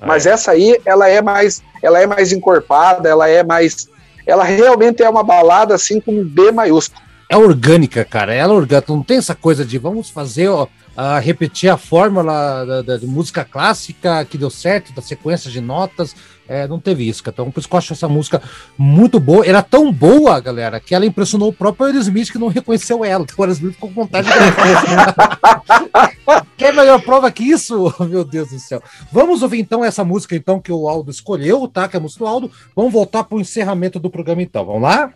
Mas 0.00 0.26
essa 0.26 0.52
aí, 0.52 0.78
ela 0.86 1.08
é 1.08 1.20
mais, 1.20 1.62
ela 1.82 2.00
é 2.00 2.06
mais 2.06 2.32
encorpada, 2.32 3.08
ela 3.08 3.28
é 3.28 3.42
mais, 3.42 3.88
ela 4.28 4.44
realmente 4.44 5.02
é 5.02 5.08
uma 5.08 5.22
balada 5.24 5.74
assim 5.74 6.00
com 6.00 6.22
B 6.24 6.52
maiúsculo. 6.52 7.00
é 7.30 7.36
orgânica, 7.36 8.04
cara. 8.04 8.32
Ela 8.34 8.52
é 8.52 8.56
orgânica. 8.56 8.92
Não 8.92 9.02
tem 9.02 9.16
essa 9.18 9.34
coisa 9.34 9.64
de 9.64 9.76
vamos 9.78 10.08
fazer, 10.10 10.48
ó, 10.48 10.66
a 10.96 11.18
repetir 11.18 11.68
a 11.70 11.76
fórmula 11.76 12.64
da, 12.66 12.82
da- 12.82 12.96
de 12.96 13.06
música 13.06 13.44
clássica 13.44 14.24
que 14.24 14.36
deu 14.38 14.50
certo, 14.50 14.92
da 14.92 15.02
sequência 15.02 15.50
de 15.50 15.60
notas. 15.60 16.14
É, 16.48 16.66
não 16.66 16.80
teve 16.80 17.06
isso. 17.06 17.22
Então, 17.26 17.50
por 17.50 17.60
isso 17.60 17.68
que 17.68 17.74
eu 17.74 17.78
acho 17.78 17.92
essa 17.92 18.08
música 18.08 18.40
muito 18.76 19.20
boa. 19.20 19.46
Era 19.46 19.62
tão 19.62 19.92
boa, 19.92 20.40
galera, 20.40 20.80
que 20.80 20.94
ela 20.94 21.04
impressionou 21.04 21.50
o 21.50 21.52
próprio 21.52 21.86
Aerosmith 21.86 22.32
que 22.32 22.38
não 22.38 22.48
reconheceu 22.48 23.04
ela. 23.04 23.26
O 23.36 23.42
Aerosmith 23.42 23.74
ficou 23.74 23.90
com 23.90 24.02
vontade 24.02 24.28
de. 24.28 24.34
Quer 26.56 26.74
melhor 26.74 27.00
prova 27.02 27.30
que 27.30 27.44
isso? 27.44 27.94
Meu 28.08 28.24
Deus 28.24 28.48
do 28.48 28.58
céu. 28.58 28.82
Vamos 29.12 29.42
ouvir 29.42 29.60
então 29.60 29.84
essa 29.84 30.04
música 30.04 30.34
então 30.34 30.60
que 30.60 30.72
o 30.72 30.88
Aldo 30.88 31.10
escolheu, 31.10 31.68
tá? 31.68 31.86
Que 31.86 31.96
é 31.96 31.98
a 31.98 32.02
música 32.02 32.24
do 32.24 32.28
Aldo. 32.28 32.50
Vamos 32.74 32.92
voltar 32.92 33.24
para 33.24 33.36
o 33.36 33.40
encerramento 33.40 34.00
do 34.00 34.10
programa 34.10 34.42
então. 34.42 34.64
Vamos 34.64 34.82
lá? 34.82 35.12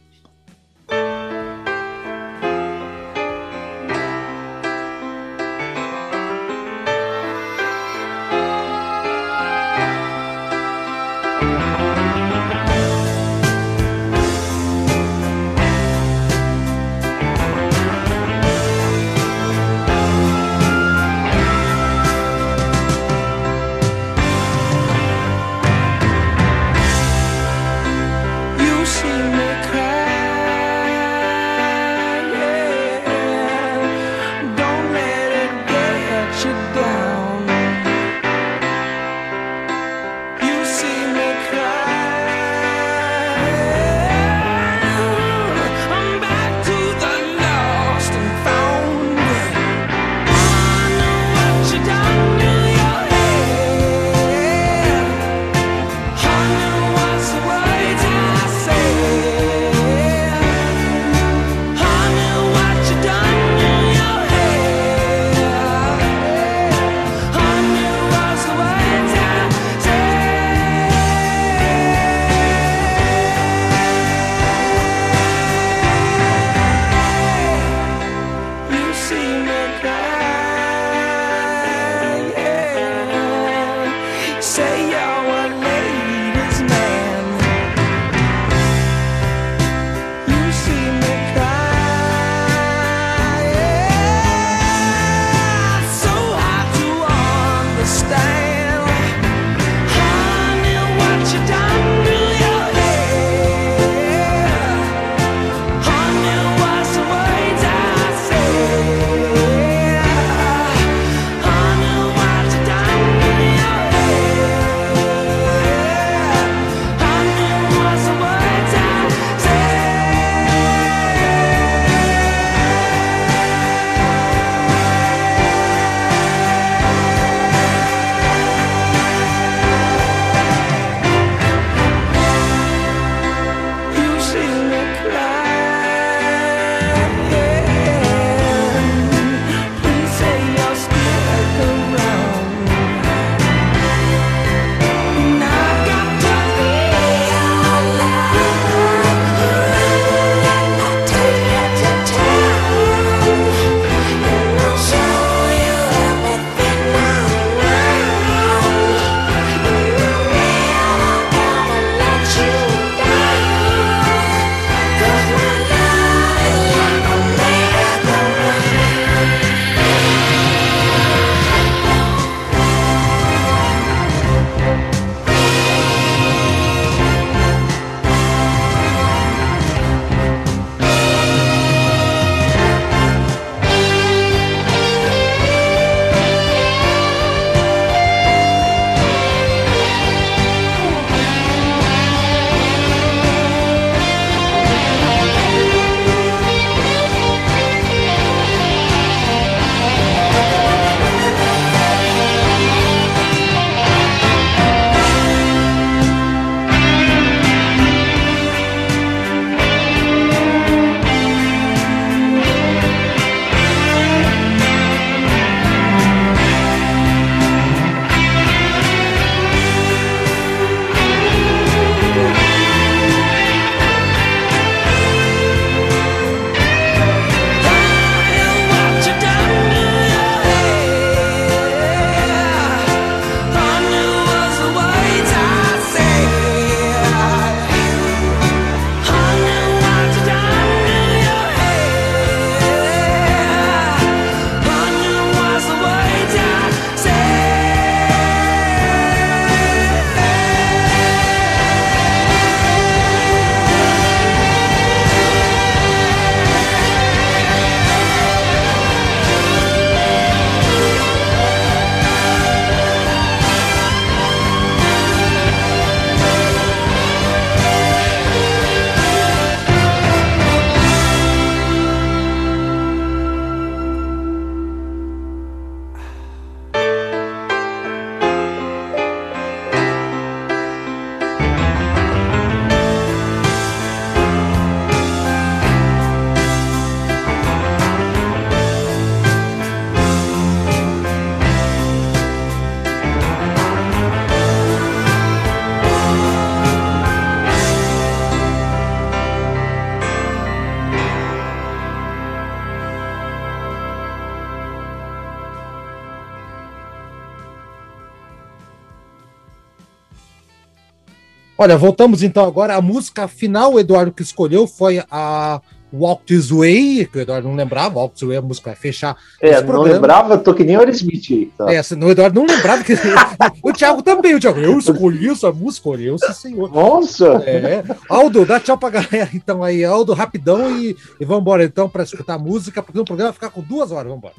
Olha, 311.62 311.76
voltamos 311.76 312.24
então 312.24 312.44
agora. 312.44 312.74
A 312.74 312.82
música 312.82 313.28
final, 313.28 313.74
o 313.74 313.78
Eduardo 313.78 314.10
que 314.10 314.20
escolheu 314.20 314.66
foi 314.66 315.00
a 315.08 315.60
Walk 315.92 316.24
This 316.24 316.50
Way, 316.50 317.06
que 317.06 317.18
o 317.18 317.20
Eduardo 317.20 317.46
não 317.46 317.54
lembrava, 317.54 318.00
Walk 318.00 318.14
This 318.14 318.26
Way, 318.26 318.38
a 318.38 318.42
música 318.42 318.70
vai 318.70 318.76
fechar. 318.76 319.16
É, 319.40 319.62
não 319.62 319.82
lembrava, 319.82 320.36
tô 320.38 320.52
que 320.54 320.64
nem 320.64 320.76
o 320.76 320.80
Aerosmith 320.80 321.22
aí. 321.30 321.52
Tá? 321.56 321.72
É, 321.72 321.80
o 321.80 322.10
Eduardo 322.10 322.40
não 322.40 322.52
lembrava 322.52 322.82
que. 322.82 322.94
o 323.62 323.72
Thiago 323.72 324.02
também, 324.02 324.34
o 324.34 324.40
Thiago, 324.40 324.58
eu 324.58 324.76
escolhi 324.76 325.28
essa 325.28 325.52
música, 325.52 325.90
eu, 325.90 326.18
sim, 326.18 326.32
senhor. 326.32 326.68
Nossa! 326.68 327.40
É. 327.46 327.84
Aldo, 328.08 328.44
dá 328.44 328.58
tchau 328.58 328.76
pra 328.76 328.90
galera 328.90 329.30
então 329.32 329.62
aí, 329.62 329.84
Aldo, 329.84 330.14
rapidão 330.14 330.68
e, 330.76 330.96
e 331.20 331.24
vamos 331.24 331.42
embora 331.42 331.62
então 331.62 331.88
para 331.88 332.02
escutar 332.02 332.34
a 332.34 332.38
música, 332.38 332.82
porque 332.82 332.98
o 332.98 333.04
programa 333.04 333.30
vai 333.30 333.34
ficar 333.34 333.50
com 333.50 333.62
duas 333.62 333.92
horas, 333.92 334.08
vamos 334.08 334.18
embora. 334.18 334.34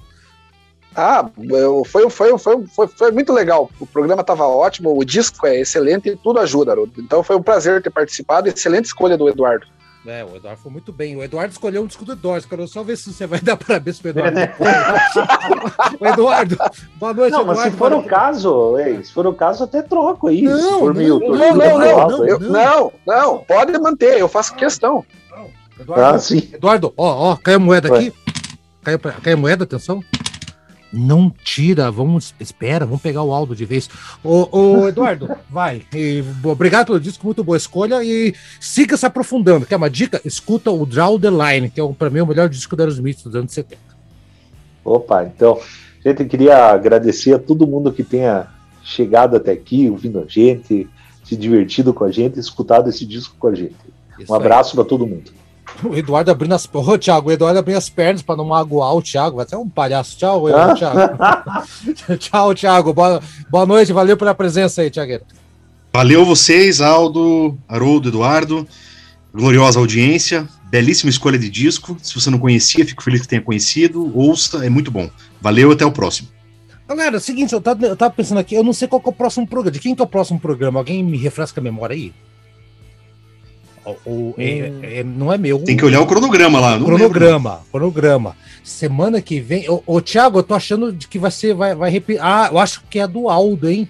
Ah, 0.95 1.29
foi, 1.85 2.09
foi, 2.09 2.37
foi, 2.37 2.67
foi, 2.67 2.87
foi 2.87 3.11
muito 3.11 3.33
legal. 3.33 3.69
O 3.79 3.85
programa 3.85 4.21
estava 4.21 4.45
ótimo, 4.45 4.97
o 4.97 5.03
disco 5.03 5.47
é 5.47 5.59
excelente 5.59 6.09
e 6.09 6.15
tudo 6.15 6.39
ajuda, 6.39 6.71
Haroldo. 6.71 6.93
Então 6.99 7.23
foi 7.23 7.35
um 7.35 7.43
prazer 7.43 7.81
ter 7.81 7.89
participado. 7.89 8.47
Excelente 8.47 8.85
escolha 8.85 9.17
do 9.17 9.27
Eduardo. 9.27 9.65
É, 10.05 10.23
o 10.23 10.35
Eduardo 10.35 10.61
foi 10.61 10.71
muito 10.71 10.91
bem. 10.91 11.15
O 11.15 11.23
Eduardo 11.23 11.53
escolheu 11.53 11.81
um 11.81 11.87
disco 11.87 12.03
do 12.03 12.11
Eduardo. 12.11 12.45
Quero 12.47 12.67
só 12.67 12.83
ver 12.83 12.97
se 12.97 13.11
você 13.11 13.25
vai 13.25 13.39
dar 13.41 13.55
parabéns 13.55 13.99
pro 13.99 14.09
Eduardo. 14.09 14.37
o 15.99 16.05
Eduardo, 16.05 16.57
boa 16.97 17.13
noite, 17.13 17.31
não, 17.31 17.41
Eduardo. 17.41 17.61
Mas 17.61 17.71
se 17.71 17.77
for 17.77 17.93
o 17.93 18.03
caso, 18.03 18.77
ei, 18.79 19.03
se 19.03 19.13
for 19.13 19.25
o 19.25 19.33
caso, 19.33 19.63
até 19.63 19.81
troco 19.81 20.27
aí. 20.27 20.41
Não, 20.41 20.87
não, 20.87 20.93
mil, 20.93 21.19
não, 21.19 21.55
não, 21.55 21.55
não, 21.55 22.07
não, 22.09 22.27
eu, 22.27 22.39
não, 22.39 22.93
não, 23.07 23.37
pode 23.39 23.77
manter, 23.79 24.19
eu 24.19 24.27
faço 24.27 24.53
questão. 24.55 25.05
Eduardo, 25.79 26.15
ah, 26.15 26.19
sim. 26.19 26.49
Eduardo, 26.53 26.93
ó, 26.97 27.31
ó, 27.31 27.35
caiu 27.37 27.57
a 27.57 27.59
moeda 27.59 27.95
aqui. 27.95 28.13
Caiu, 28.83 28.99
caiu 28.99 29.37
a 29.37 29.39
moeda, 29.39 29.63
atenção. 29.63 30.03
Não 30.93 31.33
tira, 31.43 31.89
vamos, 31.89 32.35
espera, 32.39 32.85
vamos 32.85 33.01
pegar 33.01 33.23
o 33.23 33.33
Aldo 33.33 33.55
de 33.55 33.65
vez. 33.65 33.89
Ô, 34.23 34.47
ô 34.51 34.87
Eduardo, 34.87 35.27
vai. 35.49 35.81
E, 35.91 36.23
obrigado 36.43 36.87
pelo 36.87 36.99
disco, 36.99 37.25
muito 37.25 37.43
boa 37.43 37.57
escolha. 37.57 38.03
E 38.03 38.35
siga 38.59 38.95
se 38.95 39.05
aprofundando. 39.05 39.65
Quer 39.65 39.75
uma 39.75 39.89
dica? 39.89 40.21
Escuta 40.23 40.69
o 40.69 40.85
Draw 40.85 41.19
the 41.19 41.29
Line, 41.29 41.69
que 41.71 41.81
é, 41.81 41.87
para 41.93 42.11
mim, 42.11 42.21
o 42.21 42.27
melhor 42.27 42.47
disco 42.47 42.75
da 42.75 42.83
Aerosmith 42.83 43.23
dos 43.23 43.35
anos 43.35 43.51
70. 43.51 43.81
Opa, 44.85 45.23
então, 45.23 45.59
gente, 46.05 46.25
queria 46.25 46.67
agradecer 46.67 47.33
a 47.33 47.39
todo 47.39 47.65
mundo 47.65 47.91
que 47.91 48.03
tenha 48.03 48.47
chegado 48.83 49.35
até 49.35 49.51
aqui, 49.51 49.89
ouvindo 49.89 50.19
a 50.19 50.25
gente, 50.27 50.87
se 51.23 51.35
divertido 51.35 51.93
com 51.93 52.03
a 52.03 52.11
gente, 52.11 52.39
escutado 52.39 52.89
esse 52.89 53.05
disco 53.05 53.35
com 53.39 53.47
a 53.47 53.55
gente. 53.55 53.75
Isso 54.19 54.31
um 54.31 54.35
abraço 54.35 54.75
para 54.75 54.83
todo 54.83 55.07
mundo. 55.07 55.31
O 55.83 55.95
Eduardo 55.95 56.31
abrindo 56.31 56.53
as 56.53 56.69
Ô, 56.71 56.97
Thiago, 56.97 57.29
o 57.29 57.31
Eduardo 57.31 57.59
abrindo 57.59 57.77
as 57.77 57.89
pernas 57.89 58.21
para 58.21 58.35
não 58.35 58.45
magoar 58.45 58.95
o 58.95 59.01
Thiago. 59.01 59.37
Vai 59.37 59.47
ser 59.47 59.55
um 59.55 59.67
palhaço. 59.67 60.17
Tchau, 60.17 60.47
Eduardo, 60.47 60.75
Thiago. 60.75 61.17
Tchau, 62.19 62.55
Thiago. 62.55 62.93
Boa, 62.93 63.21
boa 63.49 63.65
noite, 63.65 63.91
valeu 63.91 64.17
pela 64.17 64.35
presença 64.35 64.81
aí, 64.81 64.89
Thiagueiro. 64.89 65.23
Valeu 65.93 66.25
vocês, 66.25 66.81
Aldo, 66.81 67.57
Haroldo, 67.67 68.09
Eduardo. 68.09 68.67
Gloriosa 69.33 69.79
audiência, 69.79 70.47
belíssima 70.69 71.09
escolha 71.09 71.39
de 71.39 71.49
disco. 71.49 71.97
Se 72.01 72.13
você 72.13 72.29
não 72.29 72.37
conhecia, 72.37 72.85
fico 72.85 73.03
feliz 73.03 73.21
que 73.21 73.27
tenha 73.27 73.41
conhecido. 73.41 74.11
Ouça, 74.15 74.65
é 74.65 74.69
muito 74.69 74.91
bom. 74.91 75.09
Valeu, 75.41 75.71
até 75.71 75.85
o 75.85 75.91
próximo. 75.91 76.29
Galera, 76.87 77.15
é 77.15 77.17
o 77.17 77.21
seguinte, 77.21 77.53
eu 77.53 77.61
tava, 77.61 77.85
eu 77.85 77.95
tava 77.95 78.13
pensando 78.13 78.39
aqui, 78.39 78.53
eu 78.53 78.63
não 78.63 78.73
sei 78.73 78.87
qual 78.87 79.01
é 79.03 79.09
o 79.09 79.13
próximo 79.13 79.47
programa. 79.47 79.71
De 79.71 79.79
quem 79.79 79.95
que 79.95 80.01
é 80.01 80.05
o 80.05 80.07
próximo 80.07 80.39
programa? 80.39 80.79
Alguém 80.79 81.03
me 81.03 81.17
refresca 81.17 81.59
a 81.59 81.63
memória 81.63 81.95
aí? 81.95 82.13
O, 84.05 84.33
é, 84.37 84.71
hum. 84.71 84.79
é, 84.81 85.03
não 85.03 85.33
é 85.33 85.37
meu. 85.37 85.59
Tem 85.59 85.75
que 85.75 85.85
olhar 85.85 86.01
o 86.01 86.07
cronograma 86.07 86.59
lá. 86.59 86.77
cronograma, 86.77 87.49
lembro. 87.49 87.65
cronograma. 87.71 88.35
Semana 88.63 89.21
que 89.21 89.39
vem. 89.39 89.69
Ô, 89.69 89.83
ô 89.85 90.01
Thiago, 90.01 90.39
eu 90.39 90.43
tô 90.43 90.53
achando 90.53 90.93
que 90.93 91.19
vai 91.19 91.31
ser. 91.31 91.53
Vai, 91.53 91.75
vai 91.75 91.91
repetir. 91.91 92.21
Ah, 92.23 92.49
eu 92.51 92.59
acho 92.59 92.81
que 92.89 92.99
é 92.99 93.07
do 93.07 93.29
Aldo, 93.29 93.69
hein? 93.69 93.89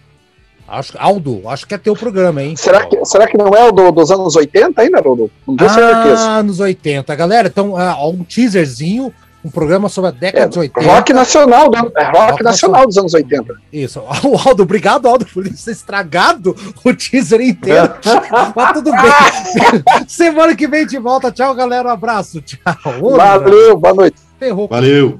Acho, 0.68 0.94
Aldo, 0.98 1.42
acho 1.50 1.68
que 1.68 1.74
é 1.74 1.78
teu 1.78 1.94
programa, 1.94 2.42
hein? 2.42 2.56
Será 2.56 2.86
que, 2.86 3.06
será 3.06 3.28
que 3.28 3.38
não 3.38 3.50
é 3.50 3.68
o 3.68 3.72
do, 3.72 3.92
dos 3.92 4.10
anos 4.10 4.36
80 4.36 4.82
ainda, 4.82 4.98
Aldo? 4.98 5.30
Não 5.46 5.56
tenho 5.56 5.70
ah, 5.70 5.74
certeza. 5.74 6.30
anos 6.30 6.60
80. 6.60 7.16
Galera, 7.16 7.48
então, 7.50 7.74
uh, 7.74 8.10
um 8.10 8.24
teaserzinho 8.24 9.14
um 9.44 9.50
programa 9.50 9.90
sobre 9.90 10.10
a 10.10 10.12
década 10.12 10.46
é, 10.46 10.48
de 10.48 10.60
80. 10.60 10.90
Rock 10.90 11.14
nacional, 11.14 11.70
né? 11.70 11.82
É 11.98 12.06
rock, 12.06 12.32
rock 12.32 12.44
nacional, 12.44 12.86
dos 12.86 12.98
anos 12.98 13.14
80. 13.14 13.54
Isso. 13.72 14.02
O 14.24 14.38
Aldo, 14.38 14.64
obrigado, 14.64 15.08
Aldo, 15.08 15.26
por 15.26 15.46
isso 15.46 15.70
estragado 15.70 16.56
o 16.84 16.94
teaser 16.94 17.42
inteiro. 17.42 17.94
Mas 18.56 18.74
tudo 18.74 18.92
bem. 18.92 19.84
Semana 20.08 20.56
que 20.56 20.68
vem 20.68 20.86
de 20.86 20.98
volta. 20.98 21.32
Tchau, 21.32 21.54
galera. 21.54 21.90
Um 21.90 21.92
abraço. 21.92 22.42
Tchau. 22.42 23.12
Valeu, 23.16 23.78
boa 23.78 23.94
noite. 23.94 24.18
Ferrou. 24.40 24.68
Valeu. 24.68 25.20